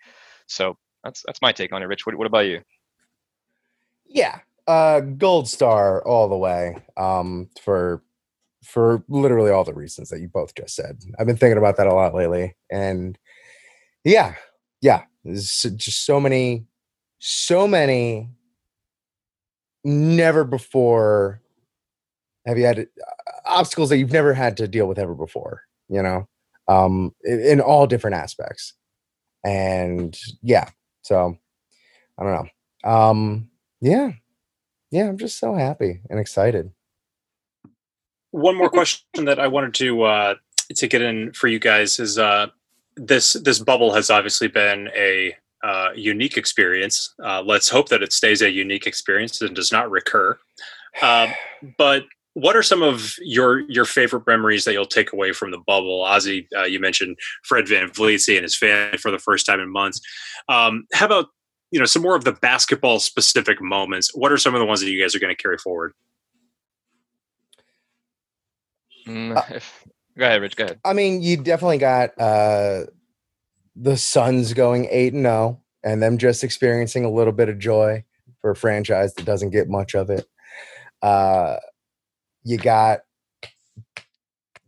So 0.47 0.75
that's 1.05 1.23
that's 1.25 1.41
my 1.41 1.53
take 1.53 1.71
on 1.71 1.81
it, 1.81 1.85
Rich. 1.85 2.05
What, 2.05 2.15
what 2.17 2.27
about 2.27 2.47
you? 2.47 2.59
Yeah, 4.05 4.39
uh, 4.67 4.99
gold 5.01 5.47
star 5.47 6.03
all 6.05 6.29
the 6.29 6.37
way. 6.37 6.77
Um, 6.97 7.49
for 7.61 8.03
for 8.63 9.03
literally 9.09 9.51
all 9.51 9.63
the 9.63 9.73
reasons 9.73 10.09
that 10.09 10.19
you 10.19 10.27
both 10.27 10.53
just 10.55 10.75
said. 10.75 10.99
I've 11.17 11.25
been 11.25 11.37
thinking 11.37 11.57
about 11.57 11.77
that 11.77 11.87
a 11.87 11.93
lot 11.93 12.13
lately, 12.13 12.55
and 12.71 13.17
yeah, 14.03 14.35
yeah, 14.81 15.03
just 15.25 16.05
so 16.05 16.19
many, 16.19 16.65
so 17.19 17.67
many. 17.67 18.29
Never 19.83 20.43
before 20.43 21.41
have 22.45 22.57
you 22.57 22.65
had 22.65 22.79
uh, 22.79 22.83
obstacles 23.45 23.89
that 23.89 23.97
you've 23.97 24.11
never 24.11 24.33
had 24.33 24.57
to 24.57 24.67
deal 24.67 24.87
with 24.87 24.99
ever 24.99 25.15
before. 25.15 25.63
You 25.89 26.01
know, 26.01 26.27
um, 26.67 27.13
in, 27.23 27.39
in 27.41 27.61
all 27.61 27.87
different 27.87 28.15
aspects, 28.15 28.73
and 29.43 30.17
yeah, 30.41 30.69
so 31.01 31.35
I 32.17 32.23
don't 32.23 32.49
know. 32.83 32.89
Um, 32.89 33.49
yeah, 33.81 34.11
yeah, 34.91 35.07
I'm 35.07 35.17
just 35.17 35.39
so 35.39 35.55
happy 35.55 36.01
and 36.09 36.19
excited. 36.19 36.71
One 38.31 38.57
more 38.57 38.69
question 38.69 39.25
that 39.25 39.39
I 39.39 39.47
wanted 39.47 39.73
to 39.75 40.03
uh, 40.03 40.35
to 40.75 40.87
get 40.87 41.01
in 41.01 41.33
for 41.33 41.47
you 41.47 41.59
guys 41.59 41.99
is 41.99 42.17
uh, 42.17 42.47
this 42.95 43.33
this 43.33 43.59
bubble 43.59 43.93
has 43.93 44.09
obviously 44.09 44.47
been 44.47 44.89
a 44.95 45.35
uh, 45.63 45.89
unique 45.95 46.37
experience. 46.37 47.13
Uh, 47.23 47.41
let's 47.45 47.69
hope 47.69 47.89
that 47.89 48.03
it 48.03 48.13
stays 48.13 48.41
a 48.41 48.51
unique 48.51 48.87
experience 48.87 49.41
and 49.41 49.55
does 49.55 49.71
not 49.71 49.89
recur. 49.89 50.37
Um, 51.01 51.29
but 51.77 52.03
what 52.33 52.55
are 52.55 52.63
some 52.63 52.81
of 52.81 53.15
your 53.19 53.59
your 53.69 53.85
favorite 53.85 54.25
memories 54.25 54.63
that 54.65 54.73
you'll 54.73 54.85
take 54.85 55.13
away 55.13 55.33
from 55.33 55.51
the 55.51 55.59
bubble? 55.59 56.03
Ozzy, 56.03 56.47
uh, 56.57 56.63
you 56.63 56.79
mentioned 56.79 57.17
Fred 57.43 57.65
VanVleet 57.65 58.19
seeing 58.19 58.43
his 58.43 58.55
family 58.55 58.97
for 58.97 59.11
the 59.11 59.19
first 59.19 59.45
time 59.45 59.59
in 59.59 59.69
months. 59.69 60.01
Um, 60.47 60.85
how 60.93 61.05
about 61.05 61.27
you 61.71 61.79
know 61.79 61.85
some 61.85 62.01
more 62.01 62.15
of 62.15 62.23
the 62.23 62.33
basketball 62.33 62.99
specific 62.99 63.61
moments? 63.61 64.13
What 64.13 64.31
are 64.31 64.37
some 64.37 64.53
of 64.53 64.59
the 64.59 64.65
ones 64.65 64.81
that 64.81 64.89
you 64.91 65.01
guys 65.01 65.15
are 65.15 65.19
going 65.19 65.35
to 65.35 65.41
carry 65.41 65.57
forward? 65.57 65.93
Mm, 69.07 69.35
Uh, 69.37 69.43
if, 69.55 69.87
go 70.17 70.25
ahead, 70.25 70.41
Rich. 70.41 70.55
Go 70.55 70.65
ahead. 70.65 70.79
I 70.85 70.93
mean, 70.93 71.21
you 71.21 71.37
definitely 71.37 71.77
got 71.79 72.11
uh 72.19 72.85
the 73.75 73.95
Suns 73.97 74.53
going 74.53 74.87
8 74.91 75.13
and 75.13 75.23
0 75.23 75.61
and 75.83 76.03
them 76.03 76.17
just 76.17 76.43
experiencing 76.43 77.05
a 77.05 77.09
little 77.11 77.33
bit 77.33 77.49
of 77.49 77.57
joy 77.57 78.03
for 78.41 78.51
a 78.51 78.55
franchise 78.55 79.13
that 79.13 79.25
doesn't 79.25 79.51
get 79.51 79.69
much 79.69 79.95
of 79.95 80.09
it. 80.09 80.27
Uh 81.01 81.57
you 82.43 82.57
got 82.57 83.01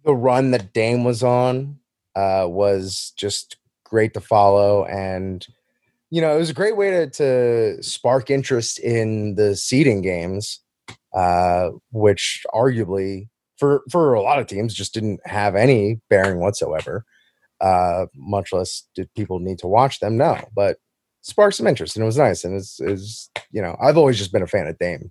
the 0.06 0.14
run 0.16 0.52
that 0.52 0.74
Dame 0.74 1.04
was 1.04 1.22
on 1.24 1.80
uh 2.16 2.46
was 2.48 3.14
just 3.18 3.58
great 3.84 4.14
to 4.14 4.22
follow 4.22 4.86
and 4.86 5.46
you 6.14 6.22
know, 6.22 6.36
it 6.36 6.38
was 6.38 6.52
a 6.52 6.54
great 6.54 6.78
way 6.78 6.92
to 6.92 7.10
to 7.10 7.82
spark 7.82 8.30
interest 8.30 8.78
in 8.78 9.34
the 9.34 9.56
seeding 9.56 10.02
games 10.02 10.60
uh 11.14 11.70
which 11.92 12.46
arguably 12.54 13.28
for 13.58 13.82
for 13.90 14.14
a 14.14 14.22
lot 14.22 14.40
of 14.40 14.48
teams 14.48 14.74
just 14.74 14.94
didn't 14.94 15.20
have 15.26 15.56
any 15.56 16.00
bearing 16.10 16.40
whatsoever 16.40 17.06
uh 17.62 18.06
much 18.16 18.52
less 18.52 18.84
did 18.96 19.14
people 19.16 19.40
need 19.40 19.60
to 19.60 19.68
watch 19.68 20.00
them 20.00 20.18
no 20.18 20.38
but 20.56 20.78
sparked 21.22 21.56
some 21.56 21.68
interest 21.68 21.96
and 21.96 22.04
it 22.04 22.06
was 22.06 22.18
nice 22.18 22.44
and 22.44 22.56
it's 22.56 22.80
is 22.82 23.30
you 23.52 23.62
know 23.62 23.78
i've 23.82 23.98
always 23.98 24.18
just 24.18 24.34
been 24.34 24.42
a 24.42 24.48
fan 24.48 24.68
of 24.68 24.78
dame 24.80 25.08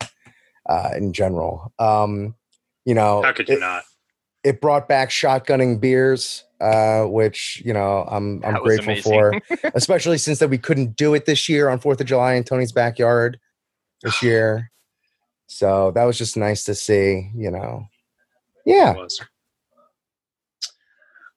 uh 0.68 0.90
in 0.96 1.12
general 1.12 1.72
um 1.78 2.34
you 2.84 2.94
know 2.94 3.22
How 3.22 3.32
could 3.32 3.48
you 3.48 3.56
it, 3.56 3.60
not? 3.60 3.84
It 4.44 4.60
brought 4.60 4.88
back 4.88 5.10
shotgunning 5.10 5.80
beers 5.80 6.44
uh 6.60 7.04
which 7.04 7.60
you 7.64 7.72
know 7.72 8.06
i'm 8.08 8.40
i'm 8.44 8.62
grateful 8.62 8.92
amazing. 8.92 9.12
for 9.50 9.70
especially 9.74 10.16
since 10.16 10.38
that 10.38 10.48
we 10.48 10.56
couldn't 10.56 10.96
do 10.96 11.12
it 11.12 11.26
this 11.26 11.48
year 11.48 11.68
on 11.68 11.76
fourth 11.80 12.00
of 12.00 12.06
july 12.06 12.34
in 12.34 12.44
tony's 12.44 12.70
backyard 12.70 13.38
this 14.02 14.22
year 14.28 14.70
so 15.48 15.90
that 15.90 16.04
was 16.04 16.16
just 16.16 16.36
nice 16.36 16.62
to 16.62 16.74
see 16.74 17.28
you 17.34 17.50
know 17.50 17.84
yeah 18.64 18.94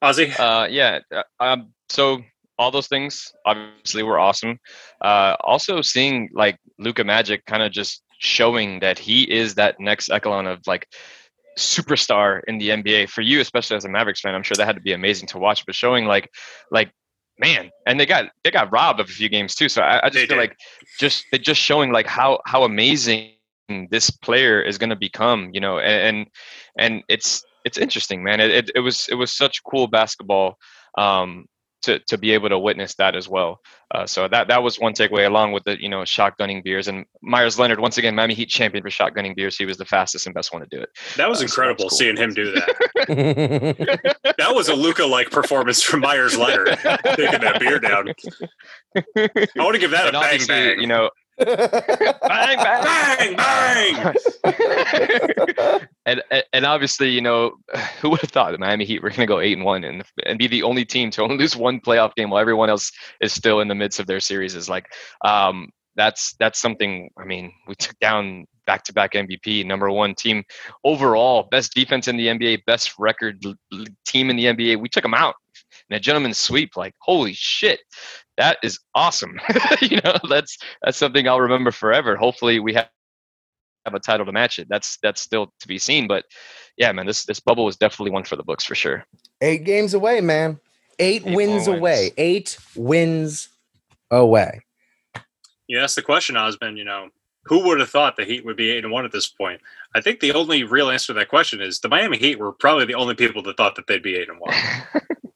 Ozzy, 0.02 0.38
Uh, 0.38 0.66
yeah. 0.68 1.00
uh, 1.10 1.22
Um, 1.40 1.72
so 1.88 2.22
all 2.58 2.70
those 2.70 2.86
things 2.86 3.32
obviously 3.44 4.02
were 4.02 4.18
awesome. 4.18 4.58
Uh, 5.00 5.36
also 5.40 5.80
seeing 5.82 6.28
like 6.32 6.58
Luka 6.78 7.02
Magic 7.02 7.44
kind 7.46 7.62
of 7.62 7.72
just 7.72 8.02
showing 8.18 8.80
that 8.80 8.98
he 8.98 9.30
is 9.30 9.54
that 9.56 9.78
next 9.80 10.10
echelon 10.10 10.46
of 10.46 10.60
like 10.66 10.86
superstar 11.56 12.40
in 12.46 12.58
the 12.58 12.70
NBA 12.70 13.08
for 13.08 13.22
you, 13.22 13.40
especially 13.40 13.76
as 13.76 13.84
a 13.84 13.88
Mavericks 13.88 14.20
fan. 14.20 14.34
I'm 14.34 14.42
sure 14.42 14.56
that 14.56 14.66
had 14.66 14.76
to 14.76 14.82
be 14.82 14.92
amazing 14.92 15.28
to 15.28 15.38
watch. 15.38 15.64
But 15.66 15.74
showing 15.74 16.06
like 16.06 16.30
like 16.70 16.92
man, 17.38 17.70
and 17.86 17.98
they 17.98 18.06
got 18.06 18.30
they 18.44 18.50
got 18.50 18.72
robbed 18.72 19.00
of 19.00 19.08
a 19.08 19.12
few 19.12 19.28
games 19.28 19.54
too. 19.54 19.68
So 19.68 19.82
I, 19.82 20.06
I 20.06 20.08
just 20.08 20.14
They 20.14 20.26
feel 20.26 20.36
did. 20.36 20.42
like 20.50 20.56
just 20.98 21.24
they 21.32 21.38
just 21.38 21.60
showing 21.60 21.92
like 21.92 22.06
how 22.06 22.40
how 22.46 22.64
amazing 22.64 23.32
this 23.90 24.10
player 24.10 24.60
is 24.62 24.78
going 24.78 24.90
to 24.90 24.96
become. 24.96 25.50
You 25.52 25.60
know, 25.60 25.78
and 25.78 26.16
and, 26.18 26.26
and 26.78 27.02
it's 27.08 27.44
it's 27.64 27.78
interesting, 27.78 28.22
man. 28.22 28.40
It, 28.40 28.50
it 28.50 28.70
it 28.76 28.80
was 28.80 29.08
it 29.10 29.14
was 29.14 29.32
such 29.32 29.62
cool 29.64 29.86
basketball. 29.86 30.58
Um, 30.96 31.46
to, 31.86 31.98
to 32.00 32.18
be 32.18 32.32
able 32.32 32.48
to 32.48 32.58
witness 32.58 32.94
that 32.96 33.16
as 33.16 33.28
well. 33.28 33.60
Uh, 33.94 34.04
so 34.04 34.26
that 34.28 34.48
that 34.48 34.62
was 34.62 34.80
one 34.80 34.92
takeaway, 34.92 35.26
along 35.26 35.52
with 35.52 35.62
the 35.64 35.80
you 35.80 35.88
know 35.88 36.02
shotgunning 36.02 36.62
beers 36.62 36.88
and 36.88 37.06
Meyers 37.22 37.58
Leonard 37.58 37.78
once 37.78 37.98
again 37.98 38.14
Miami 38.16 38.34
Heat 38.34 38.48
champion 38.48 38.82
for 38.82 38.90
shotgunning 38.90 39.34
beers. 39.36 39.56
He 39.56 39.64
was 39.64 39.76
the 39.76 39.84
fastest 39.84 40.26
and 40.26 40.34
best 40.34 40.52
one 40.52 40.62
to 40.62 40.68
do 40.68 40.80
it. 40.80 40.88
that 41.16 41.28
was 41.28 41.38
uh, 41.38 41.40
so 41.40 41.44
incredible 41.44 41.84
that's 41.84 41.92
cool. 41.92 41.98
seeing 41.98 42.16
him 42.16 42.34
do 42.34 42.52
that. 43.06 44.14
That 44.38 44.54
was 44.54 44.68
a 44.68 44.74
Luka 44.74 45.04
like 45.04 45.30
performance 45.30 45.82
from 45.82 46.00
Meyers 46.00 46.36
Leonard 46.36 46.68
taking 46.82 47.40
that 47.40 47.56
beer 47.58 47.78
down. 47.78 48.08
I 48.96 49.62
want 49.62 49.74
to 49.74 49.80
give 49.80 49.92
that 49.92 50.14
a 50.14 50.18
and 50.18 50.20
bang 50.20 50.46
bang. 50.46 50.80
you 50.80 50.86
know, 50.86 51.10
bang 51.38 52.56
bang 52.58 53.36
bang 53.36 53.36
bang. 53.36 54.14
and, 56.06 56.22
and 56.30 56.44
and 56.52 56.66
obviously, 56.66 57.10
you 57.10 57.20
know, 57.20 57.56
who 58.00 58.10
would 58.10 58.20
have 58.20 58.30
thought 58.30 58.52
the 58.52 58.58
Miami 58.58 58.84
Heat 58.84 59.02
were 59.02 59.10
going 59.10 59.20
to 59.20 59.26
go 59.26 59.40
eight 59.40 59.56
and 59.56 59.64
one 59.64 59.84
and 59.84 60.04
and 60.24 60.38
be 60.38 60.46
the 60.46 60.62
only 60.62 60.84
team 60.84 61.10
to 61.12 61.22
only 61.22 61.36
lose 61.38 61.56
one 61.56 61.80
playoff 61.80 62.14
game 62.14 62.30
while 62.30 62.40
everyone 62.40 62.70
else 62.70 62.90
is 63.20 63.32
still 63.32 63.60
in 63.60 63.68
the 63.68 63.74
midst 63.74 64.00
of 64.00 64.06
their 64.06 64.20
series 64.20 64.54
is 64.54 64.68
like, 64.68 64.86
um, 65.24 65.70
that's 65.96 66.34
that's 66.38 66.60
something. 66.60 67.10
I 67.18 67.24
mean, 67.24 67.52
we 67.66 67.74
took 67.74 67.98
down 67.98 68.46
back 68.66 68.82
to 68.84 68.92
back 68.92 69.12
MVP, 69.12 69.64
number 69.64 69.90
one 69.90 70.14
team 70.14 70.42
overall, 70.84 71.48
best 71.50 71.72
defense 71.74 72.08
in 72.08 72.16
the 72.16 72.26
NBA, 72.26 72.64
best 72.66 72.92
record 72.98 73.38
l- 73.44 73.54
l- 73.72 73.84
team 74.04 74.28
in 74.30 74.36
the 74.36 74.44
NBA. 74.44 74.80
We 74.80 74.88
took 74.88 75.02
them 75.02 75.14
out 75.14 75.36
in 75.88 75.96
a 75.96 76.00
gentleman's 76.00 76.38
sweep. 76.38 76.76
Like, 76.76 76.94
holy 77.00 77.32
shit! 77.32 77.80
That 78.36 78.58
is 78.62 78.78
awesome. 78.94 79.40
you 79.80 80.00
know, 80.04 80.16
that's 80.28 80.58
that's 80.82 80.98
something 80.98 81.26
I'll 81.28 81.40
remember 81.40 81.70
forever. 81.70 82.16
Hopefully, 82.16 82.60
we 82.60 82.74
have 82.74 82.88
have 83.86 83.94
a 83.94 84.00
title 84.00 84.26
to 84.26 84.32
match 84.32 84.58
it. 84.58 84.68
That's 84.68 84.98
that's 85.02 85.20
still 85.20 85.52
to 85.60 85.68
be 85.68 85.78
seen. 85.78 86.06
But 86.06 86.24
yeah, 86.76 86.92
man, 86.92 87.06
this 87.06 87.24
this 87.24 87.40
bubble 87.40 87.64
was 87.64 87.76
definitely 87.76 88.10
one 88.10 88.24
for 88.24 88.36
the 88.36 88.42
books 88.42 88.64
for 88.64 88.74
sure. 88.74 89.06
Eight 89.40 89.64
games 89.64 89.94
away, 89.94 90.20
man. 90.20 90.60
Eight, 90.98 91.22
Eight 91.26 91.34
wins 91.34 91.66
away. 91.68 92.12
Eight 92.16 92.58
wins 92.74 93.48
away. 94.10 94.62
Yeah, 95.68 95.80
that's 95.80 95.94
the 95.94 96.02
question, 96.02 96.36
Osman. 96.36 96.76
You 96.76 96.84
know, 96.84 97.08
who 97.44 97.64
would 97.66 97.80
have 97.80 97.90
thought 97.90 98.16
the 98.16 98.24
Heat 98.24 98.44
would 98.44 98.56
be 98.56 98.70
eight 98.70 98.84
and 98.84 98.92
one 98.92 99.04
at 99.04 99.12
this 99.12 99.26
point? 99.26 99.60
I 99.94 100.00
think 100.00 100.20
the 100.20 100.32
only 100.32 100.64
real 100.64 100.90
answer 100.90 101.08
to 101.08 101.18
that 101.18 101.28
question 101.28 101.60
is 101.60 101.80
the 101.80 101.88
Miami 101.88 102.18
Heat 102.18 102.38
were 102.38 102.52
probably 102.52 102.84
the 102.84 102.94
only 102.94 103.14
people 103.14 103.42
that 103.42 103.56
thought 103.56 103.76
that 103.76 103.86
they'd 103.86 104.02
be 104.02 104.16
eight 104.16 104.28
and 104.28 104.40
one. 104.40 104.54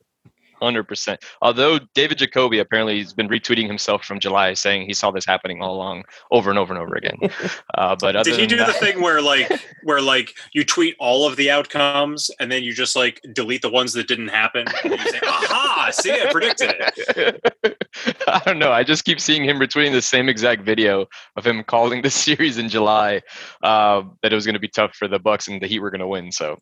Hundred 0.61 0.85
percent. 0.85 1.25
Although 1.43 1.81
David 1.95 2.19
Jacoby 2.19 2.59
apparently 2.59 2.99
has 2.99 3.13
been 3.13 3.29
retweeting 3.29 3.67
himself 3.67 4.05
from 4.05 4.21
July, 4.21 4.55
saying 4.55 4.87
he 4.87 4.95
saw 4.95 5.11
this 5.11 5.25
happening 5.25 5.63
all 5.63 5.75
along, 5.75 6.05
over 6.31 6.51
and 6.51 6.59
over 6.59 6.75
and 6.75 6.83
over 6.83 6.95
again. 6.95 7.19
Uh, 7.77 7.97
but 7.99 8.25
did 8.25 8.39
he 8.39 8.47
do 8.47 8.57
that, 8.57 8.67
the 8.67 8.73
thing 8.75 9.01
where 9.01 9.23
like 9.23 9.51
where 9.85 10.01
like 10.01 10.35
you 10.53 10.65
tweet 10.65 10.95
all 10.99 11.27
of 11.27 11.37
the 11.37 11.51
outcomes 11.51 12.31
and 12.39 12.51
then 12.51 12.63
you 12.63 12.73
just 12.73 12.95
like 12.95 13.21
delete 13.33 13.63
the 13.63 13.71
ones 13.71 13.93
that 13.93 14.07
didn't 14.07 14.29
happen? 14.29 14.67
And 14.85 14.93
you 14.93 15.11
say, 15.11 15.21
"Aha! 15.23 15.91
See, 15.93 16.11
I 16.11 16.31
predicted 16.31 16.75
it." 16.79 17.87
I 18.29 18.41
don't 18.45 18.59
know. 18.59 18.73
I 18.73 18.83
just 18.83 19.05
keep 19.05 19.21
seeing 19.21 19.45
him 19.45 19.59
retweeting 19.59 19.93
the 19.93 20.03
same 20.03 20.29
exact 20.29 20.63
video 20.63 21.07
of 21.37 21.47
him 21.47 21.63
calling 21.65 22.03
the 22.03 22.11
series 22.27 22.59
in 22.59 22.69
July 22.69 23.23
uh, 23.63 24.03
that 24.23 24.33
it 24.33 24.35
was 24.35 24.45
going 24.45 24.55
to 24.55 24.61
be 24.61 24.69
tough 24.69 24.95
for 24.95 25.09
the 25.09 25.19
Bucks 25.19 25.49
and 25.49 25.61
the 25.61 25.67
Heat 25.67 25.81
were 25.81 25.91
going 25.91 26.01
to 26.01 26.09
win. 26.09 26.33
So 26.33 26.59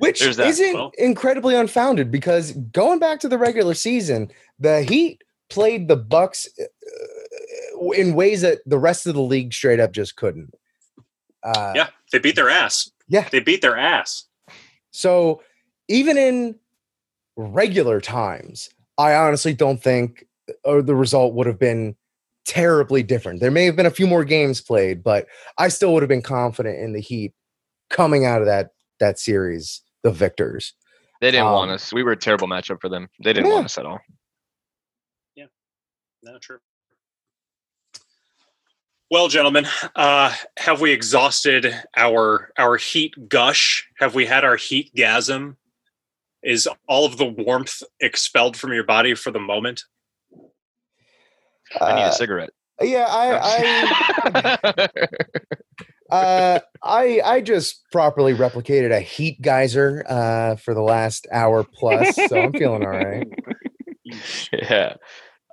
which 0.00 0.22
isn't 0.22 0.74
well, 0.74 0.92
incredibly 0.98 1.54
unfounded 1.54 2.10
because 2.10 2.52
going 2.72 2.98
back 2.98 3.20
to 3.20 3.28
the 3.28 3.38
regular 3.38 3.74
season, 3.74 4.30
the 4.58 4.82
Heat 4.82 5.22
played 5.50 5.88
the 5.88 5.96
Bucks 5.96 6.48
uh, 6.60 7.90
in 7.90 8.14
ways 8.14 8.40
that 8.40 8.58
the 8.66 8.78
rest 8.78 9.06
of 9.06 9.14
the 9.14 9.20
league 9.20 9.52
straight 9.52 9.80
up 9.80 9.92
just 9.92 10.16
couldn't. 10.16 10.52
Uh, 11.42 11.72
yeah, 11.74 11.88
they 12.12 12.18
beat 12.18 12.36
their 12.36 12.50
ass. 12.50 12.90
Yeah, 13.08 13.28
they 13.28 13.40
beat 13.40 13.62
their 13.62 13.76
ass. 13.76 14.24
So 14.90 15.42
even 15.88 16.16
in 16.16 16.56
regular 17.36 18.00
times, 18.00 18.70
I 18.98 19.14
honestly 19.14 19.54
don't 19.54 19.82
think 19.82 20.26
or 20.64 20.78
uh, 20.78 20.82
the 20.82 20.94
result 20.94 21.34
would 21.34 21.46
have 21.46 21.58
been 21.58 21.94
terribly 22.46 23.02
different. 23.02 23.40
There 23.40 23.50
may 23.50 23.64
have 23.64 23.76
been 23.76 23.86
a 23.86 23.90
few 23.90 24.06
more 24.06 24.24
games 24.24 24.60
played, 24.60 25.02
but 25.02 25.26
I 25.58 25.68
still 25.68 25.92
would 25.94 26.02
have 26.02 26.08
been 26.08 26.22
confident 26.22 26.78
in 26.78 26.92
the 26.92 27.00
Heat 27.00 27.32
coming 27.90 28.24
out 28.24 28.40
of 28.40 28.46
that 28.46 28.70
that 28.98 29.18
series 29.18 29.82
the 30.02 30.10
victors. 30.10 30.74
They 31.20 31.30
didn't 31.30 31.46
um, 31.46 31.52
want 31.52 31.70
us. 31.70 31.92
We 31.92 32.02
were 32.02 32.12
a 32.12 32.16
terrible 32.16 32.48
matchup 32.48 32.80
for 32.80 32.88
them. 32.88 33.08
They 33.22 33.32
didn't 33.32 33.48
yeah. 33.48 33.54
want 33.54 33.66
us 33.66 33.78
at 33.78 33.86
all. 33.86 34.00
Yeah, 35.34 35.46
no, 36.22 36.38
true. 36.38 36.58
Well, 39.10 39.28
gentlemen, 39.28 39.66
uh, 39.96 40.32
have 40.56 40.80
we 40.80 40.92
exhausted 40.92 41.74
our 41.96 42.52
our 42.56 42.76
heat 42.76 43.28
gush? 43.28 43.88
Have 43.98 44.14
we 44.14 44.24
had 44.24 44.44
our 44.44 44.56
heat 44.56 44.92
gasm? 44.96 45.56
Is 46.42 46.68
all 46.88 47.04
of 47.04 47.18
the 47.18 47.26
warmth 47.26 47.82
expelled 48.00 48.56
from 48.56 48.72
your 48.72 48.84
body 48.84 49.14
for 49.14 49.30
the 49.30 49.40
moment? 49.40 49.82
I 51.80 51.94
need 51.94 52.02
a 52.02 52.04
uh, 52.04 52.10
cigarette. 52.12 52.50
Yeah, 52.80 53.06
I, 53.08 53.50
I 54.72 54.88
Uh, 56.10 56.60
I 56.82 57.20
I 57.24 57.40
just 57.40 57.82
properly 57.92 58.34
replicated 58.34 58.92
a 58.92 59.00
heat 59.00 59.40
geyser 59.40 60.04
uh, 60.08 60.56
for 60.56 60.74
the 60.74 60.82
last 60.82 61.26
hour 61.32 61.64
plus, 61.64 62.16
so 62.28 62.40
I'm 62.40 62.52
feeling 62.52 62.84
all 62.84 62.90
right. 62.90 63.26
Yeah, 64.52 64.94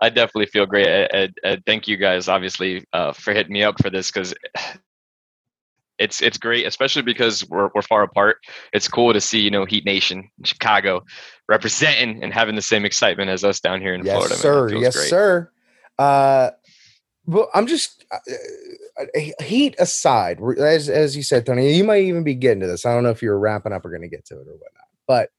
I 0.02 0.10
definitely 0.10 0.48
feel 0.48 0.66
great. 0.66 0.88
And, 0.88 1.38
and 1.44 1.64
thank 1.68 1.88
you 1.88 1.96
guys, 1.96 2.28
obviously, 2.28 2.86
uh, 2.92 3.14
for 3.14 3.32
hitting 3.32 3.54
me 3.54 3.62
up 3.62 3.80
for 3.80 3.92
this 3.92 4.10
because 4.10 4.34
it's 6.00 6.22
it's 6.22 6.38
great, 6.38 6.66
especially 6.66 7.02
because 7.02 7.48
we're 7.50 7.70
we're 7.74 7.82
far 7.82 8.04
apart. 8.04 8.38
It's 8.74 8.88
cool 8.88 9.14
to 9.14 9.22
see 9.22 9.40
you 9.40 9.52
know 9.52 9.66
Heat 9.66 9.86
Nation, 9.86 10.30
Chicago, 10.44 11.04
representing 11.48 12.24
and 12.24 12.34
having 12.34 12.56
the 12.56 12.62
same 12.62 12.86
excitement 12.86 13.30
as 13.30 13.44
us 13.44 13.60
down 13.60 13.82
here 13.82 13.94
in 13.94 14.06
yes, 14.06 14.16
Florida. 14.16 14.36
Sir, 14.36 14.70
yes, 14.76 14.96
great. 14.96 15.10
sir. 15.10 15.52
Uh, 15.98 16.52
well, 17.28 17.50
I'm 17.54 17.68
just 17.68 18.06
uh, 18.10 18.18
uh, 19.00 19.44
heat 19.44 19.76
aside, 19.80 20.40
as 20.58 20.88
as 20.88 21.16
you 21.16 21.24
said, 21.24 21.46
Tony. 21.46 21.74
You 21.74 21.84
might 21.84 22.04
even 22.04 22.24
be 22.24 22.34
getting 22.34 22.62
to 22.62 22.68
this. 22.68 22.86
I 22.86 22.94
don't 22.94 23.04
know 23.04 23.10
if 23.10 23.22
you're 23.22 23.38
wrapping 23.38 23.74
up 23.74 23.86
or 23.86 23.90
going 23.90 24.02
to 24.02 24.08
get 24.08 24.26
to 24.28 24.36
it 24.36 24.48
or 24.48 24.54
whatnot. 24.54 24.88
But 25.08 25.30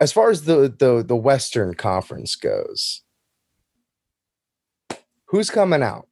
as 0.00 0.10
far 0.10 0.30
as 0.30 0.44
the 0.44 0.74
the 0.76 1.04
the 1.06 1.16
Western 1.16 1.74
Conference 1.74 2.34
goes, 2.34 3.02
who's 5.26 5.50
coming 5.50 5.82
out? 5.82 6.08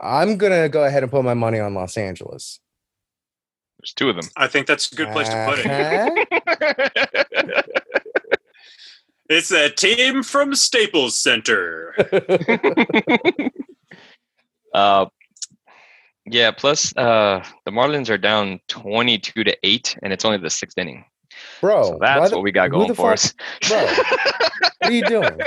I'm 0.00 0.36
gonna 0.36 0.68
go 0.68 0.84
ahead 0.84 1.02
and 1.02 1.10
put 1.10 1.24
my 1.24 1.34
money 1.34 1.58
on 1.58 1.72
Los 1.74 1.96
Angeles. 1.96 2.60
There's 3.80 3.94
two 3.94 4.10
of 4.10 4.16
them. 4.16 4.28
I 4.36 4.48
think 4.48 4.66
that's 4.66 4.92
a 4.92 4.94
good 4.94 5.08
place 5.12 5.28
uh-huh. 5.28 5.56
to 5.56 5.62
put 5.62 6.90
it. 6.96 7.07
It's 9.28 9.50
a 9.50 9.68
team 9.68 10.22
from 10.22 10.54
Staples 10.54 11.20
Center. 11.20 11.94
uh, 14.74 15.06
yeah. 16.24 16.50
Plus, 16.50 16.96
uh, 16.96 17.44
the 17.66 17.70
Marlins 17.70 18.08
are 18.08 18.16
down 18.16 18.60
twenty-two 18.68 19.44
to 19.44 19.56
eight, 19.62 19.96
and 20.02 20.14
it's 20.14 20.24
only 20.24 20.38
the 20.38 20.48
sixth 20.48 20.78
inning. 20.78 21.04
Bro, 21.60 21.82
so 21.84 21.98
that's 22.00 22.30
the, 22.30 22.36
what 22.36 22.42
we 22.42 22.52
got 22.52 22.70
going 22.70 22.94
for 22.94 23.12
us. 23.12 23.34
Bro, 23.68 23.84
what 23.84 24.72
are 24.82 24.90
you 24.92 25.04
doing? 25.04 25.24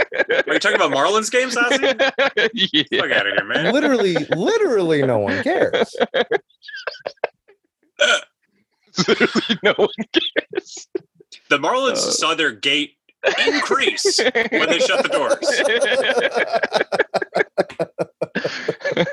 Are 0.48 0.54
you 0.54 0.60
talking 0.60 0.76
about 0.76 0.92
Marlins 0.92 1.32
games, 1.32 1.56
Ozzy? 1.56 1.82
yeah. 2.54 3.02
Fuck 3.02 3.12
out 3.12 3.28
of 3.28 3.34
here, 3.34 3.46
man. 3.46 3.74
Literally, 3.74 4.16
literally, 4.36 5.02
no 5.04 5.20
one 5.20 5.42
cares. 5.44 5.96
literally, 9.08 9.60
no 9.64 9.74
one 9.78 9.90
cares. 10.14 10.88
The 11.50 11.58
Marlins 11.58 11.98
uh, 11.98 12.12
saw 12.12 12.34
their 12.34 12.52
gate 12.52 12.96
increase 13.48 14.20
when 14.20 14.70
they 14.70 14.80
shut 14.80 15.04
the 15.04 15.10
doors. 15.10 15.38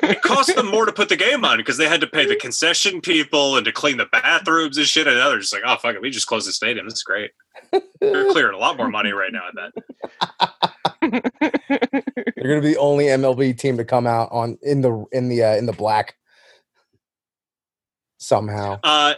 it 0.02 0.22
cost 0.22 0.54
them 0.54 0.70
more 0.70 0.86
to 0.86 0.92
put 0.92 1.08
the 1.08 1.16
game 1.16 1.44
on 1.44 1.58
because 1.58 1.76
they 1.76 1.88
had 1.88 2.00
to 2.00 2.06
pay 2.06 2.26
the 2.26 2.36
concession 2.36 3.00
people 3.00 3.56
and 3.56 3.64
to 3.64 3.72
clean 3.72 3.96
the 3.96 4.06
bathrooms 4.06 4.78
and 4.78 4.86
shit. 4.86 5.06
And 5.06 5.16
they're 5.16 5.38
just 5.38 5.52
like, 5.52 5.62
oh, 5.64 5.76
fuck 5.76 5.94
it. 5.94 6.02
We 6.02 6.10
just 6.10 6.26
closed 6.26 6.48
the 6.48 6.52
stadium. 6.52 6.86
This 6.86 6.94
is 6.94 7.02
great. 7.02 7.30
They're 8.00 8.30
clearing 8.32 8.54
a 8.54 8.58
lot 8.58 8.76
more 8.76 8.88
money 8.88 9.12
right 9.12 9.32
now, 9.32 9.42
I 9.48 9.52
bet. 9.54 9.72
They're 11.00 12.48
going 12.48 12.62
to 12.62 12.68
be 12.68 12.74
the 12.74 12.78
only 12.78 13.06
MLB 13.06 13.58
team 13.58 13.76
to 13.76 13.84
come 13.84 14.06
out 14.06 14.28
on 14.30 14.58
in 14.62 14.80
the 14.80 15.04
in 15.12 15.28
the 15.28 15.42
uh, 15.42 15.56
in 15.56 15.66
the 15.66 15.72
black 15.72 16.14
somehow. 18.18 18.80
Uh, 18.82 19.14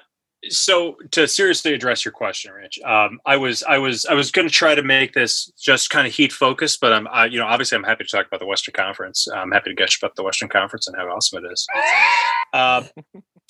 so 0.49 0.97
to 1.11 1.29
seriously 1.29 1.75
address 1.75 2.05
your 2.05 2.13
question, 2.13 2.53
Rich, 2.53 2.79
um, 2.85 3.21
I 3.27 3.37
was 3.37 3.63
I 3.65 3.79
was 3.79 4.07
I 4.07 4.15
was 4.15 4.31
going 4.31 4.49
to 4.49 4.55
try 4.55 4.75
to 4.75 4.83
make 4.83 5.13
this 5.13 5.53
just 5.59 5.91
kind 5.91 6.07
of 6.07 6.15
heat 6.15 6.33
focused, 6.33 6.81
but 6.81 6.93
I'm 6.93 7.07
I, 7.09 7.27
you 7.27 7.39
know 7.39 7.47
obviously 7.47 7.77
I'm 7.77 7.85
happy 7.85 8.05
to 8.05 8.11
talk 8.11 8.27
about 8.27 8.41
the 8.41 8.47
Western 8.47 8.73
Conference. 8.73 9.29
I'm 9.29 9.51
happy 9.51 9.71
to 9.71 9.75
gush 9.75 9.99
about 9.99 10.17
the 10.17 10.23
Western 10.23 10.49
Conference 10.49 10.89
and 10.89 10.97
how 10.97 11.07
awesome 11.09 11.45
it 11.45 11.53
is. 11.53 11.67
Uh, 12.53 12.85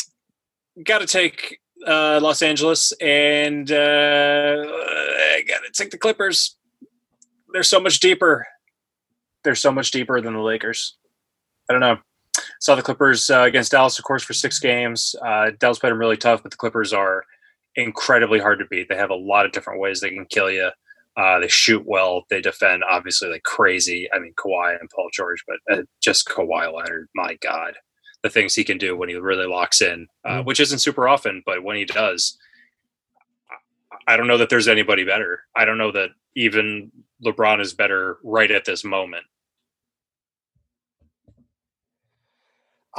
got 0.84 0.98
to 0.98 1.06
take 1.06 1.60
uh, 1.86 2.18
Los 2.22 2.42
Angeles 2.42 2.92
and 3.00 3.70
uh, 3.70 4.64
got 5.46 5.60
to 5.64 5.70
take 5.72 5.90
the 5.90 5.98
Clippers. 5.98 6.56
They're 7.52 7.62
so 7.62 7.80
much 7.80 8.00
deeper. 8.00 8.46
They're 9.44 9.54
so 9.54 9.72
much 9.72 9.90
deeper 9.90 10.20
than 10.20 10.34
the 10.34 10.40
Lakers. 10.40 10.96
I 11.68 11.72
don't 11.72 11.80
know. 11.80 11.98
Saw 12.60 12.74
the 12.74 12.82
Clippers 12.82 13.28
uh, 13.30 13.40
against 13.42 13.72
Dallas, 13.72 13.98
of 13.98 14.04
course, 14.04 14.22
for 14.22 14.34
six 14.34 14.58
games. 14.58 15.16
Uh, 15.24 15.50
Dallas 15.58 15.78
played 15.78 15.90
them 15.90 15.98
really 15.98 16.16
tough, 16.16 16.42
but 16.42 16.52
the 16.52 16.58
Clippers 16.58 16.92
are 16.92 17.24
incredibly 17.74 18.38
hard 18.38 18.58
to 18.58 18.66
beat. 18.66 18.88
They 18.88 18.96
have 18.96 19.10
a 19.10 19.14
lot 19.14 19.46
of 19.46 19.52
different 19.52 19.80
ways 19.80 20.00
they 20.00 20.10
can 20.10 20.26
kill 20.26 20.50
you. 20.50 20.70
Uh, 21.16 21.38
they 21.40 21.48
shoot 21.48 21.84
well. 21.86 22.24
They 22.30 22.40
defend 22.40 22.84
obviously 22.84 23.30
like 23.30 23.42
crazy. 23.42 24.08
I 24.12 24.18
mean, 24.18 24.34
Kawhi 24.34 24.78
and 24.78 24.90
Paul 24.90 25.08
George, 25.12 25.42
but 25.46 25.56
uh, 25.74 25.82
just 26.00 26.28
Kawhi 26.28 26.72
Leonard. 26.72 27.08
My 27.14 27.36
God, 27.40 27.74
the 28.22 28.30
things 28.30 28.54
he 28.54 28.64
can 28.64 28.78
do 28.78 28.96
when 28.96 29.08
he 29.08 29.14
really 29.16 29.46
locks 29.46 29.80
in, 29.80 30.06
uh, 30.24 30.36
mm-hmm. 30.36 30.46
which 30.46 30.60
isn't 30.60 30.78
super 30.78 31.08
often, 31.08 31.42
but 31.44 31.64
when 31.64 31.76
he 31.76 31.84
does, 31.84 32.38
I 34.06 34.16
don't 34.16 34.26
know 34.26 34.38
that 34.38 34.50
there's 34.50 34.68
anybody 34.68 35.04
better. 35.04 35.40
I 35.56 35.64
don't 35.64 35.78
know 35.78 35.92
that 35.92 36.10
even 36.36 36.92
LeBron 37.24 37.60
is 37.60 37.74
better 37.74 38.18
right 38.22 38.50
at 38.50 38.64
this 38.64 38.84
moment. 38.84 39.24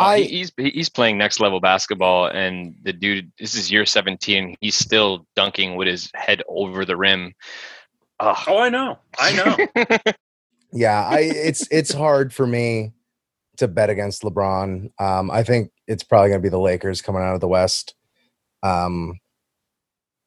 I 0.02 0.22
he's 0.22 0.52
he's 0.58 0.90
playing 0.90 1.18
next 1.18 1.40
level 1.40 1.60
basketball, 1.60 2.28
and 2.28 2.76
the 2.84 2.94
dude. 2.94 3.32
This 3.40 3.56
is 3.56 3.72
year 3.72 3.86
seventeen. 3.86 4.56
He's 4.62 4.76
still 4.76 5.26
dunking 5.36 5.76
with 5.76 5.88
his 5.88 6.10
head 6.16 6.42
over 6.48 6.86
the 6.86 6.98
rim. 6.98 7.34
Ugh. 8.20 8.38
Oh, 8.48 8.58
I 8.60 8.70
know, 8.70 9.00
I 9.18 9.34
know. 9.34 10.12
yeah, 10.72 11.08
I 11.08 11.20
it's 11.20 11.68
it's 11.72 11.94
hard 11.94 12.34
for 12.34 12.46
me 12.46 12.94
to 13.58 13.68
bet 13.68 13.90
against 13.90 14.24
LeBron. 14.24 14.92
Um, 15.00 15.32
I 15.32 15.44
think 15.44 15.72
it's 15.88 16.04
probably 16.04 16.30
going 16.30 16.42
to 16.42 16.44
be 16.44 16.50
the 16.50 16.60
Lakers 16.60 17.02
coming 17.02 17.22
out 17.22 17.36
of 17.36 17.42
the 17.42 17.48
West. 17.48 17.96
Um, 18.64 19.20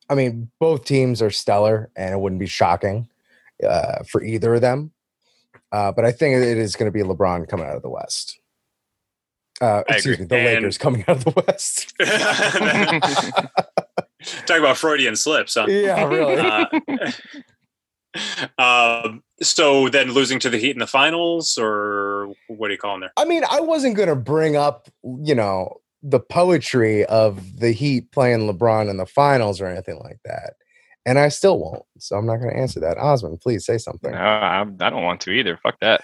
I 0.08 0.14
mean, 0.14 0.50
both 0.60 0.84
teams 0.84 1.22
are 1.22 1.30
stellar, 1.30 1.90
and 1.96 2.12
it 2.12 2.18
wouldn't 2.18 2.40
be 2.40 2.46
shocking 2.46 3.08
uh, 3.66 4.02
for 4.08 4.22
either 4.22 4.54
of 4.54 4.60
them. 4.60 4.92
Uh, 5.72 5.90
but 5.92 6.04
I 6.04 6.12
think 6.12 6.36
it 6.36 6.58
is 6.58 6.76
going 6.76 6.90
to 6.90 6.96
be 6.96 7.04
LeBron 7.04 7.48
coming 7.48 7.66
out 7.66 7.76
of 7.76 7.82
the 7.82 7.90
West. 7.90 8.38
Uh, 9.60 9.82
excuse 9.88 10.14
agree. 10.14 10.24
me, 10.24 10.28
the 10.28 10.36
And- 10.36 10.62
Lakers 10.62 10.78
coming 10.78 11.04
out 11.06 11.16
of 11.16 11.24
the 11.24 11.44
West. 11.46 11.94
Talk 14.46 14.58
about 14.58 14.76
Freudian 14.76 15.16
slips, 15.16 15.54
huh? 15.54 15.66
yeah, 15.68 16.04
really. 16.04 16.36
Uh, 16.36 16.66
um, 18.62 19.22
so 19.42 19.88
then 19.88 20.12
losing 20.12 20.38
to 20.40 20.50
the 20.50 20.58
Heat 20.58 20.72
in 20.72 20.78
the 20.78 20.86
finals, 20.86 21.58
or 21.58 22.32
what 22.48 22.68
do 22.68 22.74
you 22.74 22.78
call 22.78 22.92
them 22.94 23.00
there? 23.02 23.12
I 23.16 23.24
mean, 23.24 23.42
I 23.50 23.60
wasn't 23.60 23.96
going 23.96 24.08
to 24.08 24.16
bring 24.16 24.56
up, 24.56 24.88
you 25.02 25.34
know, 25.34 25.80
the 26.02 26.20
poetry 26.20 27.04
of 27.06 27.58
the 27.60 27.72
Heat 27.72 28.10
playing 28.12 28.40
LeBron 28.50 28.90
in 28.90 28.96
the 28.96 29.06
finals 29.06 29.60
or 29.60 29.66
anything 29.66 29.98
like 30.02 30.18
that. 30.24 30.54
And 31.06 31.18
I 31.18 31.28
still 31.28 31.58
won't. 31.58 31.82
So 31.98 32.16
I'm 32.16 32.24
not 32.24 32.38
going 32.38 32.50
to 32.50 32.58
answer 32.58 32.80
that. 32.80 32.96
Osman, 32.96 33.36
please 33.36 33.66
say 33.66 33.76
something. 33.76 34.10
No, 34.10 34.16
I, 34.16 34.62
I 34.62 34.90
don't 34.90 35.02
want 35.02 35.20
to 35.22 35.32
either. 35.32 35.58
Fuck 35.62 35.78
that. 35.80 36.00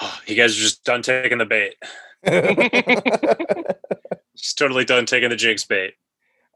You 0.26 0.36
guys 0.36 0.56
are 0.56 0.60
just 0.60 0.84
done 0.84 1.02
taking 1.02 1.38
the 1.38 1.46
bait. 1.46 1.74
Just 4.36 4.56
totally 4.58 4.84
done 4.84 5.04
taking 5.06 5.28
the 5.28 5.36
jigs 5.36 5.64
bait. 5.64 5.94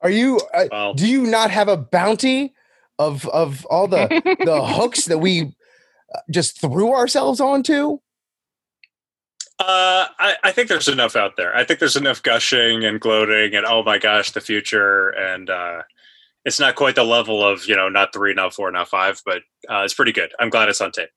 Are 0.01 0.11
you, 0.11 0.41
uh, 0.55 0.67
Well, 0.71 0.95
do 0.95 1.07
you 1.07 1.23
not 1.23 1.51
have 1.51 1.69
a 1.69 1.77
bounty 1.77 2.55
of, 2.99 3.29
of 3.29 3.67
all 3.67 3.87
the, 3.89 4.07
the 4.45 4.65
hooks 4.65 5.07
that 5.07 5.19
we 5.19 5.55
uh, 6.15 6.21
just 6.31 6.61
threw 6.61 6.93
ourselves 6.95 7.41
onto? 7.41 7.99
Uh, 9.59 10.07
I, 10.19 10.37
I 10.45 10.53
think 10.53 10.69
there's 10.69 10.89
enough 10.89 11.15
out 11.15 11.37
there. 11.37 11.55
I 11.55 11.65
think 11.65 11.79
there's 11.79 11.97
enough 11.97 12.23
gushing 12.23 12.85
and 12.85 13.01
gloating 13.01 13.55
and 13.55 13.67
oh 13.67 13.83
my 13.83 13.99
gosh, 13.99 14.31
the 14.33 14.41
future. 14.41 15.11
And 15.11 15.49
uh, 15.51 15.83
it's 16.45 16.59
not 16.59 16.75
quite 16.75 16.97
the 16.97 17.05
level 17.05 17.47
of 17.47 17.67
you 17.67 17.77
know 17.77 17.89
not 17.89 18.13
three, 18.13 18.35
not 18.35 18.55
four, 18.55 18.71
not 18.71 18.89
five, 18.89 19.23
but 19.25 19.43
uh, 19.71 19.83
it's 19.83 19.95
pretty 19.95 20.13
good. 20.13 20.33
I'm 20.41 20.51
glad 20.51 20.69
it's 20.69 20.81
on 20.81 20.91
tape. 20.93 21.11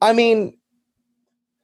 I 0.00 0.12
mean, 0.12 0.56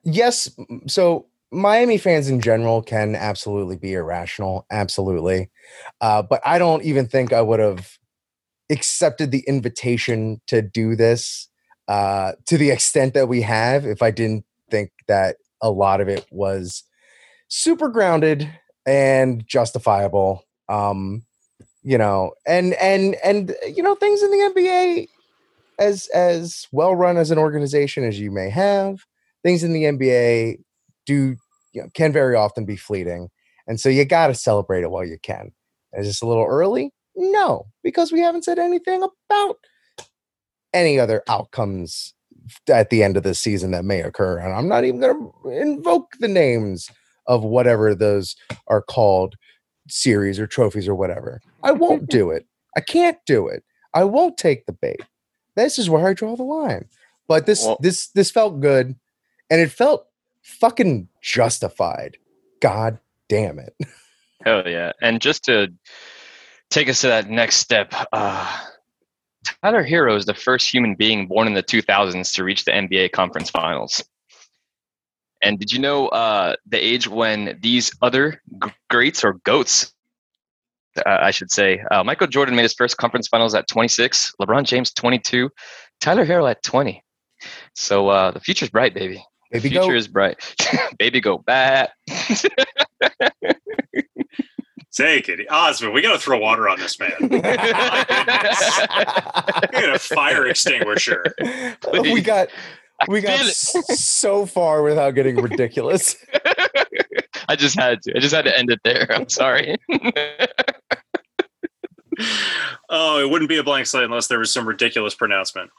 yes. 0.04 0.50
So 0.86 1.26
Miami 1.50 1.98
fans 1.98 2.28
in 2.28 2.40
general 2.40 2.82
can 2.82 3.14
absolutely 3.14 3.76
be 3.76 3.94
irrational, 3.94 4.66
absolutely. 4.70 5.50
Uh, 6.00 6.22
but 6.22 6.40
I 6.44 6.58
don't 6.58 6.84
even 6.84 7.06
think 7.06 7.32
I 7.32 7.40
would 7.40 7.60
have 7.60 7.98
accepted 8.70 9.30
the 9.30 9.44
invitation 9.46 10.40
to 10.46 10.60
do 10.60 10.94
this 10.94 11.48
uh, 11.88 12.32
to 12.46 12.58
the 12.58 12.70
extent 12.70 13.14
that 13.14 13.28
we 13.28 13.40
have 13.42 13.86
if 13.86 14.02
I 14.02 14.10
didn't 14.10 14.44
think 14.70 14.90
that 15.06 15.36
a 15.62 15.70
lot 15.70 16.00
of 16.00 16.08
it 16.08 16.26
was 16.30 16.84
super 17.48 17.88
grounded 17.88 18.48
and 18.86 19.46
justifiable. 19.46 20.44
Um, 20.68 21.24
you 21.82 21.96
know, 21.96 22.32
and 22.46 22.74
and 22.74 23.14
and 23.24 23.54
you 23.74 23.82
know 23.82 23.94
things 23.94 24.22
in 24.22 24.30
the 24.30 24.52
NBA 24.54 25.08
as 25.78 26.08
as 26.08 26.66
well 26.72 26.94
run 26.94 27.16
as 27.16 27.30
an 27.30 27.38
organization 27.38 28.04
as 28.04 28.20
you 28.20 28.30
may 28.30 28.50
have, 28.50 29.06
things 29.48 29.64
in 29.64 29.72
the 29.72 29.84
NBA 29.84 30.58
do 31.06 31.36
you 31.72 31.82
know, 31.82 31.88
can 31.94 32.12
very 32.12 32.36
often 32.36 32.66
be 32.66 32.76
fleeting, 32.76 33.30
and 33.66 33.80
so 33.80 33.88
you 33.88 34.04
got 34.04 34.26
to 34.26 34.34
celebrate 34.34 34.82
it 34.82 34.90
while 34.90 35.04
you 35.06 35.18
can. 35.22 35.52
Is 35.94 36.06
this 36.06 36.20
a 36.22 36.26
little 36.26 36.44
early? 36.44 36.92
No, 37.16 37.66
because 37.82 38.12
we 38.12 38.20
haven't 38.20 38.44
said 38.44 38.58
anything 38.58 39.02
about 39.02 39.56
any 40.74 41.00
other 41.00 41.22
outcomes 41.28 42.14
at 42.68 42.90
the 42.90 43.02
end 43.02 43.16
of 43.16 43.22
the 43.22 43.34
season 43.34 43.70
that 43.70 43.84
may 43.86 44.02
occur, 44.02 44.38
and 44.38 44.52
I'm 44.52 44.68
not 44.68 44.84
even 44.84 45.00
going 45.00 45.30
to 45.44 45.48
invoke 45.50 46.12
the 46.20 46.28
names 46.28 46.90
of 47.26 47.42
whatever 47.42 47.94
those 47.94 48.36
are 48.66 48.82
called 48.82 49.34
series 49.88 50.38
or 50.38 50.46
trophies 50.46 50.86
or 50.88 50.94
whatever. 50.94 51.40
I 51.62 51.72
won't 51.72 52.08
do 52.10 52.30
it. 52.30 52.46
I 52.76 52.80
can't 52.80 53.18
do 53.26 53.48
it. 53.48 53.64
I 53.94 54.04
won't 54.04 54.36
take 54.36 54.66
the 54.66 54.72
bait. 54.74 55.00
This 55.56 55.78
is 55.78 55.88
where 55.88 56.06
I 56.06 56.12
draw 56.12 56.36
the 56.36 56.42
line. 56.42 56.86
But 57.26 57.46
this 57.46 57.64
Well- 57.64 57.78
this 57.80 58.08
this 58.08 58.30
felt 58.30 58.60
good 58.60 58.94
and 59.50 59.60
it 59.60 59.70
felt 59.70 60.06
fucking 60.42 61.08
justified. 61.22 62.16
God 62.60 62.98
damn 63.28 63.58
it. 63.58 63.74
Hell 64.44 64.66
yeah. 64.66 64.92
And 65.02 65.20
just 65.20 65.44
to 65.44 65.68
take 66.70 66.88
us 66.88 67.00
to 67.02 67.08
that 67.08 67.28
next 67.28 67.56
step, 67.56 67.92
uh, 68.12 68.60
Tyler 69.62 69.84
Herro 69.84 70.16
is 70.16 70.26
the 70.26 70.34
first 70.34 70.72
human 70.72 70.94
being 70.94 71.26
born 71.26 71.46
in 71.46 71.54
the 71.54 71.62
2000s 71.62 72.34
to 72.34 72.44
reach 72.44 72.64
the 72.64 72.72
NBA 72.72 73.12
conference 73.12 73.50
finals. 73.50 74.04
And 75.42 75.58
did 75.58 75.72
you 75.72 75.78
know 75.78 76.08
uh, 76.08 76.56
the 76.66 76.78
age 76.78 77.06
when 77.06 77.58
these 77.60 77.92
other 78.02 78.42
greats 78.90 79.22
or 79.24 79.34
goats, 79.44 79.92
uh, 80.98 81.18
I 81.20 81.30
should 81.30 81.50
say, 81.50 81.80
uh, 81.90 82.02
Michael 82.02 82.26
Jordan 82.26 82.56
made 82.56 82.62
his 82.62 82.74
first 82.74 82.96
conference 82.96 83.28
finals 83.28 83.54
at 83.54 83.68
26, 83.68 84.34
LeBron 84.40 84.64
James 84.64 84.92
22, 84.92 85.50
Tyler 86.00 86.26
Herro 86.26 86.50
at 86.50 86.62
20. 86.62 87.02
So 87.74 88.08
uh, 88.08 88.32
the 88.32 88.40
future's 88.40 88.70
bright, 88.70 88.94
baby. 88.94 89.24
The 89.50 89.58
Baby 89.60 89.68
future 89.70 89.86
goat. 89.88 89.96
is 89.96 90.08
bright. 90.08 90.56
baby 90.98 91.20
go 91.20 91.38
bat. 91.38 91.90
Take 94.92 95.28
it, 95.28 95.46
Osman. 95.50 95.92
We 95.92 96.02
got 96.02 96.12
to 96.14 96.18
throw 96.18 96.38
water 96.38 96.68
on 96.68 96.78
this 96.78 96.98
man. 96.98 97.12
We 97.20 97.40
got 99.80 99.94
a 99.94 99.98
fire 99.98 100.46
extinguisher. 100.48 101.24
we 102.02 102.20
got 102.20 102.48
I 103.00 103.04
we 103.08 103.20
got 103.20 103.38
feel 103.38 103.46
it. 103.46 103.50
s- 103.50 104.00
so 104.04 104.44
far 104.44 104.82
without 104.82 105.12
getting 105.12 105.36
ridiculous. 105.36 106.16
I 107.48 107.54
just 107.56 107.78
had 107.78 108.02
to. 108.02 108.16
I 108.16 108.18
just 108.20 108.34
had 108.34 108.44
to 108.46 108.58
end 108.58 108.70
it 108.70 108.80
there. 108.84 109.06
I'm 109.12 109.28
sorry. 109.28 109.76
Oh, 112.90 113.20
it 113.20 113.30
wouldn't 113.30 113.48
be 113.48 113.58
a 113.58 113.62
blank 113.62 113.86
slate 113.86 114.04
unless 114.04 114.26
there 114.26 114.38
was 114.40 114.52
some 114.52 114.66
ridiculous 114.66 115.14
pronouncement. 115.14 115.70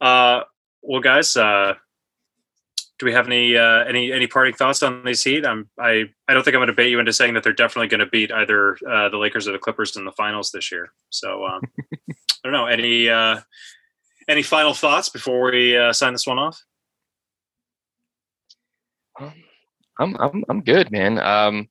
Uh, 0.00 0.42
well, 0.82 1.00
guys, 1.00 1.36
uh, 1.36 1.74
do 2.98 3.06
we 3.06 3.12
have 3.12 3.26
any 3.26 3.56
uh, 3.56 3.84
any 3.84 4.12
any 4.12 4.26
parting 4.26 4.54
thoughts 4.54 4.82
on 4.82 5.04
these 5.04 5.22
Heat? 5.22 5.46
I'm 5.46 5.68
I 5.78 6.04
I 6.26 6.34
don't 6.34 6.42
think 6.42 6.54
I'm 6.54 6.60
going 6.60 6.68
to 6.68 6.72
bait 6.72 6.90
you 6.90 6.98
into 6.98 7.12
saying 7.12 7.34
that 7.34 7.44
they're 7.44 7.52
definitely 7.52 7.88
going 7.88 8.00
to 8.00 8.06
beat 8.06 8.32
either 8.32 8.76
uh, 8.88 9.08
the 9.08 9.18
Lakers 9.18 9.46
or 9.46 9.52
the 9.52 9.58
Clippers 9.58 9.96
in 9.96 10.04
the 10.04 10.12
finals 10.12 10.50
this 10.50 10.72
year. 10.72 10.92
So 11.10 11.44
um, 11.46 11.62
I 12.10 12.14
don't 12.42 12.52
know 12.52 12.66
any 12.66 13.08
uh, 13.08 13.40
any 14.28 14.42
final 14.42 14.74
thoughts 14.74 15.08
before 15.08 15.50
we 15.50 15.76
uh, 15.76 15.92
sign 15.92 16.12
this 16.12 16.26
one 16.26 16.38
off. 16.38 16.60
I'm 19.20 20.16
I'm 20.16 20.44
I'm 20.48 20.62
good, 20.62 20.90
man. 20.90 21.18
Um, 21.18 21.68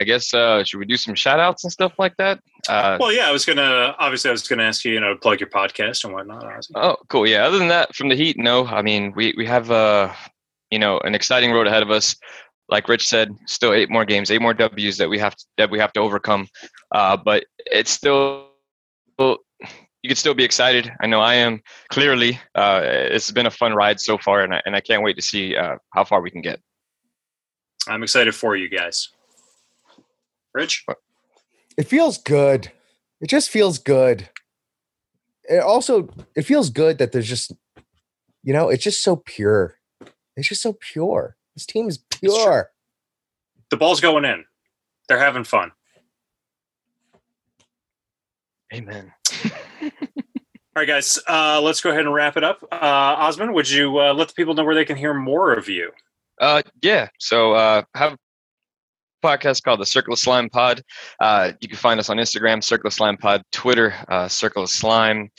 I 0.00 0.04
guess 0.04 0.32
uh, 0.32 0.64
should 0.64 0.78
we 0.78 0.86
do 0.86 0.96
some 0.96 1.14
shout 1.14 1.38
outs 1.38 1.64
and 1.64 1.72
stuff 1.72 1.92
like 1.98 2.16
that? 2.16 2.40
Uh, 2.68 2.96
Well, 2.98 3.12
yeah, 3.12 3.28
I 3.28 3.32
was 3.32 3.44
gonna 3.44 3.94
obviously 3.98 4.30
I 4.30 4.32
was 4.32 4.46
gonna 4.48 4.62
ask 4.62 4.84
you, 4.84 4.92
you 4.92 5.00
know, 5.00 5.14
plug 5.16 5.40
your 5.40 5.50
podcast 5.50 6.04
and 6.04 6.14
whatnot. 6.14 6.44
Oh, 6.74 6.96
cool. 7.08 7.26
Yeah. 7.26 7.44
Other 7.44 7.58
than 7.58 7.68
that, 7.68 7.94
from 7.94 8.08
the 8.08 8.16
Heat, 8.16 8.38
no. 8.38 8.66
I 8.66 8.82
mean, 8.82 9.12
we 9.14 9.34
we 9.36 9.44
have 9.46 9.70
uh, 9.70 10.12
you 10.70 10.78
know, 10.78 10.98
an 11.00 11.14
exciting 11.14 11.52
road 11.52 11.66
ahead 11.66 11.82
of 11.82 11.90
us. 11.90 12.16
Like 12.68 12.88
Rich 12.88 13.08
said, 13.08 13.36
still 13.46 13.72
eight 13.72 13.90
more 13.90 14.04
games, 14.04 14.30
eight 14.30 14.40
more 14.40 14.54
W's 14.54 14.96
that 14.98 15.10
we 15.10 15.18
have 15.18 15.34
to, 15.34 15.44
that 15.58 15.70
we 15.70 15.78
have 15.78 15.92
to 15.94 16.00
overcome. 16.00 16.46
Uh, 16.92 17.16
but 17.16 17.44
it's 17.66 17.90
still 17.90 18.46
you 19.18 20.08
can 20.08 20.16
still 20.16 20.34
be 20.34 20.44
excited. 20.44 20.90
I 21.02 21.06
know 21.06 21.20
I 21.20 21.34
am. 21.34 21.60
Clearly, 21.90 22.40
uh, 22.54 22.80
it's 22.82 23.30
been 23.30 23.46
a 23.46 23.50
fun 23.50 23.74
ride 23.74 24.00
so 24.00 24.16
far, 24.16 24.40
and 24.40 24.54
I, 24.54 24.62
and 24.64 24.74
I 24.74 24.80
can't 24.80 25.02
wait 25.02 25.16
to 25.16 25.22
see 25.22 25.56
uh, 25.56 25.76
how 25.92 26.04
far 26.04 26.22
we 26.22 26.30
can 26.30 26.40
get. 26.40 26.58
I'm 27.86 28.02
excited 28.02 28.34
for 28.34 28.56
you 28.56 28.68
guys. 28.68 29.10
Rich, 30.54 30.84
It 31.76 31.84
feels 31.84 32.18
good. 32.18 32.72
It 33.20 33.28
just 33.28 33.50
feels 33.50 33.78
good. 33.78 34.28
It 35.44 35.62
also 35.62 36.08
it 36.34 36.42
feels 36.42 36.70
good 36.70 36.98
that 36.98 37.12
there's 37.12 37.28
just 37.28 37.52
you 38.42 38.52
know, 38.52 38.68
it's 38.68 38.82
just 38.82 39.02
so 39.02 39.16
pure. 39.16 39.76
It's 40.36 40.48
just 40.48 40.62
so 40.62 40.72
pure. 40.80 41.36
This 41.54 41.66
team 41.66 41.88
is 41.88 41.98
pure. 41.98 42.70
the 43.70 43.76
ball's 43.76 44.00
going 44.00 44.24
in. 44.24 44.44
They're 45.08 45.18
having 45.18 45.44
fun. 45.44 45.72
Amen. 48.72 49.12
All 49.82 49.90
right, 50.76 50.86
guys, 50.86 51.18
uh, 51.28 51.60
let's 51.60 51.80
go 51.80 51.90
ahead 51.90 52.06
and 52.06 52.14
wrap 52.14 52.36
it 52.36 52.44
up. 52.44 52.62
Uh, 52.70 52.76
Osman, 53.18 53.52
would 53.52 53.68
you 53.68 53.98
uh, 53.98 54.14
let 54.14 54.28
the 54.28 54.34
people 54.34 54.54
know 54.54 54.64
where 54.64 54.74
they 54.74 54.84
can 54.84 54.96
hear 54.96 55.12
more 55.12 55.52
of 55.52 55.68
you? 55.68 55.90
Uh, 56.40 56.62
yeah. 56.80 57.08
So 57.18 57.52
uh, 57.52 57.82
have 57.96 58.12
a 58.12 58.18
podcast 59.22 59.62
called 59.62 59.80
the 59.80 59.86
Circle 59.86 60.14
of 60.14 60.18
Slime 60.18 60.48
Pod. 60.48 60.82
Uh, 61.20 61.52
you 61.60 61.68
can 61.68 61.76
find 61.76 62.00
us 62.00 62.10
on 62.10 62.16
Instagram, 62.16 62.62
Circle 62.62 62.88
of 62.88 62.94
Slime 62.94 63.16
Pod, 63.16 63.42
Twitter, 63.52 63.94
uh, 64.08 64.28
Circle 64.28 64.64
of 64.64 64.70
Slime. 64.70 65.30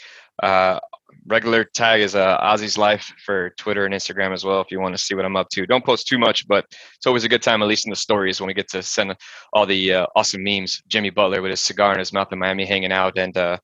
Uh, 0.41 0.79
regular 1.27 1.63
tag 1.63 2.01
is 2.01 2.15
uh, 2.15 2.37
Ozzy's 2.39 2.77
Life 2.77 3.13
for 3.25 3.51
Twitter 3.51 3.85
and 3.85 3.93
Instagram 3.93 4.33
as 4.33 4.43
well. 4.43 4.61
If 4.61 4.71
you 4.71 4.79
want 4.79 4.95
to 4.95 5.01
see 5.01 5.15
what 5.15 5.25
I'm 5.25 5.35
up 5.35 5.49
to, 5.49 5.65
don't 5.65 5.85
post 5.85 6.07
too 6.07 6.17
much, 6.17 6.47
but 6.47 6.65
it's 6.95 7.05
always 7.05 7.23
a 7.23 7.29
good 7.29 7.41
time, 7.41 7.61
at 7.61 7.67
least 7.67 7.85
in 7.85 7.89
the 7.89 7.95
stories, 7.95 8.39
when 8.39 8.47
we 8.47 8.53
get 8.53 8.69
to 8.69 8.81
send 8.81 9.15
all 9.53 9.65
the 9.65 9.93
uh, 9.93 10.07
awesome 10.15 10.43
memes. 10.43 10.81
Jimmy 10.87 11.09
Butler 11.09 11.41
with 11.41 11.51
his 11.51 11.61
cigar 11.61 11.93
in 11.93 11.99
his 11.99 12.13
mouth 12.13 12.31
in 12.31 12.39
Miami, 12.39 12.65
hanging 12.65 12.91
out, 12.91 13.17
and 13.17 13.37
uh, 13.37 13.57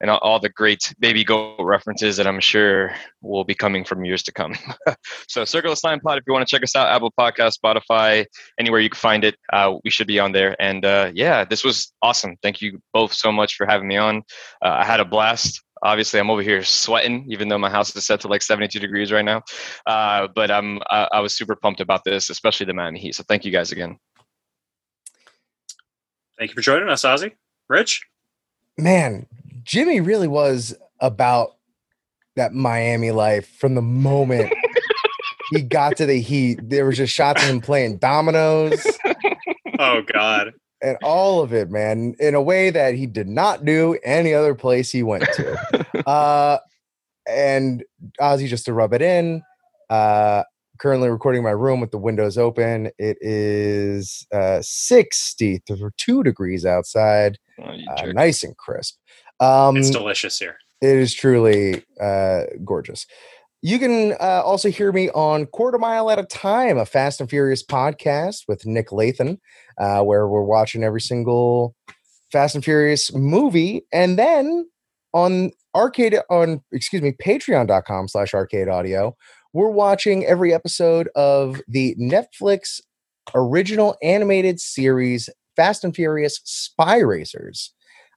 and 0.00 0.10
all 0.10 0.38
the 0.38 0.48
great 0.48 0.94
baby 0.98 1.24
goat 1.24 1.60
references 1.60 2.16
that 2.16 2.26
I'm 2.26 2.40
sure 2.40 2.94
will 3.20 3.44
be 3.44 3.54
coming 3.54 3.84
from 3.84 4.04
years 4.04 4.22
to 4.24 4.32
come. 4.32 4.54
so, 5.28 5.44
Circle 5.44 5.72
of 5.72 5.78
Slime 5.78 6.00
Pod. 6.00 6.18
If 6.18 6.24
you 6.26 6.32
want 6.32 6.46
to 6.46 6.50
check 6.50 6.62
us 6.62 6.76
out, 6.76 6.88
Apple 6.88 7.12
Podcast, 7.18 7.58
Spotify, 7.62 8.24
anywhere 8.58 8.80
you 8.80 8.90
can 8.90 8.98
find 8.98 9.24
it, 9.24 9.36
uh, 9.52 9.74
we 9.84 9.90
should 9.90 10.06
be 10.06 10.18
on 10.18 10.32
there. 10.32 10.56
And 10.60 10.84
uh, 10.84 11.10
yeah, 11.14 11.44
this 11.44 11.64
was 11.64 11.92
awesome. 12.02 12.36
Thank 12.42 12.60
you 12.60 12.80
both 12.92 13.12
so 13.12 13.32
much 13.32 13.56
for 13.56 13.66
having 13.66 13.88
me 13.88 13.96
on. 13.96 14.18
Uh, 14.62 14.76
I 14.80 14.84
had 14.84 15.00
a 15.00 15.04
blast 15.04 15.62
obviously 15.82 16.20
i'm 16.20 16.30
over 16.30 16.42
here 16.42 16.62
sweating 16.62 17.24
even 17.28 17.48
though 17.48 17.58
my 17.58 17.70
house 17.70 17.94
is 17.94 18.06
set 18.06 18.20
to 18.20 18.28
like 18.28 18.42
72 18.42 18.78
degrees 18.78 19.12
right 19.12 19.24
now. 19.24 19.42
Uh, 19.86 20.28
but 20.34 20.50
i'm 20.50 20.80
I, 20.90 21.08
I, 21.12 21.20
was 21.20 21.34
super 21.34 21.56
pumped 21.56 21.80
about 21.80 22.04
this 22.04 22.30
especially 22.30 22.66
the 22.66 22.74
miami 22.74 23.00
heat. 23.00 23.14
So 23.14 23.24
thank 23.26 23.44
you 23.44 23.52
guys 23.52 23.72
again. 23.72 23.98
Thank 26.38 26.50
you 26.50 26.54
for 26.54 26.62
joining 26.62 26.88
us 26.88 27.02
ozzy. 27.02 27.32
Rich? 27.68 28.02
Man 28.78 29.26
jimmy 29.62 30.00
really 30.00 30.28
was 30.28 30.74
about 31.00 31.56
that 32.36 32.52
miami 32.52 33.10
life 33.10 33.48
from 33.58 33.74
the 33.74 33.82
moment 33.82 34.52
he 35.52 35.62
got 35.62 35.96
to 35.96 36.06
the 36.06 36.20
heat. 36.20 36.60
There 36.62 36.86
was 36.86 36.96
just 36.96 37.12
shots 37.12 37.42
of 37.42 37.48
him 37.48 37.60
playing 37.60 37.98
dominoes. 37.98 38.84
Oh 39.82 40.02
god 40.02 40.52
and 40.82 40.96
all 41.02 41.42
of 41.42 41.52
it, 41.52 41.70
man, 41.70 42.14
in 42.18 42.34
a 42.34 42.42
way 42.42 42.70
that 42.70 42.94
he 42.94 43.06
did 43.06 43.28
not 43.28 43.64
do 43.64 43.98
any 44.04 44.32
other 44.32 44.54
place 44.54 44.90
he 44.90 45.02
went 45.02 45.24
to. 45.34 46.06
uh, 46.08 46.58
and 47.28 47.84
Ozzy, 48.20 48.48
just 48.48 48.64
to 48.64 48.72
rub 48.72 48.92
it 48.94 49.02
in, 49.02 49.42
uh, 49.90 50.42
currently 50.78 51.08
recording 51.08 51.42
my 51.42 51.50
room 51.50 51.80
with 51.80 51.90
the 51.90 51.98
windows 51.98 52.38
open. 52.38 52.90
It 52.98 53.18
is 53.20 54.26
uh, 54.32 54.60
62 54.62 56.22
degrees 56.22 56.64
outside, 56.64 57.38
oh, 57.62 57.64
uh, 57.96 58.06
nice 58.12 58.42
and 58.42 58.56
crisp. 58.56 58.96
Um, 59.38 59.76
it's 59.76 59.90
delicious 59.90 60.38
here. 60.38 60.56
It 60.80 60.96
is 60.96 61.14
truly 61.14 61.84
uh, 62.00 62.44
gorgeous. 62.64 63.06
You 63.62 63.78
can 63.78 64.12
uh, 64.12 64.42
also 64.42 64.70
hear 64.70 64.90
me 64.90 65.10
on 65.10 65.46
Quarter 65.46 65.78
Mile 65.78 66.10
at 66.10 66.18
a 66.18 66.24
Time, 66.24 66.78
a 66.78 66.86
Fast 66.86 67.20
and 67.20 67.28
Furious 67.28 67.62
podcast 67.64 68.44
with 68.48 68.64
Nick 68.64 68.88
Lathan, 68.88 69.38
uh, 69.78 70.02
where 70.02 70.26
we're 70.26 70.44
watching 70.44 70.82
every 70.82 71.02
single 71.02 71.74
Fast 72.32 72.54
and 72.54 72.64
Furious 72.64 73.14
movie. 73.14 73.84
And 73.92 74.18
then 74.18 74.66
on 75.12 75.52
arcade 75.74 76.16
on 76.30 76.60
excuse 76.72 77.02
me 77.02 77.12
patreon.com 77.12 78.08
slash 78.08 78.34
arcade 78.34 78.68
audio 78.68 79.16
we're 79.52 79.70
watching 79.70 80.24
every 80.26 80.52
episode 80.52 81.08
of 81.14 81.60
the 81.68 81.94
netflix 81.96 82.80
original 83.34 83.96
animated 84.02 84.58
series 84.58 85.28
fast 85.54 85.84
and 85.84 85.94
furious 85.94 86.40
spy 86.44 86.98
racers 86.98 87.72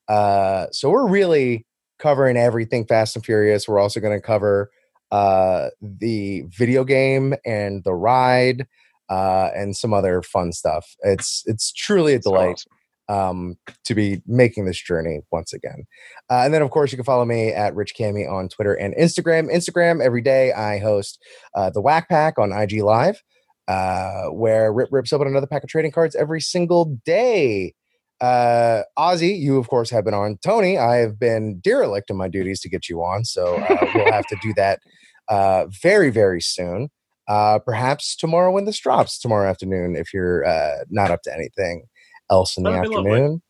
uh, 0.10 0.66
so 0.72 0.90
we're 0.90 1.08
really 1.08 1.66
covering 2.00 2.38
everything 2.38 2.86
fast 2.86 3.16
and 3.16 3.24
furious 3.24 3.68
we're 3.68 3.80
also 3.80 4.00
going 4.00 4.16
to 4.16 4.26
cover 4.26 4.72
uh, 5.14 5.70
the 5.80 6.44
video 6.50 6.84
game 6.84 7.36
and 7.46 7.84
the 7.84 7.94
ride 7.94 8.66
uh, 9.10 9.50
and 9.56 9.76
some 9.78 9.94
other 9.94 10.24
fun 10.24 10.52
stuff. 10.52 10.96
It's 11.02 11.44
it's 11.46 11.72
truly 11.72 12.16
a 12.16 12.20
delight 12.20 12.64
awesome. 13.10 13.30
um, 13.30 13.56
to 13.86 13.94
be 13.94 14.24
making 14.26 14.66
this 14.66 14.82
journey 14.82 15.20
once 15.32 15.54
again. 15.54 15.86
Uh, 16.32 16.42
and 16.46 16.54
then, 16.54 16.64
of 16.64 16.72
course, 16.72 16.92
you 16.92 16.98
can 16.98 17.06
follow 17.06 17.26
me 17.26 17.50
at 17.50 17.76
Rich 17.76 17.94
Cami 17.98 18.28
on 18.28 18.50
Twitter 18.50 18.74
and 18.74 18.96
Instagram. 18.96 19.54
Instagram 19.54 20.04
every 20.04 20.22
day 20.22 20.52
I 20.52 20.80
host 20.80 21.20
uh, 21.54 21.70
the 21.70 21.80
Whack 21.82 22.10
Pack 22.10 22.40
on 22.40 22.52
IG 22.52 22.82
Live, 22.82 23.22
uh, 23.68 24.30
where 24.30 24.74
Rip 24.74 24.90
rips 24.92 25.14
open 25.14 25.28
another 25.28 25.46
pack 25.46 25.64
of 25.64 25.70
trading 25.70 25.92
cards 25.92 26.16
every 26.16 26.42
single 26.42 26.98
day. 27.06 27.76
Uh, 28.20 28.82
Ozzy, 28.98 29.38
you 29.38 29.60
of 29.60 29.68
course 29.68 29.92
have 29.92 30.06
been 30.06 30.16
on. 30.16 30.40
Tony, 30.44 30.80
I 30.80 30.96
have 30.96 31.20
been 31.20 31.60
derelict 31.60 32.10
in 32.10 32.18
my 32.18 32.30
duties 32.30 32.62
to 32.62 32.70
get 32.70 32.90
you 32.90 33.04
on, 33.04 33.26
so 33.26 33.58
uh, 33.58 33.92
we'll 33.94 34.12
have 34.12 34.26
to 34.28 34.38
do 34.42 34.56
that 34.56 34.80
uh, 35.30 35.66
very, 35.82 36.10
very 36.10 36.42
soon. 36.42 36.90
Uh, 37.28 37.60
perhaps 37.60 38.16
tomorrow 38.16 38.52
when 38.52 38.66
this 38.66 38.80
drops, 38.80 39.20
tomorrow 39.20 39.50
afternoon, 39.50 39.96
if 39.96 40.14
you're 40.14 40.46
uh, 40.46 40.84
not 40.90 41.10
up 41.10 41.22
to 41.24 41.34
anything 41.34 41.86
else 42.30 42.58
in 42.58 42.64
That'd 42.64 42.92
the 42.92 42.98
afternoon. 42.98 43.42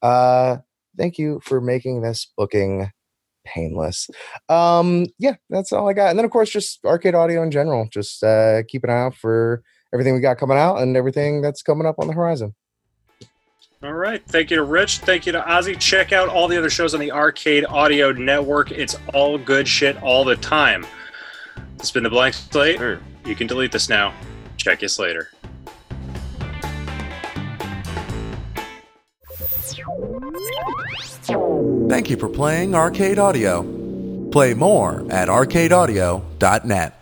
Uh, 0.00 0.58
thank 0.96 1.18
you 1.18 1.40
for 1.44 1.60
making 1.60 2.02
this 2.02 2.32
booking 2.36 2.90
painless. 3.44 4.08
Um, 4.48 5.06
yeah, 5.18 5.36
that's 5.50 5.72
all 5.72 5.88
I 5.88 5.92
got. 5.92 6.10
And 6.10 6.18
then, 6.18 6.24
of 6.24 6.30
course, 6.30 6.50
just 6.50 6.84
arcade 6.84 7.14
audio 7.14 7.42
in 7.42 7.50
general. 7.50 7.88
Just 7.90 8.22
uh, 8.22 8.62
keep 8.68 8.84
an 8.84 8.90
eye 8.90 9.04
out 9.04 9.14
for 9.14 9.62
everything 9.92 10.14
we 10.14 10.20
got 10.20 10.38
coming 10.38 10.58
out 10.58 10.76
and 10.76 10.96
everything 10.96 11.42
that's 11.42 11.62
coming 11.62 11.86
up 11.86 11.96
on 11.98 12.06
the 12.06 12.12
horizon. 12.12 12.54
All 13.82 13.92
right. 13.92 14.22
Thank 14.26 14.50
you 14.50 14.56
to 14.56 14.64
Rich. 14.64 14.98
Thank 14.98 15.24
you 15.24 15.32
to 15.32 15.40
Ozzy. 15.40 15.78
Check 15.78 16.12
out 16.12 16.28
all 16.28 16.48
the 16.48 16.58
other 16.58 16.70
shows 16.70 16.94
on 16.94 17.00
the 17.00 17.12
Arcade 17.12 17.64
Audio 17.66 18.10
Network. 18.10 18.72
It's 18.72 18.96
all 19.14 19.38
good 19.38 19.68
shit 19.68 20.02
all 20.02 20.24
the 20.24 20.34
time. 20.36 20.84
It's 21.80 21.90
been 21.90 22.02
the 22.02 22.10
blank 22.10 22.34
slate. 22.34 22.80
You 23.24 23.34
can 23.34 23.46
delete 23.46 23.72
this 23.72 23.88
now. 23.88 24.12
Check 24.56 24.82
us 24.82 24.98
later. 24.98 25.30
Thank 31.88 32.10
you 32.10 32.16
for 32.16 32.28
playing 32.28 32.74
Arcade 32.74 33.18
Audio. 33.18 33.62
Play 34.30 34.54
more 34.54 35.06
at 35.10 35.28
arcadeaudio.net. 35.28 36.97